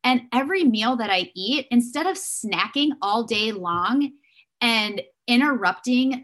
And 0.03 0.22
every 0.32 0.64
meal 0.64 0.95
that 0.98 1.10
I 1.10 1.32
eat, 1.34 1.65
instead 1.72 2.06
of 2.06 2.15
snacking 2.15 2.90
all 3.02 3.24
day 3.24 3.52
long 3.52 4.11
and 4.61 5.02
interrupting 5.28 6.24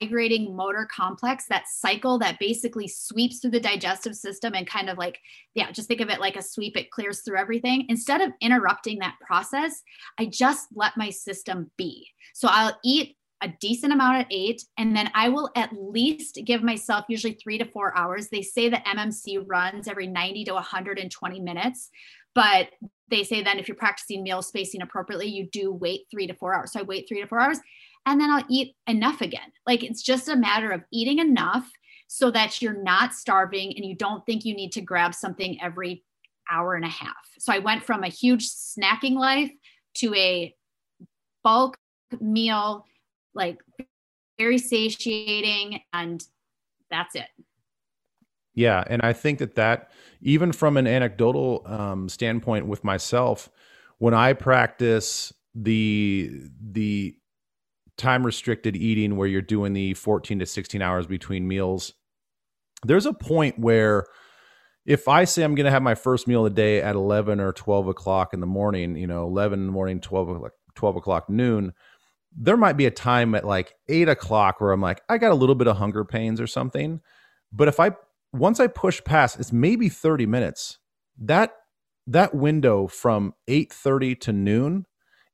migrating 0.00 0.54
motor 0.54 0.88
complex, 0.94 1.46
that 1.48 1.68
cycle 1.68 2.18
that 2.18 2.40
basically 2.40 2.88
sweeps 2.88 3.38
through 3.38 3.52
the 3.52 3.60
digestive 3.60 4.16
system 4.16 4.54
and 4.54 4.66
kind 4.66 4.90
of 4.90 4.98
like, 4.98 5.18
yeah, 5.54 5.70
just 5.70 5.86
think 5.86 6.00
of 6.00 6.10
it 6.10 6.20
like 6.20 6.36
a 6.36 6.42
sweep, 6.42 6.76
it 6.76 6.90
clears 6.90 7.20
through 7.20 7.38
everything. 7.38 7.86
Instead 7.88 8.20
of 8.20 8.32
interrupting 8.40 8.98
that 8.98 9.14
process, 9.24 9.80
I 10.18 10.26
just 10.26 10.66
let 10.74 10.96
my 10.96 11.10
system 11.10 11.70
be. 11.78 12.08
So 12.34 12.48
I'll 12.50 12.76
eat 12.84 13.16
a 13.46 13.56
decent 13.60 13.92
amount 13.92 14.18
at 14.18 14.26
eight, 14.30 14.62
and 14.76 14.96
then 14.96 15.10
I 15.14 15.28
will 15.28 15.50
at 15.56 15.70
least 15.72 16.40
give 16.44 16.62
myself 16.62 17.04
usually 17.08 17.34
three 17.34 17.58
to 17.58 17.64
four 17.64 17.96
hours. 17.96 18.28
They 18.28 18.42
say 18.42 18.68
the 18.68 18.76
MMC 18.76 19.44
runs 19.46 19.88
every 19.88 20.06
90 20.06 20.44
to 20.46 20.54
120 20.54 21.40
minutes, 21.40 21.90
but 22.34 22.68
they 23.08 23.22
say 23.24 23.42
then 23.42 23.58
if 23.58 23.68
you're 23.68 23.76
practicing 23.76 24.22
meal 24.22 24.42
spacing 24.42 24.82
appropriately, 24.82 25.28
you 25.28 25.48
do 25.50 25.72
wait 25.72 26.02
three 26.10 26.26
to 26.26 26.34
four 26.34 26.54
hours. 26.54 26.72
So 26.72 26.80
I 26.80 26.82
wait 26.82 27.06
three 27.08 27.20
to 27.20 27.26
four 27.26 27.40
hours 27.40 27.58
and 28.04 28.20
then 28.20 28.30
I'll 28.30 28.44
eat 28.48 28.74
enough 28.86 29.20
again. 29.20 29.52
Like 29.66 29.82
it's 29.82 30.02
just 30.02 30.28
a 30.28 30.36
matter 30.36 30.70
of 30.70 30.82
eating 30.92 31.18
enough 31.18 31.70
so 32.08 32.30
that 32.30 32.62
you're 32.62 32.82
not 32.82 33.14
starving 33.14 33.72
and 33.76 33.84
you 33.84 33.96
don't 33.96 34.24
think 34.26 34.44
you 34.44 34.54
need 34.54 34.72
to 34.72 34.80
grab 34.80 35.14
something 35.14 35.60
every 35.62 36.04
hour 36.50 36.74
and 36.74 36.84
a 36.84 36.88
half. 36.88 37.14
So 37.38 37.52
I 37.52 37.58
went 37.58 37.82
from 37.82 38.04
a 38.04 38.08
huge 38.08 38.48
snacking 38.48 39.14
life 39.14 39.50
to 39.96 40.14
a 40.14 40.54
bulk 41.42 41.76
meal, 42.20 42.84
like 43.36 43.58
very 44.38 44.58
satiating, 44.58 45.80
and 45.92 46.24
that's 46.90 47.14
it. 47.14 47.28
Yeah, 48.54 48.82
and 48.86 49.02
I 49.02 49.12
think 49.12 49.38
that 49.38 49.54
that 49.56 49.90
even 50.22 50.50
from 50.50 50.76
an 50.76 50.86
anecdotal 50.86 51.62
um, 51.66 52.08
standpoint 52.08 52.66
with 52.66 52.82
myself, 52.82 53.50
when 53.98 54.14
I 54.14 54.32
practice 54.32 55.32
the 55.54 56.48
the 56.60 57.16
time 57.96 58.26
restricted 58.26 58.76
eating 58.76 59.16
where 59.16 59.28
you're 59.28 59.40
doing 59.40 59.72
the 59.72 59.94
14 59.94 60.38
to 60.38 60.46
16 60.46 60.82
hours 60.82 61.06
between 61.06 61.48
meals, 61.48 61.94
there's 62.84 63.06
a 63.06 63.12
point 63.12 63.58
where 63.58 64.06
if 64.86 65.08
I 65.08 65.24
say 65.24 65.42
I'm 65.42 65.54
going 65.54 65.64
to 65.64 65.70
have 65.70 65.82
my 65.82 65.94
first 65.94 66.28
meal 66.28 66.46
of 66.46 66.54
the 66.54 66.62
day 66.62 66.80
at 66.80 66.94
11 66.94 67.40
or 67.40 67.52
12 67.52 67.88
o'clock 67.88 68.32
in 68.32 68.40
the 68.40 68.46
morning, 68.46 68.96
you 68.96 69.06
know, 69.06 69.24
11 69.24 69.60
in 69.60 69.66
the 69.66 69.72
morning, 69.72 70.00
12 70.00 70.28
o'clock, 70.28 70.52
12 70.76 70.96
o'clock 70.96 71.28
noon, 71.28 71.72
there 72.36 72.56
might 72.56 72.76
be 72.76 72.86
a 72.86 72.90
time 72.90 73.34
at 73.34 73.44
like 73.46 73.74
eight 73.88 74.08
o'clock 74.08 74.60
where 74.60 74.72
I'm 74.72 74.80
like, 74.80 75.02
I 75.08 75.18
got 75.18 75.32
a 75.32 75.36
little 75.36 75.54
bit 75.54 75.66
of 75.66 75.78
hunger 75.78 76.04
pains 76.04 76.40
or 76.40 76.46
something. 76.46 77.00
But 77.52 77.68
if 77.68 77.80
I, 77.80 77.92
once 78.32 78.60
I 78.60 78.66
push 78.66 79.02
past, 79.04 79.40
it's 79.40 79.52
maybe 79.52 79.88
30 79.88 80.26
minutes. 80.26 80.78
That, 81.18 81.52
that 82.06 82.34
window 82.34 82.86
from 82.88 83.34
8.30 83.48 84.20
to 84.20 84.32
noon 84.32 84.86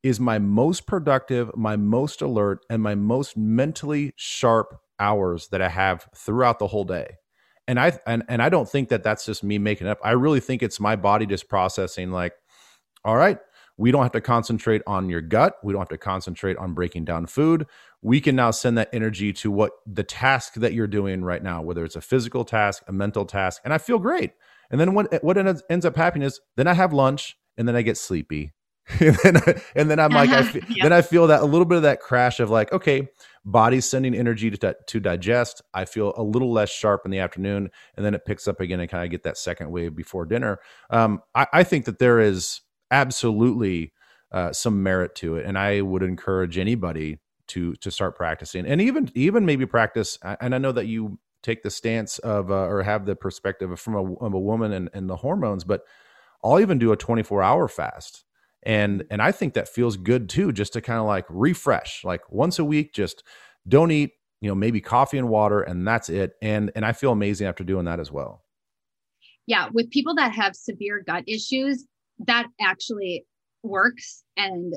is 0.03 0.21
my 0.21 0.39
most 0.39 0.87
productive, 0.87 1.51
my 1.57 1.77
most 1.77 2.23
alert, 2.23 2.61
and 2.71 2.83
my 2.83 2.95
most 2.95 3.37
mentally 3.37 4.13
sharp 4.17 4.77
hours 4.99 5.49
that 5.49 5.63
I 5.63 5.69
have 5.69 6.09
throughout 6.17 6.59
the 6.59 6.69
whole 6.69 6.85
day. 6.85 7.17
And 7.69 7.79
I 7.79 7.99
and 8.07 8.25
and 8.29 8.43
I 8.43 8.49
don't 8.49 8.69
think 8.69 8.89
that 8.89 9.05
that's 9.05 9.25
just 9.25 9.45
me 9.45 9.57
making 9.59 9.87
up. 9.87 9.99
I 10.03 10.13
really 10.13 10.41
think 10.41 10.63
it's 10.63 10.81
my 10.81 10.97
body 10.97 11.27
just 11.27 11.49
processing 11.49 12.11
like, 12.11 12.33
all 13.05 13.17
right, 13.17 13.39
we 13.77 13.91
don't 13.91 14.03
have 14.03 14.13
to 14.13 14.21
concentrate 14.21 14.83
on 14.87 15.09
your 15.09 15.21
gut. 15.21 15.57
We 15.63 15.73
don't 15.73 15.81
have 15.81 15.89
to 15.89 15.99
concentrate 15.99 16.57
on 16.57 16.75
breaking 16.75 17.05
down 17.05 17.27
food. 17.27 17.67
We 18.03 18.21
can 18.21 18.37
now 18.37 18.51
send 18.51 18.79
that 18.79 18.91
energy 18.93 19.33
to 19.35 19.51
what 19.51 19.73
the 19.87 20.03
task 20.03 20.55
that 20.55 20.73
you're 20.73 20.87
doing 20.87 21.25
right 21.25 21.43
now, 21.43 21.63
whether 21.63 21.85
it's 21.85 21.97
a 21.97 22.01
physical 22.01 22.45
task, 22.45 22.83
a 22.87 22.93
mental 22.93 23.25
task, 23.25 23.63
and 23.65 23.73
I 23.73 23.79
feel 23.79 23.99
great. 23.99 24.33
And 24.71 24.81
then 24.81 24.95
what 24.95 25.23
what 25.23 25.37
ends 25.39 25.85
up 25.85 25.97
happening 25.97 26.27
is 26.27 26.41
then 26.57 26.67
I 26.67 26.75
have 26.75 26.93
lunch 26.93 27.37
and 27.57 27.69
then 27.69 27.77
I 27.77 27.83
get 27.83 27.97
sleepy 27.99 28.53
and, 29.01 29.17
then 29.23 29.37
I, 29.37 29.63
and 29.77 29.91
then 29.91 30.01
I'm 30.01 30.11
like, 30.11 30.31
I 30.31 30.41
yep. 30.41 30.65
then 30.83 30.93
I 30.93 31.03
feel 31.03 31.29
that 31.29 31.41
a 31.41 31.45
little 31.45 31.65
bit 31.65 31.77
of 31.77 31.83
that 31.83 32.01
crash 32.01 32.41
of 32.41 32.51
like, 32.51 32.73
okay, 32.73 33.09
body's 33.45 33.89
sending 33.89 34.15
energy 34.15 34.51
to, 34.51 34.77
to 34.87 35.01
digest. 35.01 35.63
I 35.73 35.85
feel 35.85 36.13
a 36.17 36.23
little 36.23 36.53
less 36.53 36.71
sharp 36.71 37.03
in 37.05 37.13
the 37.13 37.21
afternoon, 37.21 37.71
and 37.97 38.05
then 38.05 38.15
it 38.15 38.25
picks 38.25 38.49
up 38.49 38.61
again 38.61 38.81
and 38.81 38.91
kind 38.91 39.05
of 39.05 39.11
get 39.11 39.23
that 39.23 39.39
second 39.39 39.71
wave 39.71 39.95
before 39.95 40.27
dinner. 40.27 40.59
Um, 40.91 41.23
I, 41.35 41.47
I, 41.53 41.65
think 41.65 41.85
that 41.85 42.01
there 42.01 42.19
is 42.19 42.61
absolutely 42.93 43.93
uh, 44.31 44.53
some 44.53 44.83
merit 44.83 45.17
to 45.17 45.37
it, 45.37 45.47
and 45.47 45.59
I 45.59 45.81
would 45.81 46.05
encourage 46.05 46.59
anybody 46.59 47.19
to 47.49 47.75
to 47.77 47.91
start 47.91 48.17
practicing, 48.17 48.67
and 48.67 48.81
even 48.81 49.11
even 49.15 49.45
maybe 49.45 49.67
practice. 49.67 50.19
And 50.41 50.55
I 50.55 50.59
know 50.59 50.73
that 50.73 50.87
you 50.87 51.19
take 51.43 51.65
the 51.65 51.71
stance 51.71 52.19
of 52.21 52.53
uh, 52.53 52.67
or 52.67 52.85
have 52.85 53.05
the 53.05 53.17
perspective 53.17 53.79
from 53.81 53.95
a, 53.95 54.15
of 54.15 54.33
a 54.33 54.39
woman 54.39 54.73
and, 54.73 54.89
and 54.95 55.11
the 55.11 55.17
hormones, 55.17 55.65
but 55.65 55.83
I'll 56.45 56.61
even 56.61 56.79
do 56.79 56.93
a 56.93 56.97
24 56.97 57.43
hour 57.43 57.67
fast 57.67 58.25
and 58.63 59.05
and 59.11 59.21
i 59.21 59.33
think 59.33 59.55
that 59.55 59.69
feels 59.69 59.97
good 59.97 60.29
too 60.29 60.53
just 60.53 60.73
to 60.73 60.81
kind 60.81 60.99
of 60.99 61.07
like 61.07 61.25
refresh 61.29 62.05
like 62.05 62.21
once 62.31 62.59
a 62.59 62.65
week 62.65 62.93
just 62.93 63.23
don't 63.67 63.91
eat 63.91 64.13
you 64.41 64.49
know 64.49 64.55
maybe 64.55 64.81
coffee 64.81 65.19
and 65.19 65.29
water 65.29 65.63
and 65.63 65.87
that's 65.87 66.09
it 66.09 66.35
and 66.41 66.71
and 66.75 66.85
i 66.85 66.93
feel 66.93 67.13
amazing 67.13 67.47
after 67.47 67.65
doing 67.65 67.85
that 67.85 67.99
as 67.99 68.11
well 68.11 68.45
yeah 69.47 69.69
with 69.73 69.91
people 69.91 70.15
that 70.15 70.33
have 70.33 70.55
severe 70.55 71.03
gut 71.07 71.25
issues 71.27 71.87
that 72.21 72.47
actually 72.61 73.25
works 73.63 74.25
and 74.37 74.75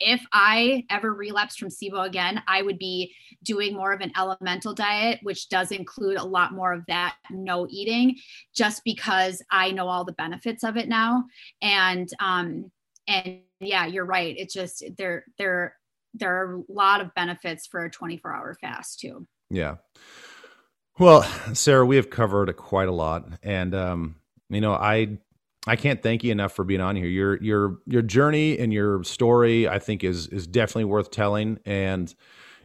if 0.00 0.24
I 0.32 0.84
ever 0.88 1.12
relapsed 1.12 1.58
from 1.58 1.68
SIBO 1.68 2.06
again, 2.06 2.42
I 2.48 2.62
would 2.62 2.78
be 2.78 3.14
doing 3.44 3.74
more 3.74 3.92
of 3.92 4.00
an 4.00 4.12
elemental 4.16 4.72
diet, 4.72 5.20
which 5.22 5.50
does 5.50 5.70
include 5.70 6.16
a 6.16 6.24
lot 6.24 6.52
more 6.52 6.72
of 6.72 6.84
that 6.88 7.16
no 7.30 7.66
eating, 7.68 8.16
just 8.54 8.82
because 8.82 9.42
I 9.50 9.70
know 9.70 9.88
all 9.88 10.04
the 10.04 10.12
benefits 10.12 10.64
of 10.64 10.78
it 10.78 10.88
now. 10.88 11.24
And 11.60 12.08
um, 12.18 12.70
and 13.06 13.40
yeah, 13.60 13.86
you're 13.86 14.06
right. 14.06 14.34
It's 14.38 14.54
just 14.54 14.82
there 14.96 15.24
there 15.38 15.76
there 16.14 16.34
are 16.34 16.56
a 16.56 16.72
lot 16.72 17.02
of 17.02 17.14
benefits 17.14 17.66
for 17.66 17.84
a 17.84 17.90
24 17.90 18.34
hour 18.34 18.56
fast 18.60 19.00
too. 19.00 19.26
Yeah. 19.50 19.76
Well, 20.98 21.22
Sarah, 21.54 21.86
we 21.86 21.96
have 21.96 22.10
covered 22.10 22.54
quite 22.56 22.88
a 22.88 22.92
lot, 22.92 23.28
and 23.42 23.74
um, 23.74 24.16
you 24.48 24.60
know, 24.60 24.72
I 24.72 25.18
I 25.66 25.76
can't 25.76 26.02
thank 26.02 26.24
you 26.24 26.32
enough 26.32 26.52
for 26.52 26.64
being 26.64 26.80
on 26.80 26.96
here. 26.96 27.06
Your 27.06 27.42
your 27.42 27.78
your 27.86 28.02
journey 28.02 28.58
and 28.58 28.72
your 28.72 29.04
story, 29.04 29.68
I 29.68 29.78
think, 29.78 30.02
is 30.02 30.26
is 30.28 30.46
definitely 30.46 30.86
worth 30.86 31.10
telling, 31.10 31.58
and 31.66 32.14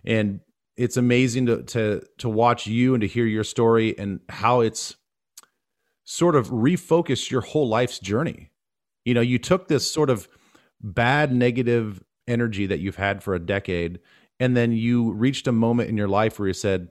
and 0.05 0.39
it's 0.77 0.95
amazing 0.95 1.45
to 1.47 1.63
to 1.63 2.01
to 2.19 2.29
watch 2.29 2.67
you 2.67 2.93
and 2.93 3.01
to 3.01 3.07
hear 3.07 3.25
your 3.25 3.43
story 3.43 3.97
and 3.97 4.21
how 4.29 4.61
it's 4.61 4.95
sort 6.05 6.35
of 6.35 6.49
refocused 6.49 7.31
your 7.31 7.41
whole 7.41 7.67
life's 7.67 7.99
journey. 7.99 8.51
You 9.03 9.13
know, 9.13 9.21
you 9.21 9.39
took 9.39 9.67
this 9.67 9.91
sort 9.91 10.09
of 10.09 10.29
bad 10.81 11.33
negative 11.33 12.03
energy 12.27 12.65
that 12.65 12.79
you've 12.79 12.95
had 12.95 13.21
for 13.23 13.35
a 13.35 13.39
decade, 13.39 13.99
and 14.39 14.55
then 14.55 14.71
you 14.71 15.11
reached 15.11 15.47
a 15.47 15.51
moment 15.51 15.89
in 15.89 15.97
your 15.97 16.07
life 16.07 16.39
where 16.39 16.47
you 16.47 16.53
said, 16.53 16.89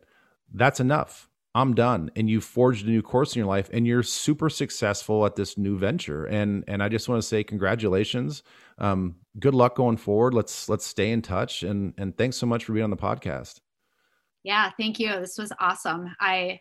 "That's 0.52 0.80
enough." 0.80 1.30
I'm 1.54 1.74
done. 1.74 2.10
And 2.16 2.28
you 2.28 2.40
forged 2.40 2.86
a 2.86 2.90
new 2.90 3.02
course 3.02 3.34
in 3.34 3.38
your 3.38 3.46
life 3.46 3.70
and 3.72 3.86
you're 3.86 4.02
super 4.02 4.50
successful 4.50 5.24
at 5.24 5.36
this 5.36 5.56
new 5.56 5.78
venture. 5.78 6.24
And 6.24 6.64
and 6.66 6.82
I 6.82 6.88
just 6.88 7.08
want 7.08 7.22
to 7.22 7.26
say 7.26 7.44
congratulations. 7.44 8.42
Um, 8.78 9.16
good 9.38 9.54
luck 9.54 9.76
going 9.76 9.96
forward. 9.96 10.34
Let's 10.34 10.68
let's 10.68 10.84
stay 10.84 11.12
in 11.12 11.22
touch 11.22 11.62
and 11.62 11.94
and 11.96 12.16
thanks 12.16 12.36
so 12.36 12.46
much 12.46 12.64
for 12.64 12.72
being 12.72 12.84
on 12.84 12.90
the 12.90 12.96
podcast. 12.96 13.60
Yeah, 14.42 14.70
thank 14.78 14.98
you. 14.98 15.10
This 15.20 15.38
was 15.38 15.52
awesome. 15.60 16.14
I 16.20 16.60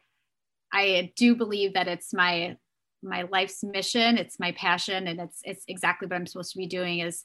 I 0.71 1.11
do 1.15 1.35
believe 1.35 1.73
that 1.73 1.87
it's 1.87 2.13
my 2.13 2.57
my 3.01 3.23
life's 3.23 3.63
mission, 3.63 4.17
it's 4.17 4.39
my 4.39 4.51
passion, 4.53 5.07
and 5.07 5.19
it's 5.19 5.41
it's 5.43 5.65
exactly 5.67 6.07
what 6.07 6.15
I'm 6.15 6.27
supposed 6.27 6.51
to 6.51 6.57
be 6.59 6.67
doing 6.67 6.99
is 6.99 7.23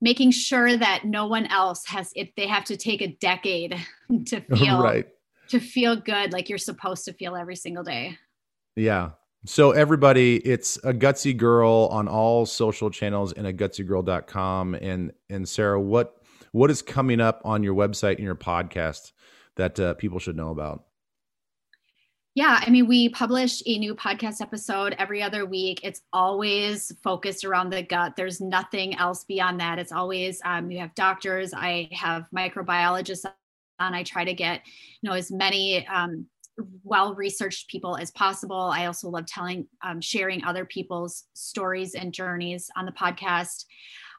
making 0.00 0.32
sure 0.32 0.76
that 0.76 1.04
no 1.04 1.26
one 1.26 1.46
else 1.46 1.86
has 1.86 2.10
if 2.16 2.34
they 2.36 2.46
have 2.46 2.64
to 2.64 2.76
take 2.76 3.02
a 3.02 3.16
decade 3.20 3.76
to 4.26 4.40
feel 4.56 4.82
right 4.82 5.06
to 5.48 5.60
feel 5.60 5.96
good 5.96 6.32
like 6.32 6.48
you're 6.48 6.58
supposed 6.58 7.04
to 7.04 7.12
feel 7.12 7.36
every 7.36 7.56
single 7.56 7.84
day. 7.84 8.18
Yeah. 8.76 9.10
So 9.44 9.72
everybody, 9.72 10.36
it's 10.36 10.76
a 10.78 10.92
gutsy 10.94 11.36
girl 11.36 11.88
on 11.90 12.06
all 12.06 12.46
social 12.46 12.90
channels 12.90 13.32
and 13.32 13.46
a 13.46 13.52
gutsygirl.com. 13.52 14.74
And 14.74 15.12
and 15.28 15.48
Sarah, 15.48 15.80
what 15.80 16.16
what 16.52 16.70
is 16.70 16.82
coming 16.82 17.20
up 17.20 17.40
on 17.44 17.62
your 17.62 17.74
website 17.74 18.16
and 18.16 18.24
your 18.24 18.34
podcast 18.34 19.12
that 19.56 19.80
uh, 19.80 19.94
people 19.94 20.18
should 20.18 20.36
know 20.36 20.50
about? 20.50 20.84
Yeah, 22.34 22.60
I 22.62 22.70
mean, 22.70 22.86
we 22.86 23.10
publish 23.10 23.62
a 23.66 23.78
new 23.78 23.94
podcast 23.94 24.40
episode 24.40 24.94
every 24.98 25.22
other 25.22 25.44
week. 25.44 25.80
It's 25.82 26.00
always 26.14 26.90
focused 27.02 27.44
around 27.44 27.70
the 27.70 27.82
gut. 27.82 28.16
There's 28.16 28.40
nothing 28.40 28.96
else 28.96 29.24
beyond 29.24 29.60
that. 29.60 29.78
It's 29.78 29.92
always 29.92 30.40
um, 30.44 30.70
you 30.70 30.78
have 30.78 30.94
doctors. 30.94 31.52
I 31.52 31.90
have 31.92 32.26
microbiologists 32.34 33.26
and 33.86 33.96
I 33.96 34.02
try 34.02 34.24
to 34.24 34.34
get, 34.34 34.62
you 35.00 35.08
know, 35.08 35.16
as 35.16 35.30
many 35.30 35.86
um, 35.86 36.26
well 36.84 37.14
researched 37.14 37.68
people 37.68 37.96
as 37.96 38.10
possible. 38.10 38.56
I 38.56 38.86
also 38.86 39.08
love 39.08 39.26
telling, 39.26 39.66
um, 39.82 40.00
sharing 40.00 40.44
other 40.44 40.64
people's 40.64 41.24
stories 41.34 41.94
and 41.94 42.12
journeys 42.12 42.70
on 42.76 42.86
the 42.86 42.92
podcast. 42.92 43.64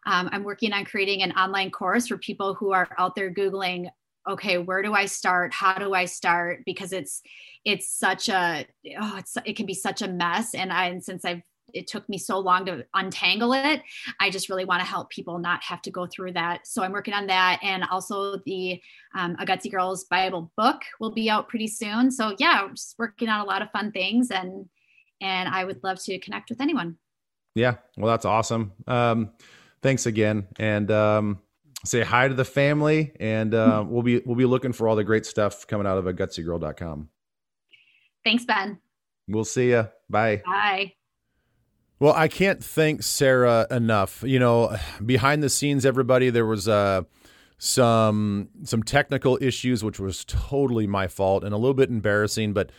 Um, 0.05 0.29
I'm 0.31 0.43
working 0.43 0.73
on 0.73 0.85
creating 0.85 1.21
an 1.21 1.31
online 1.33 1.71
course 1.71 2.07
for 2.07 2.17
people 2.17 2.53
who 2.55 2.71
are 2.71 2.89
out 2.97 3.15
there 3.15 3.33
Googling, 3.33 3.89
okay, 4.27 4.57
where 4.57 4.81
do 4.81 4.93
I 4.93 5.05
start? 5.05 5.53
How 5.53 5.75
do 5.75 5.93
I 5.93 6.05
start? 6.05 6.63
Because 6.65 6.91
it's, 6.93 7.21
it's 7.65 7.89
such 7.89 8.29
a, 8.29 8.65
oh, 8.99 9.15
it's, 9.17 9.37
it 9.45 9.55
can 9.55 9.65
be 9.65 9.73
such 9.73 10.01
a 10.01 10.07
mess. 10.07 10.53
And 10.53 10.71
I, 10.71 10.85
and 10.85 11.03
since 11.03 11.23
I've 11.25 11.41
it 11.73 11.87
took 11.87 12.07
me 12.09 12.17
so 12.17 12.39
long 12.39 12.65
to 12.65 12.85
untangle 12.93 13.53
it. 13.53 13.81
I 14.19 14.29
just 14.29 14.49
really 14.49 14.65
want 14.65 14.81
to 14.81 14.85
help 14.85 15.09
people 15.09 15.39
not 15.39 15.63
have 15.63 15.81
to 15.83 15.91
go 15.91 16.05
through 16.05 16.33
that. 16.33 16.67
So 16.67 16.83
I'm 16.83 16.91
working 16.91 17.13
on 17.13 17.27
that. 17.27 17.59
And 17.61 17.83
also 17.91 18.37
the 18.45 18.81
um, 19.15 19.35
A 19.39 19.45
Gutsy 19.45 19.71
Girls 19.71 20.05
Bible 20.05 20.51
book 20.57 20.81
will 20.99 21.11
be 21.11 21.29
out 21.29 21.49
pretty 21.49 21.67
soon. 21.67 22.11
So 22.11 22.35
yeah, 22.39 22.61
I'm 22.63 22.75
just 22.75 22.95
working 22.97 23.29
on 23.29 23.41
a 23.41 23.45
lot 23.45 23.61
of 23.61 23.71
fun 23.71 23.91
things 23.91 24.31
and 24.31 24.67
and 25.21 25.47
I 25.47 25.63
would 25.63 25.81
love 25.83 26.03
to 26.03 26.19
connect 26.19 26.49
with 26.49 26.59
anyone. 26.59 26.97
Yeah, 27.55 27.75
well, 27.97 28.11
that's 28.11 28.25
awesome. 28.25 28.73
Um, 28.87 29.31
thanks 29.81 30.05
again, 30.05 30.47
and 30.57 30.89
um, 30.91 31.39
say 31.85 32.01
hi 32.01 32.27
to 32.27 32.33
the 32.33 32.45
family, 32.45 33.13
and 33.19 33.53
uh, 33.53 33.85
we'll 33.87 34.01
be 34.01 34.21
we'll 34.25 34.35
be 34.35 34.45
looking 34.45 34.73
for 34.73 34.87
all 34.87 34.95
the 34.95 35.03
great 35.03 35.25
stuff 35.25 35.67
coming 35.67 35.87
out 35.87 35.97
of 35.97 36.07
a 36.07 36.13
gutsygirl.com. 36.13 37.09
Thanks, 38.23 38.45
Ben. 38.45 38.79
We'll 39.27 39.45
see 39.45 39.69
you. 39.69 39.87
Bye. 40.09 40.41
Bye. 40.45 40.93
Well, 42.03 42.13
I 42.17 42.27
can't 42.27 42.61
thank 42.61 43.01
Sarah 43.01 43.65
enough. 43.71 44.25
You 44.27 44.37
know, 44.37 44.75
behind 45.05 45.41
the 45.41 45.49
scenes, 45.49 45.85
everybody, 45.85 46.29
there 46.29 46.45
was 46.45 46.67
uh, 46.67 47.03
some 47.57 48.49
some 48.65 48.83
technical 48.83 49.37
issues, 49.39 49.85
which 49.85 50.01
was 50.01 50.25
totally 50.25 50.85
my 50.85 51.07
fault 51.07 51.45
and 51.45 51.53
a 51.53 51.57
little 51.57 51.73
bit 51.73 51.89
embarrassing. 51.89 52.51
But 52.51 52.71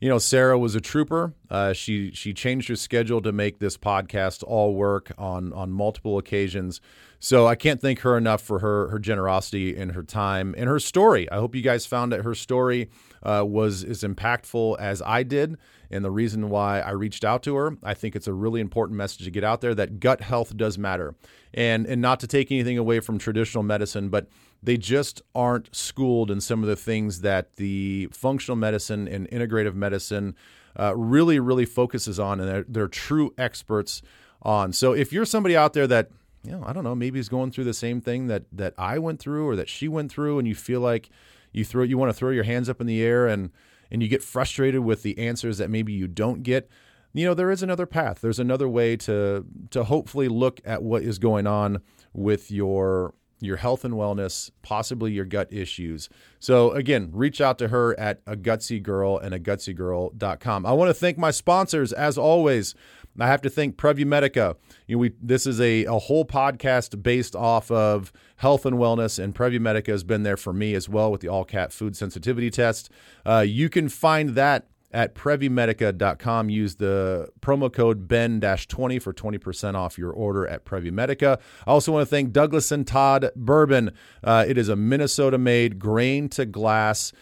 you 0.00 0.08
know, 0.08 0.18
Sarah 0.18 0.58
was 0.58 0.74
a 0.74 0.80
trooper. 0.80 1.34
Uh, 1.48 1.72
she 1.72 2.10
she 2.10 2.34
changed 2.34 2.66
her 2.66 2.74
schedule 2.74 3.22
to 3.22 3.30
make 3.30 3.60
this 3.60 3.76
podcast 3.76 4.42
all 4.42 4.74
work 4.74 5.12
on 5.16 5.52
on 5.52 5.70
multiple 5.70 6.18
occasions. 6.18 6.80
So 7.20 7.46
I 7.46 7.54
can't 7.54 7.80
thank 7.80 8.00
her 8.00 8.18
enough 8.18 8.42
for 8.42 8.58
her 8.58 8.88
her 8.88 8.98
generosity 8.98 9.76
and 9.76 9.92
her 9.92 10.02
time 10.02 10.52
and 10.58 10.68
her 10.68 10.80
story. 10.80 11.30
I 11.30 11.36
hope 11.36 11.54
you 11.54 11.62
guys 11.62 11.86
found 11.86 12.10
that 12.10 12.22
her 12.22 12.34
story 12.34 12.90
uh, 13.22 13.44
was 13.46 13.84
as 13.84 14.02
impactful 14.02 14.80
as 14.80 15.00
I 15.00 15.22
did, 15.22 15.58
and 15.90 16.04
the 16.04 16.10
reason 16.10 16.50
why 16.50 16.80
I 16.80 16.90
reached 16.90 17.24
out 17.24 17.42
to 17.44 17.54
her. 17.56 17.76
I 17.82 17.94
think 17.94 18.16
it's 18.16 18.26
a 18.26 18.32
really 18.32 18.60
important 18.60 18.96
message 18.96 19.24
to 19.24 19.30
get 19.30 19.44
out 19.44 19.60
there 19.60 19.74
that 19.74 20.00
gut 20.00 20.20
health 20.20 20.56
does 20.56 20.78
matter, 20.78 21.14
and 21.52 21.86
and 21.86 22.00
not 22.00 22.20
to 22.20 22.26
take 22.26 22.50
anything 22.50 22.78
away 22.78 23.00
from 23.00 23.18
traditional 23.18 23.62
medicine, 23.62 24.08
but 24.08 24.28
they 24.62 24.76
just 24.76 25.22
aren't 25.34 25.74
schooled 25.74 26.30
in 26.30 26.40
some 26.40 26.62
of 26.62 26.68
the 26.68 26.76
things 26.76 27.20
that 27.20 27.56
the 27.56 28.08
functional 28.12 28.56
medicine 28.56 29.06
and 29.06 29.28
integrative 29.30 29.74
medicine 29.74 30.34
uh, 30.78 30.96
really 30.96 31.38
really 31.38 31.66
focuses 31.66 32.18
on, 32.18 32.40
and 32.40 32.48
they're, 32.48 32.64
they're 32.68 32.88
true 32.88 33.32
experts 33.38 34.02
on. 34.42 34.72
So 34.72 34.92
if 34.92 35.12
you're 35.12 35.24
somebody 35.24 35.56
out 35.56 35.72
there 35.72 35.86
that 35.86 36.10
you 36.44 36.52
know, 36.52 36.62
I 36.64 36.72
don't 36.72 36.84
know, 36.84 36.94
maybe 36.94 37.18
is 37.18 37.28
going 37.28 37.50
through 37.50 37.64
the 37.64 37.74
same 37.74 38.00
thing 38.00 38.26
that 38.26 38.44
that 38.52 38.74
I 38.76 38.98
went 38.98 39.18
through 39.18 39.48
or 39.48 39.56
that 39.56 39.68
she 39.68 39.88
went 39.88 40.12
through, 40.12 40.38
and 40.38 40.46
you 40.46 40.54
feel 40.54 40.80
like 40.80 41.10
you 41.52 41.64
throw 41.64 41.82
you 41.82 41.96
want 41.96 42.10
to 42.10 42.14
throw 42.14 42.30
your 42.30 42.44
hands 42.44 42.68
up 42.68 42.80
in 42.80 42.86
the 42.86 43.02
air 43.02 43.26
and 43.26 43.50
and 43.90 44.02
you 44.02 44.08
get 44.08 44.22
frustrated 44.22 44.80
with 44.80 45.02
the 45.02 45.18
answers 45.18 45.58
that 45.58 45.70
maybe 45.70 45.92
you 45.92 46.06
don't 46.06 46.42
get 46.42 46.68
you 47.14 47.24
know 47.24 47.34
there 47.34 47.50
is 47.50 47.62
another 47.62 47.86
path. 47.86 48.20
There's 48.20 48.40
another 48.40 48.68
way 48.68 48.96
to 48.96 49.46
to 49.70 49.84
hopefully 49.84 50.28
look 50.28 50.60
at 50.64 50.82
what 50.82 51.02
is 51.02 51.18
going 51.18 51.46
on 51.46 51.80
with 52.12 52.50
your 52.50 53.14
your 53.40 53.56
health 53.56 53.84
and 53.84 53.94
wellness 53.94 54.50
possibly 54.62 55.12
your 55.12 55.24
gut 55.24 55.52
issues. 55.52 56.08
So 56.40 56.72
again 56.72 57.10
reach 57.12 57.40
out 57.40 57.58
to 57.58 57.68
her 57.68 57.98
at 57.98 58.20
a 58.26 58.36
gutsy 58.36 58.82
girl 58.82 59.16
and 59.16 59.32
a 59.32 59.38
gutsygirl.com 59.38 60.66
i 60.66 60.72
want 60.72 60.88
to 60.88 60.94
thank 60.94 61.16
my 61.16 61.30
sponsors 61.30 61.92
as 61.92 62.18
always 62.18 62.74
I 63.18 63.26
have 63.26 63.42
to 63.42 63.50
thank 63.50 63.76
Prevumedica. 63.76 64.56
You 64.86 64.96
know, 64.96 65.00
we 65.00 65.12
this 65.22 65.46
is 65.46 65.60
a, 65.60 65.84
a 65.84 65.98
whole 65.98 66.24
podcast 66.24 67.02
based 67.02 67.36
off 67.36 67.70
of 67.70 68.12
health 68.36 68.66
and 68.66 68.76
wellness, 68.76 69.22
and 69.22 69.34
Prevumedica 69.34 69.88
has 69.88 70.04
been 70.04 70.22
there 70.22 70.36
for 70.36 70.52
me 70.52 70.74
as 70.74 70.88
well 70.88 71.12
with 71.12 71.20
the 71.20 71.28
Alcat 71.28 71.72
food 71.72 71.96
sensitivity 71.96 72.50
test. 72.50 72.90
Uh, 73.24 73.44
you 73.46 73.68
can 73.68 73.88
find 73.88 74.30
that 74.30 74.66
at 74.94 75.14
Prevumedica.com. 75.14 76.48
Use 76.48 76.76
the 76.76 77.28
promo 77.40 77.70
code 77.70 78.06
BEN-20 78.06 79.02
for 79.02 79.12
20% 79.12 79.74
off 79.74 79.98
your 79.98 80.12
order 80.12 80.46
at 80.46 80.64
Prevumedica. 80.64 81.40
I 81.66 81.70
also 81.70 81.92
want 81.92 82.02
to 82.02 82.10
thank 82.10 82.32
Douglas 82.32 82.70
and 82.70 82.86
Todd 82.86 83.30
Bourbon. 83.34 83.90
Uh, 84.22 84.44
it 84.46 84.56
is 84.56 84.68
a 84.68 84.76
Minnesota 84.76 85.36
made 85.36 85.80
grain 85.80 86.28
to 86.30 86.46
glass, 86.46 87.12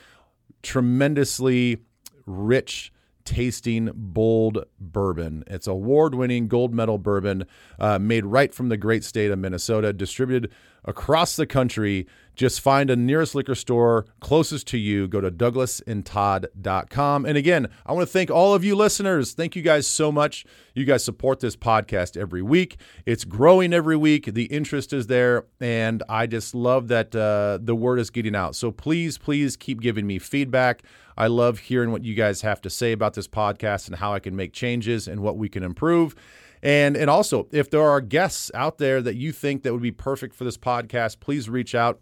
tremendously 0.63 1.79
rich 2.27 2.93
tasting 3.25 3.91
bold 3.95 4.65
bourbon. 4.81 5.45
It's 5.47 5.67
award 5.67 6.15
winning 6.15 6.49
gold 6.49 6.75
medal 6.75 6.99
bourbon 6.99 7.45
uh, 7.79 7.99
made 7.99 8.27
right 8.27 8.55
from 8.55 8.69
the 8.69 8.77
great 8.77 9.05
state 9.05 9.31
of 9.31 9.39
Minnesota, 9.39 9.93
distributed 9.93 10.51
across 10.85 11.37
the 11.37 11.47
country. 11.47 12.07
Just 12.35 12.63
find 12.63 12.89
a 12.89 12.97
nearest 12.97 13.35
liquor 13.35 13.55
store 13.55 14.07
closest 14.21 14.67
to 14.69 14.79
you. 14.79 15.07
Go 15.07 15.21
to 15.21 15.31
douglasandtodd.com. 15.31 17.27
And 17.27 17.37
again, 17.37 17.69
I 17.85 17.93
want 17.93 18.07
to 18.09 18.13
thank 18.13 18.31
all 18.31 18.55
of 18.55 18.65
you 18.65 18.75
listeners. 18.75 19.33
Thank 19.33 19.55
you 19.55 19.61
guys 19.61 19.87
so 19.87 20.11
much. 20.11 20.47
You 20.75 20.87
guys 20.87 21.05
support 21.05 21.41
this 21.41 21.57
podcast 21.57 22.17
every 22.17 22.41
week. 22.41 22.79
It's 23.05 23.25
growing 23.25 23.75
every 23.75 23.97
week. 23.97 24.33
The 24.33 24.45
interest 24.45 24.95
is 24.95 25.09
there. 25.09 25.45
And 25.61 26.03
I 26.09 26.27
just 26.27 26.55
love 26.55 26.89
that 26.89 27.15
uh, 27.15 27.59
the 27.61 27.75
word 27.75 27.99
is 27.99 28.09
getting 28.09 28.35
out. 28.35 28.57
So 28.57 28.73
please, 28.73 29.19
please 29.19 29.57
keep 29.57 29.81
giving 29.81 30.07
me 30.07 30.19
feedback. 30.19 30.83
I 31.17 31.27
love 31.27 31.59
hearing 31.59 31.93
what 31.93 32.05
you 32.05 32.15
guys 32.15 32.43
have 32.43 32.61
to 32.63 32.71
say 32.71 32.93
about 32.93 33.15
this 33.15 33.29
podcast 33.29 33.87
and 33.87 33.97
how 33.97 34.13
I 34.13 34.21
can 34.21 34.37
make 34.37 34.53
changes 34.53 35.09
and 35.09 35.21
what 35.21 35.37
we 35.37 35.49
can 35.49 35.63
improve. 35.63 36.15
And 36.63 36.97
and 36.97 37.11
also, 37.11 37.49
if 37.51 37.71
there 37.71 37.83
are 37.83 38.01
guests 38.01 38.51
out 38.55 38.79
there 38.79 39.03
that 39.03 39.17
you 39.17 39.33
think 39.33 39.63
that 39.63 39.73
would 39.73 39.83
be 39.83 39.91
perfect 39.91 40.35
for 40.35 40.45
this 40.45 40.57
podcast, 40.57 41.21
please 41.21 41.51
reach 41.51 41.75
out. 41.75 42.01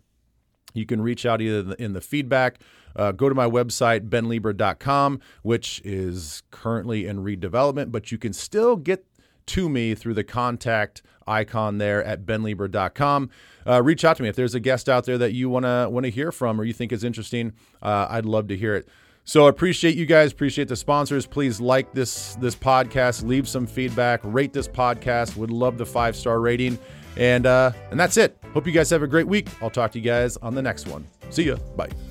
You 0.75 0.87
can 0.87 1.01
reach 1.01 1.27
out 1.27 1.41
either 1.41 1.75
in 1.75 1.95
the 1.95 2.01
feedback. 2.01 2.61
Uh, 2.95 3.13
go 3.13 3.29
to 3.29 3.35
my 3.35 3.47
website, 3.47 4.09
benleber.com, 4.09 5.21
which 5.43 5.81
is 5.85 6.43
currently 6.51 7.07
in 7.07 7.19
redevelopment, 7.25 7.93
but 7.93 8.11
you 8.11 8.19
can 8.19 8.33
still 8.33 8.77
get 8.77 9.07
to 9.51 9.69
me 9.69 9.95
through 9.95 10.15
the 10.15 10.25
contact 10.25 11.03
icon 11.27 11.79
there 11.79 12.03
at 12.05 12.27
benleber.com. 12.27 13.31
Uh, 13.67 13.83
reach 13.83 14.05
out 14.05 14.17
to 14.17 14.23
me 14.23 14.29
if 14.29 14.37
there's 14.37 14.55
a 14.55 14.61
guest 14.61 14.89
out 14.89 15.05
there 15.05 15.19
that 15.19 15.33
you 15.33 15.49
want 15.49 15.65
to 15.65 15.89
want 15.91 16.05
to 16.05 16.11
hear 16.11 16.33
from 16.33 16.61
or 16.61 16.65
you 16.65 16.73
think 16.73 16.93
is 16.93 17.05
interesting. 17.05 17.53
Uh, 17.83 18.07
I'd 18.11 18.25
love 18.25 18.49
to 18.49 18.57
hear 18.57 18.75
it. 18.75 18.89
So 19.25 19.47
appreciate 19.47 19.97
you 19.97 20.07
guys, 20.07 20.33
appreciate 20.33 20.69
the 20.69 20.77
sponsors. 20.77 21.27
Please 21.27 21.61
like 21.61 21.93
this 21.93 22.35
this 22.37 22.57
podcast, 22.57 23.25
leave 23.25 23.49
some 23.49 23.67
feedback, 23.67 24.21
rate 24.25 24.53
this 24.53 24.67
podcast. 24.67 25.37
Would 25.37 25.51
love 25.51 25.79
the 25.79 25.87
five 25.87 26.17
star 26.17 26.41
rating, 26.41 26.79
and 27.17 27.47
uh, 27.47 27.73
and 27.91 28.01
that's 28.01 28.17
it. 28.17 28.37
Hope 28.55 28.67
you 28.67 28.73
guys 28.73 28.91
have 28.91 29.03
a 29.03 29.07
great 29.07 29.29
week. 29.29 29.49
I'll 29.63 29.71
talk 29.71 29.93
to 29.93 29.99
you 29.99 30.05
guys 30.05 30.37
on 30.39 30.55
the 30.55 30.63
next 30.63 30.89
one. 30.89 31.07
See 31.29 31.45
ya. 31.45 31.57
Bye. 31.77 32.10